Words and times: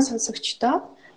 манай 0.00 0.08
сонсогчдоо 0.08 0.76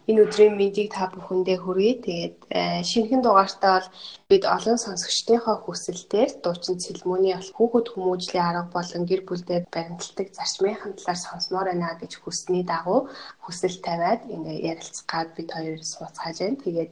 энэ 0.10 0.22
өдрийн 0.28 0.56
мэндийг 0.60 0.92
та 0.92 1.08
бүхэндээ 1.08 1.58
хүргэе. 1.64 1.96
Тэгээд 2.04 2.36
э, 2.52 2.84
шинэхэн 2.84 3.24
дугаартаа 3.24 3.80
бол 3.80 3.90
бид 4.28 4.44
олон 4.56 4.78
сонсогчдынхоо 4.86 5.56
хүсэлтээр 5.64 6.30
дуучин 6.44 6.76
цэлмөний 6.84 7.36
хүүхэд 7.56 7.88
хүмүүжлийн 7.96 8.44
арга 8.44 8.76
болон 8.76 9.04
гэр 9.08 9.22
бүлдээ 9.24 9.60
баримталдаг 9.72 10.28
зарчмынхаа 10.36 10.92
талаар 11.00 11.20
сонсомоор 11.24 11.68
байна 11.72 11.96
гэж 12.02 12.12
хүссний 12.20 12.64
дагуу 12.68 13.08
хүсэл 13.44 13.78
тавиад 13.88 14.22
ингээ 14.36 14.58
ярилцгаад 14.72 15.30
бид 15.38 15.50
хоёр 15.56 15.80
сууцгааж 15.80 16.38
байна. 16.44 16.64
Тэгээд 16.64 16.92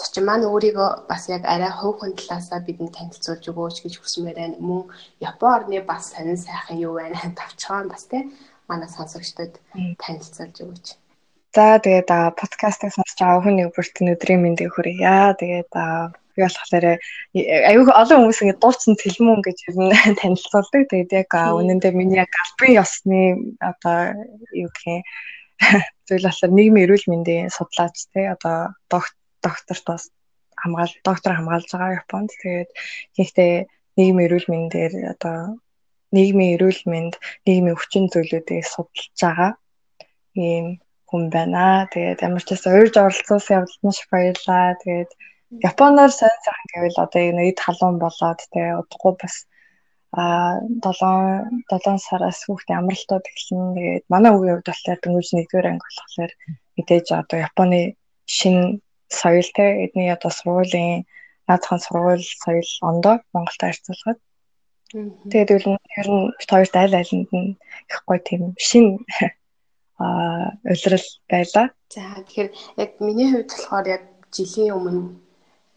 Зочин 0.00 0.24
маань 0.26 0.48
өөрийгөө 0.50 0.90
бас 1.10 1.22
яг 1.36 1.42
арай 1.46 1.70
хувийн 1.70 2.18
талаасаа 2.18 2.58
бидэнд 2.66 2.96
танилцуулж 2.98 3.44
өгөөч 3.52 3.76
гэж 3.84 3.94
хүсмээр 4.00 4.38
байна. 4.40 4.56
Мөн 4.58 4.82
Япон 5.28 5.50
орны 5.56 5.78
бас 5.90 6.10
сонин 6.10 6.38
сайхан 6.40 6.82
юу 6.86 6.98
байна 6.98 7.20
тавчгаан 7.38 7.86
бас 7.92 8.04
тий 8.10 8.22
манай 8.70 8.88
сонсогчдод 8.90 9.52
танилцуулж 10.02 10.58
өгөөч. 10.64 10.99
За 11.50 11.82
тэгээд 11.82 12.10
подкастыг 12.38 12.94
сонсож 12.94 13.18
байгаа 13.18 13.42
хүн 13.42 13.56
нэг 13.58 13.68
бүртэн 13.74 14.14
өдрийн 14.14 14.42
мэндийг 14.42 14.70
хүргье. 14.70 15.34
Тэгээд 15.34 15.72
би 15.74 16.40
болохоор 16.46 16.86
аюу 17.70 17.90
олон 17.90 18.18
хүмүүс 18.22 18.40
ингэ 18.46 18.62
дурцсан 18.62 18.94
тэлмүүн 18.94 19.42
гэж 19.42 19.58
ер 19.66 19.76
нь 19.82 19.90
танилцуулдаг. 20.22 20.82
Тэгээд 20.86 21.10
яг 21.10 21.30
үнэндээ 21.34 21.90
миний 21.90 22.22
яг 22.22 22.30
албан 22.30 22.70
ёсны 22.78 23.20
одоо 23.58 24.14
юу 24.54 24.70
гэх 24.70 24.86
юм 24.86 25.02
зүйл 26.06 26.26
болохоор 26.30 26.52
нийгмийн 26.54 26.86
эрүүл 26.86 27.06
мэндийн 27.10 27.50
судлаач 27.50 27.96
те 28.14 28.30
одоо 28.30 28.70
докт 28.86 29.14
докторт 29.42 29.84
бас 29.90 30.02
хамгаал 30.54 30.94
доктор 31.02 31.32
хамгаалж 31.34 31.66
байгаа 31.74 31.98
Японд. 31.98 32.30
Тэгээд 32.30 32.70
ихтэй 33.18 33.66
нийгмийн 33.98 34.26
эрүүл 34.30 34.46
мэндээр 34.46 34.92
одоо 35.18 35.58
нийгмийн 36.14 36.54
эрүүл 36.54 36.82
мэнд, 36.86 37.14
нийгмийн 37.42 37.74
өвчин 37.74 38.06
зүйлүүдийг 38.06 38.62
судалж 38.70 39.18
байгаа 39.18 39.50
ийм 40.38 40.78
хүн 41.10 41.24
байна. 41.34 41.90
Тэгээд 41.92 42.22
ямар 42.28 42.42
ч 42.46 42.48
байсан 42.54 42.72
уурж 42.78 42.94
оролцуулсан 42.96 43.56
явдалд 43.58 43.82
маш 43.84 43.98
баярлаа. 44.10 44.78
Тэгээд 44.82 45.10
Японоор 45.70 46.12
сайн 46.14 46.36
сайхан 46.46 46.70
гэвэл 46.72 47.02
одоо 47.04 47.22
энэ 47.28 47.42
эд 47.50 47.58
халуун 47.58 47.98
болоод 47.98 48.40
тэгээ 48.54 48.78
удахгүй 48.80 49.14
бас 49.22 49.34
а 50.14 50.58
7 50.82 51.66
7 51.70 51.98
сараас 52.06 52.38
хүүхдээ 52.46 52.76
амралтууд 52.78 53.24
эхэлнэ. 53.30 53.74
Тэгээд 53.78 54.04
манай 54.14 54.32
үеийн 54.34 54.54
хувьд 54.62 54.70
болохоор 54.70 54.98
дөнгөж 55.02 55.28
1-р 55.34 55.66
анги 55.70 55.86
болохоор 55.98 56.32
мэдээж 56.76 57.06
одоо 57.20 57.38
Японы 57.48 57.80
шинэ 58.36 58.78
соёл 59.20 59.48
те 59.56 59.66
эдний 59.84 60.10
одоо 60.14 60.30
сургуулийн 60.30 61.06
наадхан 61.48 61.80
сургууль 61.82 62.26
соёл 62.42 62.70
ондоо 62.90 63.14
Монголтой 63.34 63.68
харьцуулахад 63.70 64.18
тэгээд 65.30 65.50
ер 65.56 65.64
нь 65.70 65.78
нь 66.14 66.30
хоёрт 66.50 66.74
аль 66.82 66.98
алинд 67.00 67.30
нь 67.38 67.50
их 67.90 67.98
гоё 68.06 68.20
тийм 68.28 68.42
шин 68.66 68.86
улирал 70.00 71.06
байлаа. 71.28 71.66
За 71.92 72.00
тэгэхээр 72.24 72.48
яг 72.80 72.90
миний 73.00 73.28
хувьд 73.30 73.50
болохоор 73.52 73.86
яг 73.88 74.04
жилийн 74.32 74.74
өмнө 74.78 75.02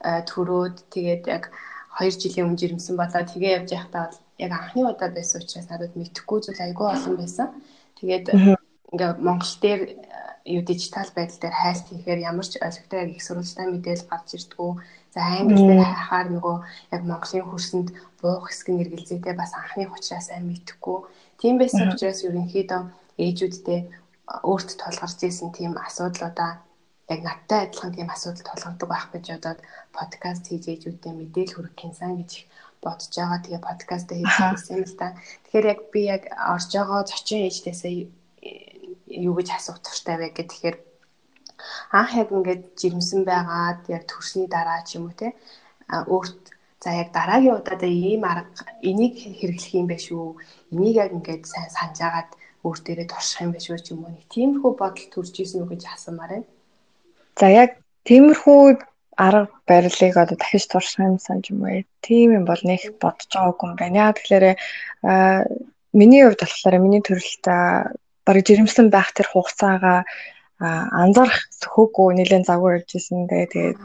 төрөөд 0.03 0.77
тэгээд 0.93 1.23
яг 1.27 1.51
2 1.99 2.09
жилийн 2.21 2.47
өмнө 2.47 2.59
жирэмсэн 2.61 2.95
болоо 2.97 3.23
тэгээ 3.27 3.55
явж 3.59 3.69
байхдаа 3.73 4.05
яг 4.39 4.51
анхны 4.51 4.81
удаа 4.87 5.09
байсан 5.11 5.41
учраас 5.41 5.69
надад 5.69 5.93
мэдхгүй 5.95 6.39
зүйл 6.41 6.65
айгүй 6.65 6.87
олон 6.87 7.15
байсан. 7.17 7.47
Тэгээд 7.99 8.25
ингээ 8.93 9.11
Монгол 9.25 9.53
дээр 9.61 9.81
юу 10.45 10.61
дижитал 10.61 11.09
байдал 11.15 11.39
дээр 11.39 11.55
хайлт 11.55 11.85
хийхээр 11.87 12.19
ямар 12.29 12.45
ч 12.45 12.59
ойлгохтой 12.59 12.99
яг 13.03 13.09
их 13.15 13.23
сурвалжтай 13.23 13.65
мэдээлэл 13.69 14.09
гарч 14.11 14.27
ирдгүү. 14.35 14.71
За 15.13 15.21
англи 15.23 15.61
дээр 15.61 15.83
хайхаар 15.85 16.27
нөгөө 16.35 16.55
яг 16.93 17.01
Монголын 17.05 17.47
хөрсөнд 17.47 17.89
буух 18.19 18.49
хэсэг 18.49 18.67
нь 18.73 18.81
эргэлзээтэй 18.83 19.33
бас 19.37 19.51
анхны 19.55 19.87
учраас 19.87 20.27
сайн 20.27 20.49
мэдхгүй. 20.49 20.97
Тийм 21.39 21.55
байсан 21.61 21.93
учраас 21.93 22.25
ерөнхийдөө 22.27 22.81
ээжүүдтэй 23.23 23.79
өөрт 24.27 24.69
тулгарч 24.79 25.19
исэн 25.27 25.51
тийм 25.51 25.73
асуудлуудаа 25.77 26.51
яг 27.09 27.19
надтай 27.23 27.59
адилхан 27.67 27.91
тийм 27.93 28.09
асуудал 28.09 28.43
тулгардаг 28.47 28.89
байх 28.89 29.07
гэж 29.11 29.25
бодоод 29.35 29.59
подкаст 29.91 30.43
хийж 30.47 30.63
ээжүүдтэй 30.71 31.13
мэдээлэл 31.15 31.55
хүргэх 31.55 31.79
гинсэн 31.79 32.11
гэж 32.19 32.31
бодож 32.83 33.11
байгаа. 33.11 33.39
Тэгээ 33.43 33.67
подкаст 33.67 34.09
хийж 34.11 34.33
хэлсэн 34.39 34.79
л 34.87 34.95
да. 34.99 35.07
Тэгэхээр 35.43 35.65
яг 35.73 35.79
би 35.91 36.01
яг 36.15 36.23
орж 36.31 36.69
байгаа 36.71 37.01
зочин 37.03 37.47
ээжтэйсээ 37.47 37.95
юу 39.27 39.33
гэж 39.35 39.47
асуух 39.51 39.79
туртай 39.83 40.15
вэ 40.17 40.27
гэхээр 40.31 40.77
анх 41.91 42.11
яг 42.21 42.29
ингээд 42.31 42.63
жирэмсэн 42.79 43.21
байгаад 43.27 43.81
яг 43.95 44.03
төрсний 44.07 44.47
дараа 44.47 44.81
ч 44.87 44.95
юм 44.97 45.07
уу 45.07 45.15
те 45.19 45.35
өөрт 45.91 46.39
за 46.83 46.89
яг 47.01 47.09
дараагийн 47.15 47.59
удаадаа 47.59 47.91
ийм 47.91 48.23
арга 48.23 48.63
энийг 48.89 49.15
хэрэглэх 49.39 49.73
юм 49.79 49.87
байх 49.87 50.01
шүү. 50.03 50.35
Энийг 50.73 50.95
яг 51.03 51.11
ингээд 51.15 51.43
сайн 51.47 51.69
санаж 51.71 51.99
агаад 52.03 52.31
өөр 52.63 52.79
дээрээ 52.79 53.07
турших 53.11 53.43
юм 53.43 53.51
байх 53.51 53.63
шүү 53.63 53.79
ч 53.83 53.87
юм 53.91 54.07
уу. 54.07 54.15
Нэг 54.15 54.25
тиймэрхүү 54.31 54.71
бодол 54.79 55.07
төрж 55.11 55.35
исэн 55.43 55.63
үү 55.63 55.69
гэж 55.75 55.83
асуумаар 55.91 56.31
байна. 56.31 56.47
За 57.39 57.47
яг 57.51 57.69
тиймэрхүү 58.07 58.59
арга 59.19 59.51
барилыг 59.67 60.15
одоо 60.17 60.37
дахиж 60.39 60.65
турших 60.71 61.03
юм 61.03 61.19
санаж 61.19 61.51
юм 61.51 61.67
уу? 61.67 61.83
Тийм 61.99 62.39
юм 62.39 62.45
бол 62.47 62.61
нэг 62.63 62.95
бодож 63.03 63.27
байгаагүй 63.27 63.67
юм 63.67 63.75
байна. 63.75 63.99
Яа 64.07 64.15
тэгэхээр 64.15 64.45
миний 65.91 66.23
хувьд 66.23 66.41
болохоор 66.41 66.75
миний 66.79 67.03
төрөлт 67.03 67.45
бараг 68.25 68.43
жирэмсэн 68.47 68.87
байх 68.89 69.11
тэр 69.11 69.27
хугацаагаа 69.29 70.07
анзаарах 70.63 71.43
хөөгүй 71.59 72.15
нэлээд 72.15 72.47
завгүй 72.47 72.71
ирж 72.79 72.89
исэн. 72.95 73.27
Тэгээд 73.27 73.77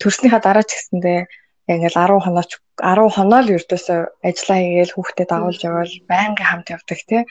төрснийхаа 0.00 0.40
дараа 0.40 0.64
ч 0.64 0.72
гэсэндээ 0.72 1.20
ингээл 1.68 2.00
10 2.00 2.24
хоноо 2.24 2.44
10 2.80 3.12
хоноо 3.12 3.40
л 3.44 3.54
ердөөсөө 3.56 4.00
ажиллаа 4.24 4.58
хийгээл 4.58 4.94
хүүхдэд 4.96 5.28
дагуулж 5.28 5.60
явал 5.68 5.94
байнгын 6.08 6.48
хамт 6.48 6.68
явдаг 6.72 7.00
тий 7.04 7.22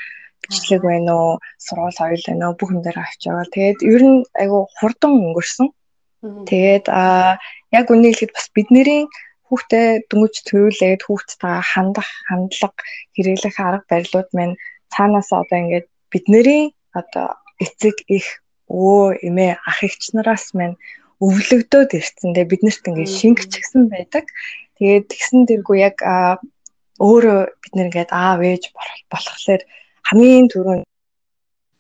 бичлэг 0.48 0.82
байна 0.84 1.12
уу 1.16 1.32
сургууль 1.66 1.98
соёл 2.00 2.24
байна 2.28 2.46
уу 2.48 2.58
бүх 2.60 2.70
юм 2.74 2.82
дээр 2.84 2.98
авч 3.04 3.22
явал 3.30 3.54
тэгээд 3.54 3.80
ер 3.94 4.04
нь 4.10 4.20
айгу 4.42 4.60
хурдан 4.80 5.14
өнгөрсөн. 5.26 5.68
Тэгээд 6.50 6.86
а 6.90 7.38
яг 7.78 7.86
үнийг 7.94 8.16
хэлэхэд 8.18 8.36
бас 8.36 8.48
бидний 8.56 9.06
хүүхдээ 9.48 9.88
дөнгөж 10.10 10.36
төрүүлээд 10.48 11.02
хүүхдтэй 11.06 11.56
хандах 11.72 12.10
хандлага 12.28 12.84
хэрэглэх 13.16 13.56
арга 13.68 13.88
барилууд 13.92 14.30
маань 14.36 14.56
цаанаас 14.94 15.30
одоо 15.32 15.58
ингээд 15.64 15.88
бидний 16.12 16.76
одоо 17.00 17.28
эцэг 17.64 17.96
их 18.18 18.28
өвөө 18.68 19.24
эмээ 19.28 19.52
ах 19.70 19.80
эгч 19.88 20.04
нараас 20.16 20.52
маань 20.58 20.76
өвлөгдөөд 21.24 21.92
ирсэн. 22.00 22.36
Тэгээ 22.36 22.52
биднэрт 22.52 22.84
ингээд 22.90 23.18
шингэчихсэн 23.20 23.84
байдаг. 23.94 24.26
Тэгээд 24.78 25.06
тэгсэн 25.12 25.40
дэргүй 25.48 25.78
яг 25.88 25.98
өөрөө 27.00 27.40
бид 27.62 27.74
нэр 27.74 27.88
ингээд 27.90 28.12
аав 28.12 28.40
ээж 28.44 28.64
болохлээр 29.12 29.62
хамгийн 30.08 30.48
түрүүнд 30.52 30.86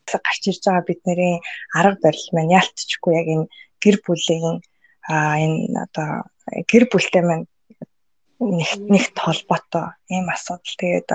гарч 0.07 0.43
ирж 0.47 0.63
байгаа 0.63 0.87
бидний 0.87 1.41
арга 1.75 1.99
барил 2.03 2.27
маань 2.33 2.55
яалтчгүй 2.59 3.13
яг 3.19 3.27
энэ 3.33 3.45
гэр 3.83 3.97
бүлийн 4.05 4.59
энэ 5.07 5.57
одоо 5.83 6.09
гэр 6.71 6.83
бүлтэй 6.91 7.23
маань 7.23 7.45
нэг 8.39 8.69
нэгт 8.93 9.17
холбоотой 9.17 9.87
ийм 10.13 10.29
асуудал. 10.29 10.79
Тэгээд 10.79 11.09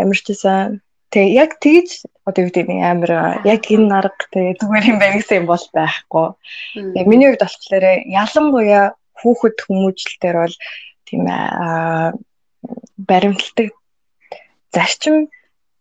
ямар 0.00 0.16
ч 0.16 0.24
гэсэн 0.28 0.80
тэг 1.12 1.26
яг 1.28 1.50
тэгж 1.60 2.06
одоо 2.24 2.40
юу 2.46 2.48
гэдэг 2.48 2.68
нь 2.70 2.84
амар 2.84 3.42
яг 3.44 3.62
энэ 3.68 3.92
арга 3.92 4.24
тэг 4.32 4.60
зүгээр 4.60 4.90
юм 4.92 4.98
байна 5.02 5.16
гэсэн 5.18 5.38
юм 5.42 5.46
бол 5.50 5.66
байхгүй. 5.74 6.28
Яг 6.96 7.06
миний 7.10 7.28
хувьд 7.28 7.44
болохоор 7.44 7.84
ялангуяа 8.06 8.84
хүүхэд 9.20 9.56
хүмүүжлэлтэр 9.66 10.36
бол 10.40 10.56
тийм 11.06 11.22
аа 11.28 12.14
баримтлагдаг 12.96 13.74
зарчим 14.74 15.16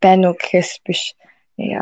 байна 0.04 0.32
уу 0.32 0.36
гэхээс 0.38 0.72
биш 0.86 1.02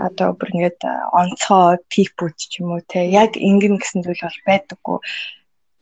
одоо 0.08 0.36
бүр 0.38 0.50
ингээд 0.54 0.80
онцгой 1.20 1.78
типүүд 1.94 2.36
ч 2.38 2.52
юм 2.62 2.76
уу 2.76 2.82
те 2.92 3.00
яг 3.08 3.32
ингэн 3.36 3.76
гэсэн 3.80 4.04
зүйл 4.04 4.24
бол 4.24 4.40
байдаггүй 4.48 4.98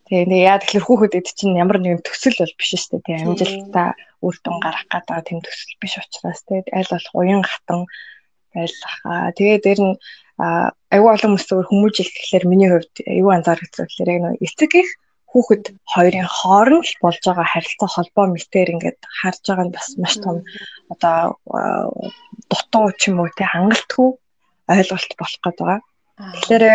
Тэгээ 0.07 0.47
яа 0.47 0.55
тэгэхээр 0.63 0.87
хүүхдэд 0.87 1.27
чинь 1.35 1.59
ямар 1.59 1.83
нэгэн 1.83 1.99
төсөл 1.99 2.39
бол 2.39 2.53
биш 2.55 2.71
шүү 2.79 3.03
дээ. 3.03 3.03
Тэгээ 3.03 3.23
амжилттай 3.27 3.89
үр 4.23 4.35
дүн 4.39 4.57
гарах 4.63 4.87
гэдэг 4.87 5.19
тийм 5.27 5.39
төсөл 5.43 5.75
биш 5.83 5.93
учраас 5.99 6.39
тэгээд 6.47 6.71
аль 6.71 6.91
болох 6.95 7.11
уян 7.19 7.43
хатан 7.43 7.83
байлах. 8.55 8.95
Тэгээ 9.35 9.59
дээр 9.67 9.79
нь 9.83 9.95
аюу 10.95 11.07
олон 11.11 11.35
хүмүүсээр 11.35 11.67
хүмүүжил 11.67 12.07
гэхэлэр 12.07 12.45
миний 12.47 12.69
хувьд 12.71 12.95
аюу 13.03 13.35
анзаарчихсан 13.35 13.83
гэхэлэр 13.83 14.13
яг 14.15 14.21
нэг 14.23 14.35
эцэг 14.47 14.71
их 14.79 14.89
хүүхэд 15.31 15.63
хоёрын 15.93 16.27
хооронд 16.37 16.87
л 16.87 17.01
болж 17.03 17.21
байгаа 17.27 17.47
харилцаа 17.51 17.89
холбоо 17.91 18.25
мэтэр 18.31 18.73
ингээд 18.73 18.99
харж 19.19 19.43
байгаа 19.47 19.65
нь 19.67 19.75
бас 19.75 19.87
маш 20.01 20.15
том 20.23 20.37
одоо 20.93 21.17
дутуу 22.49 22.87
ч 22.99 23.01
юм 23.09 23.19
уу 23.19 23.29
тий 23.35 23.47
хангалтгүй 23.49 24.09
ойлголт 24.73 25.11
болох 25.19 25.39
гээд 25.43 25.57
байгаа. 25.59 25.79
Тэгэхээр 26.33 26.65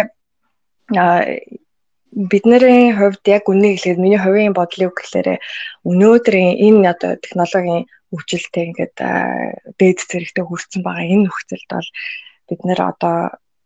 бидний 2.13 2.93
хувьд 2.93 3.25
яг 3.37 3.45
үнийг 3.49 3.81
хэлэхэд 3.81 4.03
миний 4.05 4.21
хувийн 4.21 4.53
бодлыг 4.53 4.93
гэхээр 4.93 5.41
өнөөдрийн 5.89 6.61
энэ 6.67 6.91
одоо 6.93 7.13
технологийн 7.25 7.89
хөгжилтэй 8.13 8.65
ингээд 8.69 8.97
дээд 9.81 9.99
зэрэгтэй 10.11 10.45
хүрсэн 10.45 10.81
байгаа 10.85 11.09
энэ 11.09 11.25
нөхцөлд 11.25 11.69
бол 11.73 11.89
бид 12.49 12.61
нэр 12.69 12.81
одоо 12.93 13.17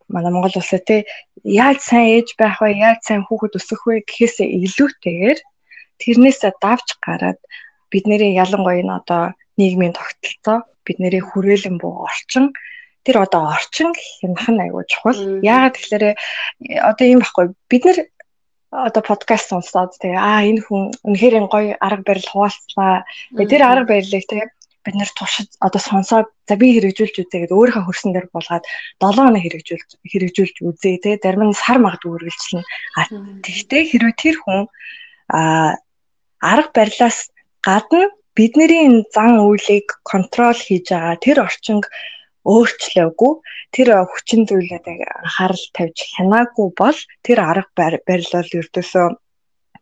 манай 0.09 0.31
Монгол 0.33 0.57
улсаа 0.57 0.81
тий 0.81 1.01
яаж 1.43 1.79
сайн 1.83 2.07
ээж 2.17 2.29
байх 2.39 2.61
вэ? 2.63 2.79
Яаж 2.79 3.01
сайн 3.05 3.23
хүүхэд 3.27 3.59
өсөх 3.59 3.83
вэ? 3.87 4.07
гэхээсээ 4.07 4.49
илүүтэйгээр 4.67 5.39
тэрнээсээ 6.01 6.53
давж 6.63 6.89
гараад 7.03 7.41
бидний 7.91 8.35
ялангуяа 8.37 8.81
энэ 8.83 8.97
одоо 9.01 9.23
нийгмийн 9.59 9.95
тогтолцоо 9.97 10.59
бидний 10.87 11.21
хүрээлэн 11.21 11.77
буй 11.81 11.93
орчин 12.07 12.53
тэр 13.07 13.23
одоо 13.23 13.55
орчин 13.55 13.95
хянах 13.95 14.49
нь 14.51 14.63
айгүй 14.65 14.85
чухал. 14.91 15.21
Яагаад 15.43 15.75
тэгэхээр 15.79 16.05
одоо 16.91 17.07
юм 17.07 17.21
баггүй 17.23 17.47
бид 17.71 17.83
нар 17.87 17.99
одоо 18.71 19.03
подкаст 19.03 19.47
сонсоод 19.51 19.95
тэгээ 20.03 20.19
аа 20.19 20.43
энэ 20.43 20.61
хүн 20.67 20.83
үнэхээр 21.07 21.35
гоё 21.47 21.79
арга 21.79 22.03
барил 22.03 22.29
хуваалцлаа. 22.31 23.07
Тэр 23.39 23.63
арга 23.63 23.87
барилыг 23.87 24.25
тэгээ 24.27 24.49
бид 24.87 24.95
нэр 24.95 25.11
туршиж 25.19 25.51
одоо 25.59 25.83
сонсоод 25.83 26.31
за 26.47 26.55
би 26.55 26.79
хэрэгжүүлж 26.79 27.17
үзье 27.27 27.43
гэдээ 27.43 27.59
өөрийнхөө 27.59 27.85
хөрсөн 27.91 28.15
дээр 28.15 28.31
булгаад 28.31 28.65
7 29.03 29.19
хоног 29.19 29.43
хэрэгжүүлж 29.43 29.91
хэрэгжүүлж 30.07 30.57
үзье 30.63 31.03
те 31.03 31.19
зарим 31.19 31.51
нь 31.51 31.59
сар 31.59 31.83
магадгүй 31.83 32.15
үргэлжлэнэ. 32.15 32.65
А 32.95 33.03
тэгтээ 33.43 33.83
хэрвээ 33.91 34.15
тэр 34.15 34.37
хүн 34.39 34.61
а 35.35 35.75
арга 36.39 36.71
барилаас 36.79 37.35
гадна 37.67 38.15
бидний 38.39 39.03
зан 39.11 39.43
үйлийг 39.43 39.89
контрол 40.07 40.55
хийж 40.55 40.95
байгаа 40.95 41.17
тэр 41.19 41.39
орчинг 41.43 41.85
өөрчлөөгүй 42.47 43.33
тэр 43.75 43.89
хүчин 44.07 44.47
зүйлээд 44.47 44.87
анхаарал 44.87 45.65
тавьж 45.75 45.99
хянаагүй 46.15 46.69
бол 46.79 46.99
тэр 47.27 47.39
арга 47.43 47.73
барил 48.07 48.31
бол 48.31 48.51
ердөөсөө 48.61 49.07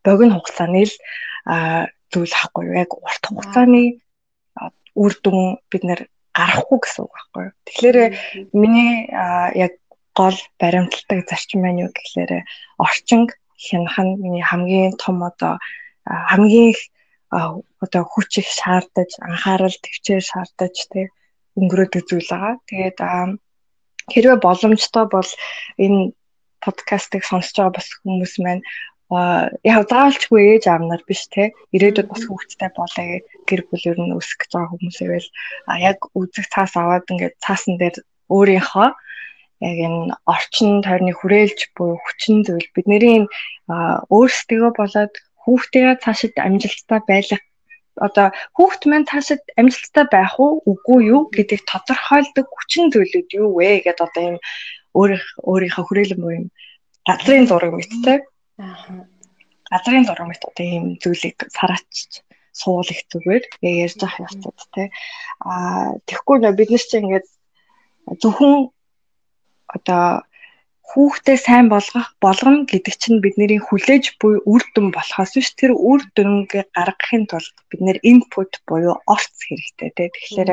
богино 0.07 0.41
хугацааны 0.41 0.83
л 0.89 0.95
зүйл 2.13 2.35
ахгүй 2.41 2.65
яг 2.79 2.91
урт 2.97 3.25
хугацааны 3.29 4.01
үр 4.95 5.13
дүн 5.23 5.59
бид 5.71 5.83
нэр 5.85 6.01
гарахгүй 6.35 6.79
гэсэн 6.83 7.03
үг 7.05 7.13
байхгүй 7.15 7.43
юу. 7.47 7.55
Тэгэхээр 7.67 7.99
миний 8.55 8.93
яг 9.55 9.73
гол 10.15 10.39
баримталдаг 10.59 11.27
зарчим 11.27 11.63
маань 11.63 11.83
юу 11.87 11.91
гэхээр 11.95 12.47
орчинг 12.79 13.35
хянах 13.59 13.99
нь 14.03 14.19
миний 14.23 14.45
хамгийн 14.47 14.95
том 14.99 15.23
одоо 15.23 15.59
хамгийн 16.07 16.75
одоо 17.85 18.03
хүч 18.07 18.31
их 18.43 18.49
шаардаж 18.51 19.11
анхаарал 19.23 19.77
төвчээр 19.83 20.23
шаардаж 20.23 20.75
тэг 20.91 21.11
өнгөрөөдөг 21.59 22.03
зүйл 22.07 22.31
байгаа. 22.31 22.55
Тэгээд 22.71 22.99
хэрвээ 24.13 24.39
боломжтой 24.43 25.05
бол 25.11 25.31
энэ 25.85 26.13
подкастыг 26.65 27.23
сонсож 27.27 27.57
байгаа 27.57 27.77
бас 27.79 27.89
хүмүүс 28.03 28.35
маань 28.43 28.63
яг 29.13 29.85
заавалчгүй 29.93 30.57
ээж 30.57 30.65
аав 30.73 30.83
нар 30.89 31.03
биш 31.05 31.29
те. 31.29 31.53
Ирээдүйд 31.77 32.09
бас 32.09 32.25
хүүхдтэй 32.25 32.71
болоё 32.73 33.21
гэр 33.49 33.61
бүл 33.69 33.85
ер 33.93 33.99
нь 34.01 34.17
өсөх 34.17 34.39
гэж 34.41 34.51
байгаа 34.57 34.73
хүмүүсээвэл 34.73 35.29
яг 35.85 35.99
үзэг 36.17 36.47
цаас 36.49 36.73
аваад 36.81 37.05
ингээд 37.13 37.37
цаасан 37.45 37.77
дээр 37.77 38.01
өөрийнхөө 38.33 38.89
яг 39.61 39.79
энэ 39.87 40.17
орчин 40.25 40.81
тойрны 40.81 41.13
хүрээлж 41.13 41.61
буюу 41.77 42.01
хүчин 42.01 42.49
зүйл. 42.49 42.69
Бидний 42.73 43.29
өөрсдөө 43.69 44.73
болоод 44.73 45.15
хүүхдтэйгээ 45.45 46.01
цаашид 46.01 46.35
амжилттай 46.41 47.01
байх. 47.05 47.29
Одоо 48.01 48.33
хүүхд 48.57 48.83
маань 48.89 49.07
цаашид 49.07 49.45
амжилттай 49.61 50.05
байх 50.11 50.35
уу? 50.41 50.65
Үгүй 50.65 51.13
юу? 51.13 51.23
Гэдгийг 51.31 51.63
тодорхойлдог 51.69 52.49
хүчин 52.51 52.91
зүйлүүд 52.91 53.29
юу 53.39 53.55
вэ? 53.61 53.85
Гэдээ 53.85 54.07
одоо 54.09 54.23
юм 54.35 54.39
өөрийнхөө 54.97 55.85
хүрээлэн 55.87 56.21
буюу 56.25 56.49
газрын 57.07 57.47
зураг 57.47 57.73
мэдтэй 57.77 58.19
Аа. 58.59 59.07
Газрын 59.71 60.07
зураг 60.07 60.29
мэт 60.29 60.43
одоо 60.47 60.65
ийм 60.67 60.85
зүйлийг 61.03 61.39
сараач 61.51 62.23
суулгах 62.55 63.03
зүгээр 63.11 63.45
ярьж 63.61 64.01
авах 64.03 64.23
явцад 64.23 64.59
тий. 64.75 64.89
Аа 65.43 65.99
тэгэхгүй 66.07 66.37
нөө 66.39 66.55
бид 66.59 66.71
нар 66.71 66.85
чинь 66.87 67.05
ингээд 67.05 67.27
зөвхөн 68.23 68.71
одоо 69.75 70.23
хүүхдээ 70.85 71.39
сайн 71.41 71.67
болгох 71.73 72.09
болгоно 72.23 72.69
гэдэг 72.71 72.95
чинь 73.03 73.25
бидний 73.25 73.59
хүлээж 73.59 74.05
буй 74.21 74.39
үр 74.53 74.63
дүн 74.75 74.95
болохоос 74.95 75.33
биш 75.35 75.51
тэр 75.59 75.73
үр 75.75 76.07
дүнгээ 76.15 76.71
гаргахын 76.77 77.25
тулд 77.27 77.57
бид 77.71 77.81
нэр 77.83 77.99
input 78.11 78.63
буюу 78.69 79.03
орц 79.15 79.35
хэрэгтэй 79.43 79.91
тий. 79.97 80.09
Тэгэхээр 80.15 80.51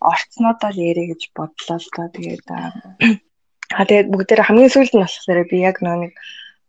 орцнуудаа 0.00 0.72
ярэ 0.72 1.12
гэж 1.12 1.22
бодлоо 1.36 1.76
л 1.82 1.88
доо 1.92 2.08
тэгээд 2.16 2.46
аа 2.48 3.84
тэгээд 3.90 4.08
бүгдээр 4.08 4.46
хамгийн 4.46 4.72
сүүлд 4.72 4.92
нь 4.94 5.02
болохоор 5.04 5.40
би 5.50 5.56
яг 5.60 5.76
нэг 5.84 6.14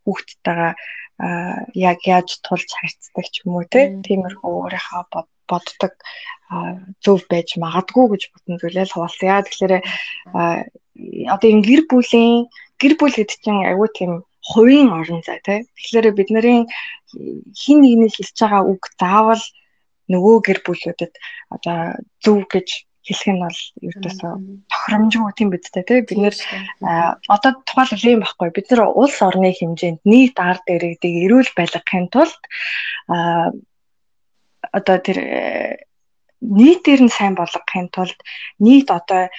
хүүхдтэйгээ 0.05 0.73
яг 1.89 1.99
яаж 2.05 2.29
тулж 2.45 2.69
харьцдаг 2.69 3.25
ч 3.31 3.43
юм 3.43 3.57
уу 3.57 3.65
тиймэрхүү 3.71 4.51
өөрийнхөө 4.51 5.03
боддог 5.49 5.93
зөв 7.03 7.19
байж 7.31 7.55
магадгүй 7.57 8.05
гэж 8.11 8.23
бодсон 8.31 8.55
зүйлээ 8.59 8.85
хуваалцъя. 8.91 9.41
Тэгэхээр 9.45 9.73
одоо 11.33 11.47
энэ 11.49 11.65
гэр 11.67 11.81
бүлийн 11.89 12.51
гэр 12.81 12.93
бүл 12.99 13.15
гэдэг 13.15 13.39
чинь 13.41 13.67
айгүй 13.69 13.89
тийм 13.95 14.11
хувийн 14.43 14.89
орон 14.91 15.21
зай 15.25 15.39
тий. 15.45 15.59
Тэгэхээр 15.75 16.17
бидний 16.17 16.67
хин 17.55 17.77
нэгний 17.81 18.11
хэлж 18.11 18.35
байгаа 18.35 18.63
үг 18.67 18.83
заавал 18.99 19.43
нөгөө 20.11 20.35
гэр 20.45 20.59
бүлүүдэд 20.65 21.13
одоо 21.55 21.77
зөв 22.23 22.45
гэж 22.53 22.67
хэлэх 23.05 23.29
нь 23.31 23.43
бол 23.45 23.59
ердөөсөө 23.87 24.33
тохиромжгүй 24.71 25.31
тийм 25.37 25.49
биз 25.53 25.69
дээ 25.69 25.85
тий 25.85 26.01
бид 26.01 26.19
нэр 26.19 26.35
одоо 27.35 27.51
тухайлбал 27.69 28.11
юм 28.13 28.21
байхгүй. 28.25 28.49
Бид 28.49 28.67
нар 28.69 28.81
улс 28.89 29.17
орны 29.21 29.49
хэмжээнд 29.53 30.01
нийт 30.09 30.35
ард 30.41 30.65
иргэдийг 30.65 31.15
эрүүл 31.25 31.51
байлгахын 31.57 32.07
тулд 32.09 32.41
одоо 34.77 34.97
тэр 35.05 35.17
нийтээр 36.41 37.01
нь 37.05 37.15
сайн 37.17 37.33
болгохын 37.37 37.87
тулд 37.95 38.19
нийт 38.65 38.89
одоо 38.89 39.29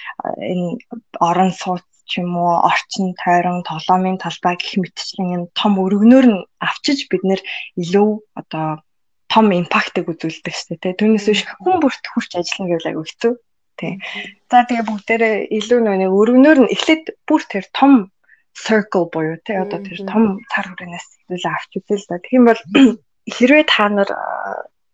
энэ 0.51 0.79
орон 1.19 1.51
сууц 1.51 1.85
ч 2.07 2.23
юм 2.23 2.39
уу 2.39 2.55
орчин 2.71 3.11
тойрон 3.21 3.67
толомын 3.67 4.17
талбай 4.23 4.55
гэх 4.55 4.79
мэтчлэн 4.79 5.35
энэ 5.35 5.51
том 5.59 5.73
өргөнөөр 5.83 6.27
нь 6.31 6.47
авчиж 6.67 6.99
бид 7.11 7.23
нэр 7.27 7.41
илүү 7.81 8.09
одоо 8.39 8.67
том 9.27 9.51
импактыг 9.51 10.07
үзүүлдэг 10.07 10.55
шүү 10.55 10.79
дээ. 10.79 10.97
Түүнээс 10.99 11.27
биш 11.27 11.41
хүн 11.59 11.77
бүрт 11.83 12.03
хүрч 12.07 12.31
ажиллана 12.39 12.69
гэвэл 12.71 12.89
айгүй 12.89 13.05
хэцүү. 13.07 13.33
Тий. 13.77 13.93
За 14.49 14.65
тэгээ 14.65 14.89
бүгдээрээ 14.89 15.35
илүү 15.57 15.79
нэг 15.85 16.11
өргөнөөр 16.11 16.59
нь 16.65 16.73
эхлээд 16.73 17.03
бүр 17.29 17.41
тэр 17.45 17.65
том 17.77 18.09
circle 18.57 19.05
буюу 19.13 19.37
тий 19.45 19.57
одоо 19.57 19.79
тэр 19.85 20.01
том 20.09 20.41
цар 20.49 20.65
хүрээнээс 20.73 21.07
илүү 21.29 21.51
авч 21.53 21.71
үзэл 21.77 22.01
л 22.01 22.09
да. 22.09 22.17
Тийм 22.25 22.41
бол 22.49 22.61
хэрвээ 23.37 23.65
та 23.69 23.85
нар 23.93 24.09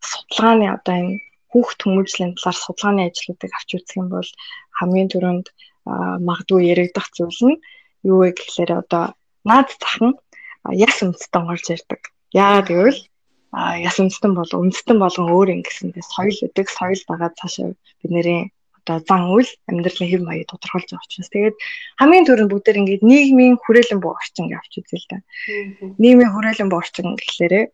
судалгааны 0.04 0.68
одоо 0.68 0.96
энэ 1.00 1.22
хүүхд 1.52 1.80
хүмүүжлийн 1.80 2.36
талаар 2.36 2.58
судалгааны 2.60 3.02
ажлуудыг 3.08 3.52
авч 3.56 3.70
үзэх 3.78 3.98
юм 4.02 4.08
бол 4.12 4.30
хамгийн 4.78 5.10
түрүүнд 5.14 5.48
магадгүй 6.28 6.62
яригдах 6.74 7.08
зүйл 7.16 7.42
нь 7.50 7.62
юу 8.04 8.18
вэ 8.24 8.36
гэхээр 8.36 8.72
одоо 8.84 9.16
наад 9.48 9.70
захын 9.80 10.12
яс 10.72 10.98
үндэстэн 11.04 11.44
орж 11.52 11.66
ирдэг. 11.76 12.02
Яагаад 12.36 12.68
гэвэл 12.68 13.02
а 13.54 13.78
яс 13.78 13.96
үндэстэн 14.02 14.34
бол 14.36 14.50
үндэстэн 14.50 14.98
болгон 15.00 15.30
өөр 15.30 15.50
ингэсэндээ 15.62 16.04
соёл 16.04 16.38
үүдэг 16.42 16.68
соёл 16.68 17.02
байгаа 17.08 17.32
цаашаа 17.38 17.78
бидний 18.02 18.52
одоо 18.84 19.00
зан 19.08 19.24
үйл 19.32 19.50
амьдралын 19.72 20.12
хэв 20.12 20.22
маяг 20.28 20.48
тодорхойлж 20.52 20.90
байгаа 20.92 21.08
учраас 21.08 21.32
тэгээд 21.32 21.56
хамгийн 22.00 22.28
түрүүнд 22.28 22.52
бүгдээр 22.52 22.80
ингээд 22.84 23.04
нийгмийн 23.08 23.56
хүрээлэн 23.64 24.00
буй 24.04 24.12
орчин 24.12 24.52
гэж 24.52 24.60
авч 24.60 24.74
үзэл 24.84 25.08
та. 25.10 25.18
Нийгмийн 26.04 26.32
хүрээлэн 26.36 26.70
буй 26.70 26.80
орчин 26.84 27.16
гэхлээрээ 27.16 27.66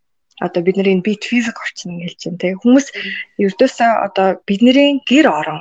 одоо 0.46 0.62
бидний 0.64 0.94
энэ 0.94 1.06
бит 1.06 1.24
физик 1.26 1.58
орчин 1.58 2.00
хэлж 2.00 2.20
байна 2.30 2.42
тийм 2.42 2.58
хүмүүс 2.62 2.88
ердөөсөө 3.44 3.92
одоо 4.08 4.28
бидний 4.48 5.02
гэр 5.10 5.28
орон 5.28 5.60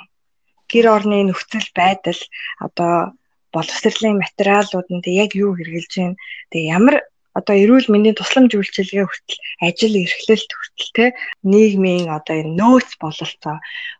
гэр 0.68 0.86
орны 0.96 1.18
нөхцөл 1.26 1.68
байдал 1.74 2.20
одоо 2.60 3.16
боловсролын 3.52 4.20
материалууд 4.22 4.88
нь 4.92 5.02
яг 5.24 5.32
юу 5.34 5.56
хэрэгжилж 5.56 5.94
байна? 5.96 6.20
Тэгээ 6.52 6.72
ямар 6.78 6.96
одоо 7.38 7.54
эрүүл 7.62 7.86
мэндийн 7.92 8.18
тусламж 8.18 8.50
үйлчилгээ 8.58 9.06
хүртэл 9.06 9.40
ажил 9.66 9.94
эрхлэлт 10.02 10.50
хүртэл 10.54 10.90
те 10.96 11.06
нийгмийн 11.52 12.10
одоо 12.18 12.34
энэ 12.42 12.56
нөөц 12.58 12.90
бололцоо 13.02 13.56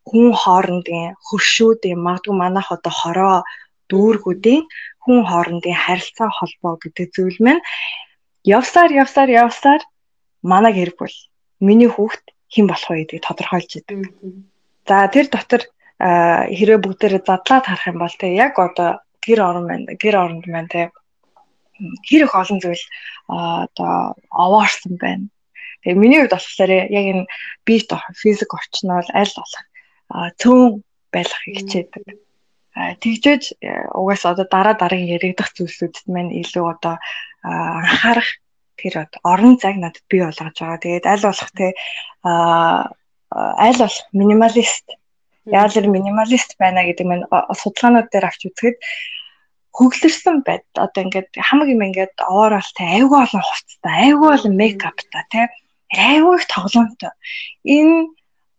хүн 0.09 0.29
хоорондын 0.43 1.15
хөршүүдийн 1.27 2.01
магадгүй 2.07 2.35
манайх 2.35 2.69
одоо 2.77 2.93
хороо 3.01 3.37
дүүргүүдийн 3.91 4.63
хүн 5.05 5.21
хоорондын 5.31 5.77
харилцаа 5.85 6.31
холбоо 6.35 6.75
гэдэг 6.83 7.07
зүйл 7.15 7.39
маань 7.45 7.63
явсаар 8.45 8.91
явсаар 9.03 9.31
явсаар 9.45 9.83
манай 10.43 10.73
гэр 10.79 10.93
бүл 10.99 11.17
миний 11.67 11.91
хүүхд 11.91 12.25
хэн 12.53 12.67
болох 12.69 12.91
вэ 12.91 13.05
гэдгийг 13.05 13.25
тодорхойлж 13.27 13.71
идэг. 13.77 13.99
За 14.89 15.07
тэр 15.13 15.27
дотор 15.29 15.63
хэрэг 15.99 16.79
бүгдээрээ 16.85 17.23
задлаад 17.27 17.65
харах 17.67 17.87
юм 17.91 17.99
бол 17.99 18.15
те 18.21 18.27
яг 18.35 18.55
одоо 18.59 19.03
гэр 19.25 19.41
орон 19.49 19.67
байна 19.69 19.93
гэр 20.03 20.17
оронд 20.17 20.47
маань 20.47 20.71
те 20.71 20.91
хэр 22.09 22.23
их 22.27 22.35
олон 22.35 22.59
зүйл 22.61 22.85
одоо 23.27 24.17
овоорсон 24.31 24.95
байна. 24.99 25.27
Тэгээ 25.83 26.01
миний 26.01 26.19
хувьд 26.21 26.35
болохоор 26.35 26.71
яг 26.71 27.05
энэ 27.13 27.25
бит 27.67 27.91
физик 28.21 28.51
орчин 28.55 28.89
бол 28.91 29.11
аль 29.15 29.35
болох 29.37 29.63
цөөн 30.41 30.83
байлгахыг 31.13 31.55
хичээдэг. 31.59 32.05
Тэгжээж 33.03 33.45
угаас 33.95 34.23
одоо 34.27 34.47
дараа 34.47 34.75
дараагийн 34.79 35.15
яригдах 35.19 35.51
зүйлсүүдэд 35.55 36.07
маань 36.11 36.35
илүү 36.43 36.67
одоо 36.75 36.95
анхаарах 37.43 38.31
тэр 38.79 38.95
орон 39.23 39.59
зайг 39.59 39.77
надад 39.83 40.05
бий 40.11 40.23
болгож 40.23 40.57
байгаа. 40.59 40.79
Тэгээд 40.83 41.07
аль 41.07 41.27
болох 41.27 41.51
те 41.59 41.75
аль 43.67 43.79
болох 43.83 44.07
минималист 44.13 44.87
яаж 45.47 45.75
л 45.79 45.91
минималист 45.91 46.55
байна 46.59 46.85
гэдэг 46.87 47.07
маань 47.07 47.25
судалгаанууд 47.61 48.09
дээр 48.11 48.29
авч 48.29 48.47
үзэхэд 48.47 48.77
хөглөрсөн 49.77 50.43
байд. 50.47 50.65
Одоо 50.75 51.01
ингээд 51.05 51.31
хамаг 51.39 51.69
юм 51.69 51.83
ингээд 51.89 52.15
овооралтай 52.19 52.87
айгүй 52.99 53.19
олон 53.25 53.45
хувцастай, 53.45 53.95
айгүй 54.09 54.29
олон 54.35 54.55
мейкаптай 54.57 55.25
тий. 55.33 55.47
Айгүй 55.95 56.35
их 56.37 56.47
тоглоомтой. 56.49 57.13
Энэ 57.65 58.09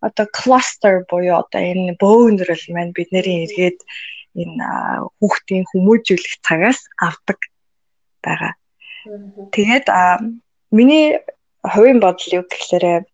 одоо 0.00 0.26
cluster 0.32 1.04
буюу 1.10 1.36
одоо 1.42 1.60
энэ 1.60 1.96
бөөндрөл 2.00 2.64
маань 2.74 2.96
бидний 2.96 3.44
эргээд 3.44 3.78
энэ 4.40 4.64
хүүхдийн 5.20 5.64
хүмүүжүүлэх 5.70 6.34
цагаас 6.46 6.80
авдаг 6.96 7.38
байгаа. 8.24 8.54
Тэгээд 9.54 9.86
миний 10.70 11.20
хувийн 11.62 12.00
бодол 12.00 12.30
юу 12.38 12.44
гэхээр 12.48 13.04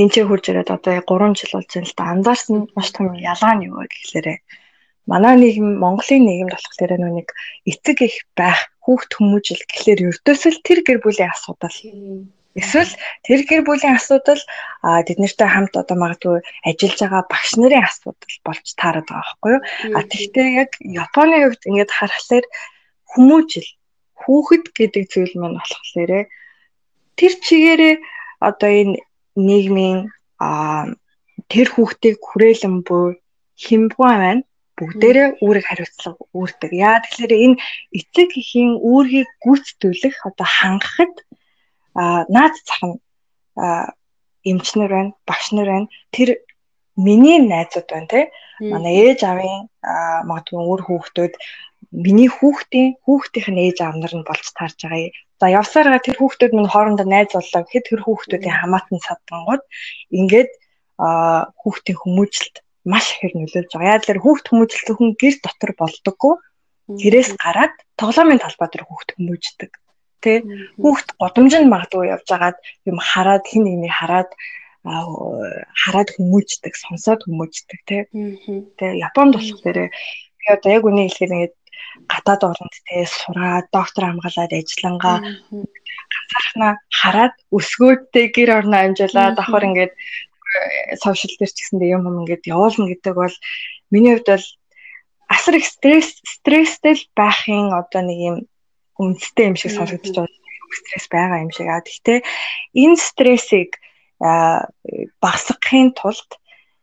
энэ 0.00 0.12
ч 0.12 0.16
хурж 0.24 0.44
ирээд 0.50 0.70
одоо 0.70 0.98
3 1.02 1.38
жил 1.38 1.52
болж 1.54 1.70
байна 1.70 1.86
л 1.86 1.94
да. 1.98 2.04
Анзаарсан 2.14 2.58
маш 2.74 2.88
том 2.94 3.14
ялгаа 3.14 3.54
нь 3.54 3.66
юу 3.68 3.78
вэ 3.78 3.86
гэхээр 3.90 4.28
манай 5.06 5.34
нийгэм 5.38 5.78
Монголын 5.80 6.24
нийгэмд 6.26 6.52
болохоор 6.54 6.92
нүг 7.00 7.28
эцэг 7.70 7.98
их 8.08 8.16
байх 8.36 8.68
хүүхд 8.84 9.10
хүмүүжил 9.14 9.62
гэхлээр 9.68 10.00
ердөөсөл 10.10 10.58
тэр 10.66 10.80
гэр 10.86 10.98
бүлийн 11.04 11.30
асуудал. 11.32 11.76
Эсвэл 12.58 12.92
тэр 13.22 13.40
гэр 13.46 13.62
бүлийн 13.62 13.94
асуудал 13.96 14.42
а 14.82 15.00
тэд 15.06 15.22
нартай 15.22 15.48
хамт 15.48 15.74
одоо 15.78 15.96
магадгүй 15.96 16.42
ажиллаж 16.66 16.98
байгаа 16.98 17.22
багш 17.30 17.50
нарын 17.56 17.86
асуудал 17.86 18.36
болж 18.42 18.66
таарад 18.74 19.06
байгаа 19.06 19.22
байхгүй 19.22 19.50
юу? 19.54 19.62
А 19.94 20.00
тэгтээ 20.02 20.48
яг 20.58 20.70
Японы 20.82 21.36
хувьд 21.38 21.62
ингээд 21.68 21.90
харахаар 21.94 22.46
хүмүүжил 23.12 23.68
хүүхэд 24.18 24.64
гэдэг 24.74 25.04
зүйл 25.12 25.34
маань 25.38 25.58
болохоор 25.62 26.26
тэр 27.18 27.32
чигээрээ 27.46 27.94
одоо 28.42 28.70
энэ 28.70 28.96
нийгмийн 29.38 30.10
а 30.42 30.90
тэр 31.52 31.68
хүүхдийг 31.70 32.18
хүрээлэн 32.18 32.82
буй 32.82 33.22
химбуа 33.54 34.12
байна 34.18 34.42
бүгдээрээ 34.80 35.28
үүрэг 35.44 35.64
хариуцлага 35.68 36.24
үүрдэг. 36.32 36.72
Яа 36.72 37.04
тэгэхээр 37.04 37.32
энэ 37.44 37.60
эцэг 37.92 38.30
эхийн 38.40 38.80
үүргийг 38.80 39.28
гүйцэтгүүлэх 39.44 40.16
одоо 40.24 40.48
хангахад 40.48 41.14
а 41.94 42.24
наад 42.32 42.54
зах 42.64 42.82
нь 42.88 42.96
эмчнэр 44.50 44.90
байна, 44.90 45.12
багш 45.28 45.52
нар 45.52 45.68
байна. 45.68 45.88
Тэр 46.10 46.40
миний 46.96 47.38
найзууд 47.38 47.88
байна 47.92 48.08
те. 48.08 48.20
Манай 48.60 48.94
ээж 49.12 49.20
авийн 49.24 49.68
магадгүй 50.28 50.60
өөр 50.60 50.82
хүүхдүүд 50.88 51.34
миний 51.92 52.28
хүүхдийн 52.28 52.96
хүүхдийн 53.04 53.56
ээж 53.66 53.78
аав 53.84 53.96
нар 54.00 54.14
нь 54.16 54.28
болж 54.28 54.46
таарж 54.56 54.78
байгаа. 54.84 55.12
За 55.40 55.46
явсараа 55.48 55.98
тэр 56.00 56.16
хүүхдүүд 56.20 56.52
минь 56.54 56.72
хоорондоо 56.72 57.06
найз 57.08 57.32
боллоо 57.32 57.62
гэхэд 57.64 57.88
тэр 57.88 58.00
хүүхдүүдийн 58.04 58.58
хамаатан 58.60 59.00
садгангууд 59.00 59.62
ингээд 60.18 60.50
хүүхдийн 61.60 61.98
хүмүүжлэлт 62.00 62.56
маш 62.84 63.06
их 63.22 63.34
нөлөөлж 63.36 63.70
байгаа. 63.72 63.90
Яа 63.92 64.00
тэгэхээр 64.00 64.24
хүүхд 64.24 64.46
хүмүүжил 64.48 64.86
зөвхөн 64.86 65.10
гэр 65.20 65.34
дотор 65.44 65.72
болдоггүй. 65.76 66.34
Гэрээс 66.90 67.30
гараад 67.38 67.74
тоглоомын 68.00 68.42
талбай 68.42 68.68
дээр 68.70 68.84
хүүхд 68.88 69.08
хүмүүждэг. 69.14 69.72
Тэ 70.20 70.32
хүүхд 70.80 71.08
годомжинд 71.20 71.68
магадгүй 71.70 72.12
явж 72.12 72.26
байгаад 72.28 72.58
юм 72.88 72.98
хараад 73.00 73.44
хин 73.46 73.64
нэгний 73.64 73.92
хараад 73.92 74.30
хараад 74.84 76.08
хүмүүждэг, 76.16 76.72
сонсоод 76.72 77.20
хүмүүждэг 77.24 77.80
тэ. 77.84 77.98
Тэ 78.80 78.86
Японд 78.96 79.36
болохоор 79.36 79.92
би 80.40 80.44
одоо 80.48 80.70
яг 80.72 80.84
үнийг 80.88 81.12
хэлэхээр 81.12 81.34
ингээд 81.36 81.54
гадаад 82.08 82.42
оронд 82.48 82.74
тэ 82.88 83.04
сураад 83.04 83.66
доктор 83.76 84.04
хамгаалаад 84.08 84.52
ажиллангаа 84.56 85.16
ганцаархнаа 85.20 86.72
хараад 86.88 87.34
өсгөөдтэй 87.52 88.26
гэр 88.36 88.50
орноо 88.58 88.80
амжуулаад 88.82 89.36
давхар 89.36 89.68
ингээд 89.68 89.92
сошиал 91.02 91.34
дээр 91.38 91.52
ч 91.52 91.58
гэсэндээ 91.58 91.94
юм 91.96 92.06
юм 92.08 92.16
ингээд 92.22 92.50
явуулна 92.50 92.86
гэдэг 92.90 93.14
бол 93.14 93.34
миний 93.92 94.14
хувьд 94.14 94.28
бол 94.30 94.46
асар 95.30 95.54
их 95.56 95.66
стресс 95.66 96.18
стресстэй 96.26 96.94
байхын 97.14 97.70
одоо 97.70 98.02
нэг 98.02 98.18
юм 98.18 98.36
үндэстэй 98.98 99.46
юм 99.50 99.56
шиг 99.56 99.72
санагдаж 99.72 100.16
байна. 100.16 100.36
Стресс 100.70 101.06
байгаа 101.10 101.42
юм 101.44 101.50
шиг. 101.54 101.66
А 101.70 101.82
гэхдээ 101.82 102.18
энэ 102.82 102.98
стрессийг 102.98 103.70
багасгахын 105.22 105.94
тулд 105.94 106.30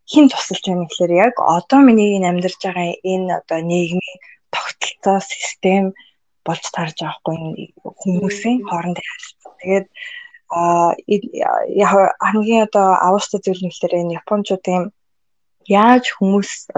хин 0.07 0.31
тусалж 0.31 0.63
байна 0.65 0.87
гэхээр 0.87 1.13
яг 1.27 1.35
одоо 1.37 1.79
миний 1.83 2.17
амьдарч 2.23 2.57
байгаа 2.63 2.95
энэ 3.03 3.31
одоо 3.39 3.59
нийгмийн 3.61 4.17
тогтолцоо 4.55 5.19
систем 5.21 5.93
болж 6.47 6.63
тарж 6.71 6.95
байгаа 7.03 7.19
хгүй 7.19 7.37
хүмүүсийн 8.01 8.63
хоорондын 8.63 9.03
харилцаа. 9.11 9.53
Тэгээд 9.61 9.87
а 10.49 10.95
хамгийн 12.27 12.63
одоо 12.67 12.87
аваастай 13.07 13.39
зүйл 13.43 13.63
нь 13.63 13.71
гэхээр 13.71 13.99
энэ 13.99 14.17
японочдын 14.21 14.83
яаж 15.67 16.05
хүмүүс 16.15 16.71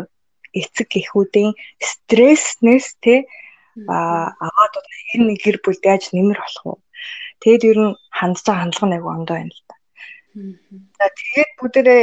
эцэг 0.54 0.90
эхүүдийн 1.02 1.54
стресснээс 1.78 2.98
те 3.04 3.30
аваад 3.88 4.74
энэ 5.14 5.38
гэр 5.44 5.58
бүлд 5.64 5.84
яаж 5.86 6.10
нэмэр 6.12 6.40
болох 6.42 6.66
вэ? 6.66 6.76
Тэгэд 7.42 7.64
ер 7.72 7.78
нь 7.86 7.94
хандж 8.10 8.42
байгаа 8.44 8.62
хандлага 8.66 8.90
нэг 8.90 9.04
ондоо 9.06 9.36
байна 9.38 9.54
л 9.54 9.64
та. 9.70 9.76
За 10.98 11.06
тэгээд 11.20 11.52
бүгдээ 11.60 12.02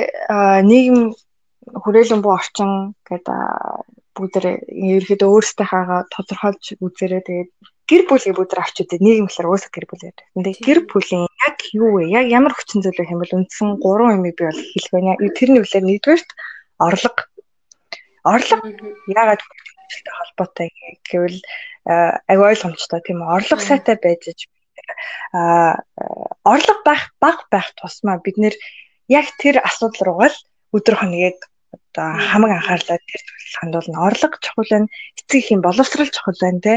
нийгэм 0.70 1.00
хүрээлэн 1.82 2.20
буу 2.22 2.34
орчин 2.38 2.94
гэдэг 3.04 3.38
бүгдээ 4.16 4.54
ерөөхдөө 4.96 5.30
өөрсдийнхээ 5.34 6.08
тодорхойлж 6.14 6.64
үзээрэй 6.80 7.22
тэгээд 7.26 7.50
гэр 7.86 8.02
бүлийг 8.10 8.34
бүгд 8.34 8.58
авч 8.58 8.76
үзээ 8.82 9.00
нийгэм 9.00 9.26
гэхэр 9.30 9.46
уусаа 9.46 9.70
гэр 9.70 9.86
бүл 9.86 10.02
яриад. 10.02 10.20
근데 10.34 10.50
гэр 10.58 10.78
бүлийн 10.90 11.24
яг 11.46 11.56
юу 11.70 12.02
вэ? 12.02 12.10
Яг 12.10 12.26
ямар 12.26 12.52
хүчин 12.54 12.82
зүйл 12.82 12.98
вэ 12.98 13.06
хэмээл 13.06 13.36
үндсэн 13.38 13.78
гурван 13.78 14.18
юмыг 14.18 14.34
би 14.34 14.44
бол 14.50 14.58
хэлэх 14.58 14.90
байна. 14.90 15.14
Тэрний 15.38 15.62
үлээр 15.62 15.84
нэгдүгээрт 15.86 16.30
орлого. 16.82 17.20
Орлого 18.26 18.66
яагаад 19.06 19.42
хүчтэй 19.42 20.12
холбоотой 20.18 20.68
гэвэл 21.06 21.38
аг 21.86 22.38
ойлгомжтой 22.42 23.00
тийм 23.06 23.22
үү? 23.22 23.30
Орлого 23.38 23.62
сайтай 23.62 23.96
байж 24.02 24.34
а 25.32 25.78
орлого 26.42 26.82
байх 26.84 27.14
баг 27.22 27.46
байх 27.50 27.70
тусмаа 27.78 28.18
бид 28.18 28.36
нэр 28.36 28.54
яг 29.08 29.26
тэр 29.38 29.62
асуудал 29.62 30.02
руугаа 30.06 30.30
л 30.34 30.38
өдөр 30.74 30.94
хоногийг 30.98 31.38
одоо 31.96 32.12
хамаг 32.12 32.50
анхаарлаа 32.52 32.98
тэр 33.00 33.22
зүйлс 33.24 33.56
хандуулна. 33.56 34.04
Орлого 34.04 34.36
чухал 34.44 34.68
байна. 34.68 34.88
Эцэг 35.16 35.40
их 35.40 35.50
юм 35.50 35.60
боловсрал 35.64 36.12
чухал 36.12 36.36
байна 36.40 36.60
те. 36.60 36.74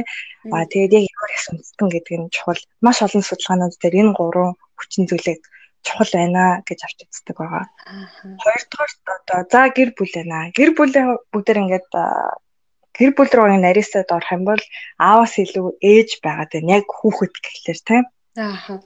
А 0.48 0.64
тэгээд 0.64 0.96
яг 0.96 1.06
ямар 1.12 1.32
үндэстэн 1.52 1.90
гэдэг 1.92 2.16
нь 2.20 2.32
чухал. 2.32 2.62
Маш 2.80 3.04
олон 3.04 3.24
судалгаанууд 3.28 3.76
дээр 3.84 3.96
энэ 4.00 4.16
гурван 4.16 4.56
хүчин 4.80 5.12
зүйлийг 5.12 5.44
чухал 5.84 6.12
байна 6.16 6.64
гэж 6.64 6.80
авч 6.88 7.00
үздэг 7.04 7.36
байгаа. 7.36 7.66
Хоёрдугаар 8.40 8.92
одоо 9.20 9.40
за 9.52 9.62
гэр 9.76 9.92
бүл 9.92 10.14
байна. 10.16 10.56
Гэр 10.56 10.72
бүлийн 10.72 11.20
бүгдээр 11.36 11.62
ингээд 11.68 11.88
гэр 12.96 13.12
бүл 13.12 13.32
рүү 13.36 13.60
нарийсаад 13.60 14.10
орох 14.16 14.32
юм 14.32 14.44
бол 14.48 14.64
аавас 14.96 15.36
илүү 15.36 15.68
ээж 15.84 16.24
байгаад 16.24 16.52
байна. 16.56 16.80
Яг 16.80 16.88
хүүхэд 16.88 17.34
гэхлээр 17.44 17.80
тийм. 17.84 18.04
Аа. 18.40 18.80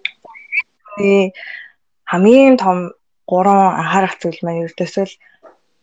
хамгийн 2.09 2.57
том 2.57 2.93
гурван 3.25 3.79
анхаарах 3.81 4.17
зүйл 4.21 4.39
маань 4.43 4.65
ердөөсөө 4.67 5.07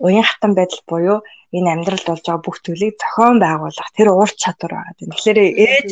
уян 0.00 0.25
хатан 0.25 0.52
байдал 0.57 0.83
буюу 0.88 1.19
энэ 1.52 1.71
амьдралд 1.71 2.07
болж 2.09 2.25
байгаа 2.25 2.45
бүх 2.45 2.59
зүйлийг 2.64 2.97
зохион 2.97 3.38
байгуулах 3.45 3.90
тэр 3.97 4.09
ур 4.16 4.30
чадвар 4.42 4.73
байгаа. 4.75 4.95
Тэгэхээр 4.97 5.38
ээж 5.64 5.90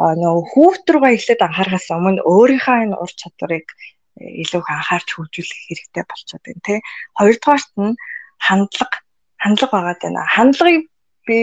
нөгөө 0.00 0.44
хүүхд 0.52 0.86
рүүгээ 0.88 1.14
эхлээд 1.16 1.44
анхаарахаас 1.44 1.88
өмнө 1.92 2.24
өөрийнхөө 2.24 2.76
энэ 2.88 2.96
ур 2.96 3.12
чадварыг 3.12 3.66
э, 4.16 4.40
илүү 4.42 4.62
анхаарч 4.64 5.08
хөгжүүлэх 5.12 5.60
хэрэгтэй 5.68 6.04
болчиход 6.08 6.44
байна 6.48 6.62
тий. 6.64 6.78
Хоёрдугаарт 7.18 7.72
нь 7.76 7.98
хандлага 8.40 8.96
хандлага 9.36 9.76
байгаа 9.76 10.10
даа. 10.16 10.26
Хандлагыг 10.36 10.84
би 11.28 11.40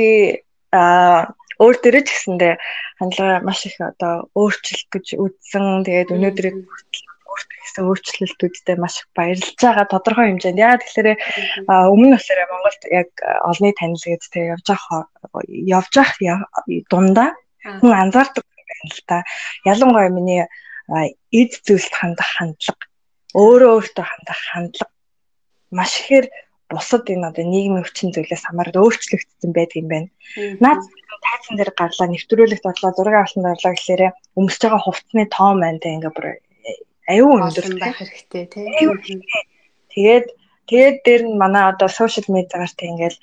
а 0.73 1.29
өөр 1.61 1.75
дээрээ 1.81 2.03
ч 2.05 2.09
гэсэндээ 2.13 2.53
хандлага 2.97 3.45
маш 3.45 3.65
их 3.69 3.77
одоо 3.77 4.29
өөрчлөлт 4.33 4.89
гэж 4.93 5.05
үзсэн. 5.21 5.85
Тэгээд 5.85 6.13
өнөөдрийг 6.13 6.57
гэсэн 7.45 7.85
өөрчлөлтүүдтэй 7.85 8.75
маш 8.81 9.05
их 9.05 9.07
баярлж 9.13 9.53
байгаа 9.61 9.85
тодорхой 9.85 10.33
хэмжээнд. 10.33 10.63
Яагаад 10.63 10.83
тэгэхээр 10.85 11.09
өмнө 11.67 12.07
нь 12.07 12.15
болохоор 12.17 12.41
Монголд 12.49 12.81
яг 12.89 13.09
олны 13.45 13.69
танил 13.77 14.01
гэдэг 14.01 14.31
тэг 14.33 14.43
явж 14.57 14.65
явах 14.73 15.05
явж 15.45 15.93
явах 15.93 16.51
дундаа 16.89 17.29
хүн 17.61 17.93
анзаардаг 17.93 18.43
байна 18.43 18.89
л 18.89 19.03
та. 19.05 19.17
Ялангуяа 19.65 20.09
миний 20.09 20.43
эд 21.31 21.51
зүйлд 21.65 21.93
хандах 21.93 22.29
хандлага, 22.39 22.85
өөрөө 23.35 23.71
өөртөө 23.75 24.05
хандах 24.07 24.39
хандлага 24.51 24.95
маш 25.71 25.99
ихээр 25.99 26.27
бусад 26.69 27.07
энэ 27.07 27.27
одоо 27.27 27.45
нийгмийн 27.47 27.83
хүчин 27.83 28.11
зүйлээс 28.11 28.43
хамаарал 28.47 28.83
өөрчлөгдсөн 28.83 29.51
байдаг 29.55 29.77
юм 29.79 29.87
байна. 29.91 30.09
Наад 30.63 30.83
тайзан 31.23 31.55
дээр 31.55 31.71
гарлаа, 31.75 32.07
нэвтрүүлэгт 32.11 32.65
орлоо, 32.67 32.91
зураг 32.95 33.15
авалтанд 33.15 33.51
орлоо 33.51 33.71
гэхлээрэ 33.75 34.07
өмсөж 34.39 34.61
байгаа 34.63 34.81
хувцсны 34.83 35.23
тоон 35.31 35.57
байна 35.63 35.79
те 35.79 35.95
ингээ 35.95 36.13
бүр 36.15 36.27
аюу 37.07 37.39
өндөр 37.39 37.65
байх 37.79 37.97
хэрэгтэй 37.97 38.45
тий. 38.51 38.65
Тэгээд 39.93 40.25
тэгээд 40.69 40.97
дээр 41.05 41.23
нь 41.27 41.39
манай 41.39 41.63
одоо 41.71 41.87
сошиал 41.87 42.27
медиагаар 42.27 42.73
тий 42.75 42.87
ингээл 42.91 43.17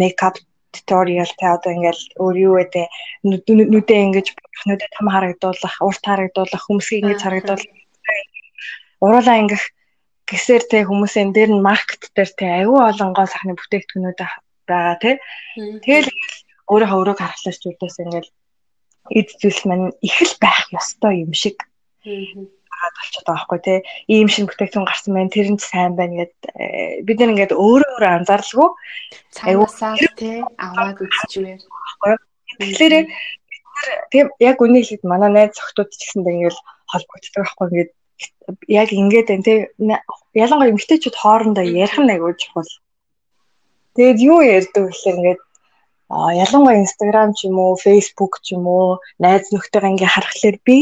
мейкап 0.00 0.36
туториал 0.72 1.32
тэ 1.36 1.46
одоо 1.56 1.70
ингээл 1.76 2.02
өөр 2.16 2.36
юу 2.48 2.54
гэдэг 2.58 2.86
нүдээ 3.22 4.00
ингэж 4.08 4.26
нүдээ 4.66 4.90
том 4.96 5.08
харагдуулах, 5.12 5.74
урт 5.84 6.02
харагдуулах, 6.08 6.62
хүмүүсийг 6.64 7.04
ингэж 7.04 7.20
харагдуулах. 7.22 7.68
Уруулаа 9.04 9.36
ингэх 9.42 9.64
гэсээр 10.24 10.64
тэ 10.70 10.88
хүмүүсийн 10.88 11.36
дээр 11.36 11.50
нь 11.52 11.64
маркет 11.68 12.08
дээр 12.16 12.30
тэ 12.32 12.46
аюу 12.64 12.80
олон 12.80 13.12
гоо 13.12 13.28
сахны 13.28 13.52
бүтээгдэхүүнүүд 13.52 14.20
байгаа 14.64 14.96
тэ. 14.96 15.20
Тэгэл 15.84 16.08
өөрийнхөө 16.72 17.00
өрөөг 17.02 17.20
харахлаач 17.20 17.58
зүйлээс 17.60 17.96
ингээл 18.00 18.30
эд 19.18 19.28
зүйлс 19.40 19.62
маань 19.68 19.92
их 20.00 20.16
л 20.24 20.34
байх 20.40 20.72
ёстой 20.72 21.26
юм 21.26 21.32
шиг 21.36 21.60
байгаад 22.82 22.98
болчиход 22.98 23.26
байгаа 23.30 23.38
байхгүй 23.46 23.60
тий. 23.62 23.78
Ийм 24.10 24.28
шин 24.28 24.50
бүтээгдэхүүн 24.50 24.88
гарсан 24.90 25.14
байна. 25.14 25.30
Тэр 25.30 25.48
нь 25.54 25.62
сайн 25.62 25.94
байна 25.94 26.26
гэд 26.26 26.34
э, 26.58 27.06
бид 27.06 27.18
нэг 27.22 27.30
ингээд 27.30 27.54
өөрөө 27.54 27.92
өөрөө 28.02 28.10
анзаарлаггүй 28.18 28.70
цаанаасаа 29.36 29.94
тий 30.18 30.42
аваад 30.58 30.98
үзчихвэр. 30.98 32.18
Тэгэхээр 32.58 32.94
тийм 34.10 34.26
яг 34.40 34.56
үнийг 34.58 34.84
хэлээд 34.86 35.04
манай 35.06 35.30
найз 35.30 35.52
зөвхтүүд 35.56 35.88
ч 35.90 36.02
гэсэндээ 36.02 36.34
ингээд 36.36 36.58
холбогддог 36.90 37.34
байхгүй 37.38 37.66
ингээд 37.70 37.90
яг 38.68 38.88
ингээд 38.90 39.28
байна 39.30 39.46
тий 39.46 39.58
ялангуяа 40.42 40.72
эмэгтэйчүүд 40.72 41.16
хоорондоо 41.22 41.64
ярих 41.64 41.98
нь 42.00 42.12
аягүй 42.12 42.34
чухал. 42.40 42.72
Тэгээд 43.96 44.18
юу 44.24 44.40
ярьдаг 44.40 44.82
гэхээр 44.88 45.18
ингээд 45.20 45.40
ялангуяа 46.12 46.82
Instagram 46.84 47.30
ч 47.36 47.48
юм 47.48 47.56
уу, 47.62 47.80
Facebook 47.80 48.40
ч 48.44 48.56
юм 48.56 48.64
уу, 48.68 49.00
найз 49.22 49.48
нөхдөйгөө 49.52 49.92
ингээ 49.96 50.10
харахаар 50.12 50.56
би 50.66 50.78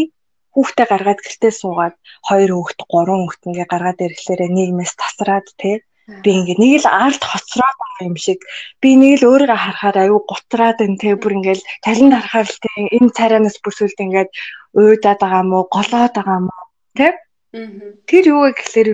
хүүхдээ 0.55 0.87
гаргаад 0.91 1.21
гэртээ 1.23 1.53
суугаад 1.55 1.95
хоёр 2.29 2.51
хүүхд, 2.55 2.79
гурван 2.91 3.23
хүүхд 3.27 3.43
ингээ 3.49 3.69
гаргаад 3.71 3.99
ирэхлээр 4.05 4.43
нийгмээс 4.51 4.93
тасраад 4.99 5.47
тий 5.61 5.77
би 6.25 6.31
ингээ 6.35 6.59
нэг 6.59 6.73
л 6.83 6.89
арт 6.91 7.23
хоцроод 7.23 7.79
юм 8.03 8.17
шиг. 8.17 8.43
Би 8.83 8.99
нэг 8.99 9.23
л 9.23 9.29
өөрийгөө 9.31 9.59
харахаар 9.63 9.97
аюу 10.11 10.21
гутраад 10.27 10.83
энэ 10.83 10.99
тий 10.99 11.15
бүр 11.15 11.39
ингээл 11.39 11.63
талент 11.85 12.15
харахаар 12.19 12.49
л 12.51 12.63
тий 12.65 12.79
энэ 12.99 13.15
царайнаас 13.15 13.57
бүсүүлд 13.63 13.99
ингээд 14.05 14.31
уйдаад 14.75 15.21
байгаа 15.23 15.45
мó 15.47 15.59
голоод 15.71 16.15
байгаа 16.19 16.41
мó 16.49 16.57
тий 16.99 17.13
Тэр 17.51 18.25
юу 18.31 18.47
вэ 18.47 18.55
гэхээр 18.55 18.89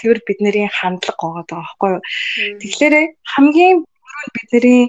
тэр 0.00 0.18
бидний 0.24 0.64
хандлага 0.72 1.44
байгаа 1.44 1.44
байхгүй 1.52 1.90
юу. 1.92 2.02
Тэгэхээр 2.60 2.94
хамгийн 3.28 3.84
бидний 4.32 4.88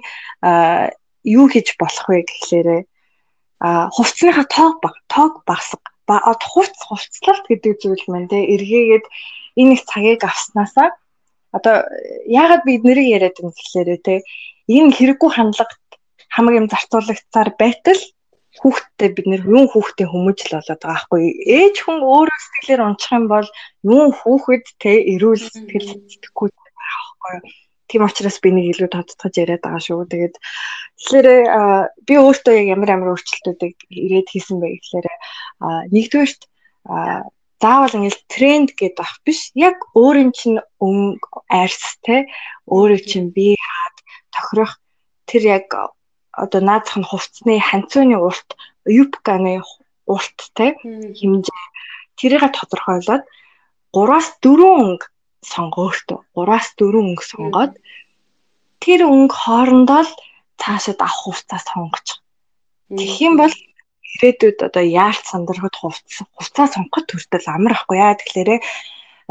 юу 1.27 1.45
хийж 1.51 1.75
болох 1.75 2.07
вэ 2.07 2.23
гэхээр 2.23 2.87
хувцсныхаа 3.59 4.47
тоог 4.47 4.79
баг 4.79 4.95
тоог 5.11 5.43
багсаг 5.43 5.83
хувц 6.53 6.77
хувцлалт 6.87 7.45
гэдэг 7.47 7.73
зүйл 7.81 8.05
маань 8.09 8.31
те 8.31 8.39
эргээгээд 8.55 9.05
энэ 9.59 9.73
их 9.75 9.81
цагийг 9.89 10.21
авснаасаа 10.23 10.89
одоо 11.51 11.75
яагаад 12.27 12.63
бид 12.65 12.83
нэрийг 12.87 13.07
яриад 13.17 13.37
юм 13.43 13.51
гэхээр 13.51 13.89
те 14.07 14.15
энэ 14.67 14.95
хэрэггүй 14.95 15.29
хандлагт 15.33 15.81
хамаг 16.33 16.53
юм 16.59 16.67
зарцуулагцаар 16.71 17.49
байтал 17.59 18.01
хүүхдтэй 18.59 19.09
бид 19.15 19.27
нэр 19.31 19.41
юун 19.47 19.67
хүүхдээ 19.71 20.07
хүмүүжил 20.11 20.51
болоод 20.55 20.81
байгаа 20.83 20.91
байхгүй 20.91 21.23
ээж 21.59 21.75
хүн 21.83 21.99
өөрөө 22.03 22.39
сэтгэлээр 22.41 22.81
унчих 22.87 23.11
юм 23.19 23.25
бол 23.31 23.47
юун 23.95 24.11
хүүхэд 24.19 24.65
те 24.81 24.91
эрүүл 25.13 25.39
сэтгэл 25.39 25.87
сэтгэхгүй 26.11 26.49
байхгүй 26.51 27.35
Тийм 27.91 28.07
учраас 28.07 28.39
би 28.39 28.55
нэг 28.55 28.71
илүү 28.71 28.87
тодтогч 28.87 29.35
яриад 29.35 29.67
байгаа 29.67 29.83
шүү. 29.83 30.07
Тэгээд 30.07 30.35
тэгэхээр 30.95 31.27
би 32.07 32.13
өөртөө 32.15 32.55
ямар 32.71 32.89
ямар 32.95 33.11
өөрчлөлтүүдийг 33.11 33.75
ирээд 33.91 34.27
хийсэн 34.31 34.63
бэ 34.63 34.67
гэхээр 34.79 35.07
нэгдүгээрт 35.91 36.41
заавал 37.59 37.97
ингээл 37.99 38.21
тренд 38.31 38.69
гэдэг 38.79 39.03
ах 39.03 39.19
биш. 39.27 39.51
Яг 39.59 39.75
өөрийн 39.91 40.31
чинь 40.31 40.63
өнгө 40.79 41.43
арьс 41.51 41.99
те 42.07 42.31
өөрөө 42.71 43.01
чинь 43.03 43.35
би 43.35 43.59
хаад 43.59 43.95
тохирох 44.31 44.73
тэр 45.27 45.43
яг 45.59 45.67
одоо 46.31 46.61
наадах 46.63 46.95
нь 46.95 47.09
хувцсны 47.11 47.59
ханцууны 47.59 48.15
урт 48.17 48.55
юбканы 48.87 49.59
урт 50.07 50.37
те 50.55 50.79
хэмжээ 50.79 51.65
тэрийг 52.17 52.43
тодорхойлоод 52.55 53.23
3-аас 53.91 54.27
4 54.39 54.63
өнгө 54.79 55.05
сонго 55.41 55.89
өөртөө 55.89 56.19
3-аас 56.37 56.67
4 56.77 57.01
өнгө 57.01 57.23
сонгоод 57.25 57.73
тэр 58.81 59.01
өнгө 59.09 59.35
хоорондоо 59.35 60.01
л 60.05 60.11
цаашид 60.61 60.99
авах 61.01 61.17
хувцас 61.25 61.65
сонгоч. 61.65 62.07
Тэгэх 62.93 63.17
юм 63.25 63.33
бол 63.41 63.53
ирээдүйд 64.17 64.59
одоо 64.67 64.83
яарч 64.85 65.23
сандрахад 65.25 65.75
хувцас 65.77 66.25
хувцас 66.37 66.69
сонгоход 66.77 67.05
төртөл 67.09 67.47
амар 67.49 67.73
ахгүй 67.77 67.97
яа. 67.97 68.17
Тэгэхээр 68.19 68.49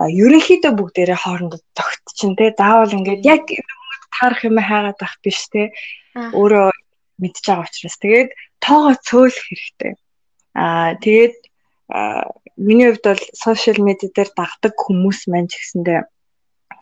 ерөнхийдөө 0.00 0.72
бүгдээрээ 0.74 1.18
хоорондоо 1.20 1.60
зөгтчин 1.76 2.34
те. 2.38 2.54
Заавал 2.56 2.96
ингээд 2.96 3.22
яг 3.26 3.44
таарах 4.14 4.42
юм 4.48 4.58
хайгаад 4.58 4.98
ах 5.02 5.14
биш 5.22 5.46
те. 5.52 5.70
Өөрөө 6.14 6.70
мэдж 7.20 7.44
байгаа 7.46 7.66
учраас. 7.68 7.96
Тэгээд 8.02 8.30
тоогоо 8.64 8.94
цөөлөх 9.06 9.46
хэрэгтэй. 9.46 9.92
Аа 10.56 10.96
тэгээд 10.98 11.36
миний 12.56 12.88
хувьд 12.90 13.04
бол 13.04 13.22
сошиал 13.34 13.80
медиа 13.82 14.10
дээр 14.14 14.30
дагдаг 14.36 14.74
хүмүүс 14.78 15.26
маань 15.30 15.50
ч 15.50 15.58
гэсэндээ 15.58 16.00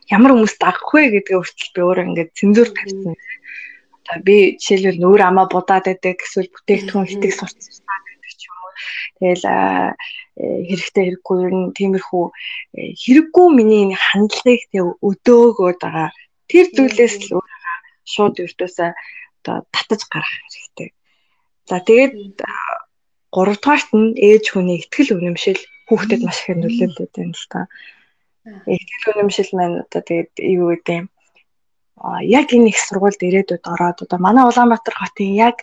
ямар 0.08 0.32
хүмүүс 0.32 0.56
дагах 0.56 0.88
вэ 0.92 1.12
гэдгээ 1.12 1.36
хүртэл 1.36 1.72
би 1.76 1.80
өөрөө 1.84 2.06
ингээд 2.08 2.30
цензуур 2.36 2.70
тавьсан. 2.72 3.14
Одоо 4.08 4.18
би 4.24 4.36
жишээлбэл 4.56 5.02
нүүр 5.04 5.20
амаа 5.20 5.46
будаад 5.52 5.84
байдаг 5.84 6.16
эсвэл 6.24 6.48
бүтээгдэхүүн 6.48 7.08
хитэг 7.12 7.32
сурцсан 7.36 8.00
гэдэг 8.08 8.32
ч 8.40 8.42
юм 8.48 8.56
уу. 8.56 8.72
Тэгэл 9.20 9.44
э, 9.44 9.92
хэрэгтэй 10.68 11.04
хэрэггүй 11.04 11.38
нь 11.52 11.72
тиймэрхүү 11.76 12.24
э, 12.72 12.96
хэрэггүй 12.96 13.46
миний 13.52 13.92
хандлагыг 13.92 14.64
тэг 14.72 14.84
өдөөгөөд 15.04 15.78
байгаа. 15.84 16.08
Тэр 16.48 16.66
зүйлээс 16.72 17.14
л 17.28 17.36
өөрийгөө 17.36 17.76
шууд 18.08 18.34
өртөөсөө 18.48 18.90
одоо 19.44 19.56
татаж 19.76 20.02
гарах 20.08 20.32
хэрэгтэй. 20.48 20.88
За 21.68 21.84
тэгээд 21.84 22.40
гуравдугаарт 23.38 23.90
нь 23.94 24.18
ээж 24.18 24.44
хүний 24.50 24.82
ихтгэл 24.82 25.14
үнэмшил 25.14 25.60
хүүхдэд 25.86 26.20
маш 26.26 26.38
их 26.42 26.58
нөлөөлөд 26.58 27.12
байна 27.14 27.38
л 27.38 27.46
та. 27.52 27.60
Ихтгэл 28.66 29.10
үнэмшил 29.14 29.50
маань 29.54 29.86
одоо 29.86 30.02
тэгээд 30.02 30.32
юу 30.42 30.74
гэдэг 30.74 30.96
юм 30.98 31.06
а 32.00 32.22
яг 32.22 32.52
энэ 32.54 32.70
их 32.70 32.78
сургуульд 32.78 33.20
ирээдүйд 33.22 33.64
ороод 33.66 33.98
одоо 34.06 34.18
манай 34.22 34.44
Улаанбаатар 34.46 34.94
хотын 34.94 35.34
яг 35.34 35.56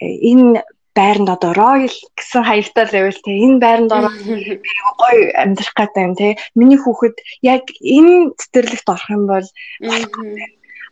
э, 0.00 0.06
энэ 0.30 0.62
байранд 0.92 1.28
одоо 1.32 1.52
Royal 1.56 1.88
гэсэн 1.88 2.44
хаягтай 2.44 2.86
level 2.92 3.16
те 3.24 3.32
энэ 3.32 3.58
байранд 3.64 3.92
ороод 3.92 4.16
гоё 5.00 5.22
амьдрах 5.42 5.72
гэдэг 5.76 6.02
юм 6.04 6.14
те. 6.20 6.36
Миний 6.54 6.76
хүүхэд 6.80 7.16
яг 7.40 7.64
энэ 7.80 8.36
цэцэрлэгт 8.36 8.88
орох 8.92 9.08
юм 9.08 9.24
бол 9.26 9.46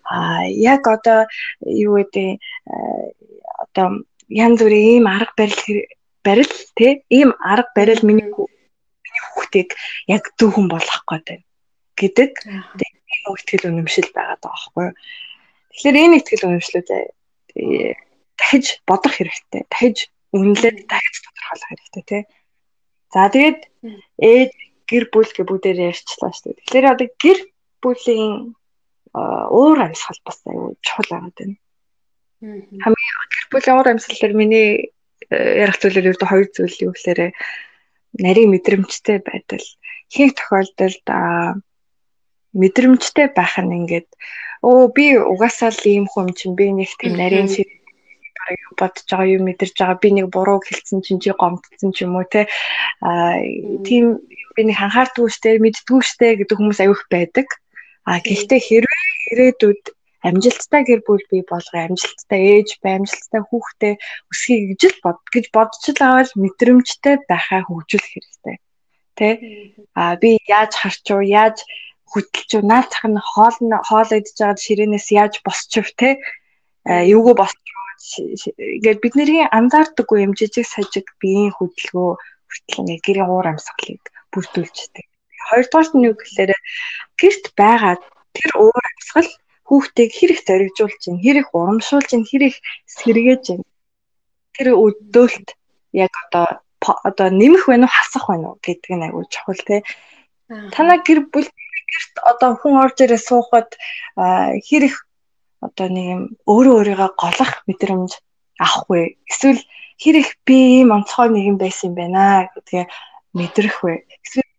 а 0.09 0.49
яг 0.49 0.83
одоо 0.89 1.29
юу 1.61 2.01
гэдэг 2.01 2.41
э, 2.41 2.41
одоо 3.61 3.87
янз 4.29 4.59
бүрийн 4.65 5.05
ийм 5.05 5.07
арга 5.07 5.37
барил 5.37 5.85
барил 6.25 6.53
те 6.77 7.03
ийм 7.09 7.31
арга 7.41 7.71
барил 7.77 8.01
миний 8.03 8.29
миний 8.29 9.25
хүүхдийг 9.33 9.75
яг 10.07 10.23
зөвхөн 10.39 10.69
болгох 10.69 11.05
гэдэг 11.09 11.41
гэдэг 12.01 12.31
тийм 12.41 12.95
ихтгэл 13.37 13.69
үнэмшил 13.69 14.09
байгаа 14.17 14.39
байхгүй 14.41 14.85
юу. 14.89 14.95
Тэгэхээр 15.71 15.97
энэ 16.01 16.17
ихтгэл 16.19 16.47
үнэмшлүүд 16.49 16.89
дахиж 18.41 18.67
бодох 18.89 19.15
хэрэгтэй. 19.15 19.63
Дахиж 19.69 19.99
үнэлээд 20.33 20.79
дахиж 20.89 21.17
тодорхойлох 21.25 21.69
хэрэгтэй 21.69 22.05
тий. 22.09 22.23
За 23.13 23.29
тэгээд 23.29 23.61
ээж 24.23 24.51
гэр 24.89 25.05
бүл 25.13 25.31
гэ 25.31 25.43
бүгдээр 25.45 25.79
ярьчлаа 25.91 26.31
шүү 26.33 26.55
дээ. 26.55 26.59
Тэгэхээр 26.65 26.87
одоо 26.95 27.09
гэр 27.21 27.39
бүлийн 27.83 28.55
уур 29.15 29.79
амьсгал 29.83 30.21
бас 30.25 30.39
аюу 30.47 30.79
чухал 30.81 31.09
байгаад 31.11 31.37
байна. 31.37 31.57
Хамгийн 32.41 33.17
гэр 33.35 33.47
бүлийн 33.51 33.77
уур 33.77 33.89
амьсгал 33.91 34.19
төр 34.23 34.35
миний 34.39 34.95
зүйлээр 35.31 36.11
ердөө 36.15 36.29
хоёр 36.29 36.49
зүйл 36.51 36.77
юу 36.91 36.93
гэхээр 36.95 37.21
нарийн 38.19 38.51
мэдрэмжтэй 38.51 39.19
байдал. 39.23 39.67
Ихэнх 40.11 40.35
тохиолдолд 40.35 41.07
мэдрэмжтэй 42.53 43.31
байх 43.31 43.55
нь 43.63 43.77
ингээд 43.79 44.09
өө 44.67 44.91
би 44.91 45.07
угаасаа 45.17 45.71
л 45.71 45.85
ийм 45.87 46.07
хүм 46.11 46.35
чинь 46.35 46.59
би 46.59 46.75
нэг 46.75 46.91
тийм 46.99 47.15
нарийн 47.15 47.47
бодож 48.75 49.07
байгаа 49.07 49.31
юу 49.31 49.43
мэдэрч 49.47 49.77
байгаа 49.79 50.03
би 50.03 50.09
нэг 50.11 50.27
буруу 50.35 50.59
хэлсэн 50.59 51.01
чинь 51.07 51.23
чи 51.23 51.31
гомдсон 51.31 51.95
ч 51.95 52.03
юм 52.03 52.19
уу 52.19 52.27
те 52.27 52.51
а 52.99 53.39
тийм 53.87 54.19
би 54.57 54.61
нэг 54.67 54.79
анхаардгүй 54.83 55.31
штэ 55.31 55.63
мэддгүй 55.63 56.01
штэ 56.03 56.43
гэдэг 56.43 56.59
хүмүүс 56.59 56.81
аюух 56.83 57.07
байдаг. 57.07 57.47
А 58.03 58.19
гэхдээ 58.19 58.59
хэрвээ 58.59 59.05
ирээдүйд 59.31 59.83
амжилттай 60.29 60.83
гэр 60.89 61.01
бүл 61.07 61.25
бий 61.31 61.43
болгоё 61.49 61.83
амжилттай 61.89 62.41
ээж 62.55 62.69
бай 62.83 62.93
амжилттай 62.99 63.43
хүүхдээ 63.45 63.95
өсгий 64.33 64.61
гэж 64.71 64.83
л 64.93 64.99
бод 65.05 65.19
гэж 65.35 65.45
бодож 65.57 65.85
л 65.95 66.01
аваад 66.05 66.31
мэдрэмжтэй 66.43 67.17
байхаа 67.31 67.61
хөгжүүлэх 67.65 68.13
хэрэгтэй. 68.13 68.57
Тэ? 69.19 69.29
А 69.97 70.17
би 70.21 70.37
яаж 70.49 70.73
харчуу 70.77 71.21
яаж 71.25 71.65
хөдөлчүү 72.13 72.63
наад 72.67 72.89
цах 72.93 73.07
нь 73.09 73.21
хоол 73.33 73.57
хоол 73.89 74.11
идж 74.19 74.37
байгаад 74.37 74.61
ширээнээс 74.65 75.09
яаж 75.21 75.35
босчив 75.47 75.87
тэ? 76.01 76.21
Эвгүй 76.85 77.35
босчив 77.37 77.77
ингээд 78.59 79.01
бидний 79.05 79.45
анзаардаггүй 79.59 80.25
юм 80.25 80.33
жижиг 80.39 80.67
сажиг 80.67 81.07
биеийн 81.21 81.53
хөдөлгөөн 81.55 82.17
хүртэл 82.49 82.81
ингээд 82.81 83.05
гэрийн 83.07 83.29
уур 83.31 83.47
амьсгалыг 83.53 84.05
бүрдүүлждэг. 84.33 85.07
Хоёрдугаарт 85.49 85.93
нь 85.95 86.07
юу 86.09 86.17
гэхээр 86.17 86.53
гэрт 87.21 87.45
байгаа 87.61 87.95
тэр 88.37 88.51
уур 88.57 88.85
амьсгал 88.91 89.31
хүүхдийг 89.71 90.11
хэрэг 90.11 90.39
зоригжуулж 90.43 90.99
чинь, 90.99 91.23
хэрэг 91.23 91.55
урамшуулж 91.55 92.11
чинь, 92.11 92.27
хэрэг 92.27 92.59
сэргээж 92.91 93.41
чинь. 93.47 93.63
Тэр 94.59 94.75
өдөөлт 94.75 95.55
яг 95.95 96.11
одоо 96.27 96.59
одоо 97.07 97.29
нэмэх 97.31 97.71
вэ 97.71 97.79
нү 97.79 97.87
хасах 97.87 98.27
вэ 98.27 98.43
нү 98.43 98.59
гэдэг 98.67 98.93
нь 98.99 99.05
айгүй 99.07 99.25
чухал 99.31 99.63
тий. 99.63 99.81
Танаа 100.75 100.99
гэр 101.07 101.31
бүл 101.31 101.47
гэрт 101.47 102.15
одоо 102.19 102.59
хүн 102.59 102.75
орж 102.83 102.97
ирээ 102.99 103.21
суухад 103.23 103.79
хэрэг 104.67 104.95
одоо 105.63 105.87
нэг 105.87 106.07
юм 106.15 106.23
өөрөө 106.51 106.75
өөрийгөө 106.81 107.11
голох 107.23 107.53
мэдрэмж 107.69 108.11
авахгүй 108.59 109.21
эсвэл 109.31 109.61
хэрэг 110.03 110.27
би 110.47 110.57
ийм 110.81 110.91
онцгой 110.97 111.29
нэг 111.31 111.45
юм 111.53 111.57
байсан 111.61 111.93
юм 111.93 111.95
байна 112.01 112.49
гэдгээ 112.57 112.85
мэдрэх 113.39 113.77
вэ? 113.85 113.95
Эсвэл 114.25 114.51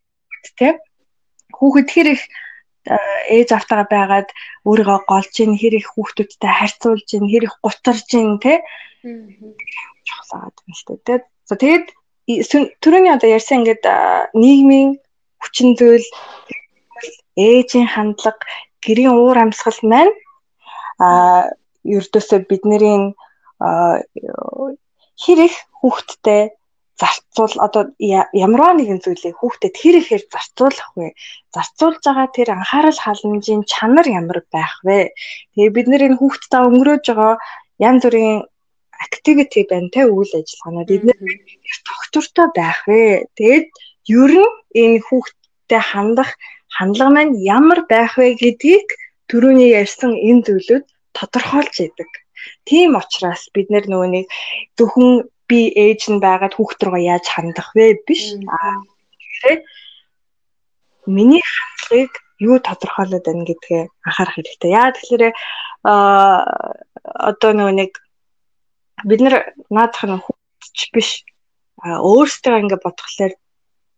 тэ 0.56 0.80
хүүхэд 1.58 1.88
хэр 1.90 2.08
их 2.16 2.24
ээж 2.86 3.50
автагаа 3.54 3.88
байгаад 3.90 4.30
өөрийгөө 4.66 5.00
голж 5.06 5.34
ийн 5.40 5.54
хэр 5.62 5.74
их 5.78 5.88
хүүхдүүдтэй 5.94 6.52
харьцуулж 6.60 7.08
ийн 7.14 7.28
хэр 7.32 7.44
их 7.48 7.56
гутарж 7.62 8.10
ийн 8.18 8.42
тэ 8.42 8.66
чухсаад 10.08 10.56
байна 10.58 10.76
шүү 10.78 10.98
дээ. 11.06 11.22
За 11.46 11.56
тэгээд 11.62 11.88
түрүүний 12.82 13.14
одоо 13.14 13.30
ярьсан 13.30 13.62
ингээд 13.62 13.86
нийгмийн 14.34 14.98
хүчин 15.42 15.78
зүйл 15.78 16.08
ээжийн 17.38 17.88
хандлага 17.90 18.46
гэрийн 18.82 19.14
уур 19.14 19.38
амьсгал 19.38 19.80
маань 19.86 20.14
а 21.02 21.50
ердөөсөө 21.86 22.40
бидний 22.50 23.14
хэр 25.22 25.40
их 25.48 25.56
хүүхдтэй 25.80 26.54
зарцуул 27.02 27.56
одоо 27.66 27.84
ямарваа 28.46 28.74
нэгэн 28.78 29.02
зүйлийг 29.02 29.36
хүүхдэд 29.42 29.74
хэр 29.82 29.96
ихээр 30.02 30.24
зарцуулах 30.34 30.90
вэ? 30.98 31.08
Зарцуулж 31.56 32.02
байгаа 32.06 32.28
тэр 32.38 32.50
анхаарал 32.54 33.00
халамжийн 33.02 33.64
чанар 33.72 34.08
ямар 34.22 34.40
байх 34.54 34.76
вэ? 34.86 35.10
Тэгээ 35.58 35.76
бид 35.76 35.88
нэр 35.90 36.06
энэ 36.08 36.20
хүүхдтэй 36.22 36.62
өнгөрөөж 36.70 37.06
байгаа 37.10 37.36
янз 37.88 38.02
бүрийн 38.06 38.46
activity 39.06 39.62
байна 39.72 39.90
те 39.90 40.02
үйл 40.06 40.32
ажиллагаанууд 40.38 40.94
эдгээр 40.96 41.80
тогтвортой 41.90 42.48
байх 42.60 42.80
вэ? 42.86 43.26
Тэгээд 43.38 43.68
ер 44.22 44.32
нь 44.46 44.54
энэ 44.84 45.04
хүүхдтэй 45.08 45.82
хандах 45.92 46.32
хандлага 46.78 47.12
маань 47.16 47.34
ямар 47.58 47.80
байх 47.90 48.14
вэ 48.20 48.38
гэдгийг 48.42 48.88
түрүүний 49.30 49.74
ярьсан 49.82 50.12
энэ 50.30 50.46
зүйлүүд 50.46 50.86
тодорхойлж 51.18 51.76
идэг. 51.88 52.12
Тийм 52.70 52.94
учраас 53.02 53.50
бид 53.56 53.68
нөгөө 53.70 54.10
нэг 54.16 54.26
зөвхөн 54.78 55.26
би 55.52 55.60
ээж 55.76 56.02
нь 56.12 56.24
байгаад 56.24 56.56
хүүхд 56.56 56.80
рүүгээ 56.88 57.10
яаж 57.12 57.26
хандах 57.28 57.70
вэ 57.76 58.00
биш. 58.08 58.24
Аа 58.48 58.80
тэгэхээр 59.20 59.60
миний 61.12 61.44
хандлагыг 61.44 62.14
юу 62.40 62.58
тодорхойлоод 62.64 63.26
байна 63.28 63.44
гэдгээ 63.44 63.84
анхаарах 64.08 64.36
хэрэгтэй. 64.40 64.72
Яа 64.72 64.96
тэгэхээр 64.96 65.24
аа 65.92 66.40
одоо 67.04 67.52
нөгөө 67.52 67.76
нэг 67.76 67.92
бид 69.10 69.20
нар 69.22 69.36
наадах 69.68 70.04
нь 70.08 70.24
хүүхдч 70.24 70.80
биш. 70.96 71.10
Аа 71.84 72.00
өөрсдөө 72.00 72.56
ингэ 72.64 72.78
бодглохлоор 72.80 73.34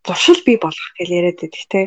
туршил 0.01 0.39
бий 0.47 0.57
болох 0.57 0.89
гэж 0.97 1.09
яриад 1.13 1.37
байдаг 1.37 1.63
те 1.69 1.81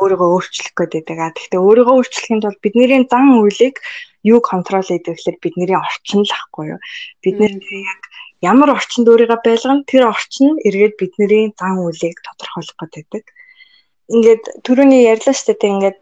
өөрийгөө 0.00 0.28
өөрчлөх 0.34 0.74
гээд 0.78 0.92
байдаг. 1.10 1.34
Гэхдээ 1.34 1.60
өөрийгөө 1.60 1.94
өөрчлөхийн 1.98 2.40
тулд 2.42 2.60
бидний 2.62 3.02
зан 3.10 3.42
үйлийг 3.42 3.76
юу 4.22 4.38
контрол 4.40 4.86
хийдэг 4.86 5.18
гэхээр 5.18 5.38
бидний 5.42 5.74
орчин 5.74 6.22
л 6.22 6.30
ахгүй 6.30 6.78
юу. 6.78 6.80
Бид 7.22 7.36
нэр 7.42 7.54
яг 7.58 8.02
ямар 8.40 8.70
орчинд 8.76 9.06
өөрийгөө 9.08 9.40
байлгана 9.44 9.84
тэр 9.84 10.08
орчин 10.08 10.56
нь 10.56 10.62
эргээд 10.66 10.94
бидний 11.00 11.52
зан 11.58 11.76
үйлийг 11.84 12.16
тодорхойлох 12.24 12.78
гэдэг. 12.80 13.24
Ингээд 14.10 14.44
түрүүний 14.66 15.06
ярьлаа 15.12 15.34
шүү 15.36 15.54
дээ 15.60 15.74
ингээд 15.76 15.98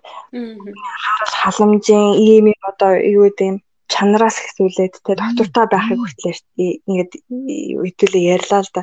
харал 1.04 1.34
халамжийн 1.42 2.06
ийм 2.16 2.44
юм 2.54 2.62
одоо 2.70 2.92
юу 2.96 3.28
гэдэм 3.28 3.60
чанараас 3.92 4.36
ихсүүлээд 4.40 4.94
те 5.04 5.12
доктортой 5.18 5.66
байхыг 5.68 5.98
хүртэл 6.00 6.40
ингээд 6.88 7.12
хэдүүлээ 7.84 8.24
ярьлаа 8.36 8.60
л 8.64 8.72
да. 8.72 8.82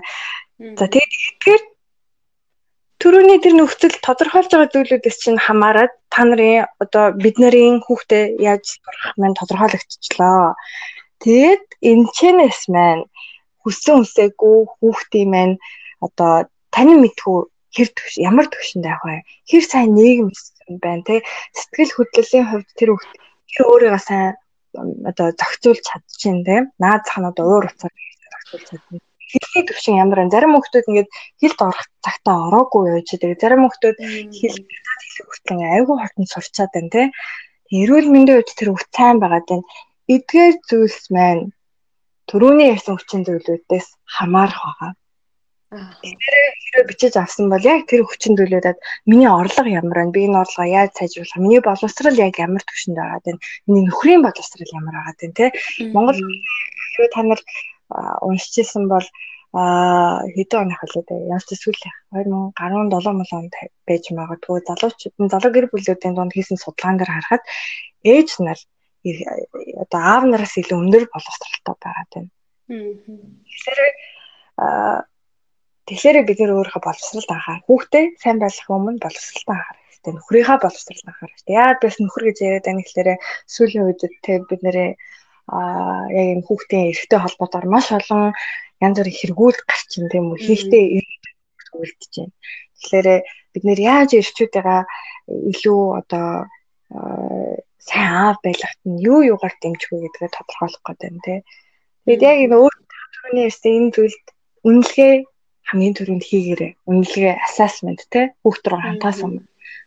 За 0.77 0.85
тэгээд 0.91 1.13
эдгээр 1.29 1.63
Төрөний 2.95 3.37
тэр 3.43 3.53
нөхцөл 3.59 3.91
тодорхойлж 4.01 4.49
байгаа 4.49 4.71
зүйлүүдээс 4.71 5.17
чинь 5.19 5.37
хамаарат 5.37 5.93
та 6.09 6.23
нарын 6.25 6.65
одоо 6.81 7.11
бид 7.13 7.35
нарын 7.43 7.83
хүүхдээ 7.83 8.39
яаж 8.39 8.63
сурах 8.81 9.13
маань 9.19 9.35
тодорхойлогдчихлоо. 9.35 10.55
Тэгээд 11.21 11.65
энэ 11.85 12.07
чэнэс 12.17 12.61
маань 12.71 13.03
хүссэн 13.65 14.05
үсээгүй 14.05 14.55
хүүхдийн 14.77 15.29
маань 15.33 15.55
одоо 16.05 16.45
танин 16.69 17.01
мэдхүү 17.01 17.37
хэр 17.75 17.89
төвш 17.97 18.13
ямар 18.29 18.47
төвшөнд 18.53 18.85
байх 18.85 19.01
вэ? 19.03 19.25
Хэр 19.49 19.63
сайн 19.65 19.89
нийгэм 19.97 20.29
байна 20.85 21.03
те 21.07 21.15
сэтгэл 21.57 21.91
хөдлөлийн 21.95 22.45
хувьд 22.47 22.69
тэр 22.77 22.89
хүүхд 22.93 23.11
тэр 23.49 23.63
өөрийгөө 23.71 24.01
сайн 24.05 24.37
одоо 25.09 25.27
зохицуулж 25.39 25.81
чадчихээн 25.83 26.39
те 26.47 26.55
наад 26.79 27.01
зах 27.03 27.17
нь 27.19 27.29
одоо 27.31 27.45
уур 27.49 27.65
уцаар 27.67 27.93
зохицуулж 28.31 28.65
чадна 28.69 28.99
хэлний 29.35 29.63
төвшин 29.67 29.99
ямар 29.99 30.19
вэ? 30.23 30.31
Зарим 30.31 30.53
хүмүүс 30.55 30.87
ингээд 30.87 31.09
хэлд 31.41 31.59
орох 31.67 31.87
цагтаа 32.05 32.35
ороогүй 32.47 32.83
байж 32.93 33.09
байгаа. 33.11 33.41
Зарим 33.41 33.59
хүмүүс 33.65 33.79
хэл 34.39 34.57
хэлэх 34.61 35.27
хүртэл 35.27 35.61
айгүй 35.75 35.95
хортон 35.99 36.27
сурчаад 36.29 36.71
байна 36.73 36.91
те. 36.93 37.03
Эрүүл 37.73 38.07
мэндийн 38.13 38.37
үед 38.39 38.51
тэр 38.55 38.69
үтцайн 38.75 39.17
байгаад 39.19 39.47
байна. 39.49 39.65
Эдгээр 40.13 40.55
зүйлс 40.69 41.03
маань 41.15 41.51
төрөүний 42.29 42.71
ярьсан 42.73 42.95
хүчин 42.97 43.21
зүйлүүдээс 43.25 43.87
хамаарах 44.15 44.61
байгаа. 44.65 44.91
Тэр 46.01 46.53
хэрэг 46.63 46.85
бичиж 46.87 47.13
авсан 47.17 47.49
бол 47.51 47.63
яг 47.65 47.85
тэр 47.89 48.05
хүчин 48.05 48.37
зүйлүүдэд 48.37 48.77
миний 49.09 49.27
орлого 49.27 49.69
ямар 49.69 49.97
байна? 50.05 50.15
Би 50.15 50.25
энэ 50.25 50.41
орлогоо 50.41 50.67
яаж 50.69 50.91
сайжруулах? 50.95 51.41
Миний 51.41 51.61
боловсрал 51.61 52.15
яг 52.15 52.35
ямар 52.39 52.63
төвшөнд 52.63 52.97
байгаа 52.97 53.19
вэ? 53.25 53.41
Миний 53.67 53.85
нөхрийн 53.85 54.21
боловсрал 54.23 54.71
ямар 54.79 54.95
байгаа 54.95 55.15
вэ? 55.19 55.35
Тэ 55.37 55.45
Монгол 55.93 56.19
хэрэг 56.95 57.11
та 57.13 57.21
нар 57.23 57.41
уншижсэн 58.27 58.87
бол 58.87 59.07
хэдэн 59.55 60.61
оны 60.67 60.75
халуу 60.75 61.03
дээ 61.07 61.31
ямар 61.31 61.45
ч 61.47 61.55
сүүлийн 61.55 61.95
2017 62.11 63.19
мөл 63.19 63.31
онд 63.39 63.53
байж 63.87 64.03
магадгүй 64.11 64.59
залуучууд 64.67 65.31
залуу 65.31 65.51
гэр 65.55 65.67
бүлүүдийн 65.71 66.15
дунд 66.15 66.35
хийсэн 66.35 66.59
судалгаан 66.59 66.99
дээр 66.99 67.11
харахад 67.15 67.43
ээж 68.03 68.29
нар 68.43 68.59
одоо 69.83 69.99
аав 70.01 70.23
нараас 70.25 70.55
илүү 70.57 70.77
өндөр 70.81 71.03
боловсралтай 71.13 71.75
байгаа 71.83 72.05
юм. 72.17 72.27
Тэгэхээр 72.65 73.79
тэгэхээр 75.85 76.17
бид 76.25 76.39
нөр 76.41 76.51
өөрийнхөө 76.57 76.81
боловсралд 76.81 77.29
анхаар 77.29 77.61
хүүхдээ 77.69 78.05
сайн 78.17 78.37
байх 78.41 78.57
өмнө 78.65 79.03
боловсралд 79.05 79.49
анхаар 79.53 79.77
хэрэгтэй. 79.77 80.13
Нөхрийнхөө 80.17 80.57
боловсралд 80.65 81.05
анхаар 81.05 81.31
хэрэгтэй. 81.31 81.53
Яагаад 81.53 81.81
бас 81.85 81.97
нөхөр 82.01 82.23
гэж 82.25 82.37
яриад 82.41 82.65
байна 82.65 82.81
гэхээр 82.81 83.09
сүүлийн 83.53 83.85
үед 83.85 84.01
те 84.25 84.33
бид 84.49 84.61
нэрээ 84.65 84.89
а 85.45 86.09
яг 86.09 86.27
энэ 86.33 86.45
хүүхдийн 86.49 86.89
эрхтэй 86.89 87.19
холбоотойгоор 87.21 87.69
маш 87.69 87.87
олон 87.93 88.33
янз 88.81 88.97
бүрийн 88.97 89.19
хэрэгүүл 89.21 89.59
гарч 89.69 89.89
ин 90.01 90.09
тийм 90.09 90.33
үү 90.33 90.41
хийхтэй 90.41 90.85
үлдэж 91.77 92.13
байна. 92.17 92.33
Тэгэхээр 92.81 93.07
бид 93.53 93.63
нэр 93.63 93.79
яаж 93.79 94.09
эрчүүдтэйгээ 94.17 94.81
илүү 95.53 95.81
одоо 96.01 96.49
сайн 97.87 98.09
аав 98.11 98.37
байлгахт 98.45 98.81
нь 98.89 99.01
юу 99.11 99.19
юугаар 99.31 99.55
дэмжих 99.61 99.89
вэ 99.91 99.97
гэдгээ 100.09 100.29
тодорхойлох 100.33 100.83
гэдэг 100.85 101.09
юм 101.11 101.19
тий. 101.25 101.39
Тэгэд 102.05 102.21
яг 102.29 102.37
энэ 102.45 102.57
өөртөө 102.61 103.05
түрүүний 103.13 103.45
ярьсан 103.49 103.71
энэ 103.77 103.93
зүйлд 103.95 104.25
үнэлгээ 104.67 105.13
хамгийн 105.69 105.95
түрүүнд 105.97 106.23
хийгээрэй. 106.29 106.71
Үнэлгээ 106.89 107.33
assessment 107.45 108.01
тий 108.13 108.25
хүүхд 108.41 108.65
рүү 108.69 108.81
хантаасан. 108.81 109.31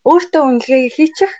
Өөртөө 0.07 0.43
үнэлгээ 0.47 0.83
хийчих 0.95 1.33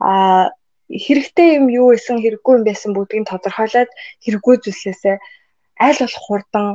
а 0.00 0.52
хэрэгтэй 0.88 1.48
юм 1.60 1.66
юу 1.68 1.92
исэн 1.92 2.24
хэрэггүй 2.24 2.54
юм 2.56 2.64
байсан 2.64 2.96
бүгдийг 2.96 3.28
тодорхойлоод 3.28 3.90
хэрэггүй 4.24 4.56
зүйлсээсээ 4.64 5.16
аль 5.84 6.00
болох 6.00 6.24
хурдан 6.24 6.66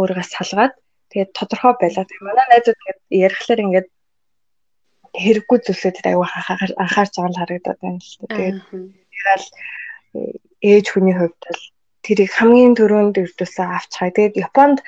өөрийгөө 0.00 0.26
салгаад 0.32 0.72
тэгээд 1.12 1.30
тодорхой 1.36 1.74
байлаад 1.76 2.08
манай 2.24 2.46
найзууд 2.48 2.78
ярихлаар 3.12 3.64
ингээд 3.64 3.88
хэрэггүй 5.14 5.58
зүйлсүүдэд 5.64 6.06
аюу 6.10 6.24
анхаарч 6.24 7.14
байгаа 7.16 7.32
л 7.32 7.40
харагдаад 7.40 7.78
байна 7.80 8.00
л 8.00 8.14
дээ. 8.18 8.28
Тэгээд 8.28 8.58
яагаад 9.16 9.44
ээж 10.62 10.86
хүний 10.90 11.14
хувьд 11.16 11.38
бол 11.44 11.62
тэрийг 12.04 12.30
хамгийн 12.34 12.74
түрүүнд 12.78 13.16
өрдөөсөө 13.22 13.66
авч 13.76 13.92
хаа. 13.96 14.10
Тэгээд 14.12 14.40
Японд 14.46 14.78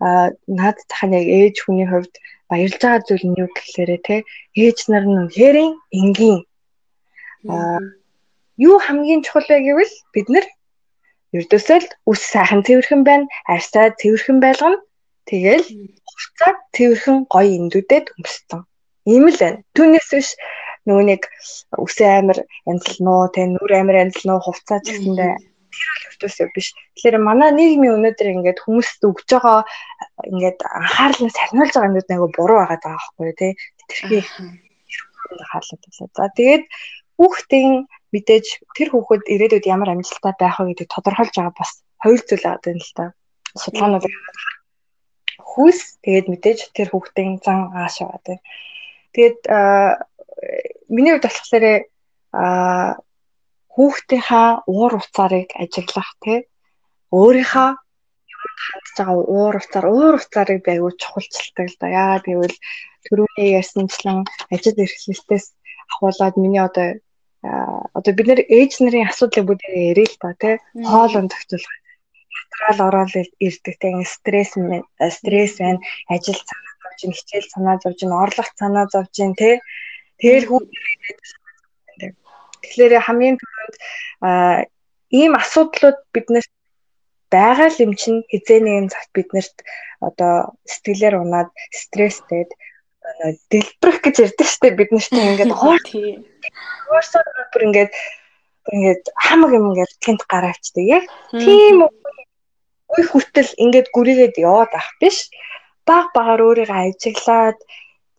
наад 0.00 0.78
зах 0.88 1.02
нь 1.06 1.16
яг 1.20 1.26
ээж 1.28 1.56
хүний 1.64 1.88
хувьд 1.88 2.14
баярлж 2.50 2.80
байгаа 2.80 3.06
зүйл 3.06 3.26
нь 3.28 3.38
юу 3.42 3.50
гэхээр 3.52 3.90
те 4.06 4.16
ээж 4.56 4.78
нар 4.90 5.04
нь 5.06 5.30
хэрийн 5.36 5.72
энгийн 6.00 6.40
юу 8.68 8.76
хамгийн 8.84 9.24
чухал 9.24 9.46
вэ 9.48 9.58
гэвэл 9.66 9.94
бид 10.14 10.26
нар 10.34 10.46
ердөөсөө 11.38 11.78
л 11.80 11.88
үс 12.10 12.20
сайхан 12.32 12.60
цэвэрхэн 12.66 13.02
байна, 13.06 13.30
арьсаа 13.46 13.94
цэвэрхэн 14.00 14.38
байлгана. 14.42 14.78
Тэгэл 15.30 15.66
хувцаа 16.10 16.52
цэвэрхэн 16.74 17.18
гоё 17.30 17.50
эндүүдэд 17.58 18.06
өмссөн. 18.18 18.60
Ийм 19.10 19.24
л 19.30 19.38
байна. 19.42 19.58
Түүнээс 19.76 20.08
биш 20.14 20.28
нөгөө 20.86 21.04
нэг 21.10 21.22
үсээ 21.84 22.10
амир 22.20 22.38
янзлнуу, 22.70 23.28
тэ 23.34 23.50
нүр 23.50 23.72
амир 23.80 23.96
янзлнуу, 24.04 24.38
хувцаа 24.40 24.78
ч 24.80 24.94
гэсэндээ 24.94 25.32
өвтөөсөө 26.10 26.46
биш. 26.54 26.68
Тэгэхээр 26.94 27.16
манай 27.22 27.50
нийгмийн 27.54 27.96
өнөөдөр 27.96 28.28
ингээд 28.34 28.62
хүмүүст 28.64 29.00
өгж 29.08 29.28
байгаа 29.30 29.60
ингээд 30.28 30.58
анхаарал 30.66 31.22
нь 31.24 31.36
сарниулж 31.36 31.74
байгаа 31.74 31.90
юмуд 31.90 32.08
нэг 32.10 32.20
буруу 32.36 32.58
байгаа 32.60 32.78
даа 32.82 32.96
байхгүй 32.98 33.32
тий. 33.40 33.52
Тэрхий 33.88 34.22
анхаарлаа 35.38 35.78
тавьлаа. 35.80 36.08
За 36.16 36.26
тэгээд 36.36 36.64
хүүхдийн 37.16 37.72
мэдээж 38.12 38.46
тэр 38.76 38.88
хүүхэд 38.90 39.22
ирээдүйд 39.34 39.66
ямар 39.74 39.90
амжилттай 39.94 40.34
байх 40.38 40.56
вэ 40.58 40.74
гэдгийг 40.74 40.90
тодорхойлж 40.90 41.34
байгаа 41.36 41.54
бас 41.54 41.72
хоёр 42.02 42.20
зүйл 42.26 42.44
байгаа 42.46 42.72
юм 42.74 42.80
л 42.82 42.92
та. 42.98 43.04
Судалгаанууд 43.62 44.04
хүүс 45.50 45.80
тэгээд 46.04 46.26
мэдээж 46.32 46.60
тэр 46.76 46.88
хүүхдийн 46.90 47.38
зан 47.44 47.70
ааш 47.76 48.02
байгаа 48.02 48.20
тийм. 48.26 48.40
Тэгээд 49.14 49.40
миний 50.88 51.12
хувьд 51.14 51.26
болохоор 51.26 51.64
а 52.32 52.44
хүүхдийнхаа 53.74 54.48
уур 54.70 54.92
уцаарыг 55.00 55.50
ажиглах 55.62 56.10
тий 56.22 56.38
өөрийнхөө 57.18 57.70
юмд 58.34 58.58
хандж 58.66 58.88
байгаа 58.98 59.16
уур 59.34 59.54
уцаар 59.60 59.86
уур 59.90 60.14
уцаарыг 60.18 60.60
би 60.62 60.70
аягүй 60.72 60.92
чухалчилдаг 61.02 61.66
л 61.70 61.78
да. 61.80 61.86
Яагаад 62.00 62.24
гэвэл 62.28 62.56
түрүүний 63.06 63.48
ярьсанчлан 63.60 64.18
ажил 64.54 64.82
эрхлэлтээс 64.84 65.46
ахуулаад 65.92 66.34
миний 66.38 66.62
одоо 66.68 66.88
одоо 67.98 68.12
бид 68.14 68.26
нэр 68.28 68.40
ээж 68.58 68.72
нарын 68.80 69.08
асуудлыг 69.10 69.44
бүгд 69.46 69.62
ярил 69.90 70.12
л 70.12 70.20
та 70.22 70.30
тий 70.42 70.54
хоолон 70.90 71.26
тогтолох 71.32 71.74
материал 72.36 72.78
ороод 72.88 73.12
ирдэг 73.46 73.74
тий 73.80 73.92
стресс 74.14 74.52
стресс 75.18 75.54
байна 75.62 75.80
ажил 76.14 76.40
санаа 76.48 76.69
ин 77.06 77.12
хичээл 77.16 77.52
санаа 77.52 77.76
зовж 77.82 77.98
ин 78.04 78.12
орлох 78.12 78.50
санаа 78.60 78.86
зовж 78.92 79.14
ин 79.24 79.34
тий 79.40 79.54
тэгэл 80.20 80.48
хүн 80.48 80.64
тэгэхээр 82.62 82.92
хамгийн 83.06 83.36
түрүүнд 83.40 83.76
ийм 85.20 85.32
асуудлууд 85.42 85.98
биднэрт 86.14 86.52
байгаа 87.30 87.68
л 87.70 87.82
юм 87.86 87.92
чинь 88.00 88.20
хизээ 88.30 88.60
нэгэн 88.62 88.92
цагт 88.92 89.10
биднэрт 89.16 89.56
одоо 90.02 90.54
сэтгэлээр 90.70 91.14
унаад 91.22 91.50
стресстэйд 91.70 92.50
дэлбэрэх 93.50 93.98
гэж 94.04 94.16
ярьдаг 94.26 94.48
штэ 94.48 94.68
бид 94.78 94.90
нартай 94.92 95.24
ингээд 95.34 95.52
хоор 95.60 95.80
хоорсоо 96.88 97.22
бүр 97.52 97.62
ингээд 97.68 97.92
ингээд 98.74 99.04
хамаг 99.16 99.50
юм 99.56 99.64
ингээд 99.72 99.92
гинт 100.04 100.22
гараавчдаг 100.30 100.84
яг? 100.84 101.04
Тийм 101.32 101.86
үе 101.86 103.02
хүртэл 103.06 103.50
ингээд 103.62 103.88
гүрийгээд 103.94 104.36
яваад 104.42 104.72
ах 104.74 104.90
биш 105.00 105.30
баг 105.90 106.06
багаар 106.16 106.40
өөрийгөө 106.48 106.80
ажиглаад 106.86 107.58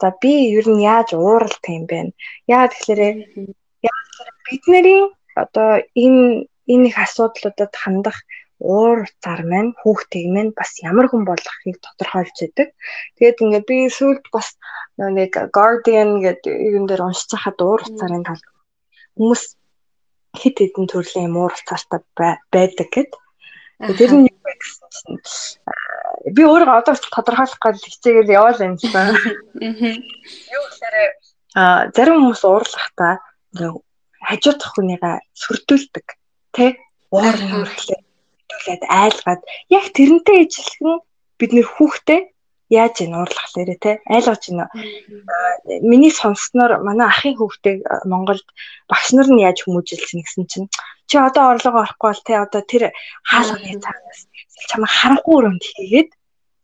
за 0.02 0.10
би 0.22 0.34
ер 0.58 0.68
нь 0.74 0.86
яаж 0.94 1.10
ууралт 1.14 1.64
юм 1.78 1.84
бэ 1.90 2.00
яа 2.56 2.66
тэгэхээр 2.74 3.02
яа 3.90 4.00
бидний 4.46 5.02
одоо 5.44 5.70
энэ 6.06 6.24
энэ 6.74 6.88
их 6.90 6.98
асуудлуудад 7.06 7.74
хандах 7.84 8.18
уур 8.62 9.00
цар 9.24 9.42
маань 9.52 9.72
хүүхдийг 9.82 10.28
маань 10.34 10.54
бас 10.60 10.72
ямар 10.90 11.08
хүн 11.10 11.24
болохыг 11.26 11.78
тодорхойлж 11.82 12.38
идэг. 12.46 12.70
Тэгээд 13.18 13.42
ингээд 13.44 13.66
би 13.70 13.78
сүүлд 13.98 14.26
бас 14.36 14.48
нэг 15.18 15.34
Guardian 15.56 16.22
гэдэг 16.26 16.56
юм 16.78 16.86
дээр 16.86 17.02
уншиж 17.10 17.30
хахад 17.34 17.58
уур 17.66 17.82
царын 17.98 18.24
тал 18.28 18.42
хүмүүс 19.18 19.44
хит 20.40 20.56
хитэн 20.62 20.86
төрлийн 20.88 21.34
уур 21.34 21.54
цартай 21.68 22.02
байдаг 22.54 22.90
гэд. 22.94 23.12
Тэр 23.98 24.12
нь 24.14 24.30
юу 24.30 24.54
гэсэн 24.62 24.88
чинь 24.94 25.20
би 26.36 26.44
өөрөө 26.46 26.78
одоо 26.82 26.96
тодорхойлох 26.96 27.60
гэж 27.62 27.78
хичээгээл 27.82 28.36
яваал 28.38 28.60
юм 28.62 28.76
шиг 28.78 28.94
байна. 28.94 29.18
Юу 29.58 30.64
гэхээр 30.70 30.96
а 31.58 31.90
зарим 31.96 32.22
хүмүүс 32.22 32.44
уурлахтаа 32.46 33.14
хажуудах 34.22 34.72
хүнийгээ 34.74 35.18
сүрдүүлдэг 35.42 36.08
тий 36.56 36.70
уур 37.12 37.36
нүрэхлээ 37.42 38.02
төлөөд 38.50 38.84
айлгаад 38.88 39.42
яг 39.74 39.86
тэрнтэй 39.98 40.38
ижилхэн 40.46 41.02
бид 41.40 41.52
нэр 41.58 41.68
хүүхдээ 41.68 42.22
яаж 42.72 42.96
ийн 43.04 43.14
уурлахлаа 43.20 43.66
те? 43.84 43.92
Айлгаж 44.08 44.44
ийн 44.48 44.60
миний 45.92 46.14
сонссноор 46.22 46.80
манай 46.88 47.08
ахын 47.12 47.36
хүүхдээ 47.38 47.76
Монголд 48.12 48.48
багш 48.90 49.08
нар 49.14 49.28
нь 49.30 49.44
яаж 49.44 49.58
хүмүүжилсэн 49.68 50.20
гэсэн 50.24 50.46
чинь 50.52 50.68
чи 51.10 51.16
одоо 51.20 51.52
орлого 51.52 51.84
орохгүй 51.84 52.08
бол 52.10 52.24
те 52.24 52.34
одоо 52.40 52.62
тэр 52.72 52.84
хаалганы 53.28 53.76
цаанаас 53.84 54.20
чамайг 54.72 54.92
харанхуй 54.96 55.36
өрөнд 55.38 55.64
хийгээд 55.68 56.10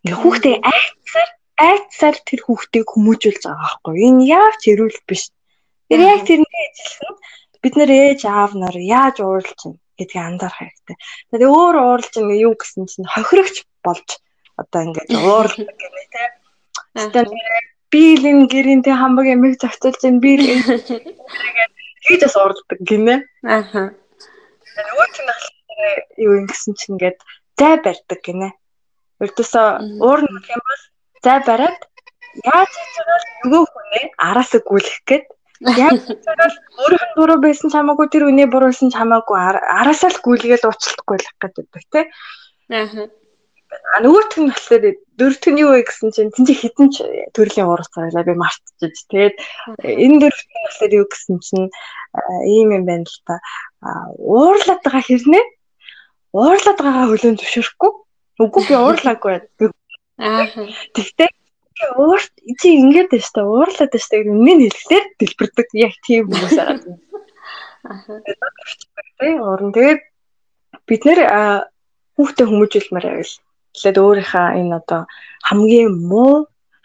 ингээ 0.07 0.21
хүүхдээ 0.23 0.55
айцсаар 0.71 1.29
айцсаар 1.57 2.17
тэр 2.23 2.39
хүүхдийг 2.45 2.87
хүмүүжүүлж 2.87 3.43
байгаа 3.43 3.65
байхгүй. 3.65 3.95
Энэ 4.07 4.23
яавч 4.39 4.61
эрүүл 4.71 4.99
биш? 5.09 5.23
Тэр 5.89 6.01
яг 6.05 6.21
тэрнээ 6.29 6.63
ижилхэн 6.69 7.15
бид 7.61 7.73
нэр 7.75 7.91
ээж 7.91 8.21
аав 8.29 8.51
нар 8.55 8.75
яаж 8.77 9.15
уурлж 9.25 9.51
чинь 9.57 9.77
гэдгийг 9.97 10.21
анзаарах 10.21 10.61
хэрэгтэй. 10.61 10.97
Тэгээд 11.33 11.49
өөр 11.49 11.75
ууралж 11.81 12.13
ингээ 12.13 12.43
юу 12.45 12.53
гэсэн 12.55 12.85
чинь 12.85 13.09
хохирогч 13.09 13.57
болж 13.81 14.07
одоо 14.61 14.81
ингээд 14.85 15.09
ууралдаг 15.13 15.77
гэнэ 15.81 16.03
те. 16.13 16.23
Би 17.91 18.03
л 18.19 18.25
энэ 18.31 18.49
гэрийн 18.51 18.81
те 18.83 18.91
хамбаг 18.91 19.27
эмэг 19.33 19.61
зохицуулж 19.61 20.01
байна 20.03 20.19
би 20.23 20.31
л 20.37 20.45
ингээд 20.53 21.73
хийж 22.05 22.21
бас 22.25 22.35
ууралдаг 22.35 22.79
гинэ. 22.89 23.15
Аха. 23.45 23.81
Өөр 24.97 25.09
чинь 25.15 25.31
юу 26.25 26.33
юм 26.41 26.45
гэсэн 26.49 26.73
чинь 26.75 26.93
ингээд 26.97 27.17
зай 27.59 27.75
барьдаг 27.85 28.19
гинэ. 28.25 28.49
Өртөөсөө 29.23 29.67
уур 30.03 30.19
нь 30.25 30.35
юм 30.55 30.61
бол 30.67 30.83
зай 31.25 31.39
бариад 31.47 31.79
яаж 32.45 32.71
хийж 32.75 32.93
байгаа 32.97 33.19
нөгөө 33.49 33.65
хүнээ 33.71 34.05
араас 34.29 34.51
гүйлэх 34.67 34.99
гээд 35.09 35.25
Яг 35.59 35.97
зэрэг 36.05 36.53
нь 37.01 37.15
буруу 37.17 37.41
байсан 37.41 37.73
чамаагүй 37.73 38.07
тэр 38.13 38.29
үний 38.29 38.45
буруулсан 38.45 38.93
чамаагүй 38.93 39.37
араасаа 39.41 40.13
л 40.13 40.21
гүйлгээл 40.21 40.69
уучлахгүй 40.69 41.17
л 41.17 41.29
гэдэг 41.41 41.65
тий. 41.89 42.05
Аа. 42.69 43.09
А 43.67 43.99
нөгөөх 43.99 44.31
нь 44.39 44.51
болохоор 44.51 44.83
дөрөвт 45.19 45.45
нь 45.51 45.61
юу 45.63 45.71
вэ 45.75 45.83
гэсэн 45.83 46.09
чинь 46.15 46.31
тэн 46.31 46.47
чи 46.47 46.53
хитэн 46.55 46.87
төрлийн 47.35 47.67
ургац 47.67 47.91
цаглаа 47.91 48.23
би 48.23 48.33
мартчихж 48.39 48.97
тэгээд 49.11 49.35
энэ 49.83 50.19
дөрөвт 50.23 50.49
нь 50.51 50.65
болохоор 50.65 50.93
юу 50.99 51.07
гэсэн 51.11 51.35
чинь 51.43 51.67
ийм 52.47 52.69
юм 52.77 52.83
байна 52.87 53.03
л 53.03 53.19
та 53.27 53.35
уурлаад 54.15 54.81
байгаа 54.83 55.03
хэрнээ 55.03 55.45
уурлаад 56.31 56.79
байгаагаа 56.79 57.09
хөлөө 57.11 57.33
зөвшөөрөхгүй 57.39 57.91
үгүй 58.43 58.63
би 58.69 58.75
уурлаагүй. 58.77 59.33
Аа. 60.21 60.45
Тэгтээ 60.95 61.29
уурт 61.97 62.33
чи 62.59 62.67
ингэж 62.81 63.09
шүү 63.17 63.33
дээ 63.35 63.51
уурлаад 63.51 63.91
байна 63.91 64.03
шүү 64.03 64.11
дээ 64.13 64.31
үнэн 64.33 64.59
хэлэхээр 64.63 65.05
дэлбэрдэг 65.19 65.67
яг 65.73 65.93
тийм 66.05 66.23
хүмүүс 66.29 66.57
аа. 66.61 66.77
Аа. 67.87 68.21
Тэгээд 69.73 70.01
бид 70.87 71.01
нэр 71.07 71.19
хүүхдээ 72.17 72.45
хүмүүжүүлмээр 72.47 73.05
байвал 73.07 73.33
тэгээд 73.77 73.97
өөрийнхөө 74.03 74.47
энэ 74.59 74.75
одоо 74.81 75.01
хамгийн 75.47 75.91
муу 76.09 76.35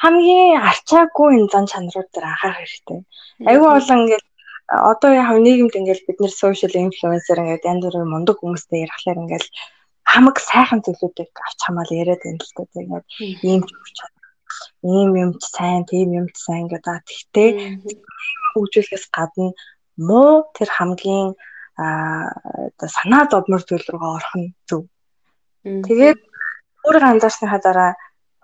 хамгийн 0.03 0.61
арчаагүй 0.71 1.29
энэ 1.39 1.51
зан 1.53 1.65
чанарууд 1.73 2.09
дээр 2.13 2.27
анхаарах 2.29 2.61
хэрэгтэй. 2.61 3.01
Айгүй 3.51 3.71
олон 3.79 3.99
ингээд 4.03 4.25
одоо 4.91 5.11
яг 5.21 5.29
нийгэмд 5.47 5.75
ингээд 5.81 6.07
бид 6.07 6.19
нэр 6.21 6.33
сошиал 6.33 6.75
инфлюенсер 6.85 7.39
ингээд 7.43 7.69
янз 7.71 7.83
бүрийн 7.85 8.13
мундаг 8.13 8.37
хүмүүстэй 8.41 8.85
ярихлаар 8.85 9.23
ингээд 9.23 9.47
хамаг 10.13 10.37
сайхан 10.51 10.81
зүйлүүдийг 10.85 11.31
авч 11.47 11.59
хамаал 11.63 11.93
яриад 12.01 12.23
байна 12.25 12.43
л 12.45 12.55
та 12.57 12.63
тэгээд 12.73 13.05
ийм 13.51 13.63
ч 13.65 13.71
ийм 14.83 15.11
юм 15.25 15.31
ч 15.41 15.43
сайн, 15.55 15.83
тийм 15.91 16.09
юм 16.21 16.27
ч 16.35 16.37
сайн 16.47 16.67
гэдэг. 16.73 17.03
Тэгтээ 17.09 17.49
хөгжүүлэхээс 18.53 19.07
гадна 19.15 19.55
муу 20.09 20.51
тэр 20.57 20.69
хамгийн 20.77 21.29
оо 21.79 22.89
санаа 22.97 23.25
зовмор 23.31 23.63
зүйл 23.65 23.87
рүү 23.93 24.09
орох 24.17 24.35
нь 24.41 24.51
зөв. 24.69 24.83
Тэгээд 25.63 26.21
өөрөө 26.87 27.11
анзаарсныхаа 27.13 27.61
дараа 27.63 27.93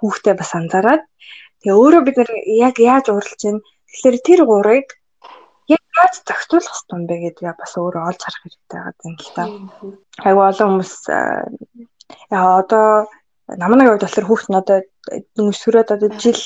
хүүхдээ 0.01 0.35
бас 0.39 0.51
анзаараад 0.55 1.03
тэгээ 1.61 1.79
өөрөө 1.83 2.03
бид 2.07 2.17
нар 2.19 2.31
яг 2.67 2.77
яаж 2.79 3.07
уралж 3.11 3.35
чинь 3.43 3.61
тэгэхээр 3.91 4.17
тэр 4.27 4.41
гурыг 4.47 4.89
яг 5.69 5.83
яаж 5.99 6.15
зохицуулах 6.25 6.79
юм 6.95 7.03
бэ 7.09 7.15
гэдгээ 7.23 7.55
бас 7.59 7.73
өөрөө 7.77 8.03
олж 8.09 8.21
харах 8.23 8.43
хэрэгтэй 8.43 8.79
байгаа 8.79 9.07
юм 9.09 9.17
л 9.19 9.31
та. 9.37 9.45
Айгу 10.27 10.41
олон 10.47 10.69
хүмүүс 10.71 10.95
яа 12.33 12.49
одоо 12.63 12.87
намнаг 13.61 13.87
хувьд 13.89 14.05
болохоор 14.05 14.29
хүүхд 14.29 14.49
нь 14.51 14.61
одоо 14.61 14.79
өсвөрөөд 15.37 15.89
одоо 15.95 16.09
жил 16.23 16.41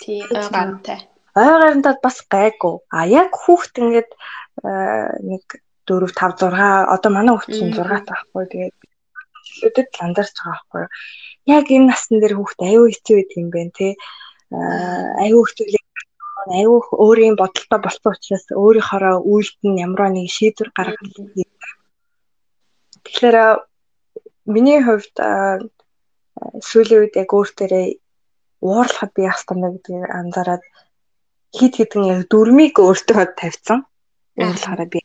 тий 0.00 0.20
ойгаантай. 0.30 0.98
Ойгаантад 1.34 1.98
бас 2.04 2.16
гайгүй. 2.32 2.74
А 2.90 3.06
яг 3.06 3.30
хүүхд 3.34 3.74
ингээд 3.82 4.10
нэг 5.30 5.44
4 5.90 6.06
5 6.14 6.48
6 6.54 6.94
одоо 6.94 7.10
манай 7.12 7.34
хүүхд 7.34 7.50
чинь 7.50 7.74
6 7.74 8.08
таахгүй 8.08 8.44
тэгээд 8.52 8.76
жилүүдэд 9.50 9.88
л 9.94 10.04
андарч 10.06 10.34
байгаа 10.38 10.54
байхгүй. 10.54 10.84
Яг 11.56 11.66
энэ 11.74 11.88
насны 11.90 12.16
дээр 12.20 12.34
хүүхд 12.38 12.60
аюу 12.62 12.86
хэцүү 12.90 13.16
байт 13.18 13.32
юм 13.40 13.48
бэ 13.50 13.62
те. 13.76 13.88
Аюу 15.24 15.42
хэцүү 15.46 15.66
аюу 16.48 16.80
өөрийн 17.04 17.36
бодолтой 17.36 17.80
болсон 17.82 18.12
учраас 18.12 18.46
өөрийнхоороо 18.62 19.16
үйлдэл 19.20 19.82
ямар 19.86 20.10
нэг 20.10 20.28
шийдвэр 20.32 20.70
гаргах. 20.72 21.12
Тэгэхээр 23.04 23.36
миний 24.54 24.80
хувьд 24.80 25.16
сүүлийн 26.68 27.00
үед 27.04 27.14
яг 27.20 27.30
өөртөө 27.36 27.84
уурлахад 28.64 29.12
би 29.16 29.22
юм 29.28 29.58
бэ 29.60 29.68
гэдгийг 29.76 30.04
анзаараад 30.08 30.62
хит 31.56 31.74
хитэн 31.76 32.04
яг 32.14 32.20
дөрмийг 32.32 32.74
өөртөө 32.80 33.36
тавьсан. 33.40 33.84
Энэ 34.36 34.52
болохоор 34.56 34.82
би 34.92 35.00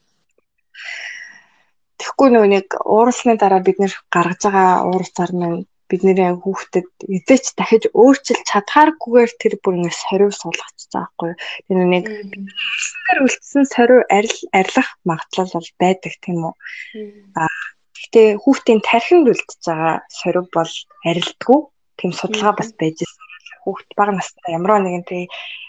Тэгэхгүй 2.05 2.29
нөгөө 2.29 2.49
нэг 2.53 2.67
ууралсны 2.85 3.33
дараа 3.41 3.65
бид 3.65 3.81
нэр 3.81 3.93
гаргаж 4.13 4.41
байгаа 4.45 4.85
уурцаар 4.85 5.33
нь 5.33 5.65
бидний 5.89 6.13
хүүхдэд 6.37 6.89
эзэч 7.17 7.57
дахиж 7.57 7.83
өөрчилж 7.97 8.45
чадхааргүйгээр 8.45 9.31
тэр 9.41 9.53
бүр 9.61 9.73
ингэ 9.81 9.93
сорив 9.93 10.31
суулгачихсан 10.37 11.01
байхгүй. 11.01 11.31
Тэр 11.65 11.77
нэг 11.81 12.05
хэлсээр 12.05 13.19
үлдсэн 13.25 13.65
сорив 13.73 14.01
арил 14.13 14.37
арилах 14.53 14.89
магадлал 15.01 15.49
бол 15.57 15.69
байдаг 15.81 16.13
тийм 16.21 16.37
үү. 16.45 16.53
Аа 17.41 17.49
Гэхдээ 17.95 18.37
хүүхдийн 18.37 18.81
тархинд 18.85 19.25
үлдчихэж 19.31 19.65
байгаа 19.65 19.95
сорив 20.19 20.45
бол 20.53 20.73
арилдгүй. 21.09 21.59
Тэм 21.97 22.11
судалгаа 22.13 22.53
бас 22.53 22.69
байж 22.77 23.01
байна. 23.01 23.24
Хүүхд 23.63 23.89
бага 23.97 24.13
настай 24.15 24.55
ямар 24.57 24.81
нэгэн 24.81 25.05
тий 25.09 25.23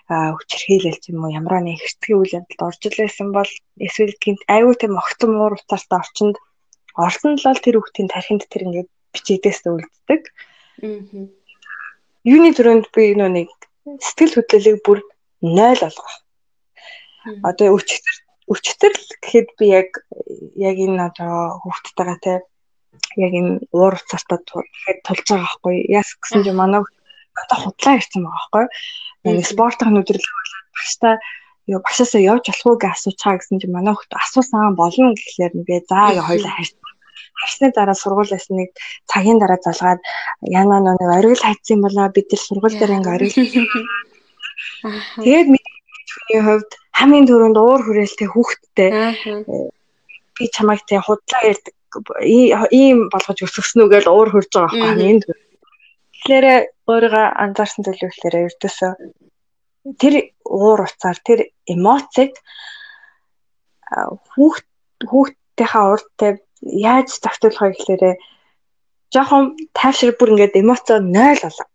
хүчирхийлэл 0.08 0.98
ч 1.02 1.10
юм 1.10 1.24
уу 1.26 1.34
ямар 1.34 1.60
нэгэн 1.62 1.80
хэрцгий 1.82 2.14
үйл 2.16 2.36
явдалд 2.38 2.66
орж 2.68 2.80
илсэн 2.86 3.28
бол 3.34 3.50
эсвэл 3.86 4.14
гинт 4.22 4.42
аюу 4.46 4.72
тийм 4.78 4.94
огцом 5.02 5.32
уур 5.36 5.54
уцаартай 5.58 5.98
орчинд 5.98 6.36
орсон 6.94 7.36
л 7.36 7.46
бол 7.46 7.60
тэр 7.62 7.76
хүүхдийн 7.76 8.08
тархинд 8.12 8.44
тэр 8.48 8.66
ингээд 8.66 8.88
бичээдээс 9.12 9.60
үлддэг. 9.66 10.22
Аа. 10.82 11.26
Юуны 12.26 12.50
төрөнд 12.54 12.86
би 12.94 13.14
нөө 13.18 13.30
нэг 13.34 13.48
сэтгэл 14.06 14.36
хөдлөлийг 14.36 14.78
бүр 14.86 14.98
0 15.42 15.78
болгох. 15.82 16.14
Одоо 17.42 17.76
өчтөр 17.76 18.16
өчтөр 18.50 18.94
гэхэд 19.22 19.48
би 19.58 19.64
яг 19.74 19.90
яг 20.54 20.76
энэ 20.78 21.02
одоо 21.10 21.58
хүүхдтэйгээ 21.62 22.18
те 22.22 22.34
яг 23.18 23.32
энэ 23.34 23.52
уур 23.74 23.94
уцаартаа 23.98 24.38
тулж 24.46 25.26
байгаа 25.26 25.42
байхгүй 25.42 25.74
яс 25.90 26.08
гэсэн 26.14 26.44
чинь 26.46 26.58
манай 26.58 26.82
одоо 27.42 27.59
худлаа 27.62 27.94
ирсэн 27.99 28.22
байгаа 28.25 28.49
байхгүй 28.51 28.66
нэг 29.37 29.46
спортын 29.53 30.01
өдрөлөг 30.01 30.35
болоод 30.37 30.66
багштай 30.77 31.14
ёо 31.72 31.81
багшаасаа 31.87 32.22
явж 32.33 32.44
болох 32.49 32.66
уу 32.66 32.81
гэж 32.81 32.92
асуучаа 32.94 33.35
гэсэн 33.37 33.61
чинь 33.61 33.75
манай 33.77 33.94
хүүхд 33.94 34.12
асуусан 34.25 34.75
болно 34.81 35.14
гэхлээр 35.18 35.53
би 35.68 35.77
заа 35.90 36.14
яа 36.18 36.29
хоёлаа 36.29 36.53
харьцсан 36.57 36.87
харсны 37.40 37.68
дараа 37.77 37.96
сургуулиас 37.99 38.46
нэг 38.59 38.70
цагийн 39.11 39.38
дараа 39.42 39.61
залгаад 39.66 40.01
яна 40.61 40.77
нэг 40.81 41.11
оргил 41.18 41.44
хайцсан 41.44 41.81
болоо 41.85 42.09
бид 42.16 42.27
тэр 42.31 42.40
сургууль 42.40 42.79
дээр 42.79 42.96
ингээ 42.96 43.16
оргил 43.16 43.37
тэгээд 45.25 45.49
миний 45.53 46.42
хувьд 46.46 46.70
хамгийн 46.99 47.29
түрүүнд 47.29 47.59
уур 47.61 47.81
хүрээлтэй 47.85 48.29
хүүхдтэй. 48.31 48.90
Би 50.37 50.44
чамайг 50.55 50.81
тэг 50.88 51.05
худлаа 51.05 51.42
ярьдаг. 51.44 51.75
Ийм 52.72 53.09
болгож 53.12 53.38
өсгсөн 53.44 53.85
үгээл 53.85 54.09
уур 54.09 54.29
хурж 54.33 54.51
байгаа 54.53 54.72
байхгүй 54.72 55.09
энд. 55.12 55.25
Тэгэхээр 56.26 56.90
өөрийгөө 56.90 57.26
анзаарсан 57.38 57.86
төлөвлөлөөр 57.86 58.36
ердөөсөө 58.50 58.92
тэр 60.02 60.14
уур 60.42 60.80
уцаар 60.82 61.18
тэр 61.22 61.40
эмоцийг 61.70 62.34
хүүхд 64.34 64.66
хүүхдийнхаа 65.06 65.84
урдтай 65.94 66.42
яаж 66.66 67.22
тогтоолох 67.22 67.62
вэ 67.62 67.78
гэхээр 67.78 68.18
жоохон 69.14 69.54
тайвшир 69.70 70.18
бүр 70.18 70.34
ингээд 70.34 70.58
эмоцоо 70.58 70.98
0 70.98 71.46
болоо. 71.46 71.68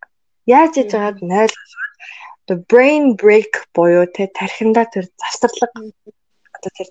Яаж 0.44 0.72
хийж 0.76 0.92
байгааг 0.92 1.18
0 1.24 1.32
болгоод 1.32 1.96
the 2.52 2.56
brain 2.68 3.16
break 3.16 3.72
буюу 3.72 4.04
тэ 4.12 4.28
тархиндаа 4.36 4.84
тэр 4.92 5.08
завсарлага 5.16 5.80
одоо 6.52 6.72
тэр 6.76 6.90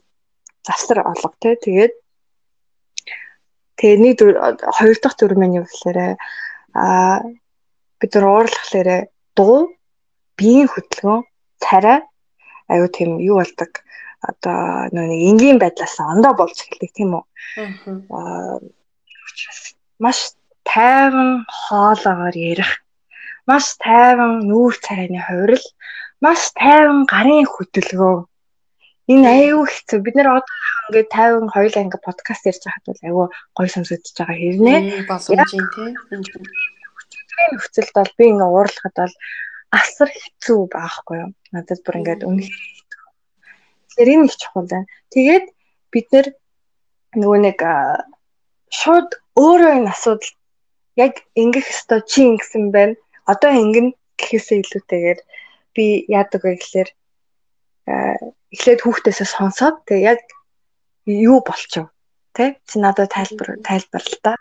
завсар 0.64 1.04
олго 1.04 1.36
тэ 1.44 1.60
тэгээд 1.60 1.92
Тэгээ 3.76 3.96
нэг 4.00 4.16
хоёр 4.76 4.96
дахь 5.00 5.16
төр 5.16 5.32
маань 5.36 5.56
юу 5.60 5.64
гэхээр 5.68 6.16
аа 6.76 7.20
бид 8.00 8.10
нар 8.14 8.26
уурлахлаарэ 8.26 8.96
дуу, 9.36 9.76
биеийн 10.38 10.68
хөдөлгөөн, 10.72 11.22
царай 11.60 12.00
аюу 12.72 12.88
тийм 12.88 13.20
юу 13.20 13.36
болдог 13.40 13.84
одоо 14.20 14.88
нэг 14.92 15.20
энгийн 15.28 15.58
байдлаас 15.60 15.96
ондоо 16.00 16.32
болж 16.36 16.56
эхэлдэг 16.56 16.90
тийм 16.96 17.10
үү. 17.18 17.24
Аа 18.16 18.58
маш 20.00 20.18
тайван 20.64 21.44
хоолоогоор 21.60 22.36
ярих, 22.36 22.72
маш 23.48 23.76
тайван 23.84 24.44
нүүр 24.48 24.74
царайны 24.84 25.20
хувирал, 25.20 25.66
маш 26.24 26.40
тайван 26.56 27.04
гарын 27.12 27.44
хөдөлгөөн 27.44 28.30
Энэ 29.10 29.26
аюу 29.26 29.66
хэцүү. 29.66 29.98
Бид 30.06 30.14
нэр 30.14 30.38
одоо 30.38 30.54
ингээд 30.86 31.10
50 31.10 31.50
хоёул 31.50 31.74
анги 31.82 31.98
подкаст 31.98 32.46
ярьж 32.46 32.62
байхад 32.62 32.84
бол 32.86 33.02
аюу 33.02 33.24
гой 33.58 33.66
сонсогдож 33.66 34.14
байгаа 34.14 34.38
хэрнээ. 34.38 34.78
Боломж 35.10 35.50
юм 35.58 35.66
тий. 35.74 35.90
Энэ 37.38 37.52
нөхцөлд 37.54 37.92
бол 37.94 38.12
би 38.18 38.24
ингээд 38.30 38.54
уурлахад 38.54 38.96
бол 38.98 39.14
асар 39.70 40.10
хэцүү 40.10 40.60
байхгүй 40.74 41.16
юу? 41.22 41.30
Надад 41.54 41.80
бүр 41.84 41.98
ингээд 42.00 42.26
үнэхээр 42.26 42.64
хэцүү. 42.74 43.04
Тэгэхээр 43.86 44.12
энэ 44.14 44.26
их 44.26 44.36
чухал 44.40 44.66
байна. 44.70 44.88
Тэгээд 45.14 45.46
бид 45.92 46.06
нэр 46.14 46.26
нөгөө 47.20 47.38
нэг 47.46 47.58
шууд 48.70 49.10
өөрөө 49.38 49.72
энэ 49.78 49.90
асуудал 49.94 50.32
яг 50.98 51.14
ингэх 51.34 51.66
ёстой 51.70 52.00
чи 52.10 52.20
ингэсэн 52.30 52.70
байна. 52.74 52.94
Одоо 53.26 53.50
ингэн 53.54 53.88
гэхээсээ 54.18 54.58
илүүтэйгээр 54.62 55.20
би 55.74 55.84
яадаг 56.10 56.42
вэ 56.44 56.54
гэхээр 56.58 56.90
эхлээд 58.54 58.80
хүүхдээсээ 58.82 59.28
сонсоод 59.30 59.76
тэгээ 59.86 60.08
яг 60.12 60.22
юу 61.06 61.38
болчих 61.46 61.86
вэ? 61.86 61.94
Тэ 62.34 62.44
чи 62.66 62.76
надад 62.78 63.10
тайлбар 63.14 63.58
тайлбар 63.62 64.02
л 64.02 64.18
та. 64.22 64.32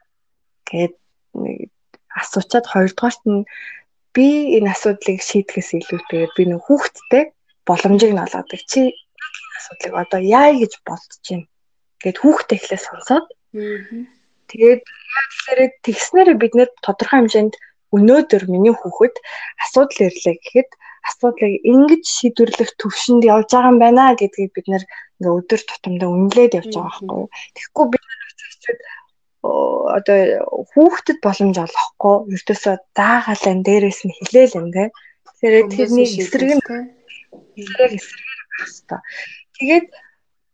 Гээд 0.70 0.94
асуучаад 2.22 2.66
хоёрдугаарт 2.70 3.24
нь 3.28 3.48
би 4.16 4.28
энэ 4.58 4.72
асуудлыг 4.74 5.20
шийдэхээс 5.30 5.70
илүүтэйгээр 5.80 6.32
би 6.38 6.44
нэг 6.50 6.62
хүүхдтэй 6.66 7.24
боломжийг 7.68 8.14
нь 8.14 8.24
олгодог. 8.26 8.62
Чи 8.72 8.80
энэ 8.92 9.56
асуудлыг 9.60 9.94
одоо 10.04 10.22
яа 10.22 10.52
гэж 10.62 10.74
бодож 10.88 11.24
байна? 11.30 11.48
Гээд 12.02 12.18
хүүхдээ 12.20 12.58
эхлээ 12.58 12.82
сонсоод. 12.82 13.26
Тэгээд 14.50 14.82
тэгэхээр 14.82 15.62
тэгснээр 15.86 16.30
бид 16.42 16.54
нэр 16.58 16.70
тодорхой 16.86 17.20
хэмжээнд 17.22 17.54
өнөөдөр 17.96 18.44
миний 18.50 18.74
хүүхэд 18.74 19.16
асуудал 19.64 20.06
ирлээ 20.10 20.36
гэхэд 20.42 20.70
асуудлыг 21.10 21.54
ингэж 21.66 22.04
шийдвэрлэх 22.06 22.72
төвшөнд 22.78 23.24
явж 23.34 23.50
байгаа 23.54 23.72
юм 23.74 23.80
байна 23.82 24.14
гэдгийг 24.20 24.52
бид 24.54 24.68
ингээ 24.70 25.38
өдөр 25.38 25.62
тутамдаа 25.66 26.10
үнэлээд 26.10 26.58
явж 26.60 26.74
байгаа 26.76 26.90
байхгүй. 26.90 27.26
Тэгэхгүй 27.56 27.86
бид 27.94 28.04
одоо 29.98 30.20
хүүхдэд 30.72 31.18
боломж 31.26 31.56
олохгүй 31.66 32.16
ердөөсөө 32.36 32.76
заагаалan 32.98 33.60
дээрээс 33.66 34.00
нь 34.06 34.16
хилээл 34.18 34.58
юм 34.60 34.68
те. 34.76 34.84
Тэгэхээр 35.42 35.68
тэрний 35.74 36.08
эсрэг 36.08 36.52
нь 36.58 36.64
эсрэг 37.58 37.92
эсрэгээр 37.98 38.42
байх 38.46 38.60
хэрэгтэй. 38.60 39.02
Тэгээд 39.58 39.88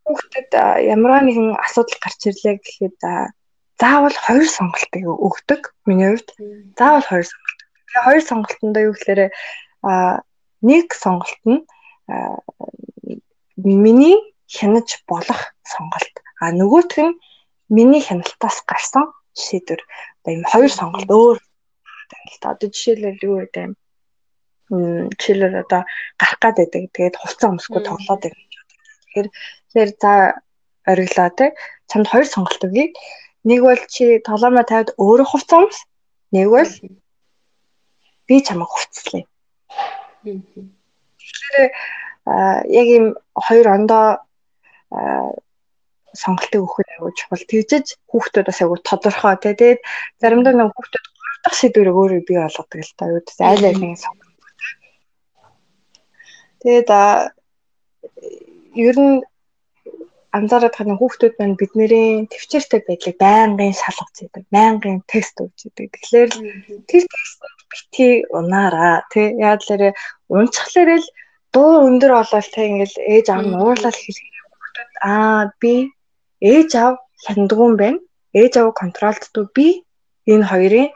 хүүхдэд 0.06 0.50
ямар 0.94 1.22
нэгэн 1.26 1.48
асуудал 1.58 1.98
гарч 2.02 2.20
ирлээ 2.30 2.56
гэхэд 2.62 2.98
заавал 3.80 4.16
хоёр 4.16 4.46
сонголтыг 4.48 5.04
өгдөг 5.04 5.62
миний 5.84 6.08
хувьд. 6.14 6.30
Заавал 6.78 7.04
хоёр 7.04 7.26
сонголт. 7.26 7.60
Тэгээ 7.86 8.04
хоёр 8.06 8.22
сонголтондоо 8.24 8.82
юу 8.88 8.94
гэхээр 8.94 9.20
нэг 10.62 10.86
сонголт 10.94 11.42
нь 11.44 11.60
миний 13.56 14.16
хянаж 14.48 14.88
болох 15.10 15.52
сонголт. 15.66 16.14
А 16.40 16.52
нөгөөх 16.52 16.94
нь 16.96 17.18
миний 17.68 18.02
хяналтаас 18.02 18.62
гарсан 18.66 19.12
шийдвэр. 19.34 19.80
Одоо 20.22 20.32
ийм 20.34 20.44
хоёр 20.44 20.70
сонголт 20.70 21.10
өөр 21.10 21.38
байна 22.10 22.30
л 22.32 22.40
та. 22.40 22.54
Одоо 22.54 22.68
жишээлбэл 22.70 23.26
юу 23.26 23.36
гэдэг 23.42 23.62
юм. 23.66 23.72
Жишээлбэл 25.18 25.62
одоо 25.64 25.82
гарах 26.20 26.38
гад 26.40 26.56
байдаг. 26.58 26.82
Тэгээд 26.94 27.16
хувцас 27.20 27.50
өмсгөө 27.50 27.80
тоглоод 27.84 28.22
байдаг. 28.22 28.32
Тэгэхээр 28.34 29.28
тэгэхээр 29.30 29.90
за 30.00 30.12
ориглоо 30.86 31.30
те. 31.38 31.46
Чамд 31.90 32.06
хоёр 32.10 32.26
сонголт 32.26 32.62
өгье. 32.64 32.94
Нэг 33.46 33.60
бол 33.62 33.82
чи 33.90 34.18
тоглоомоо 34.26 34.64
тавиад 34.66 34.94
өөрөө 34.98 35.26
хувцас 35.28 35.58
өмс. 35.62 35.78
Нэг 36.34 36.48
бол 36.50 36.70
би 38.26 38.42
чамайг 38.42 38.70
хувцаслая 38.70 39.24
Тэгэхээр 40.26 41.70
яг 42.66 42.86
ийм 42.90 43.06
хоёр 43.38 43.66
ондоо 43.70 44.06
сонголтыг 46.22 46.60
өгөхөд 46.64 46.88
аягүй 46.92 47.12
чухал. 47.18 47.44
Тэгжиж 47.50 47.86
хүүхдүүдээс 48.10 48.60
аягүй 48.62 48.80
тодорхой 48.82 49.36
тий. 49.42 49.54
Тэгээд 49.60 49.80
заримдаа 50.20 50.54
нэг 50.56 50.72
хүүхдүүд 50.74 51.06
гурав 51.12 51.38
дахь 51.44 51.58
сэдвэрийг 51.60 51.96
өөрөө 52.00 52.20
бий 52.26 52.38
болгодог 52.40 52.80
л 52.80 52.96
та. 52.96 53.10
Юу 53.12 53.22
гэсэн 53.24 53.44
айл 53.46 53.64
айлын 53.68 53.96
сонголт. 54.00 54.34
Тэгээд 56.62 56.90
ер 58.86 58.96
нь 59.00 59.14
анзаараад 60.36 60.74
байгаа 60.76 61.00
хүүхдүүд 61.00 61.34
маань 61.38 61.58
бидний 61.60 62.28
төвчээртэй 62.32 62.80
байдлыг 62.84 63.16
байнгын 63.24 63.74
шалгаж 63.80 64.16
байдаг. 64.20 64.44
Байнгын 64.56 64.98
тест 65.10 65.36
өгч 65.40 65.60
байдаг. 65.64 65.88
Тэгэхээр 65.94 66.32
тэр 66.90 67.04
тестүүд 67.12 67.56
бити 67.70 68.08
унаараа 68.38 68.96
тий. 69.12 69.28
Яг 69.40 69.60
л 69.64 69.94
унцхлаар 70.36 70.90
л 71.00 71.06
дуу 71.54 71.72
өндөр 71.88 72.12
болол 72.18 72.48
тэг 72.54 72.66
ингээл 72.68 72.96
ээж 73.14 73.26
аав 73.32 73.42
нь 73.46 73.56
уурлал 73.56 73.98
хэлэх 74.02 74.28
хүүхдүүд 74.52 74.92
аа 75.12 75.40
би 75.60 75.74
ээж 76.40 76.70
аав 76.76 76.94
хяндгуун 77.24 77.76
байна. 77.76 77.98
Ээж 78.32 78.52
аав 78.60 78.74
контролддог 78.74 79.52
би 79.56 79.84
энэ 80.26 80.44
хоёрын 80.44 80.88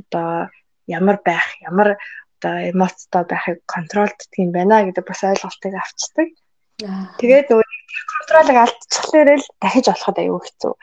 одоо 0.00 0.50
ямар 0.86 1.18
байх, 1.24 1.46
ямар 1.62 1.96
одоо 2.38 2.54
эмоцтой 2.70 3.24
байхыг 3.24 3.58
контролддог 3.66 4.32
юм 4.36 4.50
байна 4.52 4.84
гэдэг 4.84 5.04
бас 5.06 5.20
ойлголтыг 5.24 5.72
авчдаг. 5.74 6.28
Тэгээд 7.18 7.48
нөгөө 7.48 7.68
контролыг 8.18 8.56
алдчихлаар 8.60 9.28
л 9.38 9.46
дахиж 9.62 9.86
олоход 9.88 10.18
аюу 10.18 10.40
хэцүү. 10.42 10.74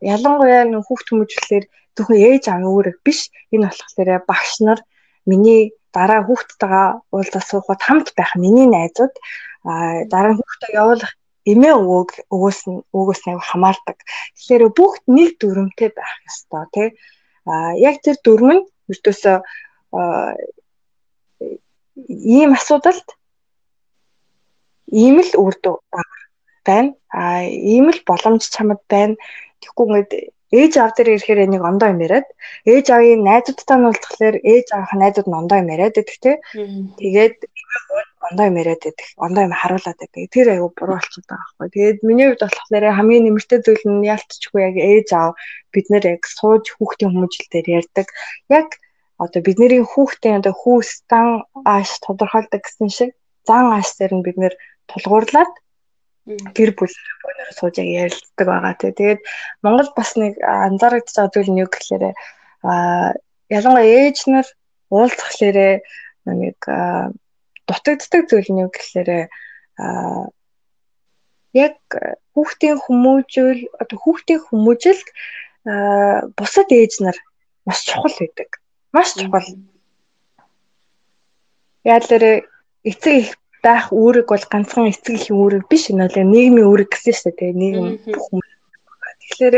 Ялангуяа 0.00 0.64
нөх 0.66 0.88
хүүхд 0.88 1.06
хүмүүжлэлээр 1.12 1.64
зөвхөн 1.94 2.18
ээж 2.28 2.44
аав 2.48 2.64
өөрөө 2.66 2.94
биш 3.04 3.30
энэ 3.52 3.68
болохоор 3.70 4.10
багш 4.26 4.52
нар 4.66 4.80
миний 5.28 5.76
дараа 5.92 6.20
хүүхдтэйгээ 6.24 6.88
уулзаа 7.14 7.42
суухад 7.44 7.80
хамт 7.86 8.08
байх 8.18 8.32
миний 8.36 8.66
найзууд 8.66 9.14
дараа 10.12 10.32
нь 10.32 10.38
хүүхдээ 10.40 10.72
явуулах 10.80 11.12
эмээ 11.46 11.74
өвөөг 11.78 12.10
өвөөс 12.34 12.60
нь 12.68 12.80
өвөөс 12.98 13.22
нь 13.26 13.38
хамаардаг. 13.48 13.98
Тэгэхээр 14.36 14.64
бүгд 14.78 15.02
нэг 15.16 15.30
дүрмтэй 15.40 15.90
байх 15.94 16.14
ёстой 16.28 16.64
тий. 16.74 16.88
А 17.46 17.72
яг 17.78 18.02
тэр 18.02 18.16
дүрм 18.24 18.50
нь 18.56 18.62
өртөөсөө 18.90 19.36
ийм 22.36 22.50
асуудалд 22.58 23.08
ийм 24.90 25.16
л 25.22 25.32
үрдүү 25.44 25.76
байна. 26.66 26.90
А 27.10 27.46
ийм 27.46 27.90
л 27.94 28.00
боломж 28.06 28.42
чамд 28.50 28.82
байна. 28.90 29.14
Тэгэхгүй 29.62 29.86
ингээд 29.86 30.10
ээж 30.54 30.72
аав 30.78 30.92
дээр 30.94 31.14
ирэхээр 31.14 31.40
нэг 31.50 31.62
ондоо 31.62 31.88
юм 31.90 32.00
яриад 32.06 32.26
ээж 32.66 32.86
аавын 32.94 33.26
найзуудтай 33.26 33.76
нь 33.78 33.86
уулзахлаар 33.88 34.36
ээж 34.42 34.66
аавынх 34.70 34.94
найзууд 35.02 35.28
нь 35.28 35.38
ондоо 35.40 35.58
юм 35.58 35.72
яриад 35.74 35.94
байдаг 35.98 36.18
те. 36.22 36.32
Тэгээд 37.00 37.36
ондоо 38.26 38.46
юм 38.46 38.56
яриад 38.62 38.82
байдаг. 38.82 39.06
Ондоо 39.16 39.42
юм 39.46 39.54
харуулад 39.54 39.98
байдаг. 39.98 40.30
Тэр 40.34 40.46
аягүй 40.50 40.70
буруу 40.74 40.96
болчиход 40.98 41.26
байгаа 41.30 41.46
байхгүй. 41.58 41.68
Тэгээд 41.74 41.98
миний 42.06 42.26
хувьд 42.28 42.42
болохоор 42.42 42.84
хамгийн 42.98 43.24
нэмэртэй 43.26 43.60
зүйл 43.62 43.84
нь 43.86 44.06
ялцчихгүй 44.14 44.62
яг 44.68 44.76
ээж 44.76 45.08
аав 45.14 45.32
бид 45.72 45.86
нэр 45.92 46.04
яг 46.14 46.22
сууж 46.26 46.64
хүүхдийн 46.74 47.12
хүмүүжил 47.12 47.48
дээр 47.52 47.66
ярьдаг. 47.78 48.06
Яг 48.50 48.68
одоо 49.22 49.40
бидний 49.42 49.82
хүүхдийн 49.82 50.40
одоо 50.40 50.54
хүүс 50.56 50.90
зан 51.10 51.46
ааш 51.64 51.90
тодорхойлдог 52.04 52.62
гэсэн 52.62 52.88
шиг 52.90 53.10
зан 53.48 53.66
ааш 53.72 53.88
дээр 53.98 54.12
нь 54.18 54.26
бид 54.26 54.36
нэр 54.42 54.54
тулгуурлаад 54.90 55.52
гэр 56.26 56.70
бүл 56.74 56.90
өнөр 56.90 57.50
сууж 57.54 57.74
яг 57.78 57.88
ярилцдаг 58.10 58.46
байгаа 58.46 58.74
тий. 58.74 58.92
Тэгээд 58.92 59.20
Монгол 59.62 59.90
бас 59.94 60.10
нэг 60.18 60.34
анзаарэгдэж 60.42 61.14
байгаа 61.14 61.34
зүйл 61.34 61.50
нь 61.54 61.62
юу 61.62 61.70
гэхээр 61.70 62.04
а 62.66 63.14
ялангуяа 63.46 63.86
ээж 63.86 64.18
нар 64.26 64.46
уулзахлаарэ 64.90 65.86
нэг 66.26 66.58
дутагддаг 67.68 68.22
зүйл 68.30 68.50
нь 68.52 68.62
юу 68.64 68.70
гэхээр 68.72 69.10
а 69.76 70.30
яг 71.52 71.76
хүүхдийн 72.34 72.78
хүмүүжүүл 72.84 73.60
одоо 73.80 73.98
хүүхдийн 74.00 74.40
хүмүүжилд 74.46 75.08
бусад 76.36 76.68
ээж 76.70 76.92
нар 77.04 77.16
маш 77.66 77.78
чухал 77.88 78.14
байдаг. 78.20 78.50
Маш 78.94 79.08
чухал. 79.18 79.48
Яалаарэ 81.84 82.32
эцэг 82.90 83.14
их 83.22 83.30
байх 83.64 83.90
үүрэг 83.90 84.26
бол 84.30 84.44
ганцхан 84.52 84.90
эцэг 84.92 85.14
эхийн 85.18 85.38
үүрэг 85.40 85.64
биш 85.70 85.90
бол 85.90 86.30
нийгмийн 86.32 86.68
үүрэг 86.70 86.90
гэсэн 86.92 87.14
шүү 87.18 87.32
дээ 87.34 87.52
нийгэм 87.60 87.88
бүх 88.14 88.24
хүмүүс 88.30 88.56
Тэгэхээр 89.26 89.56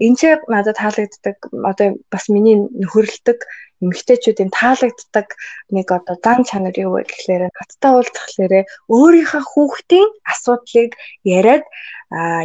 энэ 0.00 0.16
ч 0.16 0.22
надад 0.48 0.80
таалагддаг 0.80 1.36
одоо 1.70 1.88
бас 2.08 2.24
миний 2.32 2.56
нөхөрлөдөг 2.56 3.38
эмэгтэйчүүдийн 3.84 4.50
таалагддаг 4.50 5.28
нэг 5.76 5.86
одоо 5.92 6.16
зан 6.24 6.40
чанар 6.48 6.76
юу 6.84 6.96
вэ 6.96 7.04
гэхээр 7.04 7.42
надтай 7.52 7.92
уулзахлаарэ 7.94 8.60
өөрийнхөө 8.88 9.42
хүүхдийн 9.52 10.08
асуудлыг 10.32 10.90
яриад 11.22 11.64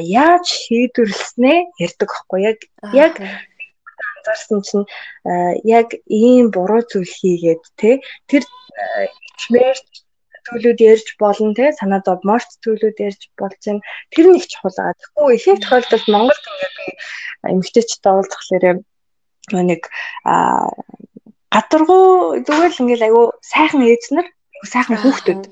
яаж 0.04 0.46
шийдвэрлэснээ 0.62 1.60
ярьдаг 1.86 2.10
байхгүй 2.12 2.40
яг 2.52 2.60
яг 2.92 3.14
анзаарсан 4.20 4.60
чинь 4.68 4.86
яг 5.64 5.88
ийм 6.06 6.52
буруу 6.56 6.84
зүйл 6.92 7.14
хийгээд 7.20 7.64
те 7.80 7.90
тэр 8.30 8.44
хэмээр 9.42 9.78
зүйлүүд 10.50 10.80
ярьж 10.92 11.08
болно 11.22 11.54
те 11.54 11.66
санаа 11.80 12.02
зовморч 12.06 12.50
зүйлүүд 12.64 12.98
ярьж 13.08 13.22
болж 13.40 13.60
байна. 13.66 13.86
Тэр 14.14 14.26
нэг 14.34 14.46
чухал 14.50 14.74
байгаа. 14.78 14.98
Тэгэхгүй 14.98 15.34
ихэнх 15.36 15.62
тохиолдолд 15.62 16.08
Монголд 16.10 16.46
ингээд 16.50 16.76
би 16.80 16.88
эмгтээчтэй 17.54 18.12
уулзахлаар 18.14 18.78
нэг 19.70 19.82
гадаргуу 21.54 22.44
зүгээр 22.46 22.74
л 22.74 22.82
ингээд 22.84 23.06
айгүй 23.08 23.26
сайхан 23.42 23.82
ээж 23.86 24.04
нар 24.14 24.28
сайхан 24.66 24.98
хүүхдүүд 25.02 25.44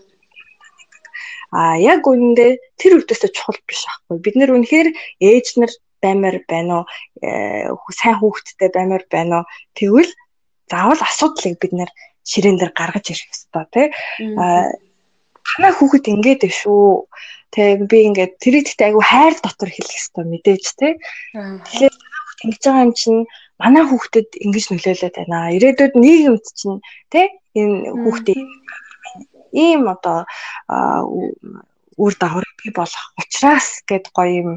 а 1.51 1.79
яг 1.79 2.03
үнэндээ 2.03 2.51
тэр 2.75 2.99
үедээ 2.99 3.31
чухал 3.31 3.59
биш 3.63 3.87
аахгүй. 3.87 4.19
Бид 4.19 4.35
нэр 4.35 4.51
үнэхээр 4.51 4.89
ээж 5.23 5.47
нар 5.57 5.71
баймаар 6.03 6.43
байна 6.43 6.83
уу? 6.83 6.85
Э, 7.23 7.71
сайн 7.95 8.19
хүүхдтэй 8.19 8.69
баймаар 8.75 9.07
байна 9.07 9.41
уу? 9.41 9.49
Тэгвэл 9.79 10.11
заавал 10.67 10.99
асуудлыг 10.99 11.55
бид 11.55 11.71
нэр 11.71 11.91
ширээн 12.27 12.59
дээр 12.59 12.75
гаргаж 12.75 13.05
ирэх 13.15 13.31
ёстой 13.31 13.65
тий 13.71 13.87
танаа 15.47 15.71
хүүхэд 15.73 16.11
ингээд 16.11 16.41
ээ 16.43 16.53
шүү. 16.53 17.07
Тэг 17.55 17.87
би 17.87 17.97
ингээд 18.11 18.33
тэрийг 18.43 18.67
тэгтээ 18.67 18.87
айгу 18.91 19.01
хайр 19.01 19.33
дотор 19.39 19.71
хэлэх 19.71 19.87
хэрэгтэй 19.87 20.25
мэдээж 20.27 20.65
те. 20.75 20.87
Тэгэхээр 21.31 21.95
хүүхэд 21.95 22.16
ингэж 22.43 22.61
байгаа 22.65 22.85
юм 22.85 22.93
чинь 22.93 23.21
манай 23.61 23.83
хүүхдэд 23.87 24.29
ингэж 24.45 24.65
нөлөөлөд 24.69 25.15
байна. 25.17 25.53
Ирээдүйд 25.55 25.93
нийгэмд 26.03 26.45
чинь 26.59 26.77
те 27.11 27.21
энэ 27.57 27.77
хүүхдээ 28.01 28.39
ийм 29.63 29.81
одоо 29.89 30.19
үр 31.97 32.13
дагавар 32.21 32.45
бий 32.61 32.71
болох 32.75 33.05
учраас 33.21 33.81
гэд 33.89 34.05
гоё 34.13 34.31
юм 34.41 34.51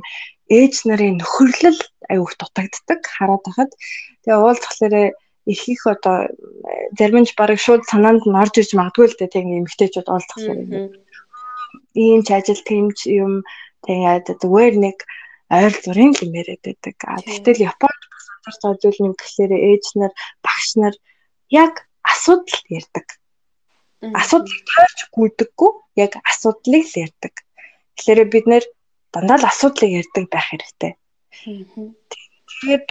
ээж 0.52 0.74
нарын 0.84 1.16
нөхөрлөл 1.20 1.80
аюух 2.12 2.32
дутагддаг 2.36 3.00
хараад 3.06 3.42
байхад 3.46 3.70
тэгээ 4.22 4.42
уулзхалаарэ 4.44 5.02
их 5.52 5.62
их 5.68 5.82
одоо 5.86 6.28
зарим 6.98 7.24
нь 7.24 7.32
барыг 7.38 7.60
шууд 7.62 7.82
санаанд 7.88 8.22
нь 8.26 8.40
орж 8.42 8.54
ирж 8.60 8.72
магадгүй 8.76 9.06
л 9.08 9.18
дээ 9.18 9.32
тийм 9.32 9.48
эмгтээчүүд 9.64 10.08
уулзах 10.10 10.40
юм. 10.52 10.60
Ийм 11.94 12.20
ч 12.26 12.28
ажил 12.36 12.60
тэмч 12.68 12.98
юм 13.08 13.32
тэгээд 13.86 14.26
зүгээр 14.42 14.74
нэг 14.84 14.98
ойр 15.50 15.74
зургийн 15.84 16.14
юм 16.24 16.32
яриад 16.40 16.62
байдаг. 16.64 16.96
А 17.06 17.18
тэгтэл 17.20 17.66
Японд 17.70 18.02
бас 18.12 18.26
анзаарч 18.30 18.60
байгаа 18.62 18.80
зүйл 18.82 19.00
нь 19.06 19.18
гэхээр 19.20 19.52
ээж 19.68 19.84
нар 20.00 20.12
багш 20.44 20.68
нар 20.80 20.94
яг 21.50 21.74
асуудал 22.12 22.62
ярьдаг. 22.78 23.06
Асуудлыг 24.20 24.62
таарч 24.70 24.98
гүйдэггүй 25.14 25.72
яг 26.04 26.12
асуудлыг 26.30 26.84
л 26.88 27.00
ярьдаг. 27.04 27.34
Тэгэхээр 27.96 28.20
бид 28.32 28.46
нэр 28.48 28.64
дандаа 29.12 29.38
л 29.42 29.50
асуудлыг 29.50 29.90
ярьдаг 30.00 30.24
байх 30.30 30.46
хэрэгтэй. 30.48 30.92
Тэгээд 32.48 32.88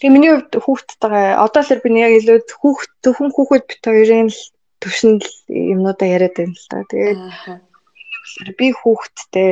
Тэгээ 0.00 0.16
миний 0.16 0.32
хувьд 0.32 0.54
хүүхдтэйгээ 0.64 1.28
одоо 1.44 1.60
л 1.60 1.82
би 1.84 1.90
яг 2.00 2.12
илүү 2.16 2.38
хүүхд 2.56 2.90
зөвхөн 3.04 3.30
хүүхэд 3.36 3.64
бит 3.68 3.84
хоёрын 3.84 4.32
л 4.32 4.40
төвшөнд 4.80 5.22
юмнуудаа 5.52 6.08
яриад 6.08 6.34
байна 6.40 6.56
л 6.56 6.68
та. 6.72 6.88
Тэгээд 6.88 7.20
би 8.58 8.66
хүүхдтэй 8.72 9.50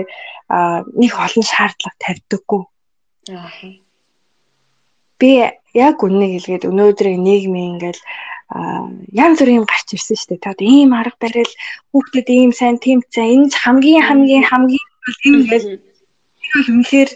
а 0.49 0.83
нэг 0.97 1.13
олон 1.13 1.45
шаардлага 1.45 1.97
тавьдаггүй. 2.03 2.63
Аа. 3.35 3.51
Би 5.19 5.31
яг 5.75 5.97
үннийг 6.03 6.33
хэлгээд 6.39 6.69
өнөөдрийн 6.71 7.23
нийгмийн 7.23 7.71
ингээл 7.77 8.03
янз 9.13 9.39
бүрийн 9.41 9.69
гарч 9.69 9.89
ирсэн 9.93 10.17
шүү 10.17 10.29
дээ. 10.33 10.45
Таад 10.45 10.61
ийм 10.65 10.91
арга 10.97 11.19
барил 11.21 11.53
хүүхдэд 11.93 12.29
ийм 12.33 12.53
сайн 12.57 12.77
тэмцээ 12.81 13.27
энэ 13.35 13.53
хамгийн 13.53 14.05
хамгийн 14.09 14.45
хамгийн 14.49 14.87
ийм 15.25 15.35
ингээл 15.45 15.67
үнэхээр 16.73 17.11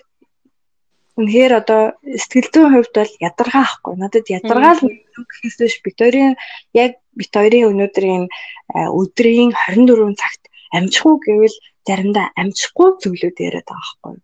Үнэхээр 1.12 1.52
одоо 1.60 1.82
сэтгэл 2.08 2.48
зүйн 2.48 2.72
хувьд 2.72 2.94
бол 2.96 3.12
ядаргаа 3.20 3.64
ахгүй. 3.68 3.94
Надад 4.00 4.26
ядаргаа 4.32 4.80
л 4.80 4.88
гэхээс 5.28 5.56
биш 5.60 5.76
бит 5.84 6.00
хоёрын 6.00 6.40
яг 6.72 6.92
бит 7.12 7.32
хоёрын 7.36 7.68
өнөөдрийн 7.68 8.24
өдрийн 8.72 9.52
24 9.52 10.16
цагт 10.16 10.42
амжихгүй 10.76 11.16
гэвэл 11.26 11.56
заримдаа 11.86 12.26
амжихгүй 12.40 12.88
зүйлүүд 13.02 13.36
яриад 13.46 13.68
байгаа 13.68 13.88
хгүй. 13.90 14.16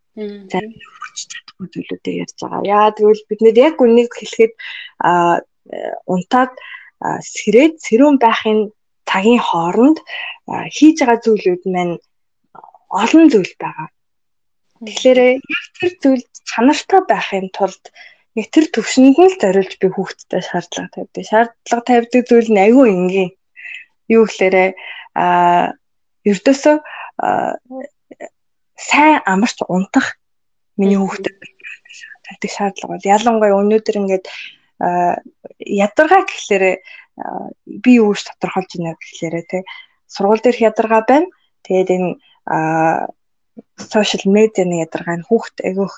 Заримдаа 0.52 0.90
хүрч 0.96 1.18
чадахгүй 1.30 1.66
зүйлүүдээ 1.74 2.14
ярьж 2.24 2.36
байгаа. 2.42 2.62
Яа 2.64 2.88
тэгвэл 2.96 3.28
бид 3.28 3.40
нэр 3.42 3.56
яг 3.68 3.76
үнийг 3.82 4.12
хэлэхэд 4.14 4.52
а 5.04 5.42
унтаад 6.06 6.52
сэрээд 7.02 7.74
сэрүүн 7.84 8.16
байхын 8.18 8.60
цагийн 9.10 9.42
хооронд 9.42 9.98
хийж 10.76 10.96
байгаа 11.00 11.18
зүйлүүд 11.24 11.62
маань 11.74 11.94
олон 13.02 13.26
зүйл 13.32 13.54
байгаа. 13.60 13.88
Тэгэхээр 14.86 15.20
яг 15.34 15.66
тэр 15.78 15.92
зүйл 16.02 16.24
чанартай 16.50 17.00
байхын 17.04 17.46
тулд 17.56 17.84
яг 18.38 18.48
тэр 18.54 18.66
төвшөнд 18.70 19.16
нь 19.18 19.30
л 19.30 19.40
зориулж 19.42 19.74
би 19.82 19.88
хүүхдтэй 19.90 20.42
шаардлага 20.46 20.94
тавьдаг. 20.94 21.24
Шаардлага 21.30 21.88
тавьдаг 21.88 22.22
зүйл 22.30 22.48
нь 22.52 22.62
айгүй 22.64 22.88
энгийн. 22.94 23.30
Юу 24.06 24.24
гэхээр 24.24 24.78
а 25.18 25.74
ердөөсөө 26.30 26.76
сайн 28.78 29.18
амарч 29.32 29.58
унтах 29.68 30.16
миний 30.78 30.98
хүүхдэд 31.00 31.36
тавьдаг 32.24 32.50
шаардлага 32.52 32.92
бол 32.94 33.10
ялангуяа 33.16 33.60
өнөөдөр 33.62 33.96
ингээд 34.00 34.26
ядаргаа 34.78 36.22
гэхлээр 36.28 36.64
би 37.82 37.90
юу 37.98 38.14
гэж 38.14 38.22
тодорхойлж 38.28 38.70
байна 38.78 38.94
гэхлээр 38.94 39.46
тий 39.50 39.62
сургууль 40.06 40.42
дээрх 40.42 40.60
ядаргаа 40.70 41.02
байна. 41.08 41.26
Тэгээд 41.66 41.90
энэ 41.96 42.10
сошиал 43.76 44.24
медианы 44.30 44.84
ядаргаа 44.86 45.16
нь 45.18 45.26
хүүхд 45.26 45.56
айгүйх 45.66 45.94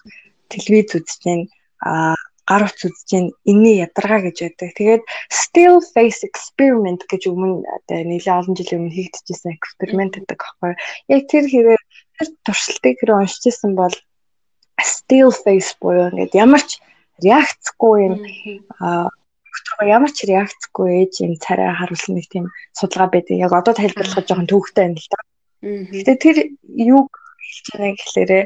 телевиз 0.49 0.97
үзэж 0.97 1.21
байна 1.27 1.45
гар 2.51 2.67
утас 2.67 2.83
үзэж 2.91 3.09
байна 3.15 3.31
энэний 3.47 3.77
ядаргаа 3.87 4.21
гэж 4.27 4.37
байдаг. 4.43 4.71
Тэгээд 4.75 5.03
still 5.31 5.79
face 5.95 6.27
experiment 6.27 7.07
гэж 7.07 7.31
өмнө 7.31 7.63
нэлээд 7.87 8.39
олон 8.43 8.55
жилийн 8.59 8.91
өмнө 8.91 8.97
хийгдчихсэн 8.99 9.55
эксперимент 9.55 10.19
гэдэг 10.19 10.41
аахгүй. 10.43 10.75
Яг 11.15 11.23
тэр 11.31 11.47
хэрэг 11.47 11.83
тэр 12.19 12.29
туршилтыг 12.43 12.95
хэрэг 12.99 13.17
уншижсэн 13.23 13.73
бол 13.79 13.95
still 14.83 15.31
face 15.31 15.79
буюу 15.79 16.11
ингээд 16.11 16.35
ямар 16.35 16.63
ч 16.67 16.83
реакцгүй 17.23 17.97
юм 18.11 18.15
ямар 19.87 20.11
ч 20.11 20.27
реакцгүй 20.27 20.89
ээж 21.07 21.13
юм 21.23 21.33
царай 21.39 21.71
харуулсан 21.71 22.19
нэг 22.19 22.27
тийм 22.27 22.51
судалгаа 22.75 23.15
байдаг. 23.15 23.37
Яг 23.39 23.53
одоо 23.55 23.75
тайлбарлахад 23.79 24.27
жоохон 24.27 24.51
төвөгтэй 24.51 24.83
байна 24.91 24.99
л 24.99 25.09
да. 25.13 25.19
Гэтэ 25.95 26.13
тэр 26.19 26.37
юу 26.67 27.07
хэлж 27.07 27.67
байгаа 27.71 27.93
гэхлээрэ 27.95 28.41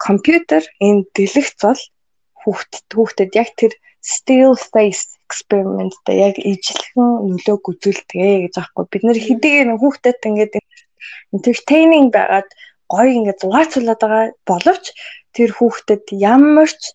компьютер 0.00 0.62
энэ 0.80 1.06
дэлгэц 1.14 1.60
бол 1.62 1.80
хүүхд 2.44 2.72
хүүхдэд 2.92 3.30
яг 3.34 3.50
тэр 3.56 3.72
still 4.04 4.54
face 4.54 5.16
experiment 5.26 5.96
та 6.04 6.12
яг 6.12 6.36
ижлэхэн 6.36 7.32
нөлөөг 7.32 7.64
үзүүлдэг 7.72 8.20
гэж 8.44 8.54
аахгүй. 8.60 8.84
Бид 8.92 9.02
нэр 9.04 9.18
хэдийгээр 9.18 9.80
хүүхдэд 9.80 10.20
ингээд 10.28 10.54
entertaining 11.32 12.12
байгаад 12.12 12.48
гоё 12.92 13.10
ингээд 13.16 13.42
зугаацуулаад 13.42 14.00
байгаа 14.00 14.24
боловч 14.44 14.84
тэр 15.32 15.50
хүүхдэд 15.56 16.04
ямар 16.12 16.68
ч 16.68 16.92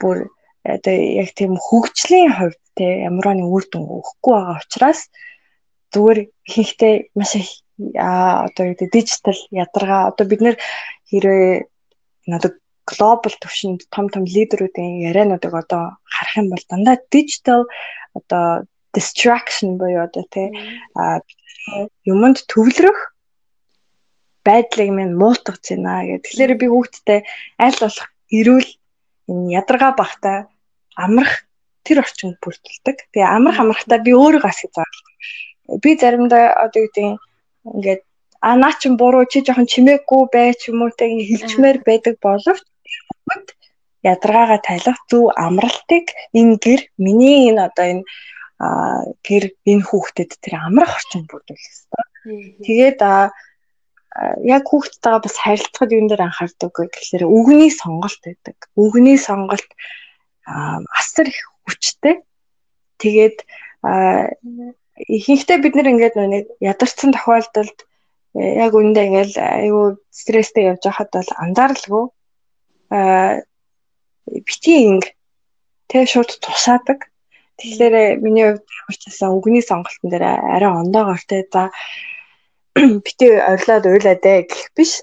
бүр 0.00 0.32
одоо 0.64 0.96
яг 1.22 1.30
тийм 1.36 1.54
хөгжлийн 1.56 2.32
хувьд 2.32 2.60
те 2.76 3.04
ямарваа 3.08 3.34
нэг 3.36 3.48
үр 3.48 3.64
дүн 3.68 3.84
өгөхгүй 3.84 4.32
байгаа 4.34 4.58
учраас 4.64 5.00
зүгээр 5.92 6.18
ихэнхдээ 6.48 6.94
маш 7.16 7.32
их 7.36 7.50
одоо 7.94 8.64
юу 8.66 8.74
гэдэг 8.74 8.90
дижитал 8.92 9.40
ядаргаа. 9.50 10.10
Одоо 10.10 10.24
бид 10.26 10.40
нэр 10.42 10.56
хэрвээ 11.08 11.68
надад 12.26 12.54
глобал 12.88 13.34
төвшөнд 13.42 13.80
том 13.94 14.06
том 14.12 14.24
лидерүүдийн 14.24 15.04
яриануудыг 15.08 15.52
одоо 15.62 15.82
харах 16.14 16.34
юм 16.40 16.48
бол 16.52 16.64
дандаа 16.70 16.96
дижитал 17.12 17.62
одоо 18.18 18.64
distraction 18.96 19.76
буюу 19.80 20.08
одоо 20.08 20.24
тий 20.32 20.48
а 20.96 21.20
юмд 22.12 22.38
төвлөрөх 22.50 22.98
байдлыг 24.48 24.90
минь 24.98 25.18
муутгаж 25.20 25.62
байна 25.68 26.08
гэх. 26.08 26.24
Тэгэхээр 26.24 26.52
би 26.56 26.66
хүүхдтэй 26.72 27.20
аль 27.60 27.78
болох 27.82 28.08
эрүүл 28.38 28.68
энэ 29.28 29.52
ядаргаа 29.60 29.92
багтаа 29.92 30.36
амрах 30.96 31.44
тэр 31.84 32.00
орчинд 32.04 32.40
бүрдүүлдэг. 32.40 32.96
Тэгээ 33.12 33.28
амрах 33.36 33.58
амрахтаа 33.60 33.98
би 34.00 34.12
өөрөө 34.16 34.44
асууж 34.48 34.74
байгаа. 34.76 35.04
Би 35.84 35.90
заримдаа 36.00 36.44
одоо 36.64 36.80
юу 36.80 36.88
гэдэг 36.88 37.06
ингээд 37.76 38.02
а 38.40 38.56
наа 38.56 38.72
чин 38.80 38.96
буруу 38.96 39.24
чи 39.28 39.44
жоохон 39.44 39.68
чимээгүй 39.72 40.22
бай 40.32 40.54
ч 40.54 40.70
юм 40.70 40.82
уу 40.82 40.92
тэг 40.94 41.10
хэлчмээр 41.28 41.78
байдаг 41.88 42.14
боловч 42.22 42.64
ядаргаагаа 44.02 44.60
тайлах 44.62 44.98
зөв 45.10 45.30
амралтыг 45.36 46.06
энэ 46.32 46.56
гэр 46.64 46.80
миний 46.98 47.50
энэ 47.50 47.62
одоо 47.68 47.86
энэ 47.92 48.04
гэр 49.26 49.44
энэ 49.70 49.84
хүүхдэд 49.86 50.30
тэр 50.42 50.54
амрах 50.66 50.98
орчин 50.98 51.26
бүрдүүлэх 51.30 51.62
хэрэгтэй. 51.62 52.04
Тэгээд 52.66 52.98
яг 54.42 54.64
хүүхдтэйгээ 54.66 55.22
бас 55.22 55.36
харилцахад 55.38 55.94
юун 55.94 56.08
дээр 56.10 56.26
анхаардаг 56.26 56.72
вэ 56.74 56.86
гэхээр 56.90 57.24
үгний 57.26 57.70
сонголт 57.70 58.18
байдаг. 58.26 58.56
Үгний 58.74 59.18
сонголт 59.18 59.70
асар 60.46 61.26
их 61.30 61.38
хүчтэй. 61.66 62.26
Тэгээд 62.98 63.46
ихэнхдээ 65.06 65.58
бид 65.62 65.74
нэр 65.78 65.92
ингээд 65.94 66.14
нэг 66.18 66.46
ядарсан 66.58 67.14
тохиолдолд 67.14 67.78
э, 68.34 68.66
яг 68.66 68.74
үндэ 68.74 69.06
ингээд 69.06 69.34
айгүй 69.38 70.02
стресстэй 70.10 70.74
явж 70.74 70.82
байхад 70.82 71.14
бол 71.14 71.30
анзааралгүй 71.38 72.04
а 72.90 73.40
бити 74.26 74.72
инг 74.88 75.04
тэг 75.88 76.08
шууд 76.08 76.30
тусаадаг. 76.40 77.08
Тэгэхээр 77.58 77.94
э, 77.94 78.16
миний 78.22 78.46
хувьд 78.54 78.68
хурцсан 78.86 79.34
үгний 79.34 79.64
сонголтын 79.64 80.10
дээр 80.10 80.24
арай 80.54 80.70
ондоогоор 80.70 81.22
те 81.26 81.48
за 81.52 81.70
бити 83.04 83.26
орилоод 83.34 83.84
уйлаад 83.86 84.22
ээ 84.24 84.46
гэх 84.46 84.70
биш. 84.76 85.02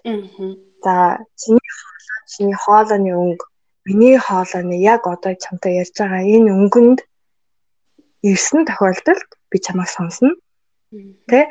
За 0.86 1.20
чиний 1.36 1.70
хоолой 1.76 2.22
чиний 2.32 2.58
хоолойны 2.64 3.12
өнгө 3.12 3.46
миний 3.86 4.18
хоолойны 4.18 4.76
яг 4.82 5.06
одоо 5.08 5.34
чамтай 5.36 5.82
ярьж 5.82 5.94
байгаа 6.00 6.24
энэ 6.24 6.54
өнгөнд 6.58 7.00
ирсэн 8.30 8.66
тохиолдолд 8.66 9.30
би 9.50 9.58
чамайг 9.60 9.90
сонсно. 9.90 10.34
Тэ 11.30 11.50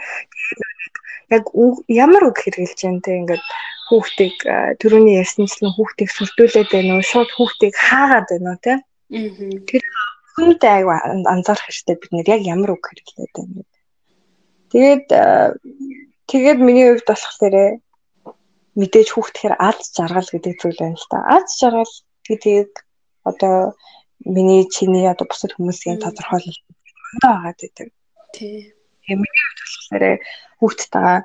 яг 1.31 1.45
ямар 1.89 2.23
үг 2.31 2.39
जैन 2.81 3.01
те 3.05 3.19
ингээд 3.21 3.45
хүүхдийг 3.89 4.37
төрөний 4.81 5.21
ярьсанчлан 5.23 5.73
хүүхдийг 5.77 6.11
сүрдүүлээд 6.13 6.69
байна 6.73 6.93
уу 6.97 7.05
шууд 7.05 7.31
хүүхдийг 7.37 7.75
хаагаад 7.77 8.27
байна 8.31 8.51
уу 8.55 8.61
те 8.65 8.75
тэр 9.69 9.83
хүнд 10.35 10.63
аяг 10.65 10.89
анзаарах 11.31 11.67
хэрэгтэй 11.67 11.97
бид 12.01 12.13
нэр 12.13 12.29
яг 12.35 12.43
ямар 12.43 12.71
үг 12.75 12.85
хэрэглээд 12.89 13.33
байна 13.37 13.55
гэдэг. 13.55 13.69
Тэгээд 14.73 15.07
тэгээд 16.31 16.59
миний 16.59 16.87
хувьд 16.91 17.07
болохоор 17.07 17.57
мэдээж 18.75 19.09
хүүхдхээр 19.15 19.55
аз 19.69 19.79
жаргал 19.95 20.29
гэдэг 20.33 20.55
зүйл 20.59 20.81
байна 20.83 20.99
л 20.99 21.07
та. 21.11 21.19
Аз 21.37 21.47
жаргал 21.61 21.95
гэдгийг 22.27 22.73
одоо 23.23 23.79
миний 24.27 24.67
чиний 24.75 25.07
одоо 25.07 25.27
бусад 25.31 25.55
хүмүүсийн 25.55 26.03
тодорхойлол 26.03 26.59
ондоо 27.15 27.33
агаад 27.39 27.59
байдаг. 27.63 27.89
Тий. 28.35 28.75
Тэгээ 29.07 29.21
миний 29.23 29.43
хувьд 29.47 29.61
болохоор 29.63 30.05
хүүхдтэйгээ 30.59 31.19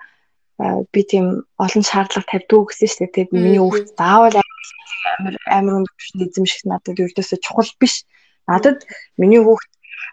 би 0.91 1.01
тийм 1.07 1.25
олон 1.55 1.83
шаардлага 1.87 2.27
тавьдгүй 2.27 2.61
гэсэн 2.67 2.87
шүү 2.89 2.99
дээ. 2.99 3.13
Тэгээд 3.15 3.31
миний 3.31 3.61
хүүхд 3.63 3.87
заавал 3.95 4.35
амар 4.39 5.35
амар 5.47 5.73
өндөр 5.79 5.95
эзэмших 6.27 6.67
надад 6.67 6.99
ердөөсөө 6.99 7.39
чухал 7.39 7.71
биш. 7.79 8.03
Надад 8.49 8.83
миний 9.15 9.39
хүүхд 9.39 9.69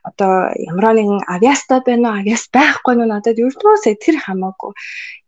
одоо 0.08 0.54
ямар 0.54 0.94
нэгэн 0.94 1.20
авиастай 1.26 1.80
байна 1.82 2.14
уу? 2.14 2.18
Авиас 2.22 2.46
байхгүй 2.54 2.94
нь 2.94 3.10
надад 3.10 3.38
ердөөсөө 3.42 3.94
тэр 3.98 4.16
хамаагүй. 4.22 4.72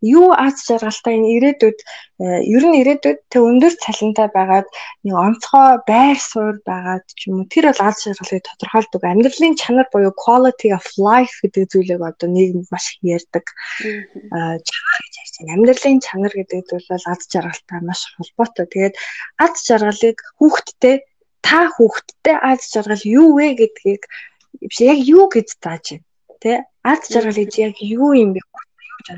Юу 0.07 0.31
аз 0.31 0.63
жаргалтай 0.69 1.19
энэ 1.19 1.31
ирээдүйд 1.37 1.79
э, 2.23 2.47
ер 2.47 2.65
нь 2.71 2.79
ирээдүйд 2.81 3.19
тэг 3.33 3.43
өндөр 3.43 3.75
цалинтай 3.83 4.29
байгаад 4.31 4.69
нэг 5.03 5.15
онцгой 5.19 5.83
байр 5.91 6.19
суурь 6.19 6.63
байгаад 6.63 7.05
ч 7.19 7.27
юм 7.27 7.43
уу 7.43 7.51
тэр 7.51 7.75
бол 7.75 7.83
аз 7.91 8.07
жаргалыг 8.07 8.47
тодорхойлдог. 8.47 9.03
Амьдралын 9.03 9.59
чанар 9.59 9.87
буюу 9.91 10.15
quality 10.15 10.71
of 10.71 10.87
life 10.95 11.35
гэдэг 11.43 11.65
зүйлийг 11.73 12.01
одоо 12.03 12.29
нийгэмд 12.31 12.71
маш 12.71 12.87
их 12.95 13.19
ярьдаг. 13.19 13.45
Чанар 13.83 14.99
гэж 15.03 15.15
ярьж 15.23 15.35
байна. 15.43 15.55
Амьдралын 15.59 15.99
чанар 16.07 16.33
гэдэг 16.39 16.63
зүйл 16.71 16.87
бол 16.87 17.07
аз 17.11 17.21
жаргалтай 17.27 17.81
маш 17.83 18.01
холбоотой. 18.15 18.67
Тэгээд 18.71 18.95
аз 19.43 19.55
жаргалыг 19.67 20.19
хүүхдтэй 20.39 20.97
та 21.49 21.61
хүүхдтэй 21.75 22.37
аз 22.51 22.69
жаргал 22.73 23.05
юу 23.05 23.29
вэ 23.39 23.57
гэдгийг 23.61 24.03
биш 24.61 24.79
яг 24.81 24.99
юу 24.99 25.29
гэж 25.29 25.49
зааж 25.61 25.85
байна? 25.97 26.05
Тий 26.43 26.57
аз 26.83 27.01
жаргал 27.13 27.39
гэж 27.39 27.53
яг 27.59 27.77
юу 27.83 28.13
юм 28.15 28.33
бэ? 28.33 28.41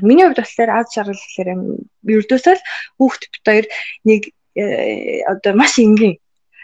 Миний 0.01 0.25
хувьд 0.25 0.39
болохоор 0.41 0.71
аз 0.71 0.87
жаргал 0.95 1.17
гэхээр 1.17 1.49
ердөөсөө 2.05 2.55
л 2.55 2.63
хүүхд 2.97 3.21
бит 3.31 3.43
хоёр 3.45 3.65
нэг 4.07 4.21
э, 4.55 5.23
одоо 5.27 5.53
маш 5.55 5.79
энгийн. 5.79 6.17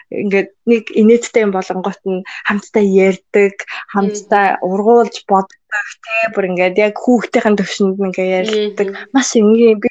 Ингээд 0.08 0.48
нэг 0.64 0.84
инээдтэй 0.88 1.44
юм 1.44 1.52
болонгот 1.52 2.00
нь 2.08 2.24
хамтдаа 2.48 2.80
ярьдаг, 2.80 3.54
хамтдаа 3.92 4.56
ургуулж 4.64 5.28
боддог 5.28 5.60
тий 5.68 6.24
бүр 6.32 6.48
ингээд 6.48 6.76
яг 6.80 6.94
хүүхдийн 6.96 7.56
төвшөнд 7.60 8.00
ингээд 8.00 8.32
ярьдаг. 8.40 8.88
Маш 9.12 9.36
энгийн. 9.36 9.76
Би 9.82 9.88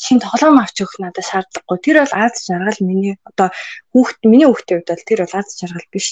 шин 0.00 0.18
тоглоом 0.18 0.58
авч 0.62 0.80
өгөх 0.82 0.96
надад 1.00 1.28
шаардлагагүй. 1.28 1.78
Тэр 1.84 1.96
бол 2.02 2.14
аз 2.24 2.34
жаргал 2.48 2.80
миний 2.80 3.14
одоо 3.28 3.48
хүүхд 3.92 4.18
миний 4.24 4.48
хүүхдийн 4.48 4.80
хувьд 4.80 4.90
бол 4.90 5.08
тэр 5.08 5.20
бол 5.24 5.38
аз 5.38 5.48
жаргал 5.60 5.88
биш. 5.92 6.06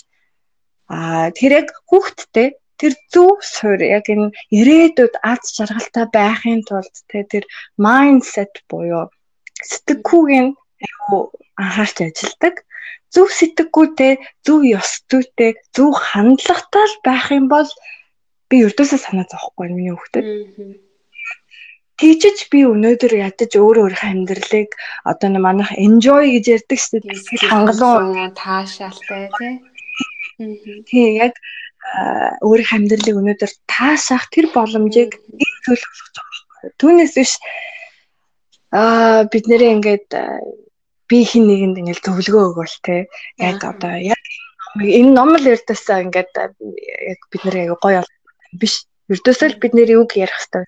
Аа 0.93 1.33
тэр 1.33 1.53
яг 1.65 1.69
хүүхдтэй 1.89 2.49
тэр 2.77 2.93
зөв 3.13 3.41
суурь 3.41 3.85
яг 3.97 4.05
энэ 4.13 4.35
ирээдүйд 4.59 5.15
аз 5.33 5.43
жаргалтай 5.57 6.07
байхын 6.19 6.61
тулд 6.69 6.95
тэ 7.09 7.25
тэр 7.33 7.45
майндсет 7.85 8.61
буюу 8.69 9.09
сэтгэхүйг 9.71 10.29
нь 10.43 10.53
айгүй 10.85 11.23
анхаарч 11.63 11.97
ажилдаг. 12.03 12.55
Зөв 13.15 13.29
сэтгэхүйтэй, 13.39 14.13
зөв 14.45 14.61
ёс 14.79 14.91
зүйтэй, 15.09 15.53
зөв 15.77 15.93
хандлагатай 15.97 16.87
байх 17.07 17.27
юм 17.31 17.47
бол 17.55 17.71
би 18.49 18.57
өрдөөсөө 18.67 19.01
санаа 19.01 19.27
зовхгүй 19.31 19.69
миний 19.73 19.95
хүүхдэд. 19.95 20.27
Тийчж 22.01 22.49
би 22.51 22.65
өнөөдөр 22.67 23.13
ядаж 23.29 23.53
өөрөө 23.53 23.85
өөрийнхөө 23.85 24.11
амьдралыг 24.13 24.71
одоо 25.07 25.29
манайх 25.39 25.71
enjoy 25.77 26.25
гэж 26.35 26.45
ярьдаг 26.57 26.79
шүү 26.81 26.99
дээ. 27.05 27.21
Сэтгэл 27.21 27.53
хангалуун 27.53 28.33
таашаалтай 28.35 29.29
тий 29.39 29.53
Тийм 30.89 31.09
яг 31.19 31.35
өөрийнхөө 32.47 32.79
амьдралыг 32.79 33.17
өнөөдөр 33.21 33.53
таашаах 33.67 34.31
тэр 34.31 34.47
боломжийг 34.55 35.19
их 35.19 35.53
зүйл 35.67 35.83
болгож 35.83 36.15
байгаа 36.15 36.31
байхгүй. 36.39 36.71
Түүнээс 36.79 37.13
биш 37.19 37.33
аа 38.71 39.27
бид 39.33 39.45
нэрээ 39.51 39.75
ингээд 39.77 40.09
би 41.11 41.19
хин 41.27 41.45
нэгэнд 41.51 41.81
ингээд 41.81 42.05
зөвлөгөө 42.07 42.45
өгвөл 42.55 42.77
те. 42.87 42.97
Яг 43.39 43.61
одоо 43.67 43.95
яг 43.99 44.23
энэ 44.79 45.13
ном 45.17 45.35
л 45.37 45.51
эрдэсээ 45.53 46.07
ингээд 46.07 46.33
яг 46.39 47.21
бид 47.31 47.43
нэр 47.45 47.57
яг 47.67 47.81
гоё 47.83 48.03
биш. 48.55 48.87
Эрдөөсөө 49.11 49.49
л 49.51 49.61
бид 49.63 49.73
нэр 49.75 49.91
юг 49.99 50.15
ярих 50.17 50.39
хэрэгтэй 50.39 50.65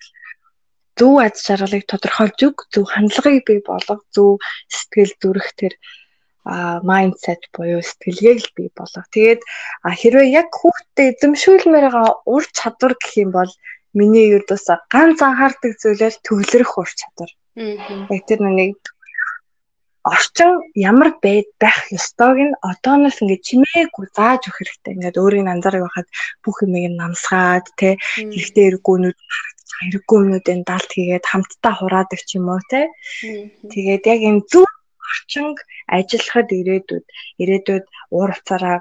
зөв 0.95 1.19
аз 1.19 1.43
жаргалыг 1.43 1.83
тодорхойлж 1.91 2.39
өг, 2.47 2.55
зөв 2.71 2.87
хандлагыг 2.87 3.43
бий 3.43 3.59
болгох, 3.59 4.01
зөв 4.15 4.39
сэтгэл 4.71 5.11
зүрх 5.19 5.49
тэр 5.59 5.75
майндсет 6.45 7.41
буюу 7.53 7.81
сэтгэлгээг 7.81 8.39
л 8.45 8.49
бий 8.55 8.69
болгох. 8.77 9.07
Тэгээд 9.09 9.41
хэрвээ 9.81 10.27
яг 10.41 10.49
хүүхдэд 10.53 11.17
эзэмшүүлмээр 11.17 11.85
байгаа 11.89 12.09
ур 12.29 12.43
чадвар 12.53 12.93
гэх 13.01 13.13
юм 13.23 13.31
бол 13.33 13.51
миний 13.97 14.29
ердөөс 14.37 14.67
ганц 14.93 15.19
анхаардаг 15.25 15.73
зүйлээр 15.81 16.15
төвлөрөх 16.21 16.71
ур 16.77 16.91
чадвар. 16.93 17.31
Яг 18.13 18.23
тэр 18.29 18.39
нэг 18.45 18.77
орчин 20.05 20.61
ямар 20.77 21.17
байд 21.23 21.49
байх 21.57 21.89
ёстойг 21.89 22.37
нь 22.45 22.53
одооноос 22.69 23.17
ингээд 23.25 23.47
чимээгүй 23.47 24.05
зааж 24.13 24.41
өгөх 24.45 24.57
хэрэгтэй. 24.61 24.93
Ингээд 24.93 25.17
өөрийн 25.17 25.49
анзаарыг 25.49 25.83
байхад 25.85 26.07
бүх 26.45 26.61
юмыг 26.61 26.93
намсгаад 26.93 27.65
те 27.79 27.97
хэрэгтэй 28.13 28.65
эргүүнүүд 28.69 29.17
харагдаж 29.17 29.69
эргүүнүүдийн 29.89 30.61
далд 30.69 30.89
хийгээд 30.93 31.25
хамтдаа 31.25 31.73
хураадаг 31.75 32.21
ч 32.21 32.37
юм 32.37 32.53
уу 32.53 32.61
те. 32.69 32.93
Тэгээд 33.73 34.03
яг 34.13 34.21
энэ 34.29 34.45
зөв 34.45 34.69
орчинг 35.11 35.57
ажиллахад 35.97 36.49
ирээдүйд 36.59 37.05
ирээдүйд 37.41 37.85
уур 38.15 38.31
уцаараа 38.35 38.77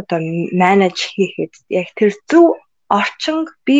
одоо 0.00 0.18
менеж 0.62 0.96
хийхэд 1.14 1.54
яг 1.80 1.88
тэр 1.98 2.12
зөв 2.30 2.46
орчинг 2.88 3.46
би 3.66 3.78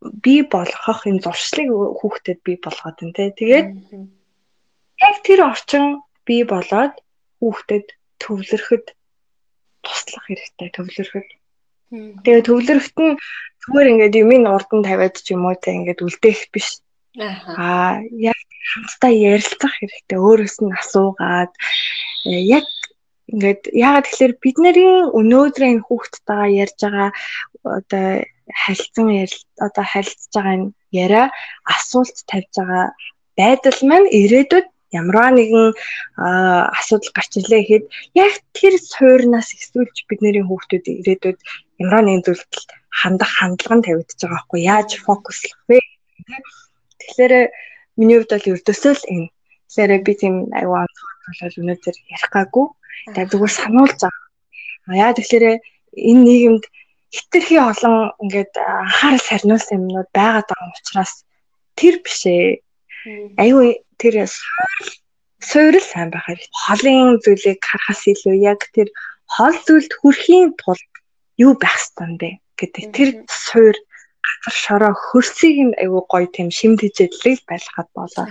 би 0.00 0.42
болгох 0.42 1.00
энэ 1.08 1.22
зуршлыг 1.24 1.68
хүүхдэд 2.00 2.38
би 2.46 2.52
болгоод 2.64 2.96
байна 3.00 3.14
те. 3.16 3.36
Тэгээд 3.38 3.68
яг 5.00 5.16
тэр 5.24 5.40
орчин 5.50 5.84
бий 6.24 6.42
болоод 6.44 6.94
хүүхдэд 7.40 7.86
төвлөрөхөд 8.20 8.86
туслах 9.84 10.24
хэрэгтэй 10.26 10.68
төвлөрөхөд. 10.76 11.28
Тэгээ 12.24 12.46
төвлөрөхт 12.48 12.96
нь 13.00 13.18
зүгээр 13.60 13.90
ингээд 13.92 14.20
юмын 14.22 14.44
урдан 14.48 14.80
тавиад 14.84 15.16
ч 15.20 15.36
юм 15.36 15.44
уу 15.48 15.56
те 15.56 15.76
ингээд 15.76 16.04
үлдээх 16.04 16.48
биш. 16.52 16.80
Аа 17.16 18.00
яг 18.16 18.40
хамтдаа 18.68 19.12
ярилцах 19.12 19.72
хэрэгтэй. 19.78 20.18
Өөрөөс 20.18 20.56
нь 20.62 20.76
асуугаад 20.80 21.52
э, 22.28 22.40
яг 22.58 22.66
ингээд 23.30 23.62
яагаад 23.72 24.06
тэгэхээр 24.06 24.34
бид 24.42 24.56
нарын 24.58 25.14
өнөөдрийн 25.18 25.80
хүүхдтэйгээ 25.86 26.58
ярьж 26.62 26.78
байгаа 26.82 27.10
одоо 27.78 28.06
харилцан 28.62 29.08
одоо 29.66 29.84
харилцаж 29.92 30.32
байгаа 30.34 30.54
энэ 30.58 30.68
яриа 31.04 31.26
асуулт 31.74 32.16
тавьж 32.30 32.52
байгаа 32.58 32.86
байдал 33.38 33.78
маань 33.88 34.08
ирээдүйд 34.20 34.66
ямарваа 34.98 35.30
нэгэн 35.38 35.66
асуудал 36.80 37.12
гарч 37.14 37.32
ирлээ 37.38 37.62
гэхэд 37.62 37.84
яг 38.18 38.34
тэр 38.58 38.74
суурнаас 38.92 39.54
эсвэлж 39.54 39.96
бидний 40.10 40.42
хүүхдүүд 40.42 40.84
ирээдүйд 41.00 41.38
ямарваа 41.82 42.02
нэгэн 42.04 42.26
зүйлд 42.26 42.54
хандах 43.00 43.30
хандлага 43.38 43.76
нь 43.78 43.86
тавигдаж 43.86 44.18
байгаа 44.18 44.34
байхгүй 44.34 44.60
яаж 44.74 44.90
фокуслах 45.06 45.60
вэ 45.70 45.78
тэгэхээр 47.00 47.34
миний 48.00 48.16
хувьд 48.16 48.32
бол 48.32 48.50
ердөөсөө 48.56 48.92
л 48.96 49.04
энэ. 49.12 49.28
Тэгэхээр 49.68 49.92
би 50.06 50.12
тийм 50.16 50.34
аюу 50.56 50.74
бол 50.80 51.58
өнөөдөр 51.60 51.96
ярих 52.16 52.30
гаагүй 52.32 52.66
тэгээ 53.12 53.30
зүгээр 53.30 53.52
сануулж 53.60 53.98
байгаа 54.00 54.30
яа 55.04 55.12
тэгэхээр 55.14 55.44
энэ 56.10 56.22
нийгэмд 56.26 56.64
хитрхи 57.14 57.56
олон 57.70 57.96
ингээд 58.22 58.52
анхаарал 58.56 59.22
сарниулсан 59.28 59.76
юмнууд 59.78 60.10
байгаад 60.14 60.48
байгаа 60.50 60.74
учраас 60.78 61.12
тэр 61.78 61.94
бишээ 62.04 62.42
аюу 63.42 63.74
тэр 64.00 64.14
суурил 65.50 65.86
сайн 65.86 66.10
байх 66.10 66.24
хэрэгтэй. 66.26 66.52
Холын 66.64 67.18
зүйлийг 67.24 67.60
харахаас 67.64 68.02
илүү 68.12 68.36
яг 68.52 68.60
тэр 68.74 68.88
хол 69.34 69.56
зүйлд 69.66 69.92
хүрэхийн 70.00 70.52
тулд 70.60 70.90
юу 71.44 71.52
байх 71.56 71.76
ёстой 71.80 72.12
бэ 72.20 72.30
гэдэг 72.60 72.84
тэр 72.96 73.08
суур 73.28 73.76
газар 74.42 74.56
шороо 74.64 74.92
хөрсийг 74.94 75.56
нь 75.66 75.78
аюу 75.82 76.02
гоё 76.12 76.26
тийм 76.30 76.48
шимт 76.50 76.80
хижээдлийг 76.82 77.40
байлгахад 77.48 77.88
болоо. 77.94 78.26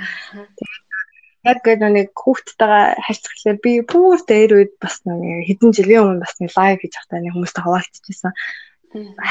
Яг 1.47 1.59
гэдэг 1.63 1.91
нэг 1.95 2.07
хүүхдтэйгээ 2.15 2.85
харьцахлаар 3.05 3.57
би 3.63 3.71
бүр 3.87 4.19
дээр 4.27 4.51
үед 4.57 4.73
бас 4.83 4.99
нэг 5.07 5.47
хэдэн 5.47 5.71
жилийн 5.71 6.03
өмнө 6.03 6.23
бас 6.23 6.35
нэг 6.39 6.51
лайв 6.57 6.77
хийж 6.79 6.93
байхдаа 6.99 7.19
нэг 7.23 7.33
хүмүүстэй 7.33 7.63
хаваалцчихсан. 7.63 8.33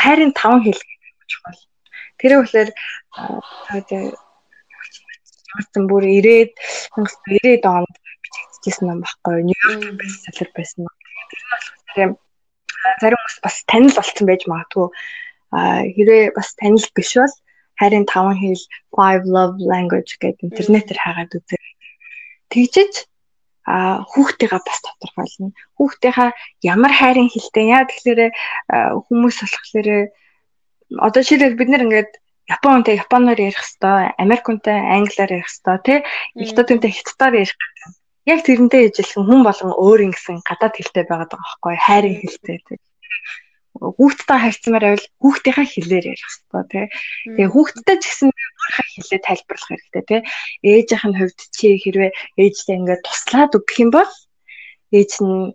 Хайрын 0.03 0.33
5 0.33 0.65
хэл 0.65 0.81
гэж 0.81 1.33
бол. 1.45 1.61
Тэр 2.17 2.33
үгээр 2.41 2.71
Орсон 5.59 5.85
бүр 5.91 6.05
90-ад 6.05 6.53
1990-ад 6.97 7.65
онд 7.67 7.95
бичигдчихсэн 8.25 8.93
юм 8.93 9.01
баггүй. 9.05 9.45
Нью-Йорк 9.49 9.97
бестселлер 10.01 10.51
байсан. 10.57 10.89
Тэр 11.93 12.09
нь 12.09 12.17
болохоор 12.17 13.01
зарим 13.01 13.21
хүмүүс 13.21 13.39
бас 13.45 13.57
танил 13.71 13.95
болсон 13.97 14.27
байж 14.29 14.43
магадгүй. 14.51 14.89
Хэрвээ 15.53 16.37
бас 16.37 16.55
танил 16.59 16.87
биш 16.97 17.13
бол 17.17 17.35
харин 17.79 18.05
5 18.05 18.41
хэл 18.41 18.63
Five 18.95 19.23
Love 19.25 19.57
Language 19.63 20.19
гэдэг 20.21 20.45
интернетээр 20.47 20.99
хагаад 21.01 21.37
үзээ. 21.39 21.65
Тэгжиж 22.53 22.93
а 23.69 24.01
хүүхдтэйгээ 24.11 24.63
бас 24.65 24.79
тодорхойлно. 24.85 25.53
Хүүхдийнхаа 25.77 26.31
ямар 26.65 26.93
хайрын 26.93 27.29
хэлтэй 27.29 27.67
яа 27.77 27.85
тэгэхээр 27.85 28.33
хүмүүс 29.07 29.37
болохоор 29.45 29.89
одоо 31.07 31.21
жишээлбэл 31.23 31.61
бид 31.61 31.71
нэр 31.71 31.85
ингээд 31.87 32.13
Япон 32.49 32.81
хүнтэй 32.81 32.97
японоор 32.97 33.37
ярих 33.37 33.61
хэвээр, 33.61 34.17
Америк 34.17 34.45
хүнтэй 34.49 34.73
англиар 34.73 35.37
ярих 35.37 35.53
хэвээр, 35.53 35.85
тий? 35.85 36.01
Хятад 36.49 36.69
хүнтэй 36.73 36.93
хятадаар 36.97 37.35
ярих 37.45 37.57
гэдэг. 37.61 37.93
Яг 38.33 38.41
тэрнтэй 38.49 38.83
ижилхэн 38.89 39.25
хүн 39.29 39.41
болгон 39.45 39.77
өөр 39.77 40.01
ингэсэн 40.09 40.41
гадаад 40.49 40.75
хэлтэй 40.81 41.05
байгаад 41.05 41.29
байгаа 41.29 41.45
байхгүй 41.45 41.77
хайрын 41.77 42.17
хэлтэй 42.25 42.59
тий. 42.65 42.79
Хүүхдтэй 43.79 44.39
харьцмаар 44.43 44.85
байвал 44.85 45.07
хүүхдийнхаа 45.23 45.67
хэлээр 45.71 46.07
ярих 46.13 46.29
хэвээр 46.29 46.67
тий. 46.71 46.87
Тэгээ 47.39 47.53
хүүхдтэй 47.55 47.97
ч 47.99 48.05
гэсэн 48.11 48.29
өөрийнхөө 48.35 48.87
хэлээ 48.95 49.21
тайлбарлах 49.23 49.71
хэрэгтэй 49.71 50.05
тий. 50.11 50.21
Ээжийнх 50.67 51.05
нь 51.07 51.19
хувьд 51.19 51.39
чи 51.55 51.67
хэрвээ 51.79 52.11
ээжтэй 52.43 52.77
ингээд 52.79 53.07
туслаад 53.07 53.53
өгөх 53.55 53.77
юм 53.79 53.91
бол 53.95 54.13
ээж 54.91 55.13
нь 55.23 55.53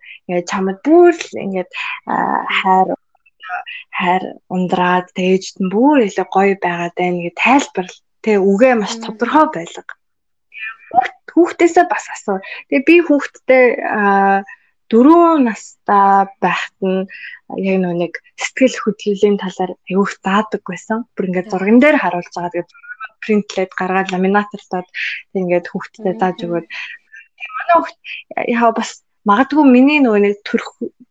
чамд 0.48 0.80
бүр 0.86 1.12
л 1.12 1.32
ингээд 1.46 1.72
хайр 2.08 2.90
хайр 3.92 4.24
ундраад 4.48 5.12
ээжд 5.18 5.60
нь 5.62 5.72
бүр 5.74 6.08
илүү 6.08 6.28
гоё 6.32 6.56
байгаад 6.64 6.96
байна 6.98 7.20
гэж 7.28 7.36
тайлбарл 7.38 7.96
тэг 8.24 8.38
үгээ 8.40 8.74
маш 8.80 8.94
тодорхой 9.04 9.48
байлга. 9.52 9.94
Хүүхдээсээ 11.34 11.86
бас 11.90 12.06
асуу. 12.14 12.40
Тэгээ 12.70 12.88
би 12.88 12.96
хүүхдтэй 13.04 13.66
дөрөв 14.94 15.42
настай 15.42 16.30
байхад 16.38 16.78
нь 16.86 17.10
яг 17.58 17.82
нэг 17.82 18.14
сэтгэл 18.38 18.78
хөдлөлийн 18.78 19.42
талаар 19.42 19.72
аюух 19.90 20.12
заадаг 20.22 20.62
байсан. 20.70 21.10
Бүр 21.18 21.28
ингээд 21.34 21.50
зурган 21.50 21.82
дээр 21.82 21.98
харуулж 21.98 22.30
байгаа. 22.30 22.54
Тэгээд 22.54 22.72
принтлээд 23.24 23.72
гаргаад 23.74 24.12
ламинатортоод 24.14 24.88
ингээд 25.34 25.66
хүүхдтэй 25.72 26.14
зааж 26.20 26.38
өгөөд 26.46 26.68
манай 26.68 27.76
хүүхд 27.80 27.98
яа 28.54 28.72
бас 28.76 28.92
магадгүй 29.30 29.66
миний 29.66 30.00
нөгөө 30.04 30.22
нэг 30.24 30.36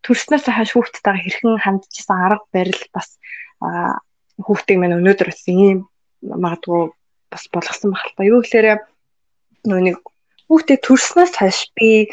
төрснөөс 0.05 0.45
хойш 0.47 0.71
хүүхдтэйгээ 0.77 1.25
хэрхэн 1.25 1.65
хандчихсан 1.65 2.19
арга 2.27 2.47
барил 2.53 2.83
бас 2.93 3.09
хүүхдийг 4.47 4.79
минь 4.79 4.97
өнөөдөр 4.99 5.29
бас 5.33 5.43
ийм 5.49 5.89
магадгүй 6.23 6.93
бас 7.33 7.45
болгосон 7.49 7.97
байх 7.97 8.05
л 8.05 8.15
та. 8.17 8.29
Юу 8.29 8.45
гэхээр 8.45 8.85
нөгөө 9.65 9.85
нэг 9.89 9.97
хүүхдээ 10.49 10.79
төрснөөс 10.85 11.33
хойш 11.41 11.59
би 11.77 12.13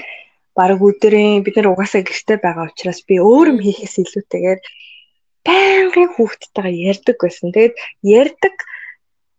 баг 0.60 0.80
өдрийн 0.88 1.44
бид 1.46 1.56
нар 1.56 1.72
угаасаа 1.72 2.04
гэрте 2.04 2.36
байгаа 2.44 2.70
учраас 2.70 3.00
би 3.08 3.16
өөр 3.30 3.48
юм 3.54 3.60
хийхээс 3.64 3.96
илүүтэйгээр 4.04 4.60
байнгын 5.48 6.10
хүүхдтэйгээ 6.16 6.76
ярьдаг 6.92 7.18
байсан. 7.24 7.48
Тэгээд 7.56 7.76
ярьдаг 8.20 8.56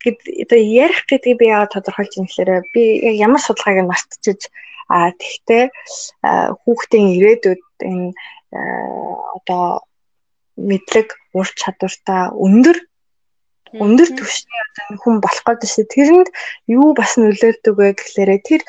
гэд 0.03 0.19
одоо 0.49 0.61
ярих 0.85 1.01
гэдгийг 1.11 1.37
би 1.41 1.47
яагаад 1.53 1.75
тодорхойлж 1.77 2.13
юм 2.17 2.27
гэхээр 2.27 2.51
би 2.73 2.83
ямар 3.27 3.41
судалгааг 3.45 3.79
нь 3.85 3.91
мартчихж 3.93 4.43
А 4.91 5.15
тэгтээ 5.15 5.71
хүүхдийн 6.67 7.15
ирээдүйд 7.15 7.63
энэ 7.79 8.11
одоо 9.39 9.87
мэдлэг 10.59 11.15
ур 11.39 11.47
чадвартай 11.61 12.35
өндөр 12.35 12.79
өндөр 13.79 14.09
түвшний 14.19 14.61
одоо 14.67 14.87
хүн 14.99 15.17
болох 15.23 15.45
гэдэг 15.47 15.71
чинь 15.71 15.93
тэрэнд 15.95 16.29
юу 16.67 16.91
бас 16.99 17.15
нөлөөлдөг 17.23 17.75
вэ 17.79 17.87
гэхлээрэ 17.95 18.37
тэр 18.43 18.63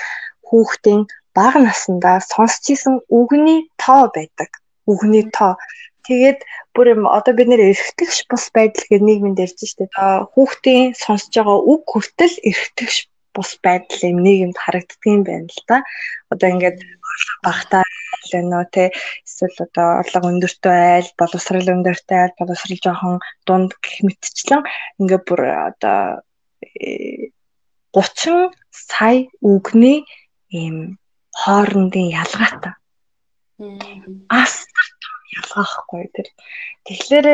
хүүхдийн 0.46 1.10
бага 1.38 1.60
насндаа 1.64 2.18
сонсч 2.32 2.64
исэн 2.76 2.96
үгний 3.10 3.70
тоо 3.78 4.12
байдаг. 4.16 4.50
Үгний 4.92 5.26
тоо. 5.32 5.56
Тэгээд 6.08 6.40
бүр 6.74 6.88
юм 6.96 7.04
одоо 7.06 7.34
бид 7.38 7.48
нэр 7.48 7.72
эргэтгэж 7.72 8.26
бус 8.30 8.50
байдал 8.56 8.86
гэдэг 8.90 9.06
нийгэмд 9.08 9.44
ярьж 9.46 9.60
штэ. 9.62 9.86
Хүүхдийн 10.34 10.98
сонсож 10.98 11.34
байгаа 11.36 11.60
үг 11.72 11.84
хүртэл 11.88 12.36
эргэтгэж 12.50 12.96
бус 13.36 13.52
байдал 13.64 14.02
юм 14.12 14.18
нийгэмд 14.26 14.58
харагддгийн 14.58 15.22
байна 15.24 15.48
л 15.48 15.64
да. 15.70 15.78
Одоо 16.34 16.48
ингээд 16.52 16.80
багтаа 17.46 17.84
лэнөө 18.32 18.64
те 18.74 18.84
эсвэл 19.26 19.58
одоо 19.66 19.88
орлого 20.02 20.28
өндөртэй 20.32 20.80
айл, 20.96 21.10
боловсрал 21.20 21.74
өндөртэй 21.76 22.20
айл, 22.22 22.36
боловсрал 22.40 22.82
жоохон 22.84 23.16
дунд 23.48 23.72
гэх 23.84 23.96
мэтчлэн 24.06 24.64
ингээд 25.00 25.24
бүр 25.28 25.42
одоо 25.70 26.26
30 27.94 28.56
сая 28.72 29.28
үгний 29.42 30.06
ийм 30.50 31.01
хоорондын 31.36 32.08
ялгаатай. 32.12 32.74
Ас 34.30 34.66
ялгаахгүй 35.38 36.10
тэр. 36.12 36.28
Тэгэхээр 36.86 37.28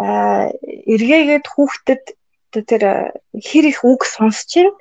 эргээгээд 0.00 1.46
хүүхдэд 1.46 2.04
тэр 2.66 2.82
хэр 3.36 3.64
их 3.68 3.84
үг 3.84 4.08
сонсч 4.08 4.46
чинь 4.56 4.72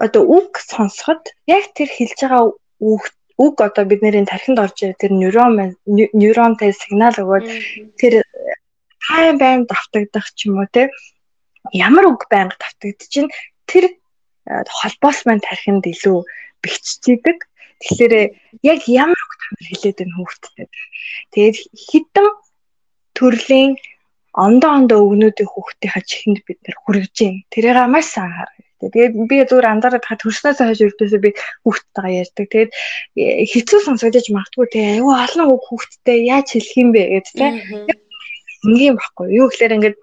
одоо 0.00 0.26
үг 0.26 0.58
сонсоход 0.58 1.22
яг 1.46 1.70
тэр 1.78 1.88
хэлж 1.88 2.18
байгаа 2.18 2.42
үг 2.82 3.02
үг 3.38 3.54
одоо 3.60 3.84
бидний 3.86 4.26
тархинд 4.26 4.58
орж 4.58 4.82
ирээ 4.82 4.98
тэр 4.98 5.12
нейрон 5.14 5.78
нейронтэй 5.86 6.74
сигнал 6.74 7.14
өгөөд 7.14 7.46
тэр 7.98 8.26
тайм 9.06 9.38
байн 9.38 9.66
давтагдах 9.70 10.26
ч 10.34 10.50
юм 10.50 10.58
уу 10.62 10.68
те 10.70 10.90
ямар 11.72 12.06
үг 12.10 12.26
байнга 12.30 12.56
давтагдчих 12.58 13.08
чинь 13.10 13.30
тэр 13.66 13.84
э, 13.90 14.62
холбоос 14.68 15.24
маань 15.24 15.40
тархинд 15.40 15.86
илүү 15.86 16.24
бэхжчихийдэг. 16.62 17.38
Тэгэхээр 17.82 18.14
яг 18.62 18.80
ямар 18.90 19.20
үг 19.24 19.32
тамир 19.40 19.66
хэлээд 19.70 19.98
байна 19.98 20.16
хүүхдтэй. 20.18 20.66
Тэгээд 21.32 21.56
хідэн 21.74 22.28
төрлийн 23.18 23.72
ондоо 24.34 24.70
ондоо 24.78 24.98
өгнүүдийн 25.06 25.50
хүүхдийнхаа 25.50 26.02
чихэнд 26.02 26.38
бид 26.46 26.58
нэр 26.66 26.76
хүргэж 26.82 27.14
байна. 27.14 27.46
Тэрийг 27.54 27.78
маш 27.90 28.06
сайн 28.10 28.32
хараа. 28.34 28.64
Тэгээд 28.82 29.12
би 29.30 29.36
зүгээр 29.46 29.70
анзаараад 29.70 30.04
хаа 30.04 30.18
төрснөөс 30.20 30.58
хойш 30.60 30.80
өртөөсөө 30.84 31.20
би 31.22 31.30
хүүхдтэйгээ 31.64 32.20
ярьдаг. 32.20 32.46
Тэгээд 32.52 32.70
э, 33.16 33.46
хэцүү 33.48 33.78
сонсогдож 33.86 34.26
магадгүй 34.34 34.66
те 34.74 34.80
аюу 34.98 35.14
олон 35.14 35.48
хүүхдтэй 35.56 36.18
яаж 36.28 36.46
хэлэх 36.52 36.74
юм 36.82 36.90
бэ 36.92 37.02
гэдэг 37.14 37.34
те. 37.38 37.46
Ингийн 38.66 38.98
баггүй. 38.98 39.26
Юу 39.38 39.46
гэхээр 39.48 39.76
ингээд 39.78 39.96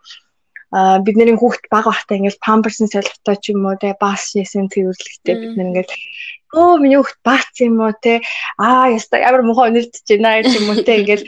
бидний 0.72 1.36
хүүхд 1.36 1.68
бага 1.68 1.92
бахтай 1.92 2.18
ингээл 2.20 2.46
памперсын 2.48 2.88
солихтой 2.88 3.36
ч 3.44 3.52
юм 3.52 3.68
уу 3.68 3.76
те 3.76 3.92
бас 4.00 4.32
шээсэн 4.32 4.72
тэрүүлэгтэй 4.72 5.36
бид 5.36 5.56
ингээл 5.60 5.92
өө 6.56 6.80
миний 6.80 7.00
хүүхд 7.00 7.20
баац 7.28 7.56
юм 7.60 7.84
уу 7.84 7.92
те 8.00 8.24
аа 8.56 8.88
яста 8.96 9.20
ямар 9.20 9.44
мохоо 9.44 9.68
өнөрдөж 9.68 10.08
байна 10.08 10.48
ч 10.48 10.56
юм 10.56 10.72
уу 10.72 10.80
те 10.88 11.04
ингээл 11.04 11.26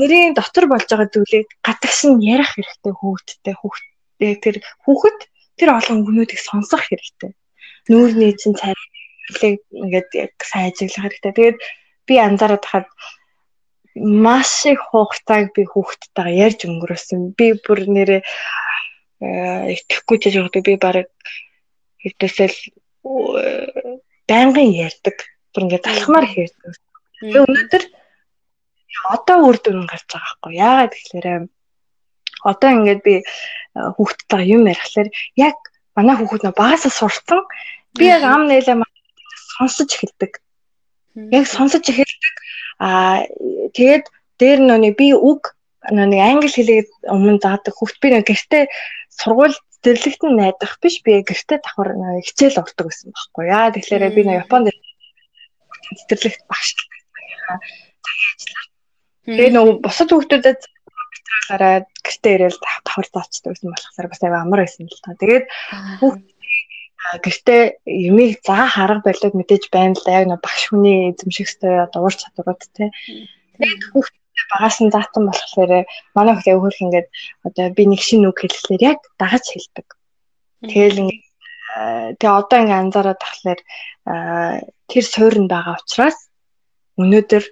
нэрийн 0.00 0.32
дотор 0.36 0.64
болж 0.72 0.88
байгаа 0.88 1.08
зүйлийг 1.12 1.48
гадагш 1.66 2.00
нь 2.08 2.24
ярих 2.24 2.50
хэрэгтэй 2.56 2.92
хүүхдтэй 2.96 3.54
хүүхдтэй 3.60 4.32
тэр 4.44 4.56
хүүхэд 4.84 5.18
тэр 5.56 5.70
олон 5.72 6.04
хүмүүдийг 6.04 6.40
сонсох 6.40 6.84
хэрэгтэй. 6.84 7.32
Нүүрний 7.88 8.36
чинь 8.36 8.58
царилыг 8.60 9.60
ингээд 9.72 10.10
яг 10.12 10.32
сайн 10.44 10.68
ажиглах 10.68 11.16
хэрэгтэй. 11.16 11.32
Тэгээд 11.32 11.58
би 12.06 12.14
анзаараад 12.20 12.64
хахад 12.64 12.86
маш 13.96 14.66
их 14.68 14.80
хугацааг 14.92 15.56
би 15.56 15.64
хүүхдтэйгээ 15.64 16.40
ярьж 16.44 16.60
өнгөрөөсөн. 16.68 17.32
Би 17.32 17.56
бүр 17.56 17.88
нэрээ 17.88 18.20
э, 18.20 19.72
итгэхгүй 19.72 20.16
ч 20.20 20.36
яг 20.36 20.52
би 20.52 20.76
баг 20.76 21.08
хэвдээсэл 22.04 22.56
байнгын 24.28 24.70
ярьдаг. 24.76 25.16
Бүр 25.52 25.62
ингээд 25.64 25.88
алхмаар 25.88 26.28
ярьдаг. 26.28 26.76
Тэгээ 27.24 27.44
өнөөдөр 27.48 27.84
одоо 29.16 29.38
үр 29.48 29.56
дүн 29.64 29.88
гарч 29.88 30.04
байгаа 30.12 30.28
байхгүй 30.28 30.52
яагаад 30.60 30.92
гэхээр 30.92 31.26
одоо 32.44 32.70
ингээд 32.76 33.00
би 33.00 33.14
э, 33.20 33.24
хүүхдтэйгээ 33.96 34.52
юм 34.52 34.68
ярихлаар 34.68 35.08
яг 35.40 35.56
манай 35.96 36.14
хүүхэд 36.20 36.44
нөө 36.44 36.54
багасаа 36.60 36.92
сурсан 36.92 37.40
би 37.96 38.12
яг 38.12 38.28
ам 38.28 38.44
нээлээ 38.44 38.76
сонсож 39.56 39.88
эхэлдэг. 39.88 40.32
Яг 41.32 41.48
сонсож 41.48 41.80
эхэлдэг 41.88 42.34
Аа 42.78 43.24
тэгээд 43.76 44.04
дээр 44.40 44.60
нүний 44.60 44.92
би 44.92 45.12
үг 45.16 45.56
нэг 45.90 46.20
англи 46.20 46.50
хэлийг 46.50 46.88
өмнө 47.06 47.40
заадаг 47.40 47.74
хүүхд 47.76 47.96
би 48.02 48.08
нэг 48.12 48.24
гэртээ 48.26 48.64
сургууль 49.12 49.56
зэрлэгт 49.82 50.22
нь 50.26 50.36
найдах 50.36 50.76
биш 50.82 51.00
би 51.06 51.22
гэртээ 51.22 51.62
давхар 51.62 51.94
хичээл 52.26 52.60
ордог 52.60 52.86
гэсэн 52.90 53.14
байхгүй. 53.14 53.44
Яа 53.48 53.70
тэгэхээр 53.70 54.12
би 54.12 54.22
нэг 54.26 54.44
Японд 54.44 54.68
зэрлэгт 56.10 56.42
багш 56.50 56.74
Тэгээ 59.26 59.50
нөгөө 59.54 59.74
бусад 59.82 60.10
хүүхдүүдэд 60.10 60.60
гараад 61.50 61.86
гэртээ 62.02 62.34
ирээл 62.34 62.58
давхар 62.62 63.06
заачдаг 63.10 63.50
гэсэн 63.54 63.70
болохоор 63.74 64.08
бас 64.10 64.22
амар 64.22 64.60
байсан 64.62 64.86
л 64.86 65.02
та. 65.02 65.18
Тэгээд 65.18 65.44
хүүхд 66.02 66.22
гэртээ 67.24 67.62
юмыг 67.86 68.42
заа 68.46 68.66
харга 68.66 69.06
байлууд 69.06 69.34
мэдээж 69.36 69.64
байна 69.70 69.94
л 69.94 70.04
да. 70.04 70.18
Яг 70.20 70.26
нэг 70.28 70.40
багш 70.42 70.62
хүний 70.68 71.12
эзэмшигстэй 71.12 71.86
одоо 71.86 72.00
уур 72.02 72.14
чадварууд 72.16 72.62
те. 72.74 72.90
Тэгээд 73.56 73.82
хүүхдээ 73.92 74.44
багаас 74.52 74.76
нь 74.82 74.92
заатан 74.94 75.24
болохоор 75.28 75.70
манай 76.16 76.32
хүүхдээ 76.34 76.56
өөхөх 76.56 76.82
ингээд 76.84 77.08
одоо 77.46 77.66
би 77.76 77.82
нэг 77.86 78.00
шинэ 78.02 78.26
үг 78.28 78.38
хэлэхлээр 78.40 78.82
яг 78.96 79.00
дагаж 79.20 79.44
хэлдэг. 79.48 79.86
Тэгэл 80.66 81.00
ингээд 81.02 81.24
тэгээ 82.18 82.38
одоо 82.40 82.58
ингээд 82.60 82.82
анзаараад 82.82 83.20
тахлаар 83.22 83.60
тэр 84.90 85.04
суурин 85.04 85.46
байгаа 85.50 85.76
учраас 85.78 86.18
өнөөдөр 87.00 87.44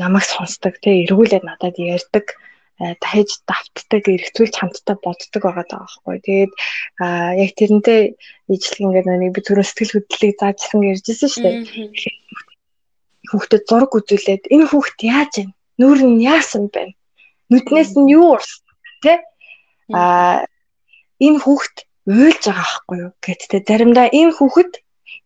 намайг 0.00 0.24
сонсдог 0.26 0.74
те 0.82 1.04
эргүүлээд 1.04 1.44
надад 1.46 1.76
ярьдаг 1.76 2.26
дахиж 2.78 3.42
давтдаг 3.42 4.04
эргцүүлж 4.06 4.54
хамтдаа 4.54 4.96
боддог 5.02 5.42
байгаа 5.42 5.66
даа 5.66 5.82
байхгүй. 5.82 6.16
Тэгээд 6.22 6.52
яг 7.42 7.50
тэрнтэй 7.58 8.02
ижлэг 8.46 8.78
ингээд 8.78 9.06
нэг 9.10 9.34
би 9.34 9.40
түрүү 9.42 9.66
сэтгэл 9.66 9.94
хөдлөлийг 9.98 10.36
заажсан 10.38 10.86
ярьжсэн 10.86 11.30
шүү 11.30 11.42
дээ. 11.42 11.56
Хүүхдэд 13.34 13.62
зураг 13.66 13.92
үзүүлээд 13.98 14.44
энэ 14.54 14.66
хүүхд 14.70 14.98
яаж 15.02 15.32
вэ? 15.42 15.50
Нүүр 15.82 15.98
нь 16.06 16.22
яасан 16.22 16.70
бэ? 16.70 16.94
Нүднээс 17.50 17.92
нь 17.98 18.12
юу 18.14 18.38
урсан 18.38 18.62
тэ? 19.02 19.26
Аа 19.90 20.46
энэ 21.18 21.42
хүүхд 21.42 21.76
уйлж 22.06 22.42
байгаа 22.46 22.62
байхгүй 22.62 22.96
юу 23.04 23.12
гэдэгтэй 23.20 23.62
заримдаа 23.66 24.06
энэ 24.14 24.32
хүүхэд 24.38 24.72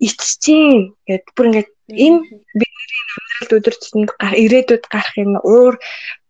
иччихээн 0.03 0.97
гэд 1.07 1.25
бүр 1.37 1.47
ингээд 1.49 1.71
энэ 2.07 2.19
бидний 2.59 3.01
амьдралд 3.13 3.53
өдөртөнд 3.59 4.11
ирээдүйд 4.45 4.85
гарах 4.89 5.17
энэ 5.21 5.39
уур 5.47 5.75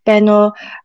байна 0.07 0.31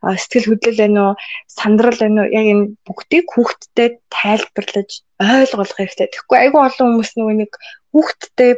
уу 0.04 0.14
сэтгэл 0.22 0.48
хөдлөл 0.48 0.80
байна 0.82 1.00
уу 1.06 1.14
сандрал 1.58 1.98
байна 2.00 2.20
уу 2.22 2.32
яг 2.38 2.46
энэ 2.52 2.64
бүгдийг 2.86 3.26
хүүхдтэй 3.34 3.88
тайлбарлаж 4.14 4.90
ойлгуулах 5.18 5.78
хэрэгтэй. 5.78 6.08
Тэгэхгүй 6.10 6.38
айгүй 6.38 6.60
олон 6.62 6.86
хүмүүс 6.86 7.10
нөгөө 7.18 7.36
нэг 7.42 7.52
хүүхдтэй 7.92 8.52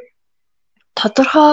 тодорхой 0.98 1.52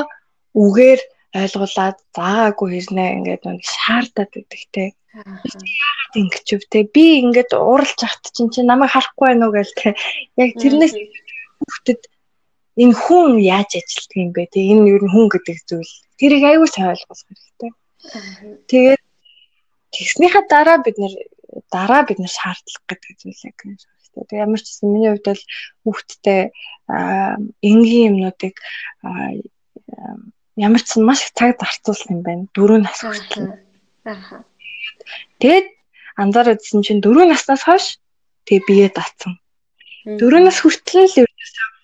үгээр 0.63 1.01
ойлгуулад 1.41 1.97
заагаагүй 2.15 2.67
хэрнэ 2.73 3.05
ингээд 3.17 3.43
нэг 3.45 3.63
шаардаад 3.63 4.31
байдаг 4.33 4.63
те. 4.75 4.85
Яагаад 5.17 6.13
ингэж 6.21 6.47
вэ 6.51 6.65
те? 6.71 6.79
Би 6.95 7.05
ингээд 7.23 7.51
ууралж 7.53 7.99
ахт 8.03 8.23
чинь 8.35 8.51
чи 8.53 8.61
намайг 8.63 8.91
харахгүй 8.91 9.25
байна 9.27 9.47
уу 9.47 9.55
гээл 9.55 9.79
те. 9.79 9.89
Яг 10.43 10.51
тэрнээс 10.61 10.93
хүүхдэд 11.61 12.01
энэ 12.83 12.95
хүн 13.03 13.29
яаж 13.41 13.71
ажилтдаг 13.79 14.17
юм 14.23 14.31
бэ 14.35 14.43
те? 14.53 14.59
Энэ 14.71 14.89
юу 14.93 14.99
н 15.05 15.09
хүн 15.13 15.27
гэдэг 15.33 15.57
зүйл. 15.69 15.93
Тэрийг 16.19 16.43
аюул 16.45 16.71
сайн 16.71 16.93
ойлгох 16.93 17.21
хэрэгтэй. 17.25 17.71
Тэгээд 18.69 19.03
тэгснийхаа 19.91 20.43
дараа 20.49 20.77
бид 20.85 20.97
нэр 21.01 21.13
дараа 21.71 22.01
бид 22.07 22.19
нэр 22.19 22.31
шаардлага 22.31 22.85
гэдэг 22.87 23.15
зүйлээ 23.21 23.53
гэнэ 23.57 23.75
шүү 23.81 24.23
дээ. 24.27 24.43
Ямар 24.45 24.59
ч 24.61 24.65
гэсэн 24.67 24.87
миний 24.91 25.11
хувьд 25.11 25.27
бол 25.27 25.43
хүүхдтэй 25.83 26.41
энгийн 27.69 28.07
юмнуудыг 28.11 28.55
ямар 30.57 30.81
ч 30.81 30.89
маш 30.97 31.19
их 31.25 31.31
цаг 31.37 31.57
зарцуулсан 31.59 32.19
юм 32.19 32.21
байна. 32.23 32.43
Дөрөв 32.55 32.79
нас 32.83 32.99
хүртэл. 33.03 33.61
Аа. 34.07 34.43
Тэгэд 35.41 35.67
анзаараад 36.17 36.63
ирсэн 36.63 36.81
чинь 36.85 37.03
дөрөв 37.03 37.29
наснаас 37.29 37.63
хойш 37.63 37.85
тэгээ 38.45 38.67
бие 38.67 38.87
даацсан. 38.89 39.37
Дөрөв 40.19 40.41
нас 40.43 40.57
хүртэл 40.63 41.05
л 41.05 41.19
ерөөсөө 41.23 41.76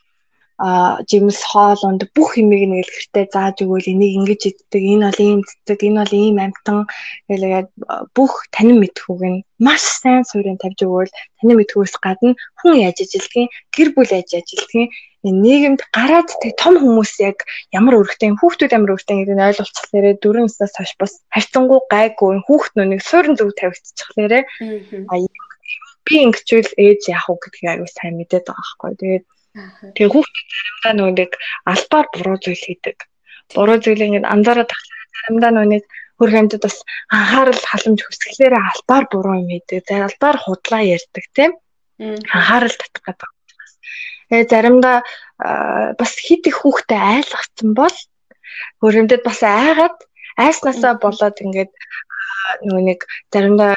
а 0.57 1.01
жимс 1.09 1.41
хоолонд 1.41 2.05
бүх 2.15 2.37
юмыг 2.37 2.63
нэг 2.69 2.85
л 2.85 2.93
гэртээ 2.93 3.25
зааж 3.33 3.57
өгөөл 3.65 3.91
энийг 3.93 4.13
ингэж 4.21 4.41
иддэг 4.49 4.83
энэ 4.93 5.05
бол 5.09 5.21
ийм 5.25 5.39
цэцэг 5.49 5.79
энэ 5.87 5.99
бол 6.01 6.13
ийм 6.13 6.37
амтан 6.45 6.79
гэлээд 7.29 7.69
бүх 8.13 8.33
танин 8.53 8.77
мэдхүүг 8.81 9.21
нь 9.33 9.43
маш 9.57 9.81
сайн 9.81 10.21
суурин 10.29 10.61
тавьж 10.61 10.79
өгөөл 10.85 11.11
танин 11.41 11.57
мэдхүүгээс 11.57 11.95
гадна 12.05 12.37
хүн 12.61 12.73
яаж 12.85 12.97
ажилдгийг 13.01 13.49
гэр 13.75 13.89
бүл 13.97 14.13
яаж 14.13 14.29
ажилдгийг 14.37 14.89
нийгэмд 15.23 15.81
гараад 15.95 16.29
тэг 16.43 16.53
том 16.59 16.75
хүмүүс 16.77 17.13
яг 17.23 17.47
ямар 17.71 17.95
өргөтэй 18.03 18.35
хүүхдүүд 18.35 18.75
ямар 18.75 18.93
өргөтэй 18.93 19.17
гэдэг 19.23 19.35
нь 19.39 19.47
ойлголцохлээрэ 19.47 20.19
дөрөв 20.19 20.45
наснаас 20.51 20.75
хойш 20.75 20.93
бас 20.99 21.13
харьцангуй 21.31 21.79
гайгүй 21.87 22.43
хүүхд 22.43 22.73
нүг 22.75 23.01
суурин 23.01 23.39
зүг 23.39 23.55
тавигдчихлээрэ 23.55 24.39
би 26.03 26.15
ингэчүүл 26.27 26.71
ээж 26.75 27.01
яах 27.15 27.27
вэ 27.31 27.39
гэдгийг 27.39 27.71
аюу 27.71 27.87
сайн 27.87 28.19
мэдээд 28.19 28.45
байгаа 28.51 28.59
байхгүй. 28.59 28.91
Тэгээд 28.99 29.23
Тэгээ 29.53 30.09
хүүхдүүд 30.09 30.49
заримдаа 30.49 30.93
нэг 31.13 31.31
албаар 31.69 32.07
буруу 32.13 32.37
зүйл 32.41 32.63
хийдэг. 32.65 32.97
Буруу 33.53 33.77
зүйлийг 33.77 34.09
ингээд 34.09 34.31
анзаараад 34.33 34.69
тахлаа 34.73 35.03
заримдаа 35.13 35.51
нөгөө 35.53 35.71
нэг 35.77 35.83
хөрх 36.17 36.35
амьтад 36.41 36.61
бас 36.65 36.77
анхаарал 37.13 37.61
халамж 37.61 37.99
хүсгэлээрээ 38.01 38.63
албаар 38.73 39.05
буруу 39.13 39.35
юм 39.41 39.49
хийдэг. 39.53 39.85
За 39.85 40.09
албаар 40.09 40.37
худлаа 40.41 40.81
ярьдаг 40.81 41.25
тийм. 41.37 41.51
Анхаарал 42.33 42.75
татах 42.81 43.03
гэдэг. 43.05 43.29
Тэгээ 44.33 44.49
заримдаа 44.49 44.97
бас 46.01 46.11
хит 46.17 46.49
их 46.49 46.57
хүүхдэд 46.65 46.97
айлгцсан 46.97 47.69
бол 47.77 47.97
хөрөмдөд 48.81 49.21
бас 49.21 49.39
айгаад 49.45 49.97
айснасаа 50.37 50.97
болоод 50.97 51.37
ингээд 51.45 51.71
нөгөө 52.65 52.83
нэг 52.89 52.99
заримдаа 53.29 53.73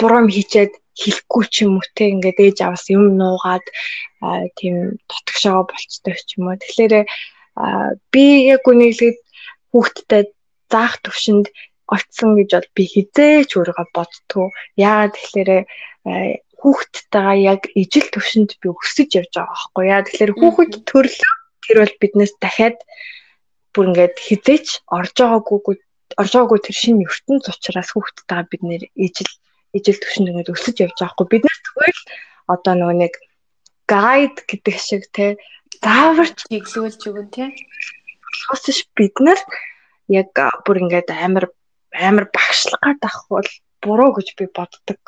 буруу 0.00 0.24
юм 0.24 0.28
хийчээд 0.32 0.72
хэлэхгүй 1.00 1.44
ч 1.52 1.54
юм 1.64 1.78
уу 1.78 1.86
те 1.96 2.04
ингээд 2.12 2.38
ээж 2.46 2.58
аваас 2.64 2.86
юм 2.88 3.04
нуугаад 3.20 3.66
тийм 4.58 4.96
дотгошоо 5.10 5.68
болцдог 5.68 6.16
ч 6.26 6.28
юм 6.36 6.48
уу. 6.48 6.56
Тэгэхээр 6.60 6.94
би 8.12 8.24
яг 8.54 8.64
үнэхээр 8.64 9.16
хүүхдтэй 9.72 10.22
заах 10.72 10.94
төвшөнд 11.04 11.46
очсон 11.86 12.30
гэж 12.38 12.50
бол 12.56 12.68
би 12.76 12.84
хизээч 12.92 13.50
өөрөө 13.54 13.86
боддгоо. 13.96 14.48
Яагаад 14.76 15.14
тэгэхээр 15.14 15.50
хүүхдтэйгээ 16.60 17.44
яг 17.52 17.62
ижил 17.76 18.08
төвшөнд 18.10 18.50
би 18.60 18.66
өсөж 18.72 19.10
явж 19.20 19.32
байгаа 19.36 19.54
байхгүй 19.54 19.84
яа. 19.86 20.02
Тэгэхээр 20.02 20.32
хүүхэд 20.40 20.72
төрлөө 20.88 21.34
тэр 21.64 21.76
бол 21.82 21.94
биднээс 22.00 22.34
дахиад 22.42 22.78
бүр 23.72 23.88
ингээд 23.92 24.16
хизээч 24.26 24.66
орж 24.98 25.14
байгаагүй 25.20 25.76
орж 26.20 26.32
байгаагүй 26.32 26.60
тэр 26.64 26.76
шинэ 26.80 27.06
ертөнц 27.06 27.44
учраас 27.52 27.90
хүүхдтэйгээ 27.92 28.50
бид 28.50 28.62
нэр 28.66 28.82
ижил 29.06 29.32
ижил 29.72 29.98
төвшөнд 29.98 30.30
ингээд 30.30 30.52
өсөж 30.54 30.76
явж 30.84 30.96
байгаа 31.00 31.14
хгүй. 31.14 31.26
Бид 31.32 31.44
нар 31.46 31.58
тэгвэл 31.66 32.00
одоо 32.54 32.74
нөгөө 32.76 32.96
нэг 33.02 33.14
гайд 33.90 34.36
гэдэг 34.46 34.76
шиг 34.78 35.02
те 35.14 35.36
зааварч 35.82 36.46
чиглүүлж 36.50 37.00
өгөн 37.08 37.28
те. 37.34 37.44
Болохоос 38.22 38.80
бид 38.98 39.16
нар 39.22 39.40
яг 40.08 40.30
бүр 40.66 40.82
ингээд 40.82 41.10
амар 41.10 41.50
амар 41.94 42.26
багшлах 42.30 42.80
гадах 42.82 43.26
бол 43.30 43.48
буруу 43.82 44.10
гэж 44.14 44.28
би 44.38 44.46
боддог. 44.50 45.00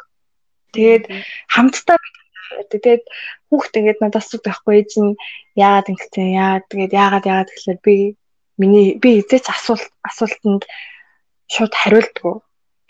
Тэгээд 0.75 1.05
хамтдаа 1.49 1.99
тэгээд 2.73 3.05
хүүхд 3.49 3.73
ингээд 3.79 4.01
надад 4.01 4.23
асуух 4.23 4.43
байхгүй 4.45 4.75
ээж 4.81 4.93
нь 5.01 5.19
яагаад 5.57 5.91
ингэсэн? 5.93 6.37
Яагаад? 6.39 6.65
Тэгээд 6.71 6.93
яагаад 6.93 7.25
яагаад? 7.29 7.51
гэхэлэр 7.53 7.81
би 7.85 7.97
миний 8.59 8.99
би 9.03 9.23
эзэж 9.23 9.45
асуулт 9.49 9.89
асуултанд 10.03 10.63
шууд 11.49 11.73
хариулдгүй 11.73 12.35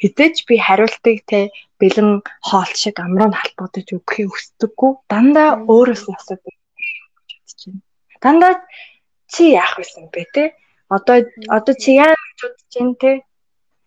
Хитэж 0.03 0.35
би 0.47 0.55
хариултыг 0.67 1.19
те 1.31 1.51
бэлэн 1.81 2.23
хоол 2.49 2.73
шиг 2.83 2.97
амруу 3.03 3.29
нь 3.31 3.39
халбагдаж 3.39 3.87
өгөхийг 3.97 4.31
хүсдэггүй. 4.31 4.91
Дандаа 5.11 5.49
өөрөөс 5.67 6.05
нь 6.07 6.17
асуудаг 6.19 6.55
чинь. 7.59 7.83
Дандаа 8.23 8.63
чи 9.33 9.43
яах 9.59 9.75
байсан 9.79 10.07
бэ 10.15 10.25
те? 10.35 10.45
Одоо 10.89 11.27
одоо 11.57 11.75
чи 11.75 11.99
яаж 11.99 12.15
бодож 12.41 12.63
чинь 12.71 12.95
те? 13.03 13.11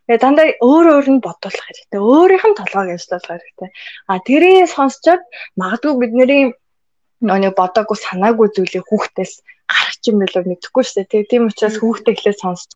Тэгээ 0.05 0.19
дандаа 0.23 0.47
өөр 0.59 0.85
өөр 0.99 1.07
нь 1.15 1.23
бодуулах 1.23 1.65
хэрэгтэй. 1.65 1.99
Өөрийнх 2.03 2.45
нь 2.51 2.59
толгойг 2.59 2.89
ажиллуулах 2.95 3.31
хэрэгтэй. 3.31 3.69
А 4.11 4.19
тэрийг 4.27 4.67
сонсчод 4.67 5.21
магадгүй 5.55 5.95
бидний 6.01 6.51
нөөний 7.23 7.53
бодоогүй 7.55 7.97
санаагүй 7.97 8.47
зүйлийг 8.51 8.85
хүүхдээс 8.89 9.33
гарах 9.71 9.95
юм 10.09 10.17
болоо 10.19 10.43
мэдэхгүй 10.43 10.83
шүү 10.83 11.05
дээ. 11.07 11.29
Тийм 11.31 11.47
учраас 11.47 11.77
хүүхдээ 11.79 12.13
эхлээд 12.15 12.39
сонсч. 12.43 12.69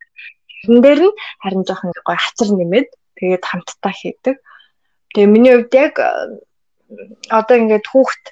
Тэрэн 0.63 0.79
дээр 0.85 1.01
нь 1.09 1.17
харин 1.43 1.63
жоохон 1.67 1.91
гоё 2.07 2.19
хацар 2.23 2.49
нэмээд 2.55 2.89
тэгээд 3.17 3.43
хамтдаа 3.45 3.93
хийдэг. 3.95 4.35
Тэгээ 5.13 5.29
миний 5.31 5.53
хувьд 5.55 5.73
яг 5.73 5.93
одоо 7.31 7.55
ингээд 7.57 7.85
хүүхд 7.89 8.23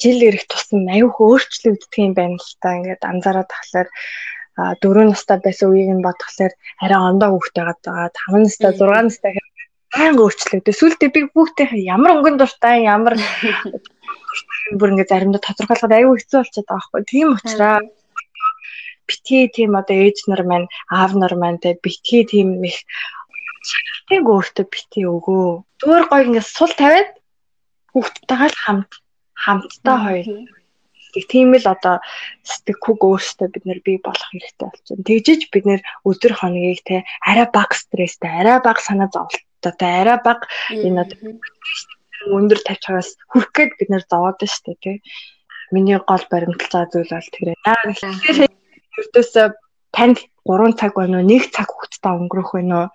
жил 0.00 0.20
ирэх 0.28 0.44
тусам 0.46 0.86
аюух 0.92 1.16
өөрчлөгддөг 1.20 1.92
юм 1.96 2.12
байна 2.14 2.36
л 2.36 2.52
та 2.60 2.76
ингээд 2.76 3.02
анзаараад 3.02 3.48
тахлаар 3.48 3.88
дөрөв 4.80 5.12
настай 5.12 5.38
байсан 5.44 5.68
үеийг 5.72 5.90
нь 5.96 6.04
бодглохлоор 6.06 6.52
арай 6.84 7.00
ондоо 7.08 7.28
хүүхдтэй 7.32 7.64
байгаа. 7.64 8.08
5 8.28 8.44
настай 8.44 8.72
6 8.72 9.04
настай 9.08 9.32
байнга 9.96 10.22
өөрчлөгдөв. 10.24 10.74
Сүүлдээ 10.76 11.10
би 11.12 11.20
хүүхдээ 11.32 11.68
ямар 11.88 12.16
өнгөн 12.20 12.36
дуртай, 12.40 12.84
ямар 12.84 13.14
бүр 14.78 14.92
ингээ 14.92 15.10
заримдаа 15.12 15.42
тодорхойлоход 15.44 15.92
аюу 15.96 16.16
хэцүү 16.16 16.38
болчиход 16.40 16.68
байгаа 16.68 16.84
байхгүй. 16.84 17.02
Тийм 17.08 17.28
учраас 17.36 17.84
битгий 19.08 19.44
тийм 19.56 19.76
одоо 19.80 19.96
ээж 19.96 20.26
нар 20.28 20.42
маань, 20.44 20.68
аав 20.90 21.12
нар 21.16 21.34
маань 21.40 21.62
те 21.62 21.78
битгий 21.80 22.24
тийм 22.26 22.60
их 22.64 22.80
шалтгааныг 23.70 24.26
өөртөө 24.34 24.66
битгий 24.72 25.06
өгөө. 25.06 25.48
Зүгээр 25.80 26.04
гоё 26.10 26.24
ингээ 26.26 26.46
сул 26.46 26.72
тавиад 26.80 27.10
хүүхдтэйгээ 27.92 28.50
л 28.52 28.58
хамт 28.64 28.90
хамтдаа 29.44 29.98
хоёр 30.04 30.26
тийм 31.24 31.56
л 31.56 31.64
одоо 31.64 31.96
сэтгэхүйг 32.44 33.00
өөртөө 33.00 33.48
бид 33.48 33.64
нэр 33.64 33.80
бий 33.80 33.96
болох 34.04 34.28
хэрэгтэй 34.28 34.68
болчихно. 34.68 35.06
Тэгжиж 35.08 35.40
бид 35.48 35.64
нэр 35.64 35.80
өдөр 36.04 36.32
хоногийг 36.36 36.80
те 36.84 36.96
арай 37.24 37.48
бага 37.48 37.72
стресстэй, 37.72 38.28
арай 38.28 38.60
бага 38.60 38.80
санаа 38.84 39.08
зовлттой, 39.08 39.72
арай 39.80 40.18
бага 40.20 40.44
энэ 40.68 41.00
одоо 41.08 41.40
өндөр 42.36 42.60
тавьчихаас 42.60 43.16
хүрх 43.30 43.48
гээд 43.56 43.72
бид 43.80 43.88
нэр 43.88 44.04
зовоод 44.04 44.40
штэ 44.44 44.76
тий. 44.82 45.00
Миний 45.72 45.98
гол 45.98 46.24
баримталж 46.30 46.72
байгаа 46.72 46.92
зүйл 46.92 47.10
бол 47.10 47.30
тэр. 47.32 47.48
Яг 47.64 47.80
тэгэхээр 47.88 48.52
ердөөсөө 49.00 49.46
танд 49.96 50.18
3 50.46 50.78
цаг 50.78 50.92
байна 50.94 51.18
уу, 51.22 51.26
1 51.26 51.50
цаг 51.54 51.68
хугацаа 51.70 52.12
өнгөрөх 52.20 52.50
байна 52.54 52.76
уу? 52.76 52.88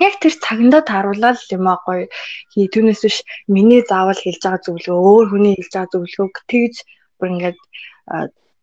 Яг 0.00 0.14
тэр 0.20 0.34
цагандаа 0.36 0.82
тааруулаад 0.84 1.38
юм 1.52 1.66
аа 1.68 1.78
гоё 1.86 2.06
хий. 2.52 2.66
Түүнээс 2.72 3.00
биш 3.04 3.18
миний 3.48 3.82
заавал 3.86 4.18
хэлж 4.18 4.42
байгаа 4.42 4.64
зөвлөгөө, 4.64 4.98
өөр 5.10 5.26
хүний 5.30 5.54
хэлж 5.56 5.72
байгаа 5.72 5.92
зөвлөгөөг 5.92 6.36
тэгж 6.50 6.74
бүр 7.18 7.28
ингээд 7.32 7.58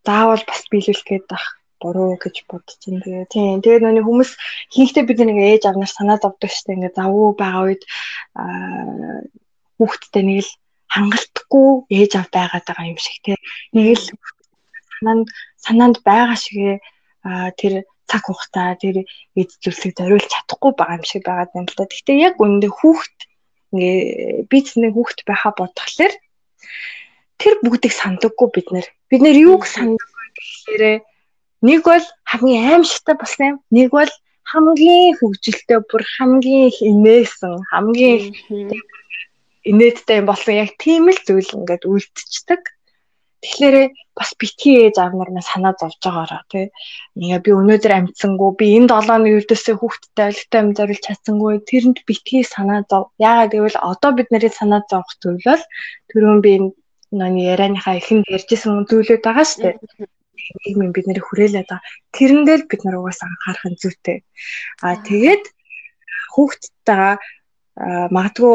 заавал 0.04 0.42
бас 0.46 0.62
биелүүлэх 0.70 1.04
гээд 1.08 1.26
бах 1.32 1.46
буруу 1.80 2.16
гэж 2.16 2.36
бодчихин. 2.48 3.02
Тэгээ 3.04 3.26
тийм. 3.28 3.60
Тэгээ 3.60 3.82
нүний 3.84 4.04
хүмүүс 4.04 4.30
хийхдээ 4.72 5.04
бид 5.04 5.20
нэг 5.20 5.38
ээж 5.38 5.62
авнаар 5.68 5.92
санаа 5.92 6.18
зовдөг 6.20 6.50
штэ 6.52 6.76
ингээд 6.76 6.96
завгүй 6.96 7.32
байгаа 7.36 7.62
үед 7.68 7.82
хүүхдтэй 9.76 10.22
нэг 10.24 10.38
л 10.44 10.50
хангалтгүй 10.94 11.68
ээж 11.92 12.12
ав 12.20 12.28
байгаад 12.32 12.64
байгаа 12.64 12.90
юм 12.92 13.00
шиг 13.00 13.18
тийм. 13.24 13.40
Нэг 13.76 13.86
л 14.00 14.06
санаанд 14.96 15.28
санаанд 15.60 15.96
байгаа 16.08 16.38
шигээ 16.40 16.76
тэр 17.60 17.72
цаг 18.10 18.22
хугацаа 18.26 18.76
тэр 18.80 19.04
эд 19.36 19.50
зүйлсийг 19.62 19.94
зориулж 19.98 20.28
чадахгүй 20.28 20.72
байгаа 20.76 20.98
юм 21.00 21.06
шиг 21.08 21.22
байгаад 21.24 21.50
байна 21.54 21.68
л 21.70 21.78
да. 21.78 21.88
Гэхдээ 21.88 22.16
яг 22.20 22.34
үүндээ 22.40 22.72
хүүхд 22.72 23.16
ингээ 23.74 24.46
бизнесний 24.50 24.92
хүүхд 24.92 25.18
байхаа 25.26 25.52
бодглохлоор 25.56 26.14
тэр 27.40 27.54
бүгдийг 27.64 27.94
сандаггүй 27.94 28.48
бид 28.54 28.68
нэр. 28.70 28.86
Бид 29.10 29.20
нэр 29.24 29.36
юуг 29.36 29.64
сандаггүй 29.66 30.26
гэхээр 30.38 30.84
нэг 31.64 31.80
бол 31.82 32.06
хамгийн 32.30 32.64
аимшигтай 32.70 33.16
болсон 33.18 33.44
юм. 33.50 33.56
Нэг 33.74 33.88
бол 33.90 34.12
хамгийн 34.52 35.16
хөвгөлтэй 35.18 35.80
бүр 35.88 36.02
хамгийн 36.16 36.68
их 36.70 36.78
инээсэн 36.84 37.54
хамгийн 37.72 38.22
инээдтэй 39.64 40.20
юм 40.20 40.26
болсон 40.28 40.54
яг 40.54 40.70
тийм 40.78 41.08
л 41.08 41.20
зүйл 41.24 41.56
ингээд 41.56 41.88
үлдчихдэг. 41.88 42.62
Тэгэхээр 43.44 43.76
бас 44.16 44.30
битгий 44.40 44.76
ээж 44.88 44.96
аав 44.98 45.12
нар 45.14 45.30
маань 45.30 45.50
санаа 45.52 45.74
зовж 45.76 46.00
байгаараа 46.00 46.42
тий. 46.48 46.66
Ингээ 47.20 47.44
би 47.44 47.50
өнөөдөр 47.60 47.92
амжсангүй 47.98 48.50
би 48.56 48.66
энэ 48.78 48.88
7 48.88 49.14
оны 49.16 49.28
үрдөөсөө 49.36 49.74
хүүхдтэй 49.78 50.24
айлтай 50.28 50.60
юм 50.64 50.70
зориулж 50.78 51.02
чадсангүй 51.04 51.54
тэрэнд 51.68 51.98
битгий 52.08 52.42
санаа 52.54 52.80
зов. 52.88 53.12
Яагаад 53.20 53.52
гэвэл 53.52 53.78
одоо 53.90 54.10
бид 54.16 54.28
нарын 54.32 54.54
санаа 54.58 54.82
зовх 54.88 55.12
бол 55.20 55.62
түрүүн 56.08 56.40
би 56.44 56.50
энэ 57.12 57.40
ярианыхаа 57.52 58.00
эхэнд 58.00 58.24
ярьжсэн 58.32 58.88
зүйлүүд 58.88 59.22
байгаа 59.26 59.46
шүү 59.46 59.60
дээ 59.62 59.76
нийгмийн 60.64 60.92
бид 60.92 61.06
нарыг 61.06 61.24
хүрээлээд 61.26 61.68
байгаа. 61.68 61.86
Тэрэндээ 62.16 62.56
л 62.58 62.68
бид 62.70 62.82
нар 62.84 62.96
угаасаа 63.00 63.28
анхаарах 63.28 63.66
нь 63.70 63.80
зүйтэй. 63.80 64.18
Аа 64.84 64.96
тэгээд 65.08 65.44
хүүхдтэйгээ 66.34 67.14
магадгүй 68.14 68.54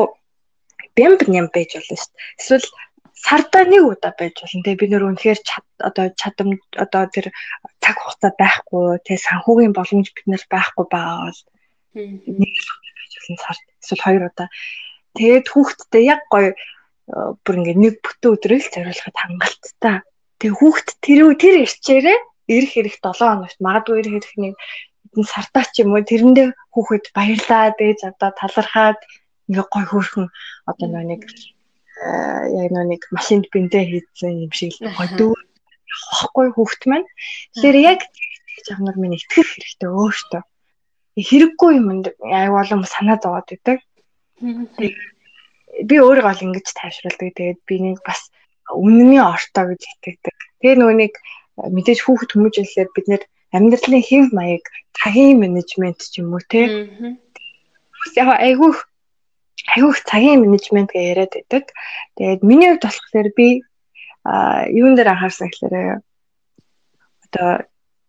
бямб 0.97 1.19
ням 1.33 1.47
байж 1.53 1.71
болно 1.75 1.95
шүү 1.97 2.11
дээ. 2.11 2.25
Эсвэл 2.39 2.67
сардаа 3.25 3.63
нэг 3.67 3.83
удаа 3.83 4.13
байж 4.15 4.35
болно. 4.39 4.63
Тэгээ 4.63 4.79
бид 4.79 4.91
нөр 4.91 5.05
үнэхээр 5.11 5.39
одоо 5.83 6.05
чадам 6.15 6.49
одоо 6.79 7.03
тэр 7.11 7.27
цаг 7.83 7.95
хугацаа 7.99 8.31
байхгүй 8.39 9.03
тэгээ 9.03 9.25
санхүүгийн 9.27 9.73
боломж 9.75 10.07
бид 10.15 10.27
нар 10.27 10.43
байхгүй 10.47 10.85
байгаа 10.87 11.27
бол 11.27 11.41
нэг 11.95 12.53
байж 12.95 13.11
болно 13.19 13.37
сард 13.43 13.63
эсвэл 13.83 14.05
хоёр 14.05 14.23
удаа. 14.31 14.47
Тэгээд 15.19 15.47
хүүхдтэй 15.51 16.03
яг 16.07 16.21
гоё 16.31 16.55
бүр 17.43 17.55
ингээ 17.59 17.77
нэг 17.83 17.95
бүтэн 18.05 18.31
өдрөл 18.33 18.65
зориулахад 18.71 19.17
хангалттай. 19.19 19.97
Тэгээ 20.39 20.59
хүүхд 20.59 20.87
тэр 21.03 21.19
тэр 21.35 21.55
ирчээрээ 21.65 22.19
ирэх 22.55 22.73
ирэх 22.79 22.95
7 23.03 23.19
хоногт 23.19 23.59
магадгүй 23.59 23.95
ирэх 23.99 24.15
ирэх 24.23 24.33
нэг 24.37 24.55
хэдэн 25.09 25.25
сартаа 25.25 25.65
ч 25.73 25.81
юм 25.81 25.93
уу 25.93 26.05
тэрэндээ 26.05 26.47
хүүхэд 26.73 27.05
баярлаа 27.17 27.73
дээж 27.75 27.99
одоо 28.13 28.29
талархаад 28.39 28.99
ингээ 29.49 29.67
гой 29.73 29.85
хөөрхөн 29.89 30.27
одоо 30.69 30.87
нэг 30.87 31.21
яг 31.99 32.71
нэг 32.71 33.01
машинд 33.11 33.45
бинтээ 33.51 33.83
хийсэн 33.85 34.47
юм 34.47 34.51
шиг 34.55 34.73
л 34.79 34.95
гой 34.95 35.09
дүү 35.19 35.33
явахгүй 35.35 36.47
хүүхд 36.55 36.81
маань. 36.87 37.07
Тэгэхээр 37.59 37.77
яг 37.83 37.99
тэгж 38.05 38.67
авнаар 38.73 38.97
минь 38.99 39.17
итгэх 39.17 39.47
хэрэгтэй 39.51 39.89
өөртөө. 39.89 40.41
Хэрэггүй 41.19 41.71
юм 41.75 41.87
аяг 42.31 42.51
болон 42.55 42.87
санаа 42.87 43.17
зовоод 43.19 43.49
идэг. 43.51 43.83
Би 44.39 45.95
өөрийгөө 45.99 46.33
л 46.35 46.45
ингэж 46.47 46.67
тайвшруулдаг. 46.71 47.35
Тэгээд 47.35 47.59
би 47.67 47.75
нэг 47.83 47.99
бас 48.07 48.31
үнний 48.71 49.19
ортоо 49.19 49.75
гэж 49.75 49.81
итгэдэг. 49.83 50.35
Тэгээ 50.63 50.77
нөгөө 50.79 50.95
нэг 50.95 51.13
мэдээж 51.59 51.99
хүүхэд 52.05 52.31
хүмүүжлэлээр 52.31 52.89
бид 52.95 53.07
нэр 53.11 53.23
амьдралын 53.51 54.03
хэв 54.05 54.25
маяг 54.31 54.63
цагийн 54.95 55.41
менежмент 55.41 55.99
ч 55.99 56.21
юм 56.21 56.37
уу 56.37 56.43
те. 56.47 56.63
Яг 58.15 58.29
айгүй 58.39 58.71
айгүй 59.67 59.91
их 59.91 60.03
цагийн 60.07 60.41
менежмент 60.43 60.91
гэж 60.91 61.03
яриад 61.11 61.33
байдаг. 61.35 61.65
Тэгээд 62.15 62.41
миний 62.43 62.69
хувьд 62.71 62.85
болохоор 62.85 63.29
би 63.35 63.47
юун 64.25 64.95
дээр 64.95 65.11
анхаарсан 65.11 65.49
гэхээр 65.49 66.01
одоо 67.29 67.49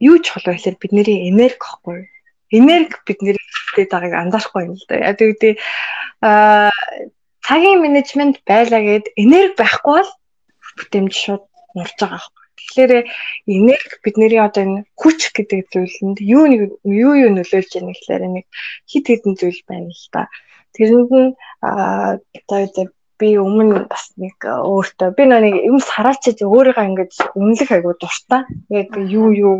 юу 0.00 0.16
чухал 0.22 0.46
вэ 0.46 0.56
гэхээр 0.56 0.76
бидний 0.80 1.28
энерги 1.30 1.58
гэхгүй. 1.58 2.08
Энерги 2.50 2.96
бидний 3.06 3.36
хэлээд 3.36 3.90
байгааг 3.90 4.14
анзаарахгүй 4.14 4.62
юм 4.66 4.74
л 4.74 4.86
да. 4.88 4.94
Яг 4.96 5.20
үгүй 5.20 5.54
а 6.20 6.70
цагийн 7.46 7.80
менежмент 7.82 8.42
байлаа 8.46 8.80
гэд 8.80 9.06
энерги 9.16 9.56
байхгүй 9.58 10.02
бол 10.02 10.10
бүтэмж 10.78 11.12
шууд 11.14 11.44
нурж 11.74 11.96
байгаа 11.98 12.18
байхгүй. 12.18 12.46
Тэгэхээр 12.60 12.92
энерги 13.46 13.96
бидний 14.04 14.38
одоо 14.40 14.62
энэ 14.64 14.84
хүч 15.00 15.20
гэдэг 15.36 15.60
зүйлэнд 15.72 16.18
юу 16.20 16.44
юу 16.84 17.12
юу 17.24 17.30
нөлөөлж 17.34 17.72
яах 17.78 17.96
гэхээр 17.96 18.22
нэг 18.28 18.46
хит 18.90 19.06
хитэн 19.08 19.34
зүйл 19.38 19.60
байна 19.68 19.90
л 19.90 20.06
да. 20.12 20.28
Нь 20.78 21.34
одоо 21.60 22.86
би 23.20 23.36
өмнө 23.36 23.84
бас 23.90 24.10
нэг 24.16 24.40
өөртөө 24.48 25.10
би 25.16 25.24
нэг 25.28 25.54
юм 25.68 25.78
сараачиж 25.84 26.40
өөрийгөө 26.40 26.88
ингэж 26.88 27.12
үнэлэх 27.36 27.70
айгуу 27.76 27.94
дуртай. 28.00 28.48
Яг 28.72 28.96
юу 28.96 29.28
юу 29.34 29.54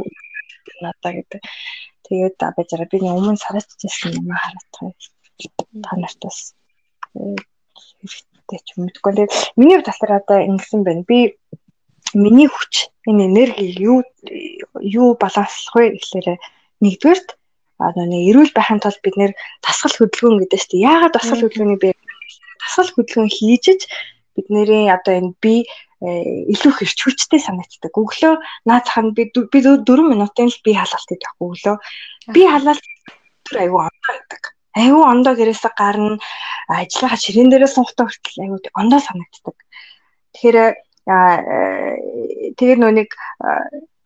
надаа 0.81 1.13
гэдэг. 1.13 1.41
Тэгээд 2.09 2.41
бажара 2.57 2.87
би 2.89 2.97
нэг 3.05 3.13
өмнө 3.21 3.37
сараачижсэн 3.37 4.17
юм 4.17 4.33
хараадах. 4.33 4.97
Та 5.85 5.93
нарт 6.01 6.21
бас 6.25 6.55
хэрэгтэй 7.13 8.61
ч 8.65 8.69
юм 8.77 8.89
мэдгүй. 8.89 9.13
Тэгээд 9.13 9.33
миний 9.61 9.77
хувьд 9.77 9.89
талаар 9.93 10.25
одоо 10.25 10.39
ингэсэн 10.41 10.81
байна. 10.85 11.05
Би 11.05 11.37
миний 12.15 12.49
хүч 12.49 12.89
энэ 13.07 13.29
энерги 13.29 13.67
юу 13.77 14.03
юу 14.81 15.15
баланслах 15.21 15.75
вэ 15.77 16.01
гэхээр 16.01 16.41
нэгдүгээрт 16.81 17.29
нэг 17.81 18.23
эрүүл 18.31 18.53
байхын 18.53 18.81
тулд 18.81 19.01
бид 19.01 19.17
нэр 19.17 19.33
тасгал 19.65 19.97
хөдөлгөөн 19.97 20.41
гэдэг 20.45 20.61
чинь 20.61 20.85
яагаад 20.85 21.17
тасгал 21.17 21.43
хөдөлгөөний 21.49 21.81
бэ? 21.81 21.91
Тасгал 22.61 22.93
хөдөлгөөн 22.93 23.31
хийжиж 23.33 23.81
бид 24.37 24.47
нэрийн 24.53 24.93
одоо 24.93 25.15
энэ 25.17 25.33
би 25.41 25.65
э, 26.05 26.45
илүү 26.53 26.73
хэрч 26.77 26.99
хүчтэй 27.01 27.41
санагддаг. 27.41 27.93
Өглөө 27.97 28.35
наад 28.69 28.85
цаханд 28.85 29.17
би 29.17 29.33
би 29.33 29.59
4 29.65 29.81
минутын 30.05 30.53
л 30.53 30.65
би 30.65 30.73
халаалт 30.77 31.09
гэдэг 31.09 31.33
өглөө. 31.41 31.77
Би 32.37 32.43
халаалт 32.45 32.85
тэр 33.49 33.57
аюу 33.65 33.81
амтаа 33.89 34.15
байдаг. 34.17 34.43
аюу 34.77 35.03
ондоо 35.03 35.35
гэрээсээ 35.35 35.73
гарна 35.75 36.21
ажиллагаа 36.69 37.19
ширээн 37.19 37.51
дээрээ 37.51 37.75
сунхтаа 37.75 38.07
хүртэл 38.07 38.45
аюу 38.45 38.59
ондоо 38.79 39.01
санагддаг. 39.03 39.57
Тэгэхээр 40.37 40.57
тэгээд 42.55 42.79
нүг 42.79 43.11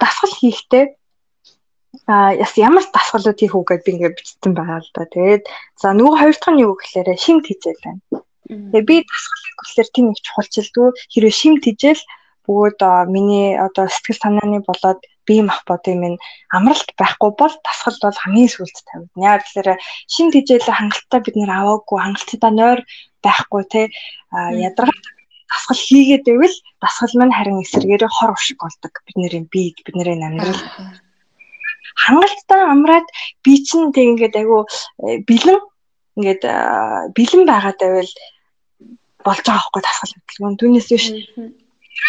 дасгал 0.00 0.34
хийхдээ 0.40 0.84
а 2.06 2.34
яс 2.34 2.52
ямар 2.56 2.84
дасгалууд 2.92 3.38
хийх 3.38 3.54
үг 3.54 3.68
гэдээ 3.68 3.84
би 3.84 3.90
ингээд 3.94 4.18
бичсэн 4.18 4.52
байгаа 4.54 4.80
л 4.82 4.90
да. 4.94 5.04
Тэгээд 5.06 5.44
за 5.80 5.88
нөгөө 5.94 6.16
хоёр 6.20 6.36
дахь 6.36 6.52
нь 6.52 6.62
юу 6.64 6.74
гэхээр 6.76 7.08
шимт 7.18 7.44
хижээл 7.46 7.84
байна. 7.84 8.02
Тэгээ 8.48 8.88
би 8.88 8.96
дасгал 9.08 9.42
хийх 9.44 9.58
гэхээр 9.62 9.88
тийм 9.94 10.06
их 10.12 10.20
чухалчилдгүй. 10.26 10.88
Хэрвээ 11.12 11.34
шимт 11.40 11.62
хижээл 11.64 12.02
бөгөөд 12.46 12.80
миний 13.08 13.56
одоо 13.56 13.88
сэтгэл 13.88 14.20
санааны 14.20 14.60
болоод 14.68 15.00
бие 15.26 15.42
махбодын 15.48 15.96
минь 16.00 16.18
амралт 16.52 16.88
байхгүй 17.00 17.30
бол 17.40 17.54
дасгал 17.64 17.96
бол 18.04 18.20
хамгийн 18.22 18.52
сүүлд 18.52 18.78
тавина. 18.84 19.24
Яг 19.32 19.40
тэгэхээр 19.48 19.80
шин 20.12 20.28
тижээлээ 20.28 20.76
хангалттай 20.76 21.20
бид 21.24 21.36
нэр 21.40 21.52
аваагүй 21.56 21.98
хангалттай 22.00 22.52
нойр 22.52 22.80
байхгүй 23.24 23.62
те 23.72 23.80
ядаргатай 24.68 25.12
дасгал 25.48 25.80
хийгээд 25.88 26.24
байвал 26.28 26.56
дасгал 26.84 27.14
маань 27.16 27.36
харин 27.36 27.64
эсэргээрээ 27.64 28.10
хор 28.12 28.30
уршиг 28.36 28.58
болдог. 28.60 28.92
Бидний 29.08 29.48
бие 29.48 29.72
бидний 29.80 30.04
амьдрал 30.04 30.60
хангалттай 31.94 32.62
амраад 32.72 33.06
би 33.44 33.52
чинь 33.66 33.92
тэг 33.94 34.04
ингээд 34.14 34.34
айгу 34.40 34.66
э, 35.04 35.22
бэлэн 35.28 35.60
ингээд 36.18 36.42
бэлэн 37.16 37.42
байгаад 37.46 37.78
байвал 37.80 38.12
болж 39.24 39.44
байгаа 39.46 39.62
байхгүй 39.62 39.82
дасгал 39.82 40.12
хөдөлгөөн 40.14 40.58
түүнээс 40.60 40.88
биш 40.92 41.06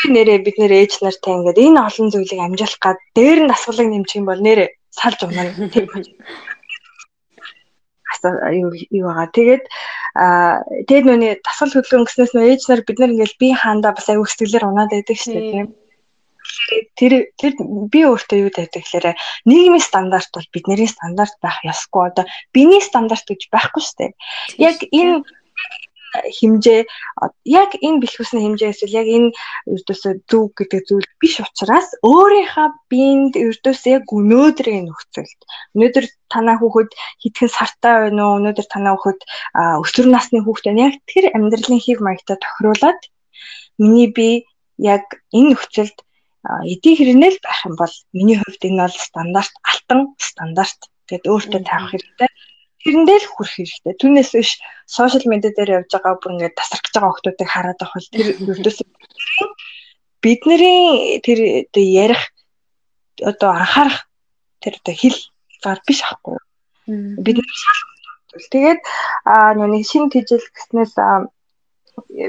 нэрээ 0.09 0.39
бид 0.45 0.57
нэр 0.59 0.73
ээж 0.81 0.91
нартай 1.01 1.33
ингээд 1.37 1.63
энэ 1.65 1.79
олон 1.87 2.07
зүйлийг 2.11 2.41
амжуулах 2.41 2.81
гад 2.81 2.99
дээр 3.17 3.39
нь 3.45 3.51
дасгалыг 3.51 3.87
нэмчих 3.89 4.19
юм 4.19 4.27
бол 4.29 4.41
нэрээ 4.41 4.69
салж 4.91 5.19
унаа 5.23 5.45
тийм 5.73 5.87
юу 8.51 8.71
юу 8.89 9.07
байгаа. 9.07 9.29
Тэгээд 9.37 9.63
аа 10.15 10.63
тэгээд 10.87 11.05
нүний 11.05 11.33
дасгал 11.45 11.73
хөдөлгөөн 11.73 12.05
гэснээс 12.07 12.33
нөө 12.33 12.45
ээж 12.51 12.61
нар 12.69 12.81
бид 12.87 12.97
нар 12.99 13.11
ингээл 13.13 13.41
би 13.41 13.47
хаанда 13.53 13.91
бас 13.93 14.07
аяг 14.09 14.25
сэтгэлээр 14.27 14.65
унаад 14.65 14.91
байдаг 14.91 15.17
шүү 15.17 15.33
дээ 15.33 15.51
тийм. 15.51 15.67
Тэр 16.97 17.13
тэр 17.39 17.51
би 17.91 17.99
өөртөө 18.09 18.37
юу 18.41 18.51
гэдэг 18.53 18.81
гэхээр 18.81 19.07
нийгмийн 19.45 19.83
стандарт 19.83 20.29
бол 20.33 20.47
бидний 20.53 20.89
стандарт 20.89 21.35
байх 21.41 21.57
ёсгүй 21.63 22.03
одоо 22.09 22.25
биений 22.53 22.81
стандарт 22.81 23.25
гэж 23.27 23.49
байхгүй 23.53 23.81
шүү 23.83 23.97
дээ. 23.99 24.11
Яг 24.61 24.77
энэ 24.89 25.25
хэмжээ 26.15 26.81
яг 27.43 27.71
энэ 27.75 27.99
бэлхүүсний 28.03 28.43
хэмжээ 28.43 28.71
эсвэл 28.71 28.99
яг 29.01 29.07
энэ 29.07 29.29
ердөөсөө 29.67 30.13
зүг 30.29 30.49
гэдэг 30.55 30.81
зүйл 30.87 31.07
биш 31.19 31.35
учраас 31.43 31.87
өөрийнхөө 32.05 32.67
биед 32.91 33.33
ердөөсөө 33.35 33.91
яг 33.97 34.05
өнөөдрийн 34.07 34.87
нөхцөлд 34.87 35.39
өнөөдөр 35.75 36.05
танаа 36.31 36.55
хүүхэд 36.59 36.91
хитгэн 37.21 37.51
сартай 37.51 37.93
байна 38.07 38.21
уу 38.23 38.37
өнөөдөр 38.39 38.67
танаа 38.71 38.95
хүүхэд 38.95 39.21
өсвөр 39.83 40.07
насны 40.11 40.39
хүүхэд 40.43 40.65
байна 40.67 40.85
яг 40.87 40.95
тэр 41.11 41.25
амьдралын 41.35 41.83
хэв 41.83 41.99
маягтай 41.99 42.37
тохируулаад 42.39 42.99
миний 43.81 44.09
би 44.15 44.29
яг 44.79 45.03
энэ 45.35 45.55
нөхцөлд 45.55 45.97
эдийн 46.65 46.97
хэрнээл 46.97 47.39
байх 47.41 47.59
юм 47.65 47.75
бол 47.75 47.95
миний 48.13 48.37
хувьд 48.37 48.61
энэ 48.65 48.85
бол 48.85 48.97
стандарт 48.97 49.53
алтан 49.65 50.01
стандарт. 50.19 50.79
Гэд 51.09 51.23
өөртөө 51.29 51.61
тавих 51.65 51.91
хэрэгтэй. 51.93 52.29
Тэрэндээ 52.81 53.17
л 53.21 53.29
хүрэх 53.29 53.53
хэрэгтэй. 53.57 53.93
Түүнээс 54.01 54.31
биш 54.33 54.51
сошиал 54.89 55.25
медиа 55.29 55.53
дээр 55.53 55.85
явж 55.85 55.89
байгаа 55.93 56.17
бүр 56.21 56.33
ингээд 56.37 56.57
тасархаж 56.57 56.93
байгаа 56.93 57.13
хүмүүсийг 57.13 57.49
хараад 57.49 57.79
авах 57.81 58.09
тэр 58.09 58.27
ердөөс 58.53 58.79
бидний 60.21 61.21
тэр 61.21 61.39
одоо 61.69 61.85
ярих 61.85 62.21
одоо 63.21 63.49
анхаарах 63.53 64.09
тэр 64.61 64.73
одоо 64.81 64.95
хэл 64.97 65.17
зар 65.61 65.79
биш 65.85 66.01
ахгүй. 66.01 66.37
Бид 67.25 67.37
тэгээд 68.53 68.81
а 69.25 69.53
нүг 69.53 69.85
шинэ 69.85 70.13
тижэл 70.13 70.45
гэснээс 70.53 70.93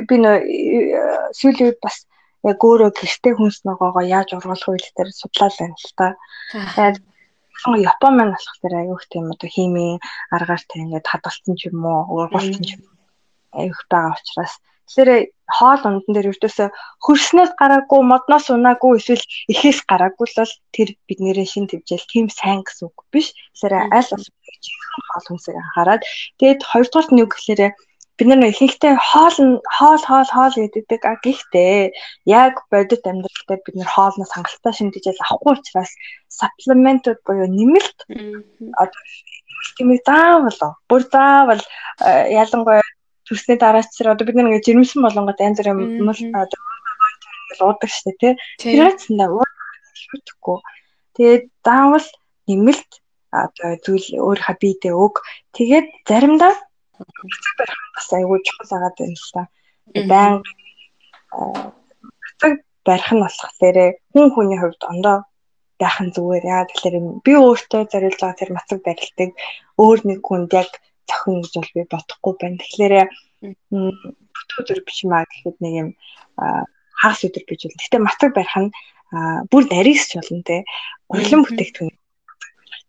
би 0.08 0.14
нөө 0.20 0.36
сүүлийн 1.36 1.68
үед 1.72 1.80
бас 1.80 2.04
яг 2.50 2.58
өөрөө 2.68 2.90
гэрте 2.94 3.30
хүнс 3.34 3.58
ногоогоо 3.68 4.04
яаж 4.16 4.28
ургуулах 4.36 4.68
вэ 4.70 4.78
гэдэг 4.82 5.06
судлаад 5.20 5.54
байна 5.58 5.76
л 5.76 5.92
та. 5.98 6.06
Тэгээд 6.52 6.96
Япон 7.90 8.12
маань 8.16 8.34
болохоор 8.36 8.74
аюух 8.78 9.02
тийм 9.10 9.26
одоо 9.34 9.50
химийн 9.50 9.98
аргаар 10.30 10.62
тийм 10.68 10.80
ингээд 10.86 11.10
хадгалсан 11.10 11.54
ч 11.58 11.62
юм 11.68 11.82
уу, 11.82 12.02
ургуулсан 12.14 12.62
ч 12.62 12.68
юм 12.76 12.82
аюух 13.60 13.80
байгаа 13.90 14.14
учраас 14.14 14.54
тэгэхээр 14.86 15.10
хоол 15.56 15.82
ундан 15.88 16.12
дээр 16.14 16.30
ердөөсө 16.32 16.64
хөрснөөс 17.04 17.52
гараагүй, 17.60 18.00
модноос 18.06 18.46
унаагүй 18.54 18.92
эсвэл 18.98 19.24
эхээс 19.50 19.80
гараагүй 19.90 20.26
л 20.30 20.52
тэр 20.74 20.88
бидний 21.06 21.34
шин 21.52 21.66
төвжэл 21.66 22.10
тийм 22.12 22.26
сайн 22.30 22.62
гэсэн 22.62 22.86
үг 22.86 22.98
биш. 23.10 23.34
Тэгэхээр 23.58 23.74
аль 23.96 24.10
болох 24.14 24.30
хоол 25.10 25.26
хүнсийг 25.26 25.56
анхаарад 25.58 26.02
тэгээд 26.38 26.60
хоёрдугаар 26.70 27.06
нь 27.10 27.20
юу 27.22 27.28
гэхээр 27.30 27.60
бид 28.16 28.28
нар 28.28 28.48
ихэнхдээ 28.48 28.94
хоол 28.96 29.60
хоол 29.76 30.02
хоол 30.08 30.30
хоол 30.36 30.54
гэдэг 30.56 31.00
а 31.04 31.14
гэхдээ 31.24 31.92
яг 32.24 32.54
бодит 32.72 33.04
амьдралдаа 33.04 33.58
бид 33.64 33.76
нар 33.76 33.90
хоолноос 33.92 34.32
хангалттай 34.32 34.72
шинжлэл 34.72 35.24
авахгүй 35.24 35.52
учраас 35.52 35.92
саплементууд 36.40 37.20
буюу 37.26 37.48
нэмэлт 37.58 37.98
одоо 38.82 39.02
нэмэлт 39.78 40.04
заавал 40.08 40.60
бүр 40.88 41.02
заавал 41.12 41.62
ялангуяа 42.42 42.84
төрсний 43.26 43.58
дараач 43.60 43.90
зэрэг 43.92 44.14
одоо 44.14 44.26
бид 44.26 44.36
нар 44.36 44.48
ингээд 44.48 44.66
жирэмсэн 44.66 45.00
болонгод 45.04 45.44
янз 45.44 45.58
бүрийн 45.60 46.32
одоо 46.32 46.60
уудаг 47.60 47.90
штэ 47.90 48.12
тий. 48.20 48.32
Тэрээсэндээ 48.62 49.28
уухгүй 49.28 50.58
тэгээд 51.16 51.44
заавал 51.66 52.08
нэмэлт 52.48 52.90
одоо 53.32 53.70
зүйл 53.84 54.08
өөрийнхөө 54.26 54.56
биедээ 54.62 54.94
өг. 54.94 55.14
Тэгээд 55.56 55.86
заримдаа 56.08 56.52
бас 57.96 58.08
айгүй 58.12 58.38
чухал 58.46 58.72
агаад 58.76 58.96
байна 58.98 59.16
л 59.16 59.32
та. 59.34 59.42
Баян 60.10 60.36
цэг 62.40 62.52
барих 62.86 63.10
нь 63.12 63.22
болохоор 63.24 63.78
хүн 64.12 64.26
хүний 64.34 64.58
хувьд 64.60 64.82
ондоо 64.92 65.16
байх 65.80 65.96
нь 66.00 66.14
зүгээр. 66.16 66.44
Яа 66.54 66.64
тэгэхээр 66.68 66.96
би 67.24 67.32
өөртөө 67.36 67.82
зориулж 67.92 68.20
байгаа 68.20 68.40
тэр 68.40 68.50
мацаг 68.56 68.78
барилтыг 68.84 69.30
өөр 69.82 69.98
нэг 70.08 70.20
хүнд 70.24 70.50
яг 70.62 70.70
зохино 71.08 71.42
гэж 71.44 71.54
бол 71.56 71.72
би 71.76 71.82
бодохгүй 71.92 72.34
байна. 72.40 72.60
Тэгэхээр 72.62 72.94
бүтэн 74.34 74.58
өдөр 74.60 74.80
биш 74.86 74.98
маа 75.04 75.24
гэхэд 75.28 75.56
нэг 75.60 75.72
юм 75.82 75.88
хагас 77.00 77.20
өдөр 77.28 77.44
гэж 77.44 77.60
бол. 77.68 77.80
Гэтэ 77.84 77.98
мацаг 78.00 78.30
барих 78.32 78.56
нь 78.56 78.70
бүр 79.52 79.62
нарийсч 79.68 80.10
болно 80.16 80.42
те. 80.48 80.56
Урлан 81.12 81.42
бүтээгдэхүүн 81.44 81.94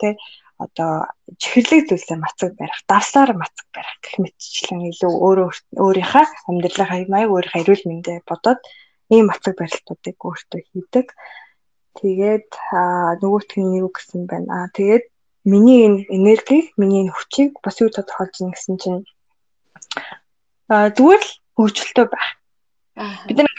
те 0.02 0.10
одоо 0.58 1.06
чихэрлэг 1.38 1.86
зүйлсээ 1.90 2.18
мацаг 2.18 2.52
барих, 2.58 2.82
давсаар 2.90 3.32
мацаг 3.38 3.68
барих 3.76 3.98
гэх 4.02 4.16
мэтчлэн 4.24 4.90
илүү 4.90 5.14
өөрөө 5.26 5.50
өөрийнхөө 5.86 6.26
амьдралын 6.50 7.12
маяг 7.14 7.30
өөрийнхөө 7.30 7.62
эрүүл 7.62 7.84
мэндэ 7.86 8.14
бодоод 8.26 8.62
ийм 9.14 9.30
мацаг 9.30 9.54
барилтуудыг 9.58 10.18
өөртөө 10.18 10.62
хийдэг. 10.70 11.08
Тэгээд 11.98 12.50
нөгөөх 13.22 13.52
нь 13.58 13.78
юу 13.82 13.90
гэсэн 13.94 14.26
байна. 14.26 14.50
Аа 14.66 14.68
тэгээд 14.74 15.06
миний 15.46 15.80
энэ 15.86 16.10
энергийг, 16.18 16.74
миний 16.78 17.06
энэ 17.06 17.14
хүчийг 17.14 17.52
бас 17.62 17.78
юу 17.82 17.90
тодорхойлж 17.94 18.36
ийн 18.42 18.52
гэсэн 18.54 18.76
чинь 18.82 19.02
аа 20.74 20.90
зүгээр 20.90 21.22
л 21.22 21.32
хөгжилтэй 21.58 22.06
байх. 22.10 22.28
Бид 23.30 23.38
нар 23.38 23.54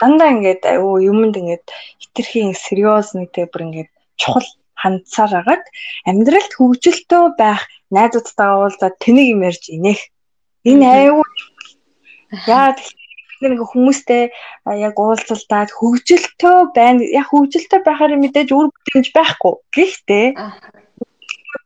дандаа 0.00 0.28
ингээд 0.34 0.62
аюу 0.72 1.02
юмд 1.02 1.34
ингээд 1.34 1.66
хитрхийн 2.02 2.54
сериоз 2.54 3.14
нэгтэй 3.18 3.46
бүр 3.50 3.62
ингээд 3.66 3.90
чухал 4.20 4.46
хандсаар 4.82 5.32
агаад 5.40 5.64
амьдралд 6.08 6.52
хөгжилтөө 6.56 7.24
байх 7.40 7.60
найзуудтайгаа 7.96 8.60
уулзаад 8.62 8.94
тэнийг 9.02 9.28
юм 9.34 9.42
ярьж 9.48 9.64
инех. 9.76 10.00
Энэ 10.70 10.86
аюу 10.96 11.22
яа 12.46 12.76
нэг 13.42 13.60
хүмүүстэй 13.72 14.32
яг 14.86 14.94
уулзалтаад 14.96 15.70
хөгжилтөө 15.78 16.56
байна. 16.76 17.02
Яг 17.20 17.26
хөгжилтөө 17.30 17.80
байхаар 17.84 18.16
мэдээж 18.20 18.48
үр 18.52 18.68
бүтээмж 18.72 19.06
байхгүй. 19.16 19.54
Гэхдээ 19.76 20.26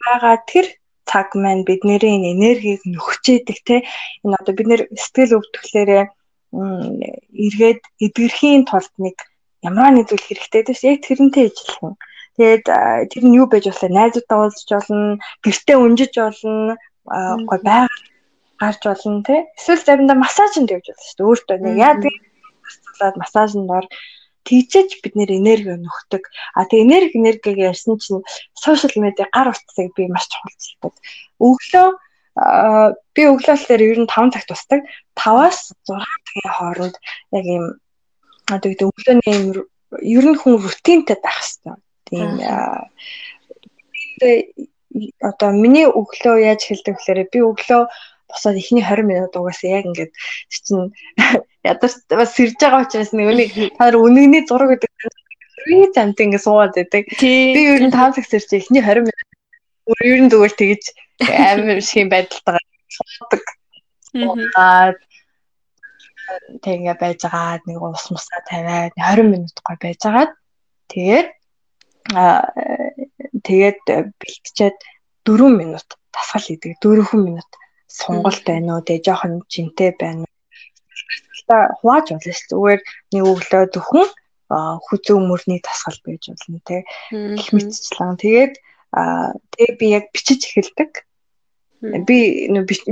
байгаа 0.04 0.36
тэр 0.50 0.66
цаг 1.10 1.34
маань 1.34 1.66
бидний 1.66 1.98
энэ 1.98 2.30
энергийг 2.34 2.82
нөхчээдэг 2.86 3.58
те 3.66 3.76
энэ 4.24 4.36
одоо 4.38 4.54
бид 4.54 4.68
нэр 4.70 4.82
сэтгэл 4.94 5.38
өвдөхлөөрэ 5.38 6.00
эргээд 7.46 7.82
эдгэрхийн 8.04 8.62
тулд 8.70 8.94
нэг 8.98 9.16
ямар 9.62 9.90
нэг 9.94 10.06
зүйл 10.06 10.26
хэрэгтэй 10.26 10.62
тийм 10.66 10.90
яг 10.94 11.00
тэрнтэй 11.06 11.44
ижилхэн 11.50 11.94
Тэгээд 12.38 12.66
тэр 13.10 13.24
нь 13.26 13.36
юу 13.38 13.46
байж 13.50 13.64
болох 13.66 13.90
найзуудтай 13.90 14.38
уулзч 14.38 14.68
болно, 14.70 15.18
гэртээ 15.44 15.76
өнжиж 15.76 16.12
болно, 16.14 16.78
гой 17.48 17.58
байгаль 17.64 18.04
гарч 18.60 18.82
болно 18.84 19.22
тий. 19.24 19.40
Эсвэл 19.58 19.84
заримдаа 19.84 20.16
массажинд 20.20 20.70
явж 20.70 20.86
болно 20.92 21.04
шүү 21.08 21.16
дээ. 21.16 21.28
Өөртөө 21.28 21.58
нэг 21.64 21.74
яа 21.80 21.94
тэгээд 21.96 23.16
массажинд 23.16 23.70
ор 23.72 23.86
тэгжээч 24.44 24.90
бид 25.02 25.14
нэр 25.16 25.30
энерги 25.40 25.74
нөхдөг. 25.74 26.24
А 26.54 26.64
тэг 26.68 26.84
энерги 26.84 27.16
энергиг 27.16 27.56
ярьсан 27.56 27.98
чинь 27.98 28.24
сошиал 28.54 28.94
медиа 28.96 29.26
гар 29.32 29.52
утсыг 29.52 29.92
би 29.96 30.08
маш 30.08 30.28
чухалчилдаг. 30.28 30.94
Өглөө 31.40 31.88
би 33.16 33.22
өглөөлөөр 33.32 33.82
ер 33.84 33.98
нь 34.00 34.08
5 34.08 34.32
цагт 34.32 34.48
тусдаг. 34.48 34.80
5-аас 35.16 35.72
6 35.88 35.98
цагийн 36.28 36.52
хооронд 36.56 36.96
яг 37.36 37.44
ийм 37.44 37.64
одоо 38.48 38.68
гэдэг 38.70 38.88
өглөөний 38.88 39.38
ер 40.16 40.24
нь 40.30 40.40
хүн 40.40 40.60
рутинтай 40.60 41.16
байх 41.20 41.36
хэрэгтэй 41.36 41.74
тийм 42.10 42.30
одоо 45.22 45.50
миний 45.54 45.86
өглөө 45.86 46.36
яаж 46.50 46.66
хэлдэг 46.66 46.98
вэхээр 46.98 47.20
би 47.32 47.38
өглөө 47.46 47.82
босоод 48.30 48.56
эхний 48.58 48.82
20 48.82 49.06
минут 49.06 49.36
угаасаа 49.38 49.70
яг 49.78 49.84
ингээд 49.86 50.12
чинь 50.50 50.90
ядарч 51.70 51.94
бас 52.10 52.34
сэрж 52.34 52.58
байгаа 52.58 52.84
учраас 52.86 53.14
нэг 53.14 53.30
үнийг 53.30 53.52
та 53.78 53.94
үнэгний 53.94 54.42
зураг 54.46 54.74
гэдэг 54.74 54.90
free 55.62 55.86
замт 55.94 56.20
ингээд 56.20 56.44
суугаад 56.44 56.74
байдаг. 56.74 57.04
Би 57.20 57.62
ер 57.74 57.82
нь 57.84 57.94
5 57.94 58.16
цаг 58.16 58.26
сэрч 58.26 58.50
эхний 58.58 58.82
20 58.82 59.06
минут 59.06 59.28
ер 60.02 60.18
нь 60.22 60.30
зүгээр 60.32 60.54
тэгэж 60.58 60.82
амар 61.28 61.80
шиг 61.84 62.10
байдалтайгаар 62.10 62.66
суудаг. 62.96 63.42
Аа 64.56 64.92
тэгээ 66.64 66.96
байж 66.98 67.20
байгаа 67.26 67.60
нэг 67.66 67.78
ус 67.78 68.06
мусаа 68.10 68.40
тавиад 68.48 68.94
20 68.96 69.32
минут 69.32 69.56
гой 69.66 69.76
байж 69.78 70.00
байгаа. 70.02 70.26
Тэгээд 70.90 71.28
тэгээд 72.10 73.82
бэлтчихэд 74.20 74.78
4 75.24 75.58
минут 75.60 75.88
тасгал 76.10 76.42
хийдэг. 76.42 76.78
4 76.82 77.14
минут 77.14 77.50
сонголт 77.86 78.42
байна 78.46 78.78
уу, 78.78 78.86
тэгээ 78.86 79.04
жоохон 79.06 79.42
жинтэй 79.50 79.94
байна 79.98 80.26
уу. 80.26 80.34
Та 81.50 81.74
хувааж 81.82 82.14
болно 82.14 82.30
шүү. 82.30 82.50
Зүгээр 82.50 82.80
нэг 83.12 83.22
өглөө 83.26 83.64
зөвхөн 83.74 84.08
хүзүү 84.50 85.18
мөрний 85.18 85.60
тасгал 85.62 85.98
байж 86.06 86.30
болно 86.30 86.58
те. 86.66 86.86
Гэх 87.10 87.50
мэтчлэн. 87.54 88.18
Тэгээд 88.22 88.54
тэгээ 89.54 89.74
би 89.78 89.86
яг 89.90 90.04
бичиж 90.14 90.46
эхэлдэг. 90.46 91.06
Би 91.80 92.18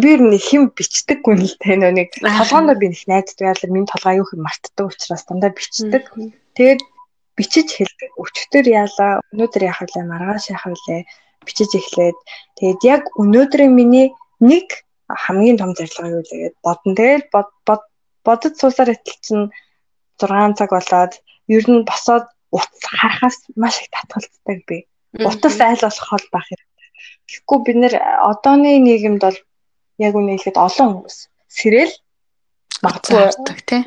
би 0.03 0.11
нь 0.19 0.39
хэм 0.39 0.75
бичдэггүй 0.75 1.35
л 1.39 1.55
те 1.63 1.77
нэг 1.79 2.15
толгоонд 2.19 2.79
би 2.79 2.91
их 2.95 3.07
найддаг 3.11 3.43
яалаа 3.43 3.71
миний 3.71 3.91
толгой 3.91 4.19
аюух 4.19 4.35
мартдаг 4.39 4.91
учраас 4.91 5.27
дандаа 5.27 5.51
бичдэг. 5.55 6.07
Тэгээд 6.55 6.81
бичиж 7.39 7.79
эхэлдэг. 7.79 8.11
Өчтөр 8.19 8.65
яалаа 8.67 9.23
өнөөдөр 9.31 9.63
яах 9.71 9.81
вэ? 9.87 10.03
Маргааш 10.03 10.51
яах 10.51 10.67
вэ? 10.67 11.07
Бичиж 11.47 11.71
эхлээд 11.79 12.19
тэгээд 12.59 12.81
яг 12.83 13.03
өнөөдрийн 13.23 13.73
миний 13.73 14.11
нэг 14.43 14.67
хамгийн 15.09 15.57
том 15.63 15.73
зорилго 15.79 16.19
юу 16.19 16.23
лээгээд 16.27 16.57
бодно. 16.67 16.93
Тэгэл 16.99 17.25
бодод 18.27 18.55
суусаар 18.59 18.93
итэл 18.93 19.19
чинь 19.23 19.47
6 20.19 20.59
цаг 20.59 20.71
болоод 20.75 21.13
ер 21.47 21.65
нь 21.71 21.87
босоод 21.87 22.27
утас 22.51 22.83
харахаас 22.83 23.37
маш 23.57 23.81
их 23.81 23.89
татгалцдаг 23.95 24.59
би. 24.69 24.87
Утас 25.15 25.57
айл 25.61 25.81
болох 25.81 26.07
хол 26.11 26.27
байх 26.35 26.47
хэрэгтэй. 26.51 26.89
Тэгэхгүй 27.29 27.59
бид 27.65 27.77
нэр 27.81 27.95
одооны 28.31 28.71
нийгэмд 28.83 29.23
бол 29.23 29.39
яг 29.99 30.13
үнэ 30.19 30.37
хэлэхэд 30.37 30.59
олон 30.59 30.89
хүмүүс 30.93 31.17
сэрэл 31.49 31.95
магадгүй 32.85 33.25
тий. 33.69 33.83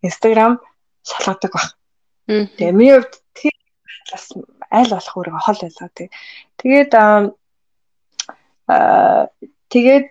Instagram 0.00 0.60
шалгадаг 1.08 1.52
баг. 1.54 1.68
Тэгээ 2.26 2.72
миний 2.72 2.94
хувьд 2.96 3.14
тэр 3.36 3.54
бас 4.10 4.24
айл 4.72 4.90
болох 4.96 5.16
өөрийгөө 5.16 5.44
хол 5.44 5.60
байлаа 5.62 5.90
тий. 5.94 6.08
Тэгээд 6.60 6.92
аа 6.98 7.30
тэгээд 9.72 10.08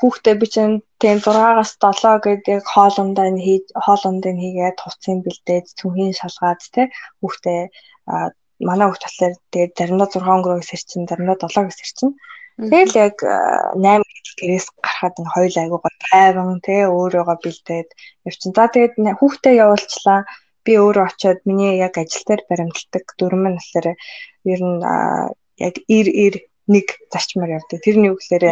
хүүхдээ 0.00 0.34
би 0.40 0.46
чинь 0.54 0.76
тийм 1.00 1.18
6-аас 1.22 1.78
7 1.78 2.18
гэдэг 2.26 2.60
хоолундаа 2.74 3.28
нь 3.30 3.42
хийж 3.46 3.64
хоолундыг 3.84 4.36
хийгээд 4.42 4.78
хувцсыг 4.82 5.18
бэлдээд 5.24 5.66
цүнхийн 5.78 6.14
шалгаад 6.18 6.60
те 6.74 6.82
хүүхдээ 7.22 7.60
манай 8.68 8.86
хүүхд 8.90 9.04
болохоор 9.06 9.34
тэгээд 9.52 9.72
заримдаа 9.78 10.08
6 10.10 10.34
өнгөрөөс 10.34 10.70
ирчин 10.74 11.06
заримдаа 11.06 11.38
7 11.38 11.70
гэс 11.70 11.80
ирчин. 11.84 12.10
Тэгэл 12.58 12.94
яг 13.06 13.16
8 13.22 14.02
гэрээс 14.38 14.66
гарахад 14.84 15.14
энэ 15.20 15.32
хоёул 15.34 15.56
айгуу 15.58 15.80
гоо 15.82 15.94
тайван 16.10 16.60
те 16.66 16.76
өөрөөгөө 16.86 17.36
бэлдээд 17.44 17.88
явчихсан. 18.26 18.52
За 18.56 18.66
тэгээд 18.72 18.94
хүүхдээ 19.20 19.54
явуулчлаа. 19.64 20.20
Би 20.64 20.72
өөрөө 20.76 21.04
очиод 21.08 21.40
миний 21.48 21.80
яг 21.80 21.94
ажил 21.96 22.24
дээр 22.28 22.42
баримталдаг 22.50 23.04
дөрмөн 23.18 23.56
болохоор 23.56 23.86
ер 24.52 24.60
нь 24.68 24.78
яг 25.66 25.74
ир 25.88 26.06
ир 26.24 26.34
нэг 26.68 26.86
зарчмаар 27.12 27.56
явдаг. 27.58 27.80
Тэрний 27.80 28.12
үгээр 28.12 28.44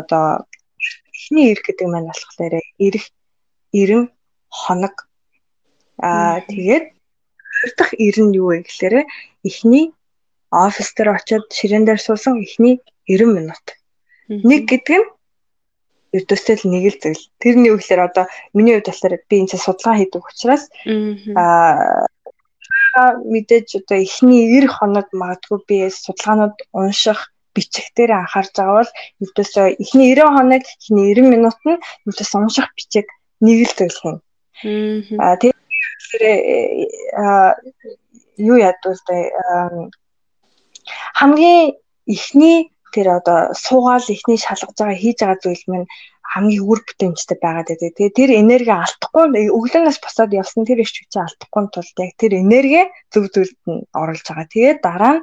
одоо 0.00 0.48
эхний 1.12 1.52
эрх 1.52 1.62
гэдэг 1.66 1.86
маань 1.88 2.08
болохоор 2.08 2.54
эрх, 2.86 3.04
эрен, 3.72 4.02
хоног. 4.48 4.96
Аа 6.00 6.40
тэгээд 6.48 6.84
хоёр 7.58 7.70
дахь 7.76 7.94
эрен 7.98 8.28
юу 8.32 8.48
вэ 8.54 8.64
гэхээр 8.64 9.04
эхний 9.44 9.92
офис 10.50 10.94
дээр 10.96 11.08
очиод 11.18 11.44
ширээн 11.52 11.84
дээр 11.84 12.00
суусан 12.00 12.40
эхний 12.40 12.80
90 13.06 13.36
минут. 13.36 13.66
Нэг 14.28 14.62
гэдэг 14.68 15.00
нь 15.00 15.08
ертөсөл 16.12 16.62
нэг 16.68 16.84
л 16.92 16.98
зүйл. 17.00 17.22
Тэрний 17.40 17.72
үгээр 17.72 18.00
одоо 18.08 18.24
миний 18.56 18.76
хувьд 18.76 18.88
болохоор 18.88 19.14
би 19.28 19.36
энэ 19.44 19.56
судалгаа 19.56 19.96
хийдэг 20.00 20.22
учраас 20.24 20.62
аа 21.36 22.08
мэдээж 23.32 23.68
одоо 23.84 23.98
эхний 24.00 24.42
90 24.48 24.72
хоног 24.72 25.06
магадгүй 25.12 25.58
би 25.68 25.76
судалгаанууд 25.92 26.56
унших 26.72 27.32
бичих 27.54 27.86
дээр 27.96 28.12
анхаарч 28.24 28.52
байгаа 28.56 28.76
бол 28.80 28.92
ердөөсөө 29.22 29.66
эхний 29.82 30.06
90 30.16 30.36
хоног 30.36 30.64
эхний 30.64 31.06
90 31.14 31.32
минут 31.32 31.58
нь 31.68 31.80
ердөөс 32.08 32.32
унших 32.40 32.68
бичих 32.76 33.06
нэг 33.44 33.58
л 33.68 33.74
зүйл 33.76 33.98
юм. 34.08 34.16
Аа 35.20 35.36
тэгэхээр 35.36 35.54
юу 38.48 38.56
ядвал 38.56 39.00
тэ 39.06 39.16
хамгийн 41.18 41.76
эхний 42.06 42.72
тэр 42.94 43.06
одоо 43.18 43.38
суугаал 43.54 44.06
эхний 44.08 44.38
шалгаж 44.40 44.76
байгаа 44.78 44.98
хийж 44.98 45.18
байгаа 45.20 45.42
зүйл 45.42 45.64
минь 45.72 45.86
хамгийн 46.28 46.64
үр 46.68 46.80
бүтээмжтэй 46.84 47.38
байгаад 47.40 47.68
байдаг. 47.72 47.96
Тэгээ 47.96 48.18
тэр 48.20 48.30
энерги 48.36 48.72
алдахгүй 48.72 49.24
өглөөнөөс 49.48 49.98
босоод 50.04 50.36
явсан 50.36 50.68
тэр 50.68 50.84
их 50.84 50.92
хүчээ 50.92 51.24
алдахгүй 51.24 51.62
тулд 51.72 51.96
яг 52.04 52.12
тэр 52.20 52.32
энерги 52.36 52.82
зөв 53.12 53.24
зөвлөлд 53.32 53.64
нь 53.64 53.80
оруулж 53.96 54.24
байгаа. 54.28 54.52
Тэгээ 54.52 54.74
дараа 54.84 55.12
нь 55.16 55.22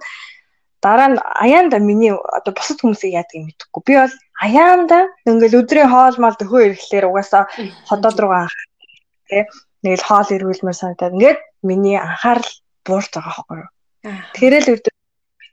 дараа 0.81 1.07
нь 1.13 1.17
аяанда 1.21 1.77
миний 1.77 2.13
одоо 2.13 2.53
бусад 2.57 2.81
хүмүүсийг 2.81 3.13
яадаг 3.21 3.37
юм 3.37 3.45
мэдэхгүй. 3.53 3.81
Би 3.85 3.93
бол 4.01 4.15
аяанда 4.41 4.99
ингээл 5.29 5.59
өдрийн 5.61 5.89
хоол 5.93 6.17
мал 6.17 6.37
төхөө 6.37 6.61
ирэхлээр 6.73 7.05
угаасаа 7.05 7.43
ходоод 7.89 8.17
руугаа 8.17 8.49
тий 9.29 9.45
нэг 9.85 9.93
л 10.01 10.07
хоол 10.09 10.29
ирүүлмээр 10.33 10.77
санагдаад 10.77 11.15
ингээд 11.17 11.39
миний 11.61 11.97
анхаарал 12.01 12.49
буурч 12.85 13.13
байгаа 13.13 13.33
байхгүй 13.33 13.57
юу. 13.61 13.69
Тэрэл 14.37 14.73
өдөр 14.73 14.93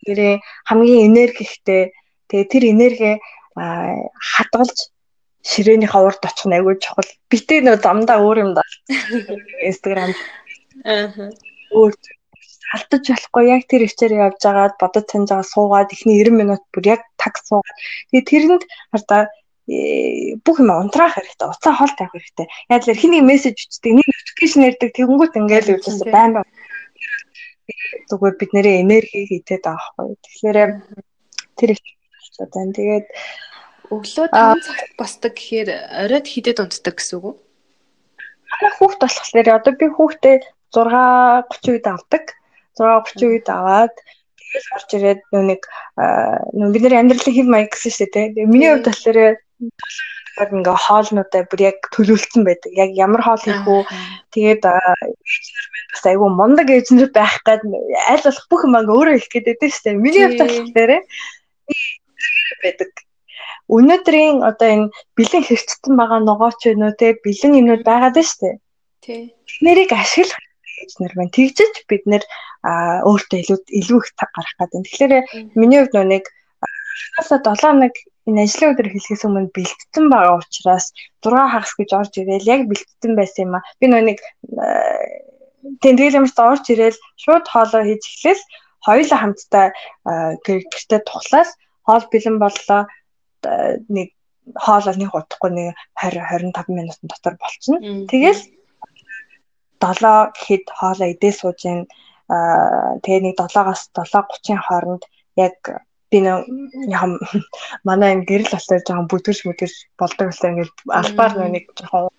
бидний 0.04 0.34
хамгийн 0.68 1.06
энерги 1.08 1.44
ихтэй 1.44 1.82
тэгээ 2.32 2.48
тэр 2.48 2.64
энерги 2.72 3.12
хадгалж 3.54 4.78
ширээнийхээ 5.42 6.02
урд 6.06 6.22
очих 6.24 6.46
нь 6.46 6.56
айгүй 6.56 6.78
чухал. 6.78 7.10
Битээ 7.30 7.60
нөө 7.66 7.76
замдаа 7.84 8.18
өөр 8.22 8.38
юм 8.44 8.50
даа. 8.56 8.68
Instagram. 9.68 10.14
Аа. 10.86 11.28
Өөр 11.74 11.92
алдаж 12.72 13.04
болохгүй 13.10 13.44
яг 13.50 13.62
тэр 13.68 13.84
хичээр 13.84 14.12
явж 14.32 14.40
байгаад 14.40 14.74
бодож 14.80 15.04
санаж 15.10 15.28
байгаа 15.28 15.52
суугаад 15.52 15.92
эхний 15.92 16.16
90 16.24 16.40
минут 16.40 16.62
бүр 16.72 16.84
яг 16.94 17.02
таг 17.20 17.36
суугаад 17.42 17.76
тэгээ 18.08 18.28
тэрэнд 18.30 18.62
хардаа 18.92 19.22
э, 19.68 20.38
бүх 20.40 20.56
юм 20.62 20.70
унтраах 20.72 21.18
хэрэгтэй. 21.18 21.48
Уцаа 21.52 21.74
хоол 21.76 21.92
тавих 21.98 22.14
хэрэгтэй. 22.16 22.46
Яг 22.72 22.82
л 22.88 23.00
хэний 23.02 23.20
мессеж 23.20 23.56
бичдэг, 23.58 23.92
нэг 23.98 24.06
notification 24.08 24.62
ирдэг 24.68 24.90
тэгэнгүүт 24.96 25.36
ингээл 25.36 25.72
үйлээс 25.76 26.00
байн 26.08 26.32
байн. 26.38 26.48
Зүгээр 28.08 28.34
бид 28.40 28.50
нэрээ 28.56 28.80
энерги 28.80 29.20
хийгээд 29.28 29.64
байхгүй. 29.68 30.16
Тэгэхээр 30.24 30.58
тэр 31.58 31.70
их 31.76 31.82
байна. 32.38 32.72
Тэгээд 32.76 33.06
өглөө 33.92 34.26
5 34.32 34.66
цагт 34.66 34.92
босдог 34.96 35.32
гэхээр 35.36 35.68
оройд 36.08 36.26
хідэд 36.28 36.62
унтдаг 36.62 36.94
гэсэн 36.96 37.16
үг 37.20 37.24
үү? 37.28 37.34
Манай 38.48 38.72
хүүхд 38.76 39.00
болохоор 39.04 39.48
одоо 39.52 39.72
би 39.76 39.86
хүүхдээ 39.92 40.36
6:30 40.72 41.72
үед 41.72 41.86
авдаг. 41.92 42.24
6:30 42.80 43.28
үед 43.28 43.46
аваад 43.52 43.94
тэгэл 44.52 44.74
орж 44.76 44.88
ирээд 44.96 45.20
нэг 45.32 45.60
нөө 46.56 46.72
бид 46.72 46.82
нэр 46.84 47.00
амьдралын 47.00 47.36
хэв 47.36 47.48
маяг 47.48 47.70
гэсэн 47.72 47.92
шүү 47.92 48.08
дээ. 48.12 48.26
Тэгээ 48.32 48.52
миний 48.52 48.70
хувьд 48.72 48.88
болохоор 48.88 49.18
тэгэхээр 50.32 50.50
ингээ 50.56 50.76
хоолнуудаа 50.88 51.42
бүр 51.48 51.60
яг 51.60 51.78
төлөвлөсөн 51.92 52.42
байдаг. 52.48 52.72
Яг 52.72 52.90
ямар 52.96 53.20
хоол 53.24 53.44
хийх 53.44 53.64
үү? 53.68 53.82
Тэгээд 54.32 54.62
эзнэр 54.64 55.66
маань 55.68 55.88
бас 55.92 56.04
айгүй 56.08 56.30
мундаг 56.32 56.68
эзнэр 56.72 57.10
байх 57.12 57.36
гад 57.44 57.60
аль 57.64 58.24
болох 58.24 58.46
бүх 58.48 58.62
юм 58.64 58.76
ингээ 58.80 58.96
өөрөө 58.96 59.14
хийх 59.20 59.28
гэдэг 59.32 59.68
шүү 59.68 59.84
дээ. 59.84 60.00
Миний 60.00 60.24
хувьд 60.24 60.40
болохоор 60.40 60.92
байдаг. 62.62 62.90
Өнөөдрийн 63.76 64.42
одоо 64.46 64.68
энэ 64.74 64.92
бэлэн 65.16 65.44
хэрцсэн 65.46 65.94
байгаа 65.96 66.20
ногооч 66.22 66.60
вэ 66.64 66.74
нөө 66.78 66.92
те 67.00 67.06
бэлэн 67.24 67.58
юмнууд 67.60 67.82
байгаад 67.86 68.16
дээ. 68.18 68.54
Тий. 69.04 69.22
Нэрийг 69.64 69.90
ашиглах 69.92 70.38
гэж 70.82 70.90
нар 70.98 71.12
байна. 71.16 71.34
Тэгжиж 71.34 71.74
бид 71.90 72.04
нэр 72.10 72.24
өөртөө 73.08 73.38
илүү 73.42 73.58
илүү 73.80 73.98
их 74.02 74.08
цаг 74.18 74.30
гарах 74.34 74.54
гэдэг. 74.58 74.82
Тэгэхээр 74.86 75.12
миний 75.58 75.80
хувьд 75.82 75.96
нэг 76.06 76.24
хагасаа 77.16 77.40
7 77.42 77.62
хоног 77.62 77.94
энэ 78.28 78.42
ажлын 78.46 78.70
өдөр 78.74 78.88
хэлхээс 78.90 79.22
өмнө 79.26 79.50
бэлтгэсэн 79.56 80.06
байгаа 80.10 80.38
учраас 80.38 80.86
6 81.26 81.34
хагас 81.52 81.72
гэж 81.78 81.90
орж 82.00 82.12
ирээл 82.18 82.52
яг 82.54 82.60
бэлтгэсэн 82.70 83.12
байсан 83.18 83.42
юм 83.46 83.54
а. 83.58 83.66
Би 83.78 83.86
нэг 83.90 84.18
тэнтгэл 85.82 86.18
юмс 86.22 86.34
орж 86.38 86.64
ирээл 86.70 86.98
шууд 87.22 87.46
хоолоо 87.50 87.82
хийж 87.86 88.02
эхлээл 88.06 88.42
хоёулаа 88.86 89.18
хамтдаа 89.20 89.66
гэртээ 90.46 91.00
тухлаас 91.06 91.50
хоол 91.86 92.04
бэлэн 92.12 92.36
боллоо. 92.42 92.82
Нэг 93.88 94.08
хоолоо 94.54 94.94
нэг 94.94 95.10
удахгүй 95.14 95.50
нэг 95.50 95.68
20 95.98 96.52
25 96.52 96.76
минутын 96.76 97.08
дотор 97.10 97.34
болчихно. 97.38 97.78
Тэгэл 98.10 98.40
7 99.82 100.34
гэхэд 100.34 100.64
хоолоо 100.70 101.08
идээ 101.14 101.32
сууж 101.34 101.60
ин 101.66 101.86
тэгээ 103.02 103.22
нэг 103.22 103.34
7-аас 103.38 103.90
7:30-ын 103.94 104.60
хооронд 104.62 105.02
яг 105.36 105.56
би 106.10 106.18
нэг 106.20 106.46
яам 106.92 107.18
манай 107.88 108.22
гэрэл 108.28 108.52
болохоор 108.52 108.82
жоохон 108.86 109.10
бүдгэж 109.10 109.38
бүдгэж 109.46 109.74
болдог 109.98 110.26
гэсэн 110.30 110.50
ингээд 110.50 110.72
албаар 111.00 111.32
нэг 111.50 111.64
жоохон 111.76 112.10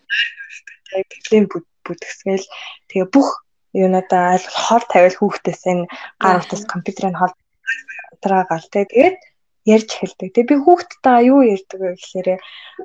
бэлэн 0.92 1.46
бүдгсгээл. 1.86 2.48
Тэгээ 2.90 3.08
бүх 3.16 3.44
юунадаа 3.74 4.38
аль 4.38 4.48
хор 4.48 4.84
тавил 4.92 5.18
хүүхдээс 5.18 5.64
энэ 5.72 5.90
гар 6.22 6.42
утас 6.42 6.64
компьютерын 6.70 7.18
хол 7.18 7.34
траагаал 8.22 8.66
тэгээд 8.70 9.18
ярьж 9.66 9.90
эхэлдэг. 9.96 10.30
Тэгээ 10.36 10.50
би 10.52 10.56
хүүхдтэйгээ 10.60 11.28
юу 11.32 11.40
ярьдаг 11.56 11.80
вэ 11.80 11.90
гэхээр 11.96 12.28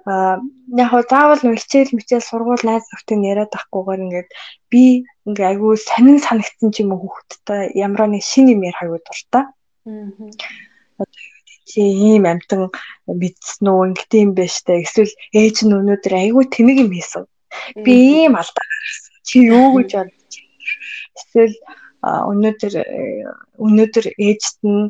аа 0.07 0.39
яг 0.79 0.89
хоо 0.91 1.03
заавал 1.11 1.43
хичээл 1.43 1.97
мичээл 1.97 2.29
сургууль 2.29 2.65
найз 2.67 2.87
нөхдөд 2.89 3.21
яриад 3.31 3.53
ахгүйгээр 3.59 4.05
ингээд 4.07 4.29
би 4.71 4.85
ингээ 5.27 5.47
айгүй 5.51 5.75
сонин 5.83 6.19
санагдсан 6.23 6.71
ч 6.71 6.77
юм 6.83 6.95
уу 6.95 7.03
хүүхдтэй 7.03 7.75
ямар 7.75 8.07
нэг 8.07 8.23
шин 8.23 8.47
юм 8.55 8.63
ярих 8.63 8.83
аюу 8.83 8.99
дуртай. 9.03 9.45
Аа 11.03 11.07
чи 11.69 11.83
ийм 11.85 12.25
амтан 12.33 12.73
мэдсэн 13.21 13.67
үү 13.69 13.87
ингэдэм 13.93 14.23
юм 14.25 14.33
байна 14.39 14.55
штэ 14.57 14.83
эсвэл 14.85 15.13
ээж 15.37 15.57
нь 15.67 15.77
өнөөдөр 15.79 16.15
айгүй 16.17 16.45
тэнэг 16.49 16.77
юм 16.85 16.91
хийсэн. 16.97 17.25
Би 17.85 17.95
ийм 18.25 18.33
алдаа 18.41 18.65
гаргасан. 18.73 19.15
Чи 19.29 19.37
юу 19.53 19.67
гэж 19.77 19.91
бодож 20.01 20.35
эсвэл 21.19 21.55
өнөөдөр 22.31 22.75
өнөөдөр 23.65 24.07
ээжт 24.17 24.59
нь 24.65 24.89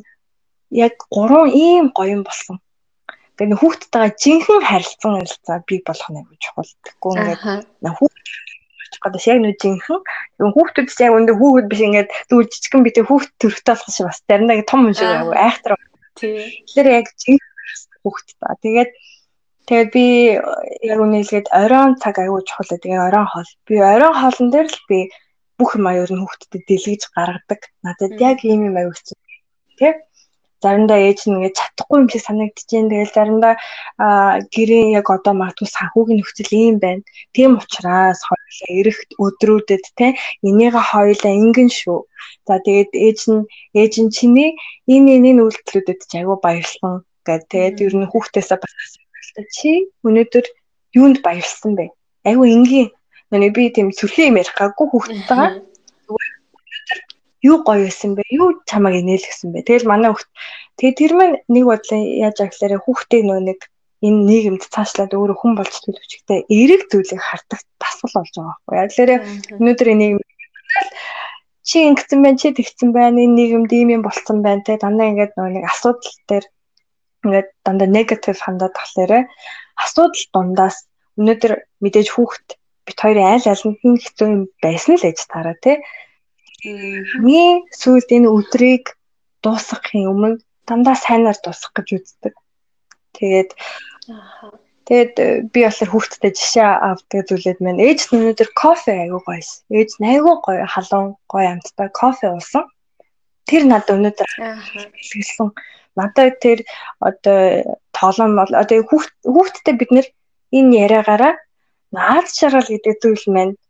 яг 0.70 0.94
гурван 1.10 1.48
ийм 1.52 1.90
гоё 1.96 2.16
юм 2.16 2.22
болсон. 2.24 2.60
Тэгээ 3.38 3.60
хүүхдтэйгээ 3.62 4.18
жинхэнэ 4.18 4.66
харилцан 4.66 5.12
харилцаа 5.14 5.58
бий 5.62 5.80
болох 5.86 6.08
нь 6.10 6.18
аюул 6.18 6.38
чухал. 6.42 6.70
Тэгэхгүй 6.82 7.12
ингээд 7.14 7.42
хүүхд 7.86 8.24
гэдэг 8.98 9.22
яг 9.30 9.38
нэг 9.38 9.56
жинхэнэ. 9.62 10.02
Тэгээ 10.38 10.54
хүүхдүүд 10.58 10.88
яг 11.06 11.12
өндөө 11.18 11.36
хүүхэд 11.38 11.66
биш 11.70 11.82
ингээд 11.86 12.10
зүгээр 12.28 12.48
жижигхэн 12.50 12.82
битээ 12.82 13.04
хүүхд 13.06 13.30
төрөхтэй 13.38 13.74
болох 13.78 13.94
шиг 13.94 14.06
бас 14.10 14.18
заримдаа 14.26 14.66
том 14.66 14.80
юм 14.90 14.94
шиг 14.98 15.06
аюул 15.06 15.38
айхтар. 15.38 15.72
Тэгэхээр 16.18 16.88
яг 16.98 17.06
жинхэнэ 17.14 17.58
хүүхд 18.02 18.28
та. 18.42 18.58
Тэгээд 18.58 18.90
тэгээд 19.70 19.90
би 19.94 20.06
яг 20.90 20.98
үнэлгээд 20.98 21.46
оройн 21.54 21.94
цаг 22.02 22.18
аюул 22.18 22.42
чухал. 22.42 22.74
Тэгээ 22.74 23.06
оройн 23.06 23.28
хоол. 23.30 23.50
Би 23.70 23.74
оройн 23.78 24.18
хоолн 24.18 24.48
дээр 24.50 24.66
л 24.66 24.80
би 24.90 24.98
бүх 25.58 25.78
юм 25.78 25.86
аюул 25.86 26.10
нь 26.10 26.22
хүүхдэд 26.26 26.66
дэлгэж 26.66 27.02
гаргадаг. 27.14 27.60
Надад 27.86 28.18
яг 28.18 28.42
ийм 28.42 28.66
юм 28.66 28.76
аюул 28.82 28.98
хэцүү. 28.98 29.18
Тэг 29.78 30.07
заримдаа 30.62 30.98
ээж 30.98 31.20
нь 31.26 31.34
ингээд 31.38 31.58
чадахгүй 31.58 31.96
юм 32.02 32.08
шиг 32.10 32.22
санагдчихээн. 32.26 32.90
Тэгэл 32.90 33.16
заримдаа 33.16 33.54
гэрээ 34.54 34.84
яг 34.98 35.06
одоо 35.16 35.34
магадгүй 35.38 35.68
санхүүгийн 35.70 36.18
нөхцөл 36.18 36.52
ийм 36.52 36.76
байна. 36.82 37.02
Тийм 37.34 37.50
учраас 37.62 38.20
хоёулаа 38.26 38.70
эрэх 38.78 38.98
өдрүүдэд 39.24 39.84
те 39.98 40.06
энийгээ 40.48 40.84
хоёулаа 40.90 41.32
ингэн 41.42 41.70
шүү. 41.70 41.98
За 42.46 42.58
тэгээд 42.66 42.92
ээж 43.06 43.20
нь 43.30 43.42
ээж 43.78 43.94
нь 44.02 44.10
чиний 44.16 44.50
энэ 44.94 45.22
энэ 45.30 45.42
үйлдэлүүдэд 45.46 46.00
ч 46.10 46.12
айгүй 46.18 46.38
баярлсан 46.42 46.94
гэд 47.26 47.42
тэгээд 47.52 47.76
ер 47.86 47.94
нь 47.98 48.10
хүүхдээсээ 48.10 48.58
бас 48.58 48.72
асуусан. 48.74 49.44
Чи 49.54 49.70
өнөөдөр 50.06 50.46
юунд 50.98 51.18
баярлсан 51.26 51.72
бэ? 51.78 51.94
Айгүй 52.28 52.48
энгийн. 52.56 52.90
Нэг 53.30 53.52
би 53.54 53.68
тийм 53.68 53.92
сүрхий 53.92 54.26
юм 54.32 54.40
ярих 54.40 54.56
гаггүй 54.56 54.86
хүүхдтэйгээ 54.90 55.67
юу 57.42 57.62
гоё 57.62 57.86
байсан 57.86 58.14
бэ? 58.18 58.22
Юу 58.30 58.62
чамайг 58.66 59.02
инээлгсэн 59.02 59.52
бэ? 59.52 59.66
Тэгэл 59.66 59.90
манай 59.90 60.10
хүүхд 60.10 60.28
тэгээ 60.78 60.98
тэр 60.98 61.12
маань 61.18 61.36
нэг 61.48 61.64
бодлоо 61.70 61.98
яаж 61.98 62.36
аглаараа 62.42 62.80
хүүхдээ 62.82 63.22
нөө 63.26 63.40
нэг 63.48 63.60
энэ 64.06 64.20
нийгэмд 64.30 64.62
цаашлаад 64.74 65.12
өөрөө 65.14 65.36
хүн 65.38 65.54
болж 65.58 65.74
төлөвчтэй 65.82 66.46
эрэг 66.46 66.82
зүйлийг 66.90 67.22
хардаг 67.22 67.60
дасгал 67.82 68.14
болж 68.22 68.34
байгаа 68.34 68.54
байхгүй. 68.54 68.74
Яаглаараа 68.78 69.18
өнөөдөр 69.58 69.88
энэ 69.92 70.00
нийгэм 70.02 70.20
чи 71.68 71.76
ингэсэн 71.84 72.20
байна, 72.22 72.38
чи 72.38 72.48
тэгсэн 72.54 72.90
байна, 72.94 73.18
энэ 73.20 73.36
нийгэмд 73.38 73.70
ийм 73.74 73.88
юм 73.96 74.02
болцсон 74.06 74.38
байна 74.46 74.62
те 74.62 74.78
дандаа 74.78 75.10
ингээд 75.10 75.34
нөгөө 75.34 75.52
нэг 75.52 75.64
асуудал 75.66 76.16
дээр 76.30 76.44
ингээд 77.26 77.48
дандаа 77.66 77.88
негатив 77.90 78.38
хандаад 78.38 78.74
тахлаарэ 78.78 79.20
асуудал 79.76 80.24
дундаас 80.32 80.86
өнөөдөр 81.18 81.52
мэдээж 81.82 82.08
хүүхд 82.14 82.46
бит 82.86 82.98
хоёрын 83.02 83.30
айл 83.34 83.46
алинд 83.50 83.80
нь 83.84 84.00
хэцүү 84.00 84.26
юм 84.30 84.42
байсан 84.62 84.94
л 84.96 85.06
ээж 85.10 85.18
таараа 85.26 85.56
те 85.58 85.82
Миний 86.64 87.62
сүүлд 87.70 88.08
энэ 88.10 88.28
өдрийг 88.28 88.98
дуусгахын 89.42 90.10
өмнө 90.10 90.42
дандаа 90.66 90.96
сайнаар 90.98 91.38
дуусгах 91.38 91.72
гэж 91.76 91.88
үздэг. 91.96 92.34
Тэгээд 93.14 93.50
Тэгээд 94.88 95.14
э, 95.20 95.44
би 95.52 95.68
болохоор 95.68 95.90
хүүхдтэй 95.92 96.32
жишээ 96.32 96.64
авдаг 96.64 97.28
зүйлээд 97.28 97.60
маань 97.60 97.84
ээж 97.84 98.08
нь 98.08 98.24
өнөөдөр 98.24 98.50
кофе 98.56 98.92
аягүй 98.96 99.20
гоёс. 99.20 99.60
Ээж 99.68 100.00
нь 100.00 100.08
аягүй 100.08 100.36
гоё 100.40 100.64
халуун 100.64 101.20
гоё 101.28 101.48
амттай 101.52 101.88
кофе 101.92 102.32
уусан. 102.32 102.64
Тэр 103.44 103.68
надад 103.68 104.00
өнөөдөр 104.00 104.30
хэлсэн. 104.96 105.52
Надад 105.92 106.40
тэр 106.40 106.64
одоо 107.04 107.68
тоглоом 107.92 108.32
бол 108.40 108.52
одоо 108.56 108.80
хүүхд 108.88 109.12
хүүхдтэй 109.28 109.74
бид 109.76 109.90
нэр 109.92 110.06
энэ 110.56 110.76
яриагаараа 110.88 111.36
наад 111.92 112.26
шаргал 112.32 112.72
гэдэг 112.72 112.96
зүйл 112.96 113.24
маань 113.28 113.60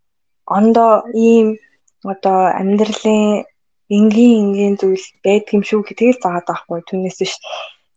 ондоо 0.47 1.03
ийм 1.19 1.59
одоо 2.05 2.53
амьдралын 2.61 3.45
энгийн 3.89 4.35
энгийн 4.45 4.75
зүйл 4.77 5.05
байдаг 5.25 5.55
юм 5.57 5.65
шүү 5.65 5.81
гэдгийг 5.87 6.21
заагаад 6.23 6.47
байхгүй. 6.49 6.81
Түүнээс 6.89 7.19
ш 7.25 7.35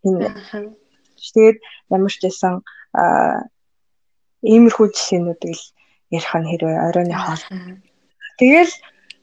энэ 0.07 0.31
тэгээд 1.35 1.57
ямар 1.91 2.11
ч 2.11 2.17
байсан 2.23 2.53
иймэрхүү 4.41 4.87
жишээнүүдийг 4.95 5.57
л 5.59 5.65
ярих 6.17 6.33
нь 6.39 6.49
хэрвээ 6.49 6.77
оройны 6.87 7.15
хоол. 7.15 7.43
Тэгэл 8.39 8.73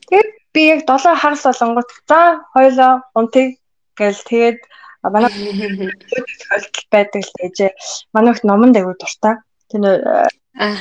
тэгээд 0.09 0.30
би 0.55 0.62
яг 0.74 0.80
7 0.86 1.16
хагас 1.18 1.42
болонгот 1.48 1.90
за 2.06 2.20
хоёлоо 2.55 2.92
унтыг 3.18 3.59
гэл. 3.98 4.20
Тэгээд 4.30 4.60
манай 5.02 5.30
тохиолдол 5.32 6.86
байдаг 6.92 7.22
л 7.24 7.32
гэж 7.40 7.56
манай 8.14 8.32
их 8.32 8.44
номонд 8.44 8.76
аягүй 8.76 8.96
дуртай. 8.98 9.34
Тэр 9.72 9.82
Аа. 10.59 10.74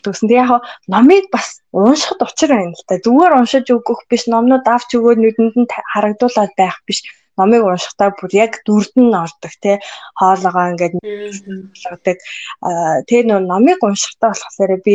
Тэгсэн. 0.00 0.28
Тэгээ 0.28 0.40
яг 0.40 0.64
номыг 0.88 1.28
бас 1.28 1.60
уншихад 1.68 2.24
учир 2.24 2.50
байна 2.56 2.72
л 2.72 2.84
да. 2.88 2.96
Зүгээр 2.96 3.36
уншиж 3.36 3.66
өгөх 3.68 4.08
биш, 4.08 4.24
номнууд 4.24 4.64
авч 4.64 4.96
өгөөд 4.96 5.20
нүдэнд 5.20 5.56
нь 5.60 5.68
харагдуулаад 5.68 6.52
байх 6.56 6.80
биш. 6.88 7.04
Номыг 7.36 7.60
уншихтаа 7.60 8.16
бүр 8.16 8.32
яг 8.32 8.64
дүрд 8.64 8.96
нь 8.96 9.12
ордог 9.12 9.52
тий. 9.60 9.76
Хоолоогоо 10.16 10.64
ингээд 10.72 10.94
болгодог. 10.96 12.18
Аа 12.64 13.04
тэгээ 13.04 13.28
нөө 13.28 13.40
номыг 13.44 13.80
уншихтаа 13.84 14.32
болохоор 14.32 14.72
би 14.80 14.94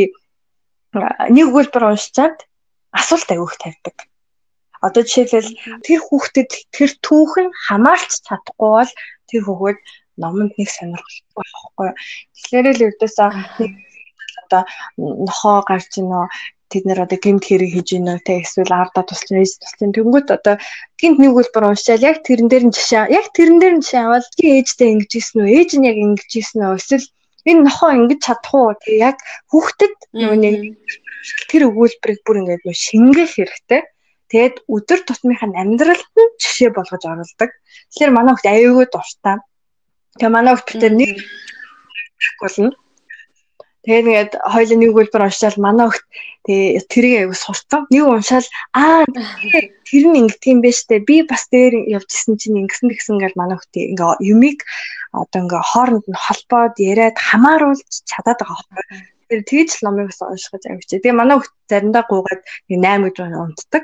нэг 1.29 1.45
өгүүлбэр 1.53 1.93
уншичаад 1.93 2.49
асуулт 2.89 3.29
авих 3.29 3.53
тавьдаг. 3.61 4.09
Одоо 4.81 5.03
жишээлбэл 5.05 5.83
тэр 5.85 5.99
хүүхдэд 6.01 6.49
тэр 6.73 6.89
түүхэн 7.05 7.53
хамаарч 7.69 8.25
чадахгүй 8.25 8.69
бол 8.81 8.91
тэр 9.29 9.41
хүүхэд 9.45 9.79
номонд 10.21 10.53
нэг 10.59 10.69
сонирхолтой 10.69 11.33
байхгүй. 11.35 11.89
Тэгэхээр 12.35 12.67
л 12.75 12.85
ердөөсөө 12.87 13.29
одоо 14.43 14.61
нохоо 14.97 15.57
гарч 15.69 15.91
ийнө 16.01 16.27
тэд 16.69 16.83
нэр 16.85 17.05
одоо 17.05 17.17
гимт 17.17 17.43
хэрэг 17.45 17.71
хийж 17.73 17.89
ийнө 17.97 18.21
те 18.25 18.45
эсвэл 18.45 18.69
ардаа 18.69 19.03
туслах 19.05 19.41
ээж 19.41 19.57
туслах 19.57 19.93
тэнгүүт 19.93 20.27
одоо 20.37 20.55
гинт 21.01 21.17
нэг 21.17 21.33
үлбэр 21.33 21.69
уншаал. 21.73 22.07
Яг 22.09 22.21
тэрэн 22.25 22.47
дээр 22.49 22.65
нь 22.69 22.75
жишээ 22.77 23.09
яг 23.09 23.25
тэрэн 23.33 23.57
дээр 23.57 23.75
нь 23.77 23.83
жишээ 23.83 24.05
аваад 24.05 24.25
чи 24.37 24.45
ээжтэй 24.57 24.89
ингэж 24.93 25.11
ийсэн 25.17 25.37
үү? 25.41 25.49
Ээж 25.57 25.71
нь 25.77 25.87
яг 25.89 25.97
ингэж 25.97 26.29
ийсэн 26.29 26.61
үү? 26.61 26.77
Эсвэл 26.77 27.07
энэ 27.49 27.65
нохоо 27.65 27.89
ингэж 27.97 28.19
чадах 28.21 28.53
уу? 28.53 28.77
Те 28.77 28.89
яг 29.09 29.17
хүүхдэд 29.49 29.95
нэг 30.13 30.57
тэр 31.49 31.61
өгүүлбэрийг 31.73 32.21
бүр 32.21 32.37
ингэж 32.45 32.61
нөө 32.65 32.77
шингэх 32.77 33.31
хэрэгтэй. 33.33 33.81
Тэгээд 34.29 34.55
өдөр 34.69 34.99
тутмынхаа 35.09 35.49
амьдралд 35.57 36.05
нь 36.05 36.33
жишээ 36.37 36.69
болгож 36.77 37.01
оруулдаг. 37.01 37.49
Тэгэхээр 37.89 38.13
манай 38.13 38.37
хүүхд 38.37 38.45
аюулгүй 38.53 38.87
дуртай. 38.93 39.37
Тэгээ 40.17 40.33
манай 40.33 40.53
хүүхдтэй 40.57 40.89
нэг 40.89 41.21
болно. 42.41 42.73
Тэгээд 43.83 44.05
ингээд 44.05 44.33
хоёул 44.43 44.71
нэг 44.75 44.91
үлбэр 44.91 45.25
уншаал 45.29 45.57
манай 45.61 45.87
хүүхд 45.87 46.05
тэгээ 46.45 46.83
тэрийг 46.91 47.15
аяг 47.19 47.33
сурцсан. 47.37 47.87
Нэг 47.93 48.03
уншаал 48.05 48.47
аа 48.75 49.05
тэр 49.87 50.05
нь 50.09 50.19
ингэдэг 50.19 50.51
юм 50.51 50.59
байна 50.65 50.75
штэ. 50.75 51.05
Би 51.07 51.23
бас 51.23 51.47
дээр 51.47 51.73
явж 51.87 52.09
исэн 52.11 52.35
чинь 52.35 52.59
ингэсэн 52.65 52.91
тэгсэн 52.91 53.17
гэл 53.23 53.39
манай 53.39 53.55
хүүхд 53.55 53.73
ингээ 53.73 54.13
юмыг 54.33 54.59
одоо 55.15 55.39
ингээ 55.41 55.63
хооронд 55.71 56.05
нь 56.11 56.21
холбоод 56.25 56.75
яриад 56.77 57.17
хамааруулж 57.17 57.93
чадаад 58.03 58.39
байгаа 58.43 58.67
байхгүй. 58.67 58.99
Тэр 59.29 59.41
тэгж 59.47 59.69
л 59.79 59.83
номыг 59.87 60.11
бас 60.11 60.21
унших 60.21 60.51
гэж 60.53 60.63
аяг 60.67 60.83
чи. 60.83 60.99
Тэгээ 60.99 61.15
манай 61.15 61.37
хүүхд 61.39 61.53
заримдаа 61.71 62.03
гуугаад 62.03 62.41
8 62.67 63.05
гэж 63.07 63.17
унтдаг. 63.25 63.83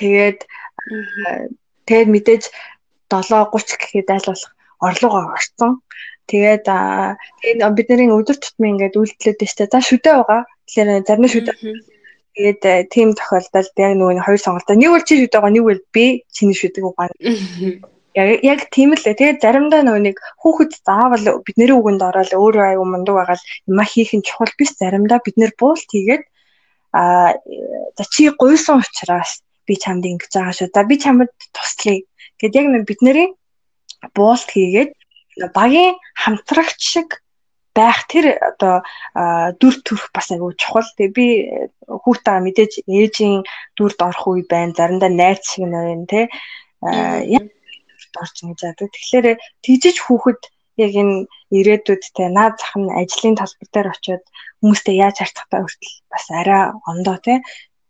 Тэгээд 0.00 0.40
тэгээд 1.86 2.08
мэдээж 2.08 2.44
7:30 3.12 3.78
гэхэд 3.78 4.08
айл 4.10 4.26
болох 4.32 4.52
орлогоо 4.80 5.32
орсон. 5.36 5.80
Тэгээд 6.30 6.64
тэгээд 6.64 7.76
бидний 7.76 8.10
өдөр 8.10 8.36
тутмын 8.38 8.78
ингээд 8.78 8.96
үйлдэлүүд 8.96 9.50
штэ. 9.50 9.68
За 9.68 9.80
шүдэ 9.82 10.10
байгаа. 10.14 10.42
Тэгэхээр 10.66 10.88
зарим 11.06 11.26
шүдэ. 11.26 11.52
Тэгээд 12.34 12.62
тийм 12.94 13.08
тохиолдолд 13.18 13.74
яг 13.76 13.92
нөгөө 13.98 14.24
хоёр 14.24 14.40
сонголтоо 14.40 14.76
нэг 14.78 14.90
үл 14.94 15.04
чи 15.04 15.14
шүдэ 15.18 15.36
байгаа, 15.36 15.52
нэг 15.52 15.64
үл 15.66 15.82
би 15.90 16.22
чиний 16.30 16.54
шүдэг 16.54 16.84
угаана. 16.86 17.14
Яг 18.14 18.28
яг 18.46 18.60
тийм 18.70 18.94
л 18.94 19.02
тэгээд 19.02 19.42
заримдаа 19.42 19.82
нөгөө 19.82 20.02
нэг 20.06 20.16
хүүхэд 20.38 20.72
заавал 20.86 21.42
бидний 21.46 21.70
үгэнд 21.74 22.02
ороод 22.02 22.30
өөрөө 22.34 22.64
аюу 22.78 22.86
мундаг 22.86 23.14
байгаад 23.18 23.42
юма 23.70 23.84
хийх 23.86 24.14
нь 24.14 24.26
чухал 24.26 24.50
биш 24.58 24.74
заримдаа 24.78 25.18
бид 25.22 25.36
нэр 25.38 25.54
буулт 25.58 25.86
хийгээд 25.86 26.24
а 26.94 27.34
за 27.94 28.04
чи 28.10 28.30
гуйсан 28.34 28.82
учраас 28.82 29.42
би 29.66 29.78
чамд 29.78 30.06
ингэж 30.06 30.30
байгаа 30.34 30.54
шүү. 30.54 30.74
За 30.74 30.82
би 30.86 30.98
чамд 30.98 31.30
туслая 31.54 32.02
Гэт 32.40 32.56
яг 32.56 32.66
нэг 32.72 32.88
бидний 32.88 33.36
буулт 34.16 34.48
хийгээд 34.50 34.92
багийн 35.54 35.96
хамтрагч 36.22 36.80
шиг 36.80 37.22
байх 37.74 38.06
тэр 38.10 38.36
одоо 38.50 38.82
дүр 39.60 39.74
төрх 39.86 40.10
бас 40.12 40.28
айгүй 40.34 40.58
чухал. 40.58 40.88
Тэгээ 40.98 41.16
би 41.16 41.26
хүүхдээ 41.86 42.38
мэдээж 42.42 42.72
ээжийн 42.86 43.46
дүрд 43.78 43.98
орох 44.02 44.26
үе 44.26 44.42
байна. 44.50 44.74
Заримдаа 44.74 45.10
найз 45.10 45.40
шиг 45.46 45.64
нэрэн 45.70 46.04
те 46.10 46.28
орж 46.82 48.36
ингэж 48.42 48.60
яадаг. 48.66 48.88
Тэгэхээр 48.90 49.26
тийжиж 49.62 49.96
хүүхэд 50.02 50.40
яг 50.82 50.92
энэ 50.98 51.16
ирээдүйдтэй 51.54 52.28
наад 52.32 52.58
зах 52.58 52.74
нь 52.78 52.90
ажлын 52.90 53.38
талбар 53.38 53.68
дээр 53.70 53.88
очиод 53.94 54.24
хүмүүстэй 54.60 54.96
яаж 54.98 55.16
харьцахтай 55.20 55.60
хүртэл 55.62 55.94
бас 56.10 56.24
арай 56.40 56.62
ондоо 56.90 57.16
тий. 57.22 57.38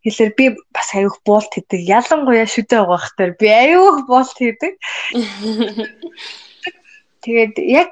Тэгэхээр 0.01 0.33
би 0.37 0.47
бас 0.73 0.89
аюух 0.97 1.21
буулт 1.29 1.53
хийдэг. 1.53 1.81
Ялангуяа 1.85 2.49
шүдэ 2.49 2.81
байгаа 2.81 3.01
хтэр 3.05 3.31
би 3.37 3.49
аюух 3.53 4.09
буулт 4.09 4.33
хийдэг. 4.33 4.81
Тэгээд 7.21 7.55
яг 7.61 7.91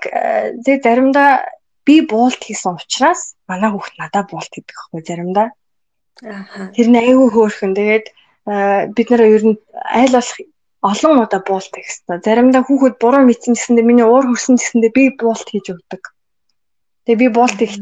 тэг 0.64 0.76
заримдаа 0.80 1.52
би 1.84 2.00
буулт 2.00 2.40
хийсэн 2.40 2.80
учраас 2.80 3.36
манай 3.44 3.68
хүүхд 3.68 4.00
надад 4.00 4.32
буулт 4.32 4.48
хийдэг 4.48 4.72
байхгүй 4.72 5.02
заримдаа. 5.04 5.48
Аа. 6.24 6.72
Тэр 6.72 6.88
нь 6.88 6.96
аюу 6.96 7.28
хөөрхөн. 7.28 7.76
Тэгээд 7.76 8.06
бид 8.96 9.08
нараа 9.12 9.28
ер 9.28 9.44
нь 9.44 9.56
айл 9.84 10.16
болох 10.16 10.40
олон 10.80 11.20
удаа 11.20 11.40
буулт 11.44 11.72
хийх 11.76 11.92
хэрэгтэй. 11.92 12.24
Заримдаа 12.24 12.62
хүүхэд 12.64 12.96
буруу 12.96 13.22
мэдсэн 13.28 13.52
гэсэндээ 13.52 13.84
миний 13.84 14.06
уур 14.08 14.24
хүрсэн 14.32 14.56
гэсэндээ 14.56 14.92
би 14.96 15.04
буулт 15.12 15.44
хийж 15.44 15.76
өгдөг. 15.76 16.02
Тэгээ 17.04 17.20
би 17.20 17.28
буулт 17.34 17.58
хийх. 17.60 17.76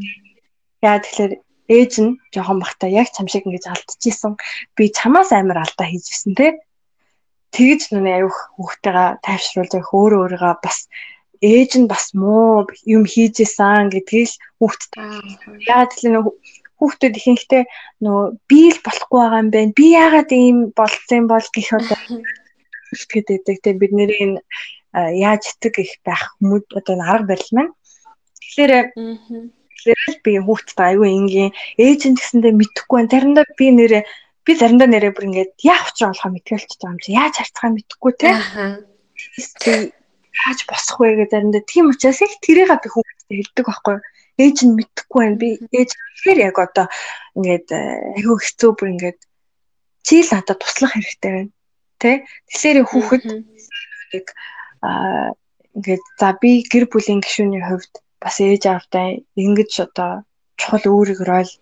Яа 0.82 0.98
тэгэхээр 0.98 1.45
ээж 1.68 1.92
нь 2.02 2.18
жоохон 2.34 2.58
бахта 2.62 2.86
яг 2.86 3.08
чам 3.14 3.26
шиг 3.28 3.46
ингэж 3.46 3.66
алдчихсан. 3.68 4.36
Би 4.76 4.90
чамаас 4.90 5.30
амар 5.32 5.62
алдаа 5.64 5.86
хийжсэн 5.90 6.34
те. 6.38 6.58
Тэгэж 7.54 7.80
нүний 7.90 8.14
аюух 8.18 8.38
хүүхдтэйгээ 8.58 9.22
тайвшруулж 9.26 9.72
явах 9.74 9.92
өөрөө 9.94 10.20
өөрийгөө 10.22 10.54
бас 10.62 10.78
ээж 11.40 11.70
нь 11.80 11.90
бас 11.90 12.14
муу 12.14 12.66
юм 12.84 13.04
хийжсэн 13.04 13.92
гэдгийг 13.92 14.28
л 14.28 14.36
хүүхдэд 14.60 14.92
яагаад 15.68 15.90
тэгэхээр 15.92 16.16
хүүхдүүд 16.78 17.14
ихэнхдээ 17.16 17.64
нөө 18.04 18.20
би 18.48 18.60
л 18.72 18.80
болохгүй 18.84 19.20
байгаа 19.20 19.42
юм 19.44 19.50
байна. 19.52 19.76
Би 19.78 19.86
яагаад 19.96 20.30
ийм 20.32 20.58
болцсон 20.76 21.24
бол 21.28 21.46
гэх 21.54 21.70
одоо 21.72 21.98
үлдэхэд 22.92 23.26
байдаг. 23.32 23.56
Тэгээ 23.64 23.80
бид 23.80 23.92
нэрийн 23.96 24.32
яаж 24.92 25.42
итэг 25.56 25.74
их 25.80 25.92
байх 26.04 26.36
хүмүүс 26.36 26.64
одоо 26.76 26.94
арга 27.00 27.32
барил 27.32 27.52
маань. 27.52 27.72
Тэгэхээр 28.40 28.72
тэгэхээр 29.86 30.18
би 30.26 30.32
хүүхдэд 30.42 30.78
аюу 30.82 31.06
ингийн 31.06 31.52
ээж 31.78 32.00
нь 32.10 32.18
гэсэндээ 32.18 32.52
мэдэхгүй 32.58 32.96
байна. 32.98 33.12
Заримдаа 33.14 33.46
би 33.54 33.66
нэрээ 33.70 34.02
би 34.42 34.52
заримдаа 34.58 34.88
нэрээ 34.90 35.12
бүр 35.14 35.28
ингээд 35.30 35.50
яах 35.62 35.86
учраа 35.94 36.10
болохоо 36.10 36.30
мэдгэлж 36.34 36.70
байгаа 36.74 36.90
юм 36.90 37.00
чи 37.02 37.10
яаж 37.14 37.34
харцгаа 37.38 37.70
мэдэхгүй 37.70 38.12
те. 38.18 38.28
Яаж 40.36 40.58
босох 40.68 40.98
вэ 41.00 41.14
гэж 41.22 41.30
заримдаа 41.30 41.62
тийм 41.62 41.84
учраас 41.94 42.20
их 42.20 42.34
тэрийг 42.42 42.70
би 42.82 42.88
хүүхдэд 42.90 43.30
хэлдэг 43.30 43.66
байхгүй 43.66 43.96
ээж 44.42 44.56
нь 44.66 44.76
мэдэхгүй 44.76 45.20
байна. 45.22 45.40
Би 45.40 45.48
ээж 45.70 45.90
тэгэхээр 45.94 46.38
яг 46.50 46.56
одоо 46.58 46.86
ингээд 47.38 47.68
аюу 48.18 48.36
хэцүү 48.42 48.70
бүр 48.74 48.88
ингээд 48.94 49.18
чи 50.06 50.22
л 50.22 50.30
надад 50.34 50.58
туслах 50.60 50.92
хэрэгтэй 50.92 51.32
байна 51.32 51.50
тий. 51.98 52.16
Тэгэхээр 52.52 52.78
хүүхэд 52.84 53.24
нэг 54.12 54.26
аа 54.84 55.32
ингээд 55.76 56.04
за 56.20 56.28
би 56.40 56.64
гэр 56.68 56.84
бүлийн 56.92 57.20
гишүүний 57.20 57.62
хувьд 57.64 57.92
бас 58.26 58.36
ээж 58.42 58.62
аавтай 58.66 59.22
ингэж 59.38 59.72
одоо 59.86 60.26
чухал 60.58 60.84
өөрийгөө 60.90 61.42
л 61.46 61.52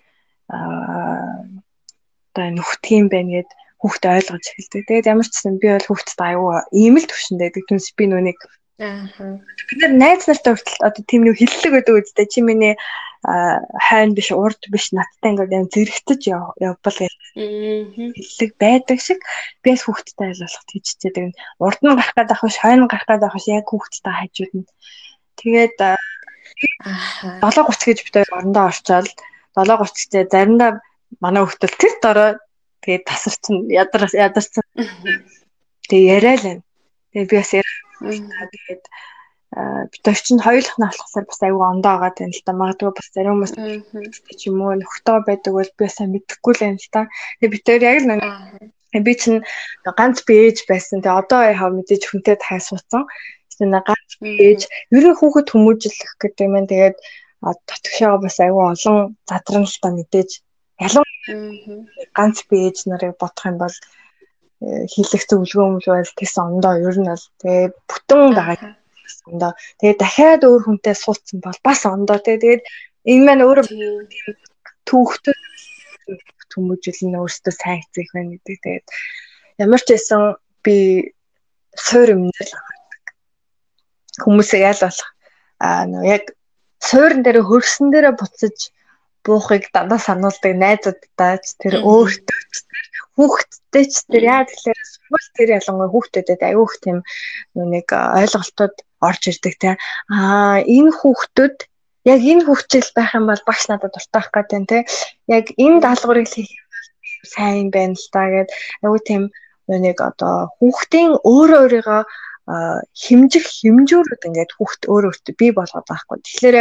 аа 0.48 1.44
одоо 2.32 2.46
нүхтгийм 2.56 3.06
байна 3.12 3.44
гэд 3.44 3.50
хүүхдээ 3.80 4.12
ойлгож 4.16 4.44
эхэлдэг. 4.48 4.82
Тэгээд 4.88 5.10
ямар 5.12 5.26
ч 5.28 5.32
гэсэн 5.36 5.60
би 5.60 5.68
бол 5.70 5.88
хүүхдэд 5.88 6.20
аюу 6.24 6.48
ийм 6.72 6.94
л 6.96 7.06
төвшөндөө 7.06 7.48
гэдэг. 7.52 7.68
Түнс 7.68 7.86
би 7.94 8.04
нүуник 8.08 8.40
Аа. 8.82 9.06
Бид 9.70 9.78
нар 9.86 9.92
найз 9.94 10.26
нартай 10.26 10.58
хүртэл 10.58 10.82
одоо 10.82 11.02
тийм 11.06 11.22
нэг 11.22 11.38
хиллэг 11.38 11.78
өгдөг 11.78 12.10
үстэй. 12.10 12.26
Чи 12.26 12.42
миний 12.42 12.74
хайн 13.22 14.18
биш 14.18 14.34
урд 14.34 14.58
биш 14.66 14.90
надтай 14.90 15.30
ингээд 15.30 15.54
юм 15.54 15.66
зэрэгтэж 15.70 16.20
явбал 16.58 16.98
гэж 16.98 17.14
хэллэг 17.38 18.50
байдаг 18.58 18.98
шиг 18.98 19.22
би 19.62 19.78
бас 19.78 19.86
хүүхдтэй 19.86 20.26
айлуулах 20.26 20.64
тийчтэй. 20.66 21.30
Урд 21.62 21.80
нь 21.86 21.94
гарах 21.94 22.18
гэдэг 22.18 22.34
ахш 22.34 22.56
хойно 22.58 22.90
гарах 22.90 23.06
гэдэг 23.06 23.30
ахш 23.30 23.46
яг 23.46 23.66
хүүхдтэй 23.70 24.14
хажууд 24.18 24.52
нь. 24.58 24.66
Тэгээд 25.38 25.78
7:30 27.42 27.84
гэж 27.88 27.98
бид 28.04 28.16
орондоо 28.30 28.64
орчоод 28.70 29.08
7:30-тэй 29.56 30.24
заримдаа 30.30 30.70
манай 31.20 31.42
хүүхдэл 31.44 31.80
тэр 31.80 31.94
дорой 32.02 32.32
тэгээд 32.82 33.04
тасарчин 33.08 33.56
ядар 33.70 34.02
ядарсан. 34.12 34.64
Тэгээ 35.88 36.12
яриа 36.16 36.34
л 36.36 36.44
байна. 36.44 36.62
Тэгээ 37.12 37.30
би 37.30 37.36
бас 37.38 37.50
яриа. 37.54 37.76
Тэгээд 38.52 38.82
бид 39.92 40.04
орчин 40.10 40.38
хоёулах 40.42 40.76
нь 40.78 40.84
болохоор 40.84 41.26
бас 41.30 41.40
аюу 41.46 41.62
ондоо 41.62 41.94
байгаа 41.94 42.12
тань 42.18 42.34
л 42.34 42.42
та 42.44 42.52
магадгүй 42.52 42.90
бас 42.90 43.08
зарим 43.14 43.38
хүмүүс 43.38 43.54
ч 44.38 44.42
юм 44.50 44.58
уу 44.62 44.74
нөхтөө 44.74 45.18
байдаг 45.28 45.52
бол 45.54 45.70
би 45.78 45.86
сайн 45.86 46.10
мэдэхгүй 46.10 46.52
л 46.58 46.64
юм 46.74 46.78
л 46.82 46.90
та. 46.90 47.00
Тэгээ 47.38 47.52
бид 47.54 47.62
тэр 47.62 47.82
яг 47.86 47.98
л 48.02 49.02
би 49.06 49.12
чинь 49.14 49.42
ганц 49.98 50.22
би 50.26 50.34
ээж 50.50 50.66
байсан. 50.70 51.02
Тэгээ 51.02 51.20
одоо 51.22 51.40
яхаа 51.46 51.70
мэдээж 51.70 52.02
хүнтэй 52.06 52.36
тахаа 52.38 52.60
суудсан. 52.62 53.02
Тэгээ 53.58 53.82
ганц 53.88 54.10
ээж 54.20 54.60
ерөн 54.96 55.14
хүүхэд 55.18 55.48
хүмүүжлэх 55.50 56.12
гэдэг 56.22 56.46
юм. 56.46 56.54
Тэгээд 56.70 56.96
татгшаага 57.68 58.24
бас 58.24 58.36
аюу 58.40 58.62
олон 58.72 58.98
задран 59.28 59.64
л 59.68 59.76
та 59.82 59.88
мэдээж 59.92 60.30
ялан 60.80 61.06
ганц 62.16 62.36
би 62.48 62.56
ээж 62.68 62.78
нарыг 62.88 63.14
бодох 63.20 63.44
юм 63.50 63.58
бол 63.60 63.76
э, 64.64 64.86
хийлэх 64.92 65.22
зөвлөгөө 65.28 65.66
юм 65.68 65.76
бол 65.84 66.12
тэс 66.18 66.34
ондоо 66.40 66.74
ер 66.88 66.96
нь 67.00 67.10
бол 67.12 67.24
тэгээ 67.40 67.66
бүтэн 67.88 68.22
байгаа 68.32 68.72
ондоо. 69.28 69.52
Тэгээд 69.80 69.98
дахиад 70.00 70.42
өөр 70.44 70.62
хүнтэй 70.64 70.94
суулцсан 70.96 71.38
бол 71.44 71.58
бас 71.64 71.80
ондоо 71.84 72.18
тий. 72.20 72.36
Тэгээд 72.40 72.62
энэ 73.10 73.24
маань 73.24 73.44
өөрөө 73.44 73.66
түүхтэй 74.88 75.36
хүмүүжил 76.52 77.00
нь 77.08 77.18
өөртөө 77.18 77.54
сайн 77.54 77.80
хэцэх 77.82 78.08
байна 78.14 78.30
гэдэг. 78.36 78.56
Тэгээд 78.62 78.86
ямар 79.64 79.80
ч 79.82 79.88
байсан 79.92 80.22
би 80.64 80.76
суур 81.74 82.08
юмнэл 82.14 82.52
хүмүүсээ 84.22 84.60
ял 84.70 84.80
болох. 84.84 85.10
Аа 85.58 85.82
нөө 85.90 86.04
яг 86.06 86.24
суурин 86.78 87.22
дээр 87.24 87.42
хөрсөн 87.42 87.88
дээрээ 87.90 88.14
буцаж 88.18 88.58
буухыг 89.24 89.72
дандаа 89.72 89.98
сануулдаг 89.98 90.52
найзуудтай 90.52 91.40
ч 91.40 91.46
тэр 91.60 91.74
өөртөө 91.80 92.40
ч 92.52 92.56
тэр 92.68 92.86
хүүхдтэй 93.16 93.84
ч 93.88 93.94
тэр 94.12 94.22
яа 94.28 94.42
тэгэхээр 94.44 94.80
сургууль 94.92 95.28
тэр 95.36 95.48
ялангуяа 95.58 95.92
хүүхдэдэд 95.92 96.40
аюух 96.44 96.72
тийм 96.84 96.98
нэг 97.56 97.88
ойлголтууд 97.88 98.76
орж 99.00 99.22
ирдэг 99.32 99.54
те. 99.62 99.70
Аа 100.12 100.60
энэ 100.60 100.92
хүүхдүүд 100.92 101.56
яг 102.12 102.20
энэ 102.20 102.44
хүүхдэл 102.44 102.90
байх 102.92 103.10
юм 103.16 103.24
бол 103.32 103.42
багш 103.48 103.64
надад 103.68 103.96
дуртах 103.96 104.28
гэдэг 104.28 104.62
те. 104.68 104.78
Яг 105.24 105.46
энэ 105.56 105.80
даалгаврыг 105.80 106.28
хийх 106.28 106.52
сайн 107.24 107.72
байна 107.72 107.96
л 107.96 108.08
та 108.12 108.28
гэд. 108.28 108.48
Аюу 108.84 109.00
тийм 109.00 109.32
нэг 109.68 109.96
одоо 110.04 110.52
хүүхдийн 110.60 111.16
өөрөө 111.24 111.60
өөрийгөө 111.64 112.02
химжих 112.92 113.46
хэмжүүрүүд 113.48 114.22
ингээд 114.28 114.52
хүүхд 114.56 114.82
өөрөө 114.92 115.10
өөртөө 115.12 115.34
бий 115.40 115.52
болгоод 115.56 115.86
байхгүй. 115.88 116.18
Тэгэхээр 116.20 116.56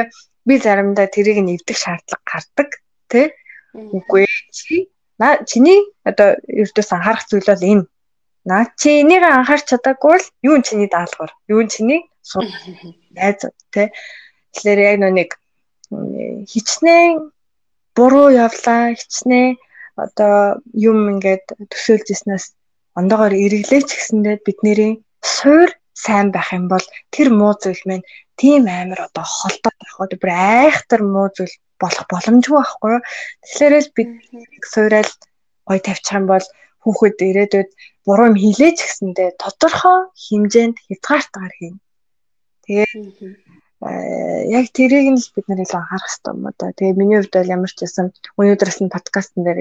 би 0.48 0.54
заримдаа 0.64 1.08
тэрийг 1.12 1.44
нэвдэх 1.44 1.78
шаардлага 1.78 2.24
гардаг 2.24 2.70
тий. 3.12 3.28
Үгүй 3.76 4.26
чи 4.56 4.88
наа 5.20 5.44
чиний 5.44 5.80
одоо 6.08 6.40
ердөөс 6.48 6.90
анхаарах 6.96 7.28
зүйл 7.28 7.48
бол 7.52 7.64
энэ. 7.72 7.84
Наа 8.48 8.64
чи 8.80 9.04
энийг 9.04 9.24
анхаарч 9.24 9.66
чадаагүй 9.72 10.16
л 10.20 10.28
юу 10.48 10.58
чиний 10.64 10.88
даалгавар, 10.88 11.32
юу 11.52 11.64
чиний 11.68 12.08
сур 12.24 12.48
найзууд 13.16 13.56
тий. 13.76 13.88
Тэгэхээр 14.56 14.80
яг 14.88 14.98
нэг 15.04 15.30
хичнээн 16.48 17.32
буруу 17.96 18.30
явлаа, 18.32 18.96
хичнээн 18.96 19.60
одоо 19.96 20.64
юм 20.74 20.98
ингээд 21.14 21.46
төсөөлж 21.72 22.08
ирснээс 22.12 22.46
ондоогоор 23.00 23.34
эргэлээч 23.34 23.90
гэсэндээ 23.94 24.36
бидний 24.46 25.04
суур 25.24 25.70
сайн 26.04 26.28
байх 26.36 26.52
юм 26.54 26.68
бол 26.68 26.86
тэр 27.14 27.28
муу 27.40 27.54
зүйл 27.56 27.84
маань 27.88 28.06
тийм 28.40 28.68
амар 28.68 29.08
одоо 29.08 29.26
холдоод 29.26 29.78
байх 29.82 29.96
уу 30.00 30.08
бүр 30.22 30.32
айхтар 30.32 31.02
муу 31.04 31.28
зүйл 31.36 31.56
болох 31.82 32.06
боломжгүй 32.12 32.60
байхгүй 32.60 32.92
юу. 32.96 33.02
Тэгэхээр 33.44 33.74
л 33.84 33.90
бид 33.96 34.10
суурал 34.72 35.12
гой 35.68 35.80
тавьчих 35.80 36.18
юм 36.20 36.26
бол 36.32 36.46
хүүхэд 36.84 37.18
ирээдүйд 37.30 37.70
буруу 38.06 38.28
юм 38.32 38.38
хийлээч 38.44 38.78
гэсэндээ 38.84 39.30
тодорхой 39.42 40.00
хэмжээнд 40.24 40.78
хязгаартаар 40.86 41.54
хийнэ. 41.56 41.80
Тэгээд 42.66 42.92
яг 43.84 44.66
тэрийг 44.72 45.08
нь 45.12 45.20
л 45.20 45.32
бид 45.36 45.46
нэр 45.48 45.64
илүү 45.64 45.80
анхаарах 45.80 46.08
хэрэгтэй 46.08 46.34
юм 46.34 46.42
да. 46.56 46.72
Тэгээ 46.78 47.00
миний 47.00 47.18
хувьд 47.20 47.36
бол 47.36 47.54
ямар 47.56 47.72
ч 47.72 47.80
байсан 47.84 48.08
өнөөдрөөс 48.40 48.80
нь 48.80 48.94
подкастн 48.96 49.42
дээр 49.44 49.60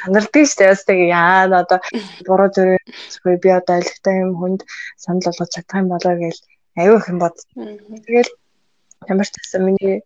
саналдаг 0.00 0.44
шүү 0.48 0.58
дээ. 0.58 0.72
Ястаг 0.72 0.96
яа 0.96 1.44
одоо 1.60 1.78
буруу 2.24 2.48
зөрөө 2.56 3.36
би 3.42 3.48
одоо 3.52 3.74
айлгтай 3.76 4.24
юм 4.24 4.32
хүнд 4.40 4.60
санал 4.96 5.24
болгож 5.28 5.50
чадах 5.52 5.80
юм 5.82 5.88
болоо 5.92 6.14
гэж 6.16 6.36
аюу 6.80 6.96
их 6.96 7.08
юм 7.12 7.18
бод. 7.20 7.36
Тэгэл 7.52 8.30
ямар 9.12 9.28
ч 9.28 9.34
байсан 9.36 9.60
миний 9.68 9.96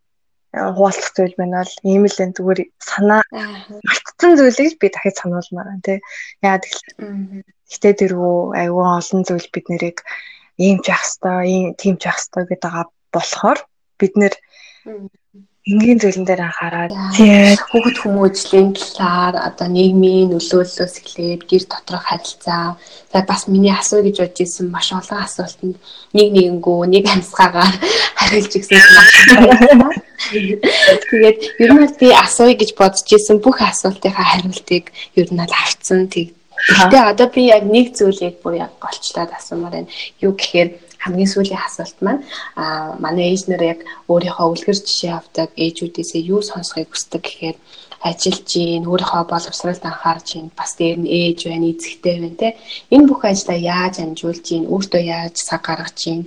хуваалцах 0.55 1.15
зүйл 1.15 1.35
байна 1.39 1.63
бол 1.63 1.75
ийм 1.87 2.03
л 2.11 2.23
энэ 2.23 2.37
зүгээр 2.39 2.61
санаа 2.79 3.23
мартсан 3.87 4.33
зүйлийг 4.39 4.79
би 4.83 4.87
дахиж 4.91 5.15
сануулмаар 5.19 5.69
байна 5.71 5.87
тий. 5.87 5.99
Яа 6.43 6.59
тэгэхээр 6.59 6.95
гэтээ 7.71 7.95
дэрвүү 7.99 8.39
аюун 8.63 8.91
олон 8.99 9.23
зүйл 9.23 9.49
бид 9.55 9.67
нэрийг 9.71 9.99
ийм 10.59 10.78
явах 10.86 11.05
хэвээр 11.05 11.47
ийм 11.55 11.66
тийм 11.81 11.94
явах 11.98 12.22
хэвээр 12.22 12.48
гэдэг 12.48 12.62
байгаа 12.62 12.86
болохоор 13.14 13.59
бид 13.98 14.12
нэр 14.20 14.35
энгийн 15.64 15.97
зүйлэн 15.97 16.28
дээр 16.28 16.44
анхаарал. 16.44 16.93
Тэгээд 17.16 17.60
хүүхэд 17.72 17.97
хүмүүжлийн 18.05 18.76
талаар 18.76 19.48
одоо 19.48 19.68
нийгмийн 19.72 20.36
нөлөөллөөс 20.36 20.94
эхлээд 21.01 21.48
гэр 21.48 21.64
доторх 21.64 22.05
харилцаа 22.05 22.76
за 23.09 23.18
бас 23.24 23.48
миний 23.48 23.72
асуу 23.72 24.05
гэж 24.05 24.20
бодож 24.20 24.44
исэн 24.44 24.68
маш 24.68 24.93
олон 24.93 25.24
асуултанд 25.24 25.81
нэг 26.12 26.28
нэгэнгүү 26.36 26.81
нэг 26.85 27.05
амьсгаагаар 27.09 27.76
хариулж 28.20 28.52
игсэн 28.52 28.76
тэгээд 31.09 31.39
ер 31.64 31.70
нь 31.72 31.97
би 31.97 32.12
асууя 32.12 32.55
гэж 32.60 32.70
бодож 32.76 33.09
исэн 33.09 33.40
бүх 33.40 33.64
асуултынхаа 33.64 34.36
хариултыг 34.36 34.93
ер 35.16 35.28
нь 35.32 35.44
л 35.48 35.55
авцсан 35.64 36.12
тэг 36.12 36.36
Гэтэ 36.65 36.99
одоо 37.12 37.28
би 37.28 37.53
яг 37.53 37.65
нэг 37.69 37.93
зүйлийг 37.93 38.41
бүр 38.41 38.55
яг 38.65 38.73
голчлаад 38.81 39.31
асуумаар 39.36 39.85
байна. 39.85 39.93
Юу 40.24 40.32
гэхээр 40.32 40.69
хамгийн 41.05 41.28
сүүлийн 41.28 41.61
асуулт 41.61 41.99
маань 42.01 42.24
а 42.57 42.97
манай 42.97 43.36
ээжнэр 43.36 43.62
яг 43.62 43.81
өөрийнхөө 44.09 44.49
үлгэр 44.49 44.78
жишээ 44.81 45.12
авдаг 45.12 45.53
ээжүүдээсээ 45.61 46.23
юу 46.32 46.41
сонсохыг 46.41 46.89
хүсдэг 46.89 47.20
гэхээр 47.20 47.57
ажиллаж 48.09 48.49
гин 48.49 48.89
өөрийнхөө 48.89 49.24
боловсролд 49.28 49.85
анхаарч 49.85 50.27
гин 50.32 50.49
бас 50.57 50.73
дээр 50.81 51.05
нь 51.05 51.09
ээж 51.09 51.39
байна 51.49 51.69
эзэгтэй 51.73 52.15
байна 52.20 52.41
те. 52.41 52.49
Энэ 52.89 53.09
бүх 53.09 53.23
ажлаа 53.28 53.59
яаж 53.61 53.95
амжуулж 54.01 54.45
гин 54.49 54.65
өөртөө 54.73 55.03
яаж 55.05 55.36
цаг 55.49 55.61
гаргаж 55.69 55.97
гин 56.01 56.20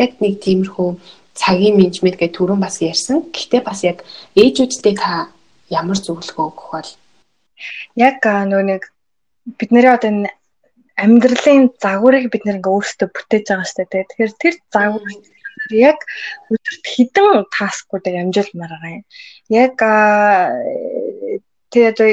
яг 0.00 0.16
нэг 0.24 0.40
тиймэрхүү 0.44 0.88
цагийн 1.36 1.76
менежмент 1.76 2.16
гэх 2.16 2.32
түрүүн 2.36 2.60
бас 2.64 2.80
ярьсан. 2.80 3.28
Гэхдээ 3.32 3.60
бас 3.64 3.80
яг 3.84 4.04
ээжүүдтэй 4.36 4.94
та 4.96 5.28
ямар 5.68 5.96
зөвлөгөө 6.00 6.46
өгөх 6.48 6.68
бол 6.72 6.90
яг 7.96 8.20
нөө 8.24 8.62
нэг 8.72 8.91
бидний 9.46 9.86
одоо 9.86 10.10
энэ 10.10 10.30
амьдралын 10.96 11.74
загварыг 11.82 12.30
бид 12.30 12.46
ингээ 12.46 12.74
өөрсдөө 12.74 13.08
бүтээж 13.10 13.44
байгаа 13.48 13.66
шүү 13.66 13.86
дээ. 13.90 14.08
Тэгэхээр 14.10 14.32
тэр 14.42 14.54
загвар 14.74 15.12
яг 15.70 15.98
өдөрт 16.52 16.84
хідэн 16.92 17.46
таскуудыг 17.56 18.14
амжуулмаар 18.22 18.72
байгаа 18.76 18.96
юм. 18.98 19.04
Яг 19.48 19.76
тэгээ 21.72 21.90
одоо 21.92 22.10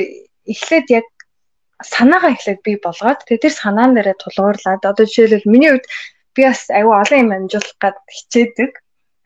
эхлээд 0.54 0.88
яг 0.90 1.08
санаагаа 1.84 2.34
эхлээд 2.36 2.62
би 2.64 2.74
болгоод 2.82 3.20
тэгээ 3.28 3.44
тэр 3.46 3.56
санаан 3.56 3.92
дээрээ 3.94 4.18
тулгуурлаад 4.20 4.84
одоо 4.84 5.06
жишээлбэл 5.06 5.52
миний 5.52 5.72
хувьд 5.72 5.88
би 6.36 6.42
бас 6.48 6.62
аюу 6.70 6.94
олон 7.02 7.20
юм 7.24 7.32
амжуулах 7.36 7.78
гад 7.84 7.98
хичээдэг. 8.08 8.72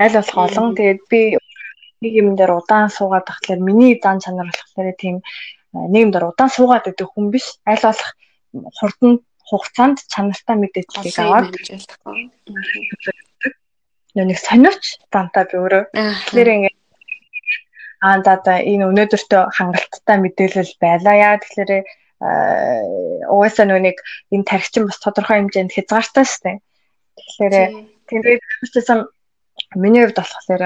Аль 0.04 0.18
болох 0.18 0.38
олон 0.38 0.76
тэгээд 0.78 1.02
би 1.12 1.22
нэг 2.02 2.14
юм 2.22 2.36
дээр 2.36 2.52
удаан 2.60 2.90
суугаад 2.92 3.26
тахлаар 3.28 3.62
миний 3.64 3.96
дан 4.04 4.20
чанар 4.20 4.50
болохоор 4.52 4.94
тийм 5.00 5.16
дээр 6.14 6.30
удаан 6.30 6.50
суугаад 6.54 6.86
байдаг 6.86 7.08
хүн 7.10 7.34
биш. 7.34 7.58
Аль 7.66 7.82
болох 7.82 8.10
хурдан 8.78 9.12
хугацаанд 9.50 9.98
чанартай 10.12 10.56
мэдээллийг 10.58 11.18
аваад 11.20 11.54
нэг 14.14 14.38
сониуч 14.38 14.84
дантаа 15.10 15.44
би 15.50 15.58
өөрөө 15.58 15.84
тэгэхээр 15.94 16.50
ингээд 16.54 16.78
аа 18.06 18.18
за 18.26 18.34
за 18.46 18.54
энэ 18.62 18.88
өнөөдөртөө 18.92 19.42
хангалттай 19.58 20.18
мэдээлэл 20.22 20.72
байлаа 20.84 21.16
яа 21.18 21.36
тэгэхээр 21.42 21.72
угаасаа 23.34 23.66
нүг 23.68 23.98
энэ 24.34 24.48
тархичин 24.48 24.86
бас 24.88 25.00
тодорхой 25.02 25.38
хэмжээнд 25.42 25.76
хязгаартай 25.76 26.26
дээ. 26.44 26.58
Тэгэхээр 27.18 27.56
тэгээд 28.10 28.42
хэвчээсэн 28.62 29.00
миний 29.82 30.04
хувьд 30.04 30.20
болохоор 30.20 30.64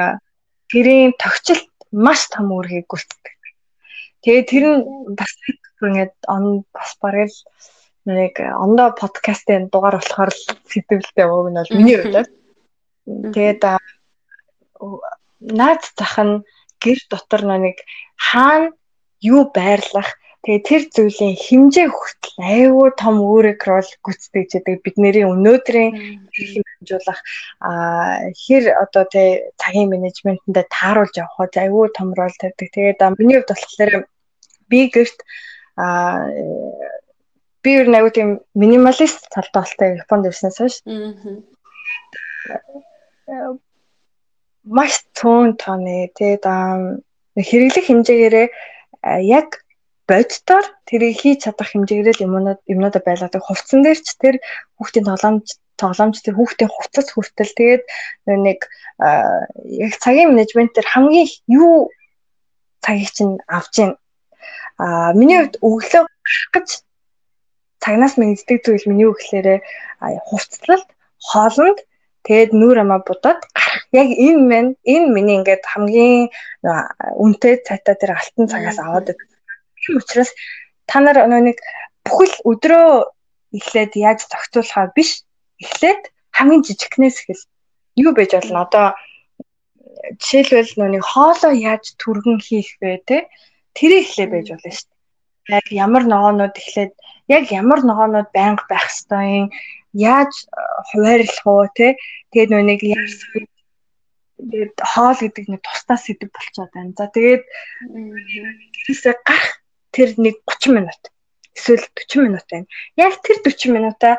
тэрийн 0.69 1.13
тогтчлт 1.17 1.71
маш 1.91 2.27
том 2.33 2.51
үүргийг 2.51 2.85
гүйцэтгэв. 2.91 3.36
Тэгээд 4.27 4.47
тэр 4.51 4.65
нь 4.75 4.83
бас 5.15 5.31
ингээд 5.79 6.13
он 6.27 6.67
бас 6.75 6.99
бараг 6.99 7.31
л 7.31 7.39
нэг 8.11 8.35
ондоо 8.43 8.91
подкастын 8.91 9.71
дугаар 9.71 10.03
болохоор 10.03 10.31
сэтгэлдээ 10.67 11.27
ууг 11.31 11.47
нь 11.47 11.59
бол 11.63 11.71
миний 11.71 11.95
хувьд. 11.95 12.27
Тэгээд 13.07 13.63
наад 15.39 15.81
зах 15.95 16.15
нь 16.19 16.43
гэр 16.83 16.99
дотор 17.07 17.41
нэг 17.55 17.79
хаана 18.19 18.75
юу 19.23 19.47
байрлах 19.47 20.19
тэгээ 20.43 20.67
тэр 20.67 20.83
зүйлийн 20.91 21.35
хэмжээ 21.39 21.87
хүртэл 21.87 22.37
аюу 22.51 22.91
том 22.99 23.23
өөрөөр 23.23 23.63
рол 23.63 23.89
гүйцэтгэж 24.03 24.49
байдаг 24.59 24.75
бидний 24.83 25.23
өнөөдрийн 25.23 25.91
хэмжүүлэх 26.35 27.19
а 27.63 27.71
хэр 28.43 28.63
одоо 28.75 29.03
тэ 29.07 29.55
цагийн 29.55 29.87
менежментэндээ 29.87 30.67
тааруулж 30.67 31.15
явах 31.15 31.55
аюу 31.55 31.87
том 31.95 32.11
рол 32.11 32.35
тавьдаг. 32.35 32.67
Тэгээд 32.75 32.99
миний 33.15 33.39
хувьд 33.39 33.51
болохоор 33.55 34.03
би 34.69 34.89
гэрт 34.93 35.17
а 35.77 35.85
би 37.63 37.71
ер 37.79 37.87
нь 37.89 37.97
аюу 37.99 38.11
тийм 38.13 38.29
минималист 38.55 39.27
талдaalтай 39.33 39.99
Японд 40.03 40.27
ирснээс 40.29 40.57
хойш. 40.59 40.75
Аа. 43.27 43.57
Маш 44.67 44.93
цөөн 45.17 45.55
тооны 45.61 46.11
тэгээд 46.17 46.45
хэрэглэх 47.37 47.85
хэмжээгээрээ 47.87 48.47
яг 49.37 49.63
боддоор 50.07 50.65
тэрийг 50.87 51.15
хийж 51.19 51.43
чадах 51.43 51.69
хэмжээгээр 51.71 52.17
л 52.17 52.25
юмнууд 52.25 52.59
юмнуудаа 52.73 53.01
байлгадаг. 53.03 53.43
Хувцсан 53.43 53.83
дээр 53.83 53.99
ч 53.99 54.15
тэр 54.15 54.35
хүүхдийн 54.79 55.07
тоглоомж 55.07 55.47
тоглоомж 55.75 56.17
тэр 56.23 56.35
хүүхдийн 56.39 56.71
хувцас 56.71 57.07
хүртэл 57.11 57.53
тэгээд 57.59 57.83
нэг 58.45 58.59
яг 59.85 59.93
цагийн 59.99 60.31
менежмент 60.31 60.71
дээр 60.73 60.87
хамгийн 60.87 61.27
юу 61.51 61.91
цагийг 62.79 63.11
чинь 63.11 63.35
авч 63.51 63.73
ийн. 63.83 63.91
А 64.77 65.13
миний 65.13 65.37
хувьд 65.41 65.55
өглөө 65.61 66.05
гэж 66.53 66.67
цагнаас 67.81 68.13
мэддэг 68.17 68.61
зүйл 68.65 68.85
миний 68.89 69.09
гэхээр 69.09 69.61
хувцлалт 70.27 70.89
хоолнд 71.29 71.79
тэгээд 72.25 72.51
нүүр 72.53 72.77
амаа 72.83 73.01
будаад 73.01 73.41
гарах. 73.55 73.83
Яг 73.95 74.09
энэ 74.11 74.41
мэн 74.51 74.67
энэ 74.85 75.07
миний 75.15 75.37
ингээд 75.39 75.63
хамгийн 75.65 76.29
үнэтэй 77.23 77.63
цайтаа 77.67 77.95
тэр 77.97 78.11
алтан 78.19 78.45
цагаас 78.51 78.77
аваад 78.77 79.17
тийм 79.81 79.97
учраас 79.97 80.31
та 80.89 80.99
нар 80.99 81.17
нэг 81.25 81.57
бүхэл 82.05 82.35
өдрөө 82.51 82.87
эхлээд 83.57 83.91
яаж 83.95 84.19
зохицуулахаа 84.27 84.91
биш 84.95 85.23
эхлээд 85.63 86.01
хамгийн 86.37 86.65
жижигнээс 86.67 87.17
эхэл 87.23 87.43
юу 88.03 88.11
байж 88.13 88.31
болно? 88.35 88.67
Одоо 88.67 88.85
жишээлбэл 90.21 90.71
нүг 90.77 91.03
хоолоо 91.03 91.53
яаж 91.55 91.95
түргэн 92.01 92.37
хийх 92.47 92.77
вэ 92.81 93.01
те 93.07 93.17
тэр 93.77 93.91
эхлээ 94.01 94.27
байж 94.33 94.47
болно 94.51 94.71
шүү 94.73 94.89
дээ 94.89 94.97
яг 95.57 95.65
ямар 95.71 96.03
ногоонууд 96.09 96.55
эхлээд 96.61 96.93
яг 97.35 97.43
ямар 97.51 97.79
ногоонууд 97.85 98.29
байнга 98.33 98.65
байх 98.69 98.85
ёстой 98.91 99.25
юм 99.39 99.47
яаж 99.93 100.33
э, 100.43 100.61
хуваарлах 100.89 101.45
уу 101.47 101.67
те 101.77 101.95
тэгээд 102.31 102.51
нөө 102.51 102.63
нэг 102.67 102.79
тэгээд 102.83 104.75
хоол 104.91 105.17
гэдэг 105.17 105.45
нэг 105.49 105.61
тусдаа 105.65 105.97
сэдв 105.97 106.29
болчиход 106.29 106.71
байна. 106.73 106.93
За 106.97 107.05
тэгээд 107.09 107.43
тэрээсээ 108.85 109.15
гарах 109.25 109.53
тэр 109.95 110.09
нэг 110.21 110.35
30 110.45 110.77
минут 110.77 111.01
эсвэл 111.57 111.85
40 111.95 112.27
минут 112.27 112.45
байна. 112.51 112.67
Яг 112.95 113.13
тэр 113.25 113.37
40 113.41 113.73
минутаа 113.73 114.13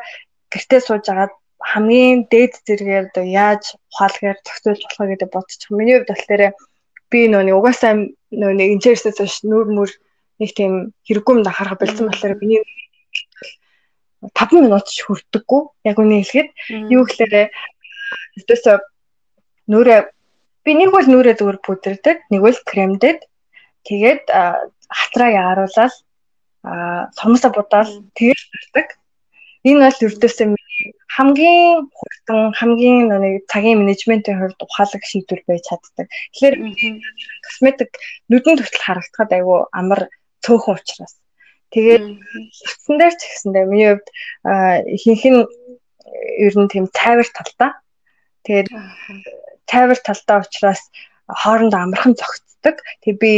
гэртээ 0.51 0.81
сууж 0.83 1.05
агаад 1.07 1.33
хамгийн 1.71 2.27
дээд 2.31 2.53
зэрэгээр 2.67 3.09
одоо 3.11 3.25
яаж 3.25 3.63
ухаалгаар 3.91 4.37
зохицуулж 4.43 4.81
болох 4.83 5.07
гэдэг 5.11 5.29
бодчих. 5.31 5.71
Миний 5.71 5.95
хувьд 5.99 6.11
болохоор 6.11 6.41
би 7.09 7.27
нөө 7.27 7.43
нэг 7.49 7.55
угаасаа 7.57 7.93
нөө 8.31 8.51
нэг 8.55 8.69
инженерсээс 8.77 9.41
нүүр 9.49 9.67
мөр 9.73 9.89
нэг 10.39 10.49
тийм 10.55 10.93
хэрэггүй 11.05 11.33
юм 11.35 11.43
да 11.43 11.51
харах 11.51 11.79
болсон 11.81 12.07
болохоор 12.07 12.39
миний 12.39 12.63
5 14.21 14.51
минут 14.59 14.85
ч 14.91 15.03
хүрдэггүй. 15.07 15.61
Яг 15.87 15.97
үнийг 15.99 16.27
хэлэхэд 16.27 16.49
юу 16.91 17.03
гэхээр 17.07 17.51
өдөөсөө 18.39 18.75
нүрээ 19.71 20.01
би 20.63 20.71
нэг 20.75 20.89
бол 20.91 21.07
нүрээ 21.07 21.39
зүгээр 21.39 21.59
пудрдаг, 21.63 22.17
нэг 22.31 22.41
бол 22.43 22.57
кремдэд. 22.67 23.19
Тэгээд 23.87 24.23
хатраа 24.91 25.29
яаруулаад 25.31 25.93
сомсо 27.15 27.47
будаал 27.55 27.91
тэгээд 28.15 28.41
барьдаг. 28.51 28.87
Энэ 29.63 29.79
бол 29.87 30.05
өрдөөсөө 30.07 30.47
хамгийн 31.15 31.89
хурдан 31.97 32.53
хамгийн 32.59 33.09
нэг 33.09 33.45
цагийн 33.51 33.79
менежментийн 33.81 34.39
хувьд 34.39 34.59
ухаалаг 34.63 35.03
шийдвэр 35.03 35.41
байж 35.47 35.63
чаддаг. 35.67 36.07
Тэгэхээр 36.33 36.55
косметик 37.45 37.91
нүдэнд 38.31 38.59
хүртэл 38.61 38.85
харагдахад 38.85 39.31
айгүй 39.35 39.59
амар 39.79 40.01
цөөхөн 40.43 40.77
учраас. 40.79 41.15
Тэгээд 41.73 42.05
утсан 42.65 42.95
дээр 42.97 43.15
ч 43.19 43.21
гэсэндээ 43.27 43.65
миний 43.69 43.89
хувьд 43.91 44.07
ихэнх 44.95 45.25
нь 45.29 45.41
ер 46.45 46.53
нь 46.57 46.71
тийм 46.71 46.85
цайвар 46.89 47.27
талтай. 47.29 47.71
Тэгээд 48.45 48.67
цайвар 49.69 49.99
талтай 49.99 50.37
учраас 50.41 50.81
хоорондоо 51.27 51.79
амархан 51.83 52.15
зохицдог. 52.17 52.75
Тэг 53.03 53.13
би 53.21 53.33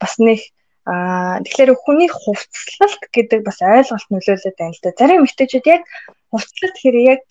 бас 0.00 0.18
нэг 0.18 0.40
Аа 0.84 1.40
тэгэхээр 1.40 1.72
хүний 1.80 2.10
хувцлалт 2.12 3.02
гэдэг 3.08 3.40
бас 3.40 3.58
ойлголт 3.64 4.08
нөлөөлөд 4.12 4.56
байна 4.60 4.76
л 4.76 4.82
да. 4.84 4.92
Зарим 4.92 5.24
эмэгтэйчүүд 5.24 5.66
яг 5.72 5.82
хувцлалт 6.28 6.76
гэхээр 6.76 6.96
яг 7.16 7.22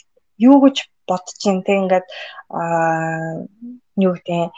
юу 0.42 0.58
гэж 0.66 0.78
бодож 1.06 1.40
юм 1.46 1.62
те 1.62 1.78
ингээд 1.78 2.08
аа 2.50 3.46
юу 4.02 4.14
гэдэг 4.18 4.50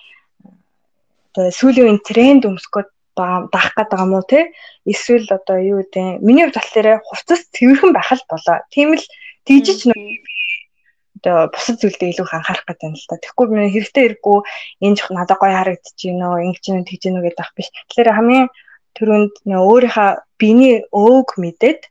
одоо 1.36 1.52
сүүлийн 1.52 2.00
тренд 2.08 2.48
өмсгöd 2.48 2.88
даах 3.20 3.76
гэдэг 3.76 4.00
юм 4.00 4.14
уу 4.16 4.24
те 4.24 4.56
эсвэл 4.88 5.28
одоо 5.28 5.58
юу 5.60 5.84
гэдэг 5.84 6.24
миний 6.24 6.48
хувьд 6.48 6.60
болохоор 6.60 7.04
хувцас 7.04 7.42
цэвэрхэн 7.52 7.92
байх 7.92 8.12
л 8.16 8.24
болоо. 8.32 8.64
Тийм 8.72 8.96
л 8.96 9.06
тийжч 9.44 9.92
нэг 9.92 10.24
одоо 11.20 11.50
бусад 11.50 11.80
зүйлдээ 11.82 12.12
илүү 12.16 12.28
анхаарах 12.32 12.66
гэдэг 12.68 12.88
юм 12.88 12.96
л 12.96 13.08
та. 13.10 13.20
Тэгэхгүй 13.20 13.46
би 13.50 13.56
хэрэгтэй 13.74 14.04
хэрэггүй 14.04 14.38
энэ 14.86 14.96
жох 15.00 15.10
надад 15.12 15.40
гоё 15.42 15.56
харагдаж 15.58 16.00
уу, 16.00 16.38
ингэж 16.44 16.66
нэг 16.70 16.86
тэгж 16.86 17.04
гэнэ 17.08 17.22
гэдэг 17.24 17.42
ах 17.42 17.52
биш. 17.58 17.68
Тэгэхээр 17.92 18.16
хамгийн 18.16 18.48
түрүүнд 18.98 19.34
нөө 19.50 19.62
өөрийнхөө 19.70 20.10
биений 20.40 20.76
өөг 20.92 21.30
мэдээд 21.44 21.82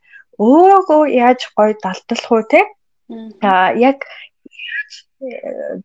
өөгөө 0.41 1.03
яаж 1.15 1.41
гоё 1.55 1.73
далталах 1.83 2.31
уу 2.31 2.43
те. 2.51 2.61
Аа 3.41 3.71
яг 3.77 4.03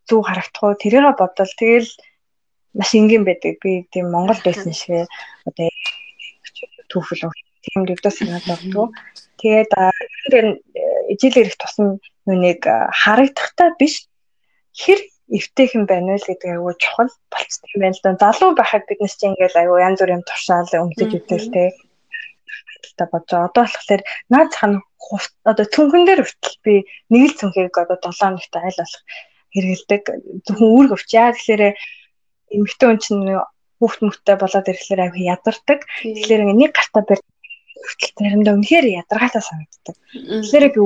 зүг 0.09 0.23
харагдах 0.27 0.63
уу 0.65 0.75
тэрийг 0.81 1.17
бодвол 1.21 1.53
тэгэл 1.61 1.91
маш 2.75 2.91
энгийн 2.95 3.25
байдаг. 3.25 3.61
Би 3.63 3.87
тийм 3.93 4.11
Монгол 4.11 4.41
байсан 4.45 4.73
шиг 4.73 5.07
одоо 5.49 5.69
түүхэл 6.91 7.31
тийм 7.65 7.87
дэвдээ 7.87 8.13
санаад 8.13 8.45
байна. 8.49 8.91
Тэгээд 9.41 9.71
тэр 10.29 10.47
ижил 11.13 11.37
ирэх 11.41 11.57
тусам 11.57 12.01
нүг 12.27 12.65
харагдахтаа 13.01 13.77
биш 13.81 14.07
хэр 14.77 15.01
эвтэйхэн 15.39 15.85
байна 15.87 16.19
вэ 16.19 16.27
гэдэг 16.27 16.51
аюу 16.59 16.75
чухал 16.83 17.11
болцсон 17.33 17.69
юм 17.75 17.81
байна 17.83 17.97
л 17.97 18.03
да. 18.03 18.19
Залуу 18.19 18.51
байхад 18.59 18.85
биднес 18.89 19.15
чинь 19.17 19.33
ингээл 19.33 19.63
аюу 19.63 19.79
янз 19.79 19.99
бүрийн 20.03 20.27
туршаал 20.27 20.71
өмсөж 20.85 21.11
үтэлтэй 21.17 21.69
та 23.01 23.07
бодож 23.07 23.31
байгаа. 23.31 23.49
Одоо 23.49 23.65
болохоор 23.65 24.03
наад 24.33 24.49
зах 24.53 24.65
нь 24.69 24.79
одоо 25.51 25.67
цүнхэн 25.75 26.05
дээр 26.05 26.21
хүртэл 26.23 26.59
би 26.65 26.75
нэг 27.13 27.23
л 27.33 27.39
цүнхийг 27.39 27.75
одоо 27.79 27.97
7 27.97 28.13
хоногт 28.21 28.55
айл 28.55 28.79
болох 28.81 29.03
хэрэгэлдэг. 29.55 30.03
Зөвхөн 30.47 30.73
үүрэг 30.75 30.93
өвч 30.95 31.11
яа 31.17 31.33
тэгэхээр 31.33 31.63
эмэгтэй 32.55 32.87
хүн 32.87 33.01
чинь 33.01 33.25
хүүхд 33.81 34.01
мөхтэй 34.05 34.37
болоод 34.37 34.71
ирэхлээр 34.71 35.01
аяг 35.03 35.17
ядардаг. 35.17 35.81
Тэгэхээр 36.05 36.43
нэг 36.45 36.73
гартаа 36.77 37.03
барь 37.09 37.23
хүртэл 37.81 38.13
заримдаа 38.21 38.55
үнэхээр 38.55 38.87
ядаргаатай 39.01 39.43
санагддаг. 39.43 39.97
Тэгэхээр 40.13 40.67
би 40.77 40.81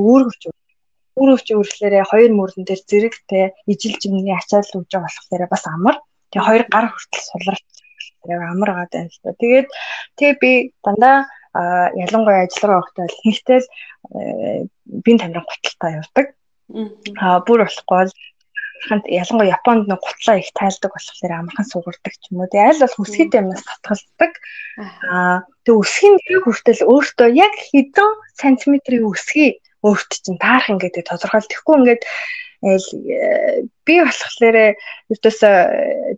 үүргэвч 1.19 1.49
үүргэвч 1.49 1.49
үүрхлээрээ 1.55 2.05
хоёр 2.11 2.31
мөрөн 2.35 2.63
дээр 2.67 2.83
зэрэгтэй 2.91 3.45
ижил 3.71 3.97
жимний 4.03 4.35
ачаал 4.35 4.71
үүж 4.75 4.91
болохоор 4.91 5.45
бас 5.51 5.65
амар. 5.67 5.97
Тэгээ 6.31 6.47
хоёр 6.49 6.65
гар 6.75 6.87
хүртэл 6.91 7.29
сулралт 7.31 7.69
амар 8.29 8.71
байгаа 8.71 8.89
даа 8.91 9.05
л 9.07 9.21
та. 9.23 9.31
Тэгээд 9.39 9.69
тэгээ 10.19 10.37
би 10.43 10.53
дандаа 10.85 11.17
ялангуяа 11.55 12.45
ажиллагаа 12.47 12.79
явахдаа 12.83 13.07
хэлтэл 13.23 13.67
бие 15.05 15.19
тамирын 15.19 15.47
гуталтай 15.47 15.93
явдаг. 16.03 16.27
Аа 17.23 17.39
бүр 17.47 17.63
болохгүй 17.63 18.11
ханд 18.89 19.05
ялангуяа 19.09 19.55
Японд 19.57 19.89
нэг 19.89 20.01
гутлаа 20.03 20.37
их 20.43 20.51
тайлдаг 20.59 20.93
болохоор 20.93 21.33
амархан 21.33 21.67
сугардаг 21.71 22.15
ч 22.19 22.23
юм 22.31 22.43
уу. 22.43 22.51
Тэгээ 22.51 22.69
аль 22.69 22.83
бол 22.83 22.97
хүсгэд 22.97 23.39
юмнаас 23.39 23.65
татгалздаг. 23.65 24.33
Аа 25.09 25.47
тэгээ 25.65 25.81
өсгийн 25.81 26.15
дэрэг 26.21 26.45
хүртэл 26.45 26.83
өөртөө 26.93 27.29
яг 27.33 27.55
хэдэн 27.71 28.11
сантиметрийн 28.41 29.09
өсгий 29.09 29.51
өөрт 29.85 30.11
чинь 30.25 30.41
таарах 30.41 30.73
ингээд 30.73 31.05
тодорхойл. 31.05 31.45
Тэгэхгүй 31.45 31.77
ингээд 31.79 32.03
би 33.85 33.95
болохоор 34.01 34.57
өвдөөс 35.13 35.41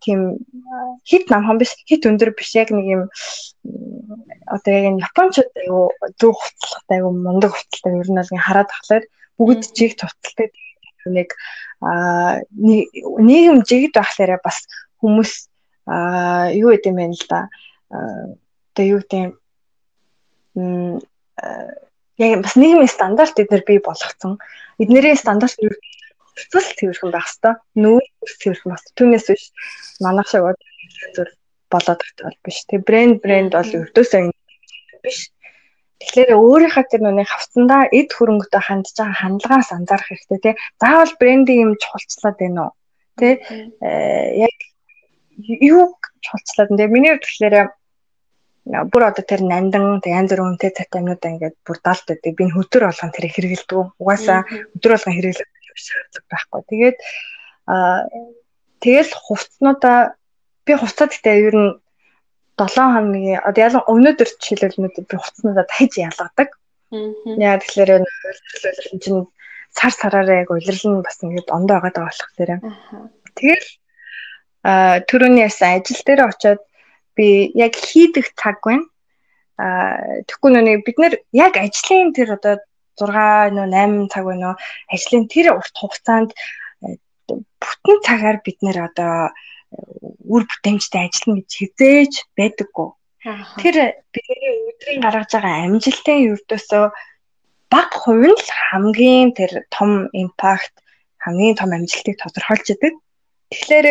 тийм 0.06 0.38
хит 1.02 1.26
намхан 1.26 1.58
биш 1.58 1.74
хит 1.82 2.06
өндөр 2.06 2.30
биш 2.38 2.54
яг 2.54 2.70
нэг 2.70 2.86
юм 2.86 3.02
одоо 4.46 4.70
яг 4.70 4.84
энэ 4.94 5.02
японочд 5.02 5.50
аюу 5.66 5.90
зөв 6.22 6.38
хутлахтай 6.38 7.02
аюу 7.02 7.10
мундаг 7.10 7.50
хуталтай 7.50 7.98
ер 7.98 8.10
нь 8.10 8.20
бол 8.22 8.46
хараад 8.46 8.70
тахлаар 8.70 9.04
бүгд 9.42 9.74
жиг 9.74 9.98
туталтай 9.98 10.54
нэг 11.10 11.34
нийгэм 11.82 13.66
жигд 13.66 13.98
байхлаараа 13.98 14.38
бас 14.42 14.70
хүмүүс 15.02 15.50
юу 16.62 16.70
гэдэг 16.70 16.90
юм 16.94 16.98
бэ 16.98 17.06
л 17.10 17.26
да. 17.26 17.50
Одоо 17.90 18.84
юу 18.86 19.00
гэдэг 19.02 19.34
юм 20.54 21.02
яг 22.18 22.42
бас 22.42 22.56
нийгмийн 22.56 22.88
стандарт 22.88 23.36
эдгээр 23.38 23.64
бий 23.66 23.80
болгоцсон. 23.80 24.38
Эднэрийн 24.80 25.16
стандарт 25.20 25.56
цэцэл 26.36 26.76
цэвэрхэн 26.76 27.10
байх 27.12 27.28
хэвээр. 27.28 27.56
Нүүр 27.76 28.04
цэвэрхэн 28.40 28.72
бас 28.72 28.84
түүнээс 28.96 29.26
биш 29.32 29.44
манайх 30.00 30.28
шиг 30.28 30.44
зөв 31.16 31.28
болоод 31.72 32.00
байгаа 32.00 32.40
биш. 32.44 32.64
Тэг 32.68 32.84
брэнд 32.88 33.20
брэнд 33.24 33.52
бол 33.56 33.72
өрдөөсөө 33.80 34.32
биш. 35.04 35.32
Тэгэхээр 35.96 36.36
өөрийнхөө 36.36 36.84
тэр 36.92 37.00
нүний 37.02 37.24
хавцандаа 37.24 37.88
эд 37.88 38.12
хөрөнгөтэй 38.12 38.62
хандж 38.62 38.92
байгаа 39.00 39.16
хандлагаас 39.16 39.70
анзаарах 39.72 40.08
хэрэгтэй 40.12 40.40
тий. 40.44 40.54
Заавал 40.76 41.12
брендинг 41.16 41.60
юм 41.64 41.72
чухалчлаад 41.80 42.36
байна 42.36 42.60
уу? 42.68 42.72
Тий. 43.16 43.34
Э, 43.80 44.44
яг 44.44 44.56
юу 45.40 45.96
чухалчлаад 46.20 46.68
байна. 46.68 46.92
Миний 46.92 47.12
хувьд 47.16 47.24
тэгэхээр 47.24 47.56
бүр 48.66 49.02
одоо 49.06 49.22
тэр 49.22 49.46
нандан 49.46 50.02
тэг 50.02 50.12
янз 50.18 50.30
бүрийн 50.34 50.58
үнэтэй 50.58 50.72
цат 50.74 50.90
амьнуудаа 50.98 51.30
ингээд 51.38 51.56
бүр 51.62 51.78
далд 51.86 52.04
байдаг. 52.10 52.32
Би 52.34 52.44
хөтөр 52.50 52.82
болгон 52.90 53.12
тэр 53.14 53.26
хэрэгэлдэг. 53.30 53.78
Угаасаа 54.02 54.40
өдөр 54.74 54.92
болгон 54.94 55.14
хэрэглэх 55.14 55.50
шаардлага 55.78 56.26
байхгүй. 56.30 56.62
Тэгээд 56.66 56.98
аа 57.70 58.10
тэгэл 58.82 59.12
хувцснуудаа 59.14 59.98
би 60.66 60.72
хувцаад 60.74 61.10
гэдэг 61.14 61.46
ер 61.46 61.56
нь 61.56 61.72
7 62.58 62.74
хоногийн 62.74 63.44
одоо 63.46 63.62
ялан 63.62 63.84
өнөөдөр 63.86 64.28
өнөөдөр 64.34 65.04
би 65.06 65.16
хувцснуудаа 65.16 65.66
тайж 65.70 65.92
ялгадаг. 66.02 66.50
Яа 66.90 67.60
тэгэхээр 67.62 67.90
энэ 68.02 69.02
чинь 69.02 69.30
сар 69.70 69.92
сараараа 69.92 70.42
яг 70.42 70.50
улирлал 70.50 70.98
нь 70.98 71.04
бас 71.06 71.22
ингээд 71.22 71.54
ондоо 71.54 71.78
байгаа 71.78 71.92
даа 71.94 72.06
болохоор. 72.08 72.50
Тэгэл 73.36 73.68
а 74.66 74.98
түрүүний 75.06 75.46
ясан 75.46 75.78
ажил 75.78 76.02
дээр 76.02 76.26
очиод 76.26 76.60
би 77.16 77.50
яг 77.54 77.74
хийдэг 77.74 78.36
цаг 78.36 78.60
байна. 78.62 78.84
А 79.56 80.22
тэгэхгүй 80.28 80.50
нүний 80.52 80.76
бид 80.84 80.98
нэр 81.00 81.14
яг 81.32 81.56
ажлын 81.56 82.12
тэр 82.12 82.36
одоо 82.36 82.60
6 83.00 83.56
нөө 83.56 83.66
8 83.72 84.12
цаг 84.12 84.24
байна 84.28 84.46
уу 84.52 84.56
ажлын 84.92 85.24
тэр 85.32 85.56
урт 85.56 85.74
хугацаанд 85.76 86.30
бүтэн 87.60 87.98
цагаар 88.06 88.38
бид 88.44 88.58
нэр 88.60 88.78
одоо 88.88 89.32
үр 90.28 90.44
бүтээмжтэй 90.46 91.08
ажиллана 91.08 91.40
гэж 91.40 91.50
хизээж 91.58 92.12
байдаггүй. 92.38 92.88
Тэр 93.60 93.76
бидний 94.14 94.54
өдрийн 94.70 95.02
гаргаж 95.02 95.30
байгаа 95.34 95.66
амжилтын 95.66 96.24
ердөөсөө 96.36 96.84
баг 97.72 97.90
хувь 97.90 98.26
нь 98.30 98.38
л 98.38 98.50
хамгийн 98.70 99.34
тэр 99.34 99.66
том 99.74 100.06
импакт 100.22 100.74
хамгийн 101.24 101.58
том 101.58 101.70
амжилтыг 101.74 102.16
тодорхойлж 102.22 102.66
идэг. 102.70 102.94
Тэгэхээр 103.46 103.86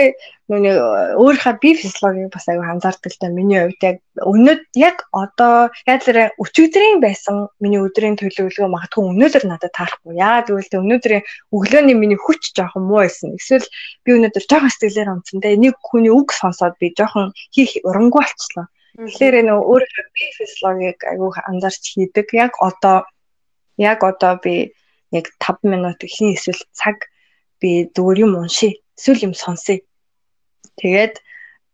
нүг 0.51 0.77
өөрийнхөө 1.15 1.53
бие 1.63 1.79
физиологийг 1.79 2.27
бас 2.35 2.45
аюу 2.51 2.67
анзаардаг 2.67 3.07
л 3.07 3.19
да 3.23 3.27
миний 3.31 3.59
хувьд 3.63 3.81
яг 3.87 3.97
өнөөд 4.19 4.61
яг 4.75 5.07
одоо 5.15 5.71
л 5.71 6.19
өчигдрийн 6.43 6.99
байсан 6.99 7.47
миний 7.63 7.79
өдрийн 7.79 8.19
төлөвлөгөө 8.19 8.67
магадгүй 8.67 9.03
өнөөдөр 9.15 9.43
надад 9.47 9.71
таарахгүй. 9.71 10.19
Яагаад 10.19 10.51
гэвэл 10.51 10.83
өнөөдрийн 10.83 11.23
өглөөний 11.55 11.95
миний 11.95 12.19
хүч 12.19 12.51
жоохон 12.51 12.83
муу 12.83 12.99
байсан. 13.07 13.39
Эсвэл 13.39 13.63
би 14.03 14.09
өнөөдөр 14.19 14.43
жоохон 14.43 14.71
сэтгэлээр 14.75 15.13
онцсон. 15.15 15.39
Тэгээ 15.39 15.63
нэг 15.63 15.75
хүний 15.79 16.11
үг 16.11 16.35
сонсоод 16.35 16.75
би 16.77 16.91
жоохон 16.91 17.31
хийх 17.55 17.79
урамгүй 17.87 18.21
болчихлоо. 18.27 18.67
Тэгэхээр 19.07 19.35
нөө 19.49 19.59
өөрийнхөө 19.71 20.05
бие 20.13 20.31
физиологийг 20.35 20.99
аюу 21.09 21.31
анзаарч 21.31 21.83
хийдэг. 21.95 22.27
Яг 22.35 22.59
одоо 22.59 23.07
яг 23.79 24.03
одоо 24.03 24.35
би 24.43 24.75
яг 25.15 25.31
5 25.39 25.63
минут 25.63 26.03
хийн 26.03 26.35
эсвэл 26.35 26.59
цаг 26.75 27.07
би 27.63 27.87
зүгээр 27.95 28.27
юм 28.27 28.35
уншия 28.43 28.75
эсвэл 28.97 29.25
юм 29.27 29.33
сонсъё. 29.33 29.83
Тэгээд 30.79 31.21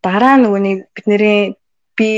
дараа 0.02 0.35
нөгөөний 0.38 0.85
бидний 0.93 1.56
би 1.98 2.10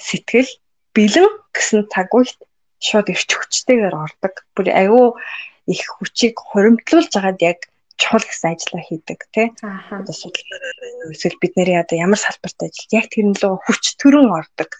сэтгэл 0.00 0.50
бэлэн 0.96 1.28
гэсэн 1.54 1.88
цаг 1.92 2.08
үед 2.16 2.36
шууд 2.80 3.12
ирч 3.12 3.30
хүчтэйгээр 3.36 3.94
ордог. 3.94 4.34
Бүр 4.56 4.72
аюу 4.72 5.20
их 5.68 5.84
хүчийг 5.86 6.34
хуримтлуулж 6.40 7.12
агаад 7.16 7.40
яг 7.44 7.58
чухал 8.00 8.24
гэсэн 8.24 8.56
ажиллаа 8.56 8.82
хийдэг 8.88 9.20
тий. 9.32 9.48
Одоо 9.92 10.14
судалгаа 10.16 11.12
эсвэл 11.12 11.36
бидний 11.40 11.76
одоо 11.76 11.96
ямар 12.00 12.16
салбарт 12.16 12.58
ажиллаж 12.64 12.90
яг 12.96 13.06
тэр 13.12 13.26
нь 13.28 13.36
лөө 13.36 13.60
хүч 13.60 13.84
төрөн 14.00 14.32
ордог. 14.32 14.70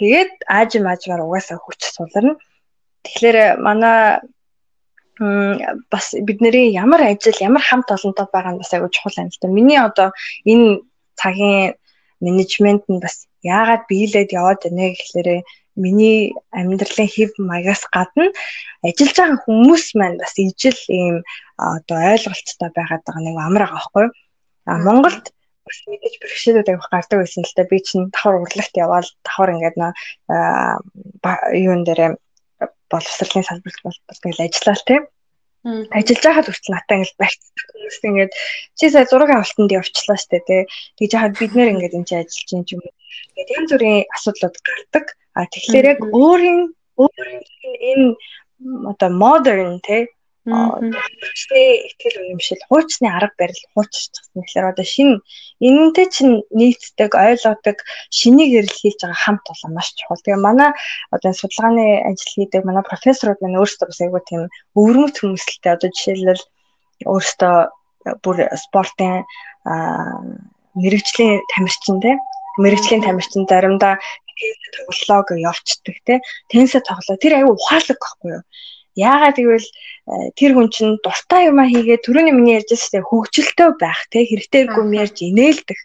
Тэгээд 0.00 0.48
аажим 0.48 0.88
аажмаар 0.88 1.22
угаасаа 1.22 1.60
хүч 1.60 1.80
суларна. 1.92 2.40
Тэгэхээр 3.04 3.60
манай 3.60 4.24
бас 5.18 6.14
бидний 6.14 6.72
ямар 6.74 7.02
ажил 7.02 7.38
ямар 7.40 7.62
хамт 7.62 7.90
олонтой 7.90 8.26
байгаа 8.32 8.52
нь 8.54 8.60
бас 8.62 8.72
айгүй 8.74 8.90
чухал 8.90 9.22
юм 9.22 9.30
л 9.30 9.38
да. 9.40 9.48
Миний 9.48 9.78
одоо 9.78 10.08
энэ 10.44 10.82
цагийн 11.14 11.74
менежмент 12.20 12.84
нь 12.90 13.00
бас 13.00 13.26
яагаад 13.42 13.86
биелээд 13.90 14.34
яваад 14.34 14.60
байна 14.64 14.90
гэхлээрээ 14.90 15.40
миний 15.76 16.34
амьдралын 16.50 17.08
хэв 17.10 17.30
маягаас 17.38 17.82
гадна 17.94 18.30
ажиллаж 18.82 19.16
байгаа 19.18 19.38
хүмүүс 19.44 19.84
маань 19.98 20.18
бас 20.22 20.34
ижил 20.38 20.80
ийм 20.88 21.16
одоо 21.58 21.98
ойлголттой 22.12 22.70
байгаад 22.74 23.02
байгаа 23.06 23.22
нэг 23.22 23.36
амар 23.38 23.62
байгаа 23.66 23.78
байхгүй. 23.78 24.06
А 24.66 24.78
Монголд 24.86 25.24
бас 25.66 25.78
мэдээж 25.90 26.14
бэрхшээлүүд 26.22 26.68
авах 26.70 26.90
гардаг 26.90 27.18
байсан 27.22 27.42
л 27.42 27.54
да. 27.56 27.64
Би 27.70 27.78
чинь 27.82 28.10
давхар 28.10 28.38
урлагт 28.42 28.74
яваал 28.74 29.08
давхар 29.26 29.50
ингээд 29.54 29.76
нөө 29.78 29.92
юун 31.66 31.82
дээрээ 31.84 32.10
боловсролын 32.90 33.44
салбарт 33.46 33.78
бол 33.84 33.98
тэгэл 34.22 34.44
ажиллаа 34.44 34.76
л 34.78 34.88
тийм. 34.88 35.02
Ажиллаж 35.64 36.22
байхад 36.24 36.46
хүртэл 36.48 36.74
натаа 36.76 36.96
ингэж 37.00 37.12
барьцдаг 37.16 37.66
хүмүүс 37.72 37.98
ингэж 38.04 38.30
чи 38.76 38.84
сая 38.92 39.08
зургийн 39.08 39.40
авалтанд 39.40 39.72
явчлаа 39.72 40.18
штэ 40.20 40.44
тий. 40.44 40.62
Тэгж 41.00 41.12
яхад 41.16 41.34
бид 41.40 41.52
нэр 41.56 41.72
ингэж 41.72 41.92
энэ 41.96 42.20
ажиллаж 42.20 42.50
юм 42.52 42.62
юм. 42.68 42.94
Тэгээд 43.32 43.54
янз 43.56 43.70
бүрийн 43.72 44.04
асуудлууд 44.12 44.56
гардаг. 44.60 45.06
А 45.32 45.48
тэгэхээр 45.48 45.90
яг 45.96 46.00
өөрийн 46.04 46.60
өөрийн 47.00 47.40
энэ 47.90 48.06
одоо 48.92 49.10
модерн 49.10 49.80
тий 49.80 50.12
Хуучны 50.44 51.60
ихтгэл 51.88 52.20
үнэмшил, 52.20 52.60
хуучны 52.68 53.08
арга 53.08 53.32
барил 53.40 53.64
хууччихсан. 53.72 54.44
Тэгэхээр 54.44 54.70
одоо 54.76 54.84
шинэ 54.84 55.24
энэнтэй 55.64 56.06
чинь 56.12 56.44
нийцдэг, 56.52 57.16
ойлгодог, 57.16 57.80
шинийг 58.12 58.52
эрэл 58.52 58.76
хийж 58.76 59.00
байгаа 59.00 59.20
хамт 59.24 59.44
олон 59.48 59.72
маш 59.72 59.88
чухал. 59.96 60.20
Тэгээ 60.20 60.44
манай 60.44 60.70
одоо 61.08 61.32
судалгааны 61.32 62.04
ажил 62.12 62.32
хийдэг 62.36 62.62
манай 62.68 62.84
профессорууд 62.84 63.40
маань 63.40 63.56
өөрсдөө 63.56 63.88
бас 63.88 64.00
айгүй 64.04 64.22
тийм 64.28 64.42
өвөрмөц 64.76 65.16
хүмүүсэлтэй 65.16 65.72
одоо 65.72 65.88
жишээлбэл 65.96 66.44
өөрсдөө 67.08 67.56
бүр 68.20 68.36
спортын 68.60 69.24
мэрэгжлийн 70.76 71.40
тамирчин 71.56 72.04
те 72.04 72.20
мэрэгжлийн 72.60 73.00
тамирчин 73.00 73.48
заримдаа 73.48 73.96
тоглолоо 74.76 75.22
гэж 75.24 75.38
явцдаг 75.40 75.96
те 76.04 76.14
теннисэ 76.52 76.84
тоглоо 76.84 77.16
тэр 77.16 77.32
аюу 77.40 77.56
ухаалаг 77.56 77.96
байхгүй 77.96 78.30
юу 78.36 78.42
Яагаад 78.94 79.36
гэвэл 79.42 79.68
э, 79.68 80.30
тэр 80.38 80.50
хүн 80.54 80.68
чинь 80.70 81.02
дуртай 81.02 81.50
юмаа 81.50 81.66
хийгээд 81.66 82.04
түрүүний 82.06 82.34
миний 82.34 82.54
ярьжсэн 82.58 82.78
шүү 82.78 82.92
дээ 82.94 83.08
хөвгчлөлтөө 83.10 83.68
байх 83.82 84.00
те 84.10 84.22
хэрэгтэйг 84.22 84.70
юм 84.78 84.90
ярьж 84.94 85.16
инээлдэх. 85.18 85.80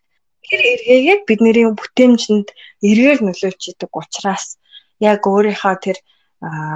Тэр 0.45 0.59
эргээгээ 0.73 1.17
бидний 1.25 1.65
бүтээмжинд 1.73 2.47
эргээр 2.85 3.19
нөлөөлж 3.25 3.63
идэг 3.73 3.91
учраас 3.93 4.61
яг 5.01 5.25
өөрийнхөө 5.25 5.75
тэр 5.81 5.97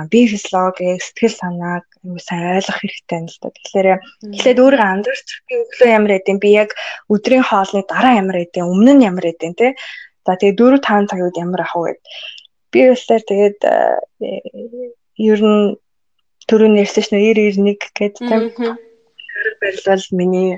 бие 0.10 0.28
физиологи, 0.28 0.84
э, 0.84 1.00
сэтгэл 1.00 1.36
санааг 1.40 1.86
юу 2.04 2.20
сайн 2.20 2.58
ойлгох 2.58 2.82
хэрэгтэй 2.82 3.18
юм 3.22 3.28
л 3.32 3.38
да. 3.40 3.50
Тэгэхээр 3.54 3.88
э, 3.94 3.98
эхлээд 4.36 4.60
өөрийгөө 4.60 4.90
андарч 4.92 5.28
би 5.48 5.54
өглөө 5.64 5.90
ямар 5.96 6.12
эдэм 6.20 6.38
би 6.44 6.50
яг 6.52 6.70
өдрийн 7.14 7.46
хоолны 7.48 7.82
дараа 7.88 8.20
ямар 8.20 8.38
эдэм 8.44 8.68
өмнө 8.68 8.94
нь 8.98 9.06
ямар 9.08 9.26
эдэм 9.32 9.54
те. 9.56 9.78
За 10.26 10.36
тэгээ 10.36 10.60
4 10.60 10.84
5 10.84 11.08
цаг 11.08 11.20
үед 11.24 11.38
ямар 11.40 11.62
ах 11.64 11.76
вэ 11.80 11.96
гэд. 11.96 12.02
Би 12.72 12.80
өөртөө 12.92 13.20
тэгээд 13.24 13.60
ер 15.32 15.40
нь 15.40 15.64
түрүү 16.50 16.70
нэрсэн 16.74 17.04
чинь 17.04 17.20
90 17.34 17.62
91 17.62 17.78
гэдэг 17.98 18.22
тийм 18.58 18.76
барилвал 19.62 20.06
миний 20.12 20.52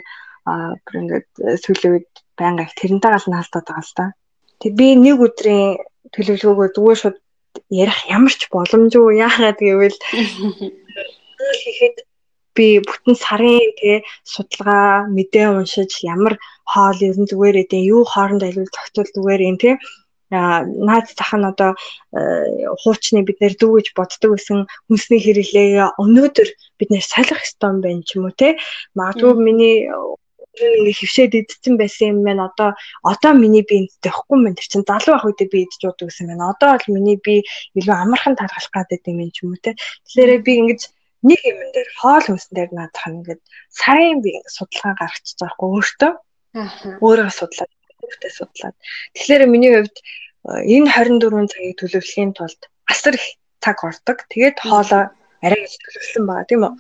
аа 0.46 0.78
бүр 0.86 0.96
ингээд 1.02 1.28
сүүлийн 1.64 1.94
үед 1.96 2.10
байнга 2.38 2.66
их 2.66 2.74
тэрнтэй 2.80 3.12
гал 3.12 3.28
наалдаад 3.30 3.66
байгаа 3.66 3.86
л 3.86 3.94
да. 3.98 4.06
Тэг 4.62 4.72
би 4.80 4.88
нэг 4.96 5.18
өдрийн 5.26 5.78
төлөвлөгөөгөө 6.14 6.68
зүгээр 6.76 7.00
шууд 7.02 7.18
ярих 7.70 8.00
ямар 8.12 8.34
ч 8.34 8.42
боломжгүй 8.54 9.14
яагаад 9.28 9.60
гэвэл 9.60 9.98
хийхэд 11.62 11.98
би 12.56 12.68
бүтэн 12.88 13.16
сарын 13.20 13.72
тий 13.80 13.98
судалгаа 14.24 15.12
мэдээ 15.16 15.48
уншиж 15.52 15.92
ямар 16.14 16.34
хоол 16.72 17.00
ер 17.10 17.18
нь 17.20 17.30
зүгээр 17.30 17.58
ээ 17.64 17.90
юу 17.94 18.04
хооронд 18.08 18.46
айлуул 18.48 18.72
тогтвол 18.72 19.10
зүгээр 19.16 19.42
юм 19.50 19.58
тий 19.64 19.74
наад 20.32 21.06
зах 21.14 21.32
нь 21.38 21.46
одоо 21.46 21.72
э, 22.16 22.66
хуучны 22.82 23.22
бид 23.28 23.38
нэр 23.42 23.54
дүү 23.60 23.72
гэж 23.78 23.88
боддог 23.94 24.32
байсан 24.34 24.66
хүнсний 24.90 25.22
хэрэглээ 25.22 25.98
өнөөдөр 26.02 26.50
бид 26.80 26.90
нэр 26.90 27.06
салах 27.06 27.46
ёстой 27.46 27.70
юм 27.74 27.80
байна 27.86 28.02
ч 28.02 28.18
юм 28.18 28.26
уу 28.26 28.34
те? 28.34 28.58
Магадгүй 28.98 29.34
миний 29.38 29.86
ингээ 30.56 30.96
хөвшөөд 31.00 31.34
идсэн 31.36 31.76
байсан 31.78 32.08
юм 32.16 32.20
байна. 32.24 32.48
Одоо 32.50 32.70
одоо 33.04 33.34
миний 33.36 33.64
би 33.68 33.86
энэтэй 33.86 34.12
ихгүй 34.12 34.38
мэн 34.40 34.56
тэр 34.56 34.68
чин 34.72 34.84
залуу 34.88 35.14
байх 35.16 35.28
үедээ 35.28 35.52
би 35.52 35.60
идэж 35.68 35.82
уудаг 35.84 36.08
гэсэн 36.10 36.28
байна. 36.32 36.52
Одоо 36.56 36.70
бол 36.76 36.88
миний 36.96 37.18
би 37.20 37.44
илүү 37.78 37.96
амархан 37.96 38.36
тархалах 38.40 38.72
гэдэг 38.72 39.12
юм 39.12 39.32
ч 39.36 39.44
юм 39.44 39.52
уу 39.52 39.60
те? 39.60 39.76
Тэгэхээр 40.08 40.42
би 40.48 40.54
ингэж 40.62 40.82
нэг 41.28 41.40
юм 41.44 41.60
дээр 41.76 41.90
хоол 42.00 42.26
хүнсэн 42.26 42.54
дээр 42.56 42.72
наадах 42.72 43.06
ингээд 43.12 43.42
сарын 43.70 44.20
би 44.24 44.32
судалгаа 44.48 44.94
гаргачих 44.96 45.36
жоохгүй 45.40 45.68
өөртөө? 45.76 46.12
Өөрөө 47.04 47.30
судлаад 47.36 47.72
хүүхдээ 48.06 48.32
судлаад. 48.38 48.76
Тэгэхээр 49.18 49.44
миний 49.50 49.72
хувьд 49.74 49.98
э, 49.98 50.62
энэ 50.70 50.90
24 50.94 51.52
цагийг 51.52 51.76
төлөвлөхийн 51.82 52.32
тулд 52.38 52.62
асар 52.86 53.18
их 53.18 53.26
цаг 53.64 53.78
ордог. 53.82 54.18
Тэгээд 54.30 54.58
хоолоо 54.62 55.04
арай 55.42 55.60
гэж 55.66 55.74
төлөвлөсөн 55.82 56.24
байгаа 56.30 56.46
тийм 56.50 56.62
үү. 56.66 56.74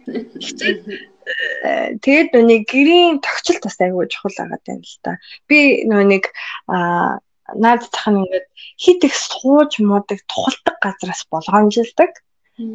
Э, 1.65 1.97
тэгээд 2.05 2.29
нүг 2.37 2.63
гэрийн 2.69 3.17
тогтцол 3.25 3.59
бас 3.65 3.77
аягүй 3.81 4.05
чухал 4.13 4.37
байгаа 4.37 4.61
юм 4.69 4.81
л 4.85 4.97
та. 5.01 5.17
Би 5.49 5.85
нүг 5.89 6.29
а 6.69 7.17
наад 7.53 7.81
зах 7.89 8.05
нь 8.09 8.21
ингээд 8.21 8.47
хит 8.77 9.01
их 9.05 9.15
сууж 9.17 9.71
муудаг 9.81 10.19
тухалдаг 10.29 10.75
газраас 10.81 11.25
болгоомжилдаг. 11.33 12.11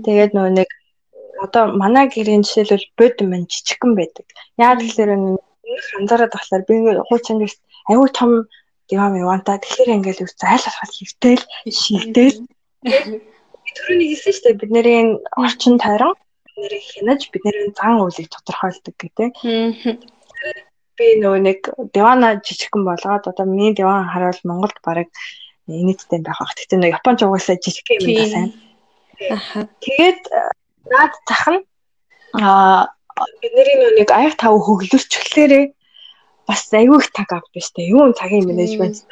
Тэгээд 0.07 0.33
нүг 0.35 0.71
одоо 1.45 1.65
манай 1.83 2.07
гэрийн 2.11 2.43
жишээлбэл 2.45 2.87
бод 2.99 3.17
мэн 3.31 3.47
жижигхэн 3.51 3.93
байдаг. 3.97 4.27
Яа 4.59 4.75
тэгэхээр 4.77 5.11
нэг 5.17 5.41
анзаараад 5.99 6.33
болохоор 6.35 6.63
би 6.67 6.75
ингээд 6.79 7.07
хуучин 7.09 7.39
гэж 7.41 7.55
аюу 7.89 8.09
том 8.13 8.31
диван 8.91 9.15
миванта 9.15 9.57
тэгэхээр 9.63 9.95
ингээл 9.97 10.25
үс 10.27 10.35
зайл 10.37 10.65
алхах 10.67 10.93
хэвтэл 10.93 11.43
шилтэл 11.71 12.37
түрүүний 13.77 14.09
хэлсэн 14.11 14.33
шүү 14.35 14.45
дээ 14.45 14.61
бид 14.61 14.71
нарын 14.75 15.09
орчин 15.39 15.79
тойрон 15.79 16.15
бидний 16.61 16.83
хянаж 16.91 17.21
бидний 17.33 17.73
зан 17.77 18.01
үйлийг 18.03 18.29
тодорхойлдог 18.29 18.95
гэдэг. 18.99 19.33
Би 20.97 21.07
нөгөө 21.23 21.41
нэг 21.41 21.61
дивана 21.95 22.41
жижигхэн 22.45 22.85
болгоод 22.85 23.25
одоо 23.31 23.47
миний 23.47 23.73
диван 23.75 24.09
харуул 24.11 24.41
Монголд 24.45 24.77
бараг 24.85 25.09
нийтдээ 25.67 26.21
байх 26.21 26.39
бах. 26.41 26.55
Тэгтээ 26.59 26.79
нөгөө 26.79 26.97
Японч 26.99 27.19
угаасаа 27.25 27.57
жижиг 27.57 27.87
юм 27.89 28.05
да 28.05 28.25
сайн. 28.29 28.51
Тэгээд 29.81 30.23
наад 30.91 31.15
зах 31.29 31.45
нь 31.49 31.63
аа 32.37 32.93
бидний 33.41 33.77
нөгөө 33.81 33.93
нэг 34.01 34.11
аяг 34.13 34.35
тав 34.37 34.55
хөглөрчлөөрээ 34.61 35.65
бас 36.51 36.67
аюу 36.75 36.99
их 36.99 37.09
таг 37.15 37.31
авдаг 37.31 37.63
штэ. 37.63 37.87
Юу 37.87 38.11
цагийн 38.19 38.51
менежмент 38.51 39.07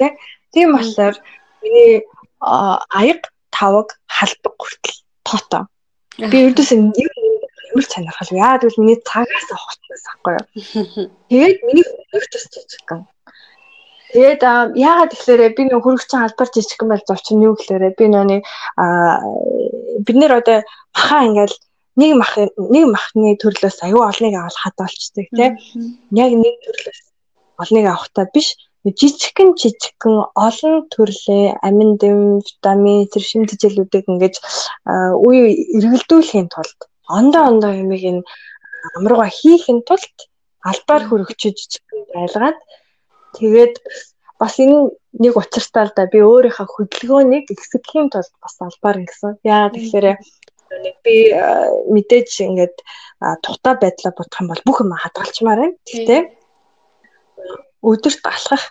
тэ. 0.00 0.16
Тийм 0.52 0.72
болохоор 0.72 1.14
миний 1.60 2.08
аяг 2.40 3.20
тавг 3.52 3.88
халбаг 4.08 4.54
хүртэл 4.56 4.98
тоотоо. 5.28 5.62
Би 6.16 6.36
ердөөс 6.48 6.72
нь 6.72 6.88
ямар 7.72 7.84
сонирхол 7.88 8.30
яа 8.36 8.56
гэвэл 8.58 8.80
миний 8.80 8.98
цагаас 9.00 9.48
авахтаас 9.52 10.04
ахгүй 10.12 10.32
юу. 10.36 10.46
Тэгээд 11.28 11.58
миний 11.66 11.86
хөрөгчөс 12.12 12.44
жижигхэн. 12.52 13.00
Тэгээд 14.12 14.42
яагаад 14.76 15.12
тэгэхээр 15.12 15.56
би 15.56 15.62
нөх 15.68 15.84
хөрөгчийн 15.84 16.24
албар 16.24 16.48
жижигхэн 16.52 16.88
байл 16.88 17.08
зовчин 17.08 17.44
юу 17.44 17.56
гэхээр 17.56 17.96
би 17.96 18.04
нөөний 18.12 18.40
бид 20.04 20.16
нэр 20.20 20.32
одоо 20.40 20.58
бахаа 20.92 21.28
ингээл 21.28 21.56
нэг 22.00 22.10
мах 22.20 22.32
нэг 22.36 22.84
махны 22.94 23.36
төрлөөс 23.42 23.78
аюу 23.86 24.02
олныг 24.08 24.34
авал 24.36 24.58
хадгалцдаг 24.62 25.26
тийм 25.36 25.52
яг 26.24 26.30
нэг 26.44 26.54
төрлөөс 26.64 27.00
олныг 27.62 27.86
авахтаа 27.86 28.26
биш. 28.34 28.56
Жижигхэн 28.82 29.54
жижигхэн 29.60 30.16
олон 30.34 30.76
төрлийн 30.90 31.54
амин 31.62 31.90
дэм 32.02 32.42
витамин 32.42 33.06
зэрэг 33.12 33.28
шимтгэлүүдийг 33.30 34.04
ингэж 34.10 34.34
үе 35.26 35.54
эргэлдүүлэхийн 35.78 36.48
тулд 36.50 36.78
ондоо 37.06 37.42
ондоо 37.50 37.70
юмыг 37.82 38.02
энэ 38.10 38.22
амаргаа 38.98 39.30
хийхин 39.30 39.86
тулд 39.86 40.16
албаар 40.70 41.02
хөрөгчөж 41.06 41.54
жижигхэн 41.60 42.02
байлгаад 42.10 42.58
тэгээд 43.38 43.74
бас 44.40 44.54
энэ 44.58 44.90
нэг 45.22 45.34
учиртай 45.38 45.84
л 45.86 45.94
да 45.94 46.10
би 46.10 46.18
өөрийнхөө 46.18 46.66
хөдөлгөөнийг 46.66 47.46
эксэхийн 47.54 48.10
тулд 48.10 48.32
бас 48.42 48.56
албаар 48.66 48.96
ингэсэн. 49.02 49.38
Яа 49.46 49.70
тэгэхээр 49.70 50.06
нэг 50.80 50.96
би 51.04 51.16
мэдээж 51.94 52.30
ингээд 52.48 52.76
тухтай 53.44 53.74
байдлаа 53.76 54.12
бодох 54.16 54.40
юм 54.40 54.48
бол 54.48 54.62
бүх 54.66 54.78
юм 54.82 54.92
хадгалчмаар 54.96 55.60
байна. 55.60 55.76
Гэхдээ 55.84 56.22
өдөрт 57.82 58.24
алхах 58.24 58.64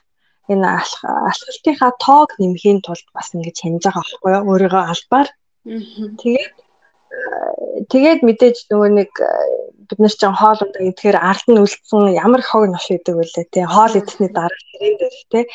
энэ 0.52 0.68
алхалтынхаа 0.68 1.92
тоог 2.00 2.30
нэмхийн 2.42 2.82
тулд 2.82 3.08
бас 3.14 3.32
ингэж 3.36 3.58
хянаж 3.62 3.84
байгаа 3.86 4.04
байхгүй 4.04 4.32
юу? 4.34 4.48
Өөрийгөө 4.50 4.84
албаар. 4.92 5.30
Тэгээд 6.22 6.54
тэгээд 7.92 8.20
мэдээж 8.26 8.58
нөгөө 8.72 8.90
нэг 8.98 9.12
бид 9.88 10.00
нар 10.00 10.14
ч 10.16 10.24
хоол 10.24 10.60
удаа 10.64 10.84
идэхээр 10.88 11.18
ард 11.20 11.46
нь 11.52 11.60
үлдсэн 11.60 12.16
ямар 12.16 12.42
хог 12.42 12.64
нош 12.72 12.88
идэг 12.88 13.16
вүлээ 13.20 13.46
тий 13.52 13.66
хоол 13.68 13.94
идэхний 14.00 14.32
дараа 14.32 14.62
хэрэг 14.72 14.96
дээр 15.00 15.16
тий 15.32 15.46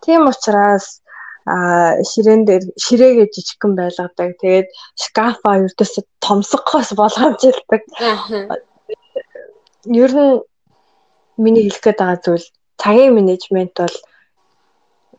тийм 0.00 0.24
учраас 0.32 1.04
ширээн 1.46 2.42
дээр 2.44 2.64
ширээгээ 2.74 3.28
жижигхэн 3.34 3.72
байлгадаг. 3.78 4.30
Тэгээд 4.42 4.68
шкафа 4.98 5.62
ердөөсө 5.62 6.02
томсгохоос 6.24 6.90
болгоомжлдаг. 6.98 7.82
Ер 9.86 10.12
нь 10.12 10.42
миний 11.38 11.64
хэлэх 11.70 11.82
гээд 11.84 12.00
байгаа 12.02 12.18
зүйл 12.24 12.46
цагийн 12.82 13.14
менежмент 13.14 13.74
бол 13.78 13.96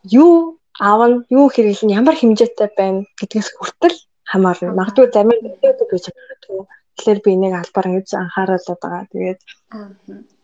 юу 0.03 0.59
аавн 0.79 1.23
юу 1.31 1.47
хэрэглэн 1.47 1.95
ямар 1.99 2.15
хэмжээтэй 2.17 2.69
байна 2.75 3.07
гэдгээс 3.19 3.49
хүртэл 3.55 3.97
хамаарна. 4.27 4.75
Магадгүй 4.75 5.07
зарим 5.15 5.31
мэдээгүй 5.31 5.87
гэж 5.87 6.05
магадгүй. 6.11 6.59
Тэгэхээр 6.97 7.19
би 7.23 7.29
энийг 7.33 7.55
албаар 7.55 7.87
ингэж 7.87 8.09
анхааруулад 8.19 8.79
байгаа. 8.83 9.03
Тэгээд 9.13 9.39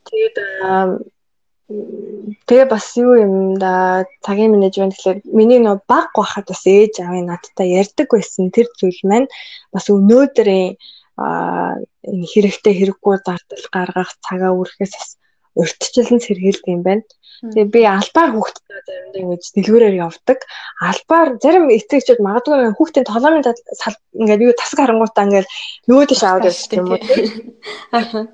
тэгээд 0.07 0.35
Тэгээ 1.63 2.67
бас 2.67 2.91
юу 2.99 3.15
юм 3.15 3.55
да 3.55 4.03
цагийн 4.19 4.51
менежмент 4.51 4.99
гэхэлэр 4.99 5.23
миний 5.31 5.63
нөө 5.63 5.79
баг 5.87 6.11
байхад 6.11 6.51
бас 6.51 6.63
ээж 6.67 6.99
аавын 6.99 7.31
надтай 7.31 7.79
ярьдаг 7.79 8.11
байсан 8.11 8.51
тэр 8.51 8.67
зүйл 8.75 8.99
маань 9.07 9.31
бас 9.71 9.87
өнөөдрийн 9.87 10.75
энэ 11.15 12.25
хэрэгтэй 12.27 12.73
хэрэггүй 12.75 13.15
зардал 13.23 13.65
гаргах 13.71 14.11
цагаа 14.19 14.51
үргэхээс 14.59 14.93
бас 14.97 15.09
урьдчилан 15.55 16.19
сэргийлдэг 16.19 16.67
юм 16.67 16.83
байна. 16.83 17.07
Тэгээ 17.43 17.71
би 17.71 17.81
албаар 17.87 18.29
хүүхдтэй 18.35 18.79
заримдаа 18.83 19.21
ингэж 19.23 19.43
дэлгүүрээр 19.55 19.95
явдаг. 20.03 20.39
Албаар 20.83 21.29
зарим 21.43 21.71
эцэгчүүд 21.71 22.19
магадгүй 22.23 22.75
хүүхдийн 22.75 23.07
толгойн 23.07 23.39
ингээд 23.39 24.45
юу 24.47 24.53
тасаг 24.59 24.79
харангуйтаа 24.83 25.23
ингээд 25.27 25.47
нөгөө 25.87 26.05
тийш 26.11 26.23
аваад 26.27 26.47
явчих 26.49 26.75
юм 26.75 26.91
уу. 26.91 26.99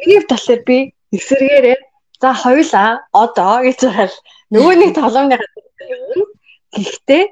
Миний 0.00 0.20
талаар 0.28 0.60
би 0.68 0.76
эсэргээрээ 1.16 1.78
за 2.20 2.30
хоёлаа. 2.34 2.90
Одоо 3.12 3.54
гэж 3.64 3.78
байгаа 3.84 4.08
нөгөөний 4.52 4.92
толгойн 4.94 5.32
юм. 5.36 6.28
Гэхдээ 6.76 7.24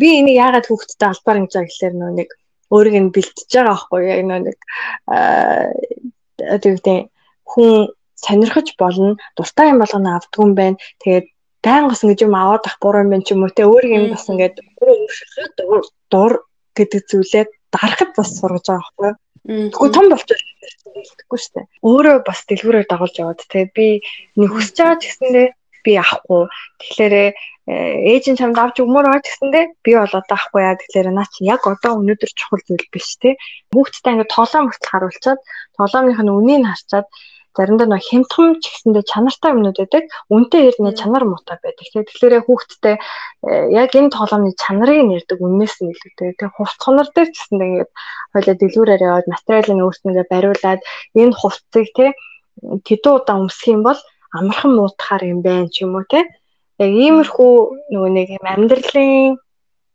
би 0.00 0.08
энийг 0.20 0.36
яагаад 0.44 0.66
хүүхдтэй 0.68 1.08
албаар 1.08 1.38
ингэж 1.40 1.52
байгаа 1.54 1.68
гэхээр 1.70 1.94
нөө 1.96 2.12
нэг 2.18 2.28
өөрийг 2.74 2.96
нь 3.00 3.14
бэлтэж 3.14 3.50
байгаа 3.54 3.70
байхгүй 3.72 4.02
яг 4.12 4.22
нөө 4.28 4.40
нэг 4.44 4.58
одоо 6.54 6.68
юу 6.70 6.76
гэдэг 6.78 6.98
хүн 7.50 7.70
сонирхож 8.24 8.68
болно 8.80 9.16
дуртай 9.36 9.72
юм 9.72 9.78
болгоно 9.80 10.10
авдгүй 10.18 10.42
юм 10.44 10.52
байна. 10.58 10.76
Тэгээд 11.02 11.26
байнгас 11.64 12.04
ингэж 12.04 12.20
юм 12.26 12.34
аваад 12.36 12.64
ах 12.68 12.76
буруу 12.82 13.04
юм 13.04 13.10
байна 13.12 13.24
ч 13.24 13.32
юм 13.32 13.44
уу? 13.44 13.56
Те 13.56 13.64
өөрийг 13.64 13.94
нь 13.94 14.12
бас 14.12 14.28
ингээд 14.28 14.56
өөрөөр 14.80 15.84
дур 16.12 16.32
гэдэг 16.76 17.00
зүйлээ 17.08 17.44
дарахад 17.72 18.10
бас 18.18 18.28
сургаж 18.38 18.66
байгаа 18.68 18.82
байхгүй 18.84 19.12
Тэгвэл 19.44 19.92
том 19.92 20.08
болчихвол 20.08 20.53
хэлэхгүй 20.64 21.38
шүү 21.40 21.52
дээ. 21.54 21.66
Өөрөө 21.88 22.16
бас 22.24 22.40
дэлгүүрээр 22.48 22.86
дагуулж 22.88 23.16
яваад 23.20 23.40
тэгээ 23.48 23.68
би 23.76 23.88
нэг 24.38 24.50
хүсэж 24.52 24.76
байгаа 24.78 25.00
ч 25.00 25.02
гэсэндээ 25.08 25.48
би 25.84 25.92
авахгүй. 26.00 26.42
Тэгэхээр 26.80 27.14
ээж 27.64 28.24
нь 28.28 28.38
чамд 28.40 28.56
авч 28.60 28.76
өгмөр 28.84 29.04
байгаа 29.08 29.24
гэсэндээ 29.24 29.64
би 29.84 29.92
бол 29.96 30.14
одоо 30.20 30.36
авахгүй 30.36 30.62
яа 30.64 30.76
тэгэхээр 30.76 31.08
наа 31.16 31.28
чи 31.32 31.40
яг 31.48 31.62
одоо 31.64 31.92
өнөөдөр 32.00 32.30
чухал 32.36 32.60
зүйл 32.64 32.86
биш 32.92 33.08
те 33.20 33.40
хүүхдтэй 33.72 34.12
ингээд 34.20 34.34
тоглоом 34.36 34.64
мөртл 34.68 34.92
харуулчаад 34.92 35.40
тоглоомынх 35.76 36.20
нь 36.20 36.36
үнийг 36.36 36.62
харчаад 36.68 37.06
заримдаа 37.54 37.88
нөх 37.88 38.02
хямдхан 38.02 38.58
ч 38.58 38.64
гэсэндээ 38.70 39.04
чанартай 39.06 39.50
юмнууд 39.54 39.78
байдаг. 39.78 40.04
Үнтэй 40.34 40.62
ирнэ 40.68 40.90
чанар 40.98 41.24
муутай 41.24 41.56
байдаг. 41.62 41.86
Тэгэхээр 41.86 42.44
хүүхдтэй 42.46 42.96
яг 43.70 43.90
энэ 43.94 44.10
тоглоомны 44.10 44.52
чанарыг 44.58 45.00
нэрдэг 45.06 45.38
үннээс 45.38 45.76
нь 45.80 45.92
илүүтэй 45.94 46.30
тэг 46.34 46.50
хувц 46.58 46.78
хонор 46.82 47.08
дээр 47.14 47.30
ч 47.30 47.36
гэсэндээ 47.38 47.68
ингээд 47.70 47.90
хойлоо 48.34 48.54
дэлгүүрээр 48.58 49.06
яваад 49.06 49.26
материалын 49.30 49.84
өөрснөгээ 49.86 50.26
бариулаад 50.32 50.80
энэ 51.14 51.34
хувцыг 51.38 51.86
те 51.94 52.06
тэдүү 52.86 53.12
удаа 53.22 53.36
өмсөх 53.38 53.68
юм 53.70 53.82
бол 53.86 54.00
амархан 54.34 54.72
муутахаар 54.74 55.22
юм 55.32 55.40
байна 55.46 55.70
ч 55.70 55.86
юм 55.86 55.94
уу 55.94 56.06
те. 56.10 56.26
Яг 56.82 56.90
иймэрхүү 56.90 57.54
нөгөө 57.94 58.10
нэг 58.18 58.28
юм 58.38 58.46
амьдралын 58.50 59.38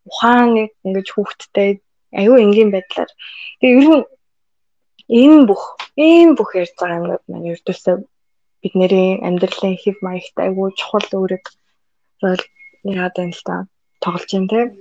ухааныг 0.07 0.71
ингэж 0.87 1.07
хүүхдтэй 1.11 1.69
аюу 2.15 2.39
энгийн 2.39 2.71
байдлаар. 2.71 3.11
Тэгээ 3.59 3.77
ер 3.83 3.87
нь 3.99 4.03
энэ 5.09 5.45
бүх 5.49 5.63
ийм 5.97 6.37
бүх 6.37 6.55
ярьж 6.55 6.73
байгаа 6.77 6.99
юмнууд 6.99 7.23
маань 7.27 7.49
ердөөсөө 7.53 7.95
бидний 8.61 9.19
амьдралын 9.27 9.75
хэв 9.81 9.97
маягт 10.05 10.35
аюу 10.37 10.69
чухал 10.79 11.07
үүрэг 11.17 11.45
яагаад 12.21 13.15
юм 13.23 13.31
л 13.33 13.43
та 13.47 13.55
тоглож 14.03 14.29
юм 14.37 14.45
те 14.51 14.71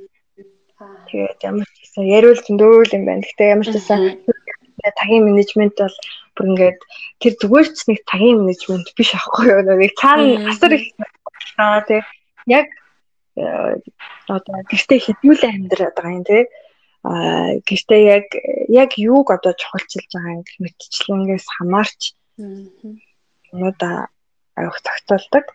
тэгээд 1.10 1.38
ямар 1.42 1.66
ч 1.66 1.76
гэсэн 1.82 2.04
яриул 2.06 2.38
зөндөөл 2.38 2.94
юм 2.94 3.04
байна. 3.08 3.24
Гэхдээ 3.24 3.52
ямар 3.54 3.66
ч 3.66 3.74
гэсэн 3.74 4.00
тагийн 4.94 5.26
менежмент 5.26 5.74
бол 5.74 5.96
бүр 6.36 6.46
ингээд 6.54 6.78
тэр 7.18 7.32
зүгээр 7.40 7.68
ч 7.74 7.78
нэг 7.90 7.98
тагийн 8.06 8.38
менежмент 8.46 8.88
биш 8.94 9.10
аахгүй 9.14 9.46
юу. 9.50 9.62
Нэг 9.66 9.92
цаана 9.98 10.52
асар 10.52 10.72
их 10.78 10.94
Аа 11.58 11.82
тий. 11.82 12.02
Яг 12.46 12.66
э, 13.34 13.82
одоо 14.30 14.56
гэртээ 14.70 15.00
хэдүүлээ 15.02 15.50
амьдраад 15.50 15.94
байгаа 15.98 16.14
юм 16.14 16.24
тий. 16.24 16.46
Аа 17.08 17.56
гэртээ 17.68 18.02
яг 18.16 18.26
яг 18.68 18.90
юуг 19.00 19.28
одоо 19.36 19.52
чухалчилж 19.56 20.10
байгаа 20.12 20.36
юм 20.36 20.42
гэх 20.44 20.56
мэтчлэнгээс 20.64 21.46
хамаарч 21.56 22.00
юмудаа 23.52 23.96
авах 24.60 24.78
тогтоолдог. 24.84 25.46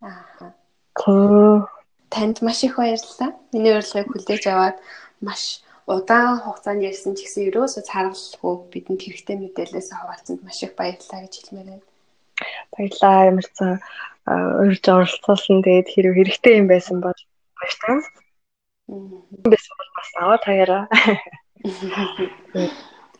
Аа. 0.00 1.68
Танд 2.08 2.36
маш 2.40 2.64
их 2.64 2.76
баярлалаа. 2.80 3.30
Миний 3.52 3.74
урилгыг 3.76 4.08
хүлээж 4.08 4.44
аваад 4.48 4.76
маш 5.20 5.60
удаан 5.84 6.40
хугацаанд 6.40 6.86
ярьсан 6.90 7.12
ч 7.16 7.24
гэсэн 7.24 7.48
ерөөсөө 7.52 7.82
цааргалгүй 7.84 8.54
бидэнд 8.72 9.00
хэрэгтэй 9.04 9.36
мэдээлэлээс 9.40 9.88
хаваалцсанд 9.92 10.40
маш 10.44 10.58
их 10.64 10.72
баярлалаа 10.78 11.20
гэж 11.24 11.34
хэлмээр 11.36 11.68
байна. 11.68 11.86
Баярлалаа. 12.72 13.28
Ямар 13.30 13.46
ч 13.52 13.58
урьж 14.28 14.84
оролцуулсан 14.88 15.58
тэгээд 15.64 15.88
хэрэг 15.92 16.14
хэрэгтэй 16.16 16.54
юм 16.60 16.66
байсан 16.72 16.96
бол 17.04 17.20
баяртай. 17.56 17.98
Байсан 18.88 19.74
бол 19.78 19.90
бас 19.96 20.10
аваа 20.16 20.38
таяараа. 20.40 20.84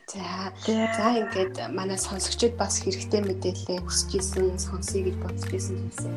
За. 0.08 0.48
За 0.96 1.06
ингээд 1.20 1.68
манай 1.76 1.98
сонсогчид 2.00 2.56
бас 2.56 2.80
хэрэгтэй 2.80 3.20
мэдээлэл 3.20 3.84
хүсэж 3.84 4.10
исэн, 4.16 4.56
сонсъё 4.56 5.04
гэж 5.04 5.16
бодож 5.20 5.52
исэн 5.52 5.76
зүйлсээ 5.76 6.12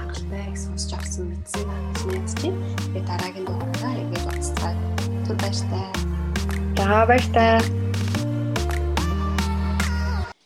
хангалттай 0.00 0.48
их 0.48 0.56
сонсож 0.56 0.92
авсан 0.96 1.24
мэдсэн 1.28 1.68
гэж 1.68 2.00
мэдчихэв. 2.08 2.54
Тэгээд 2.88 3.04
дараагийн 3.04 3.44
дугаараа 3.44 4.00
ингээд 4.00 4.24
уулзцаа. 4.32 4.72
Түр 5.28 5.36
баяртай. 5.36 5.84
За 6.76 7.04
баяртай. 7.04 7.60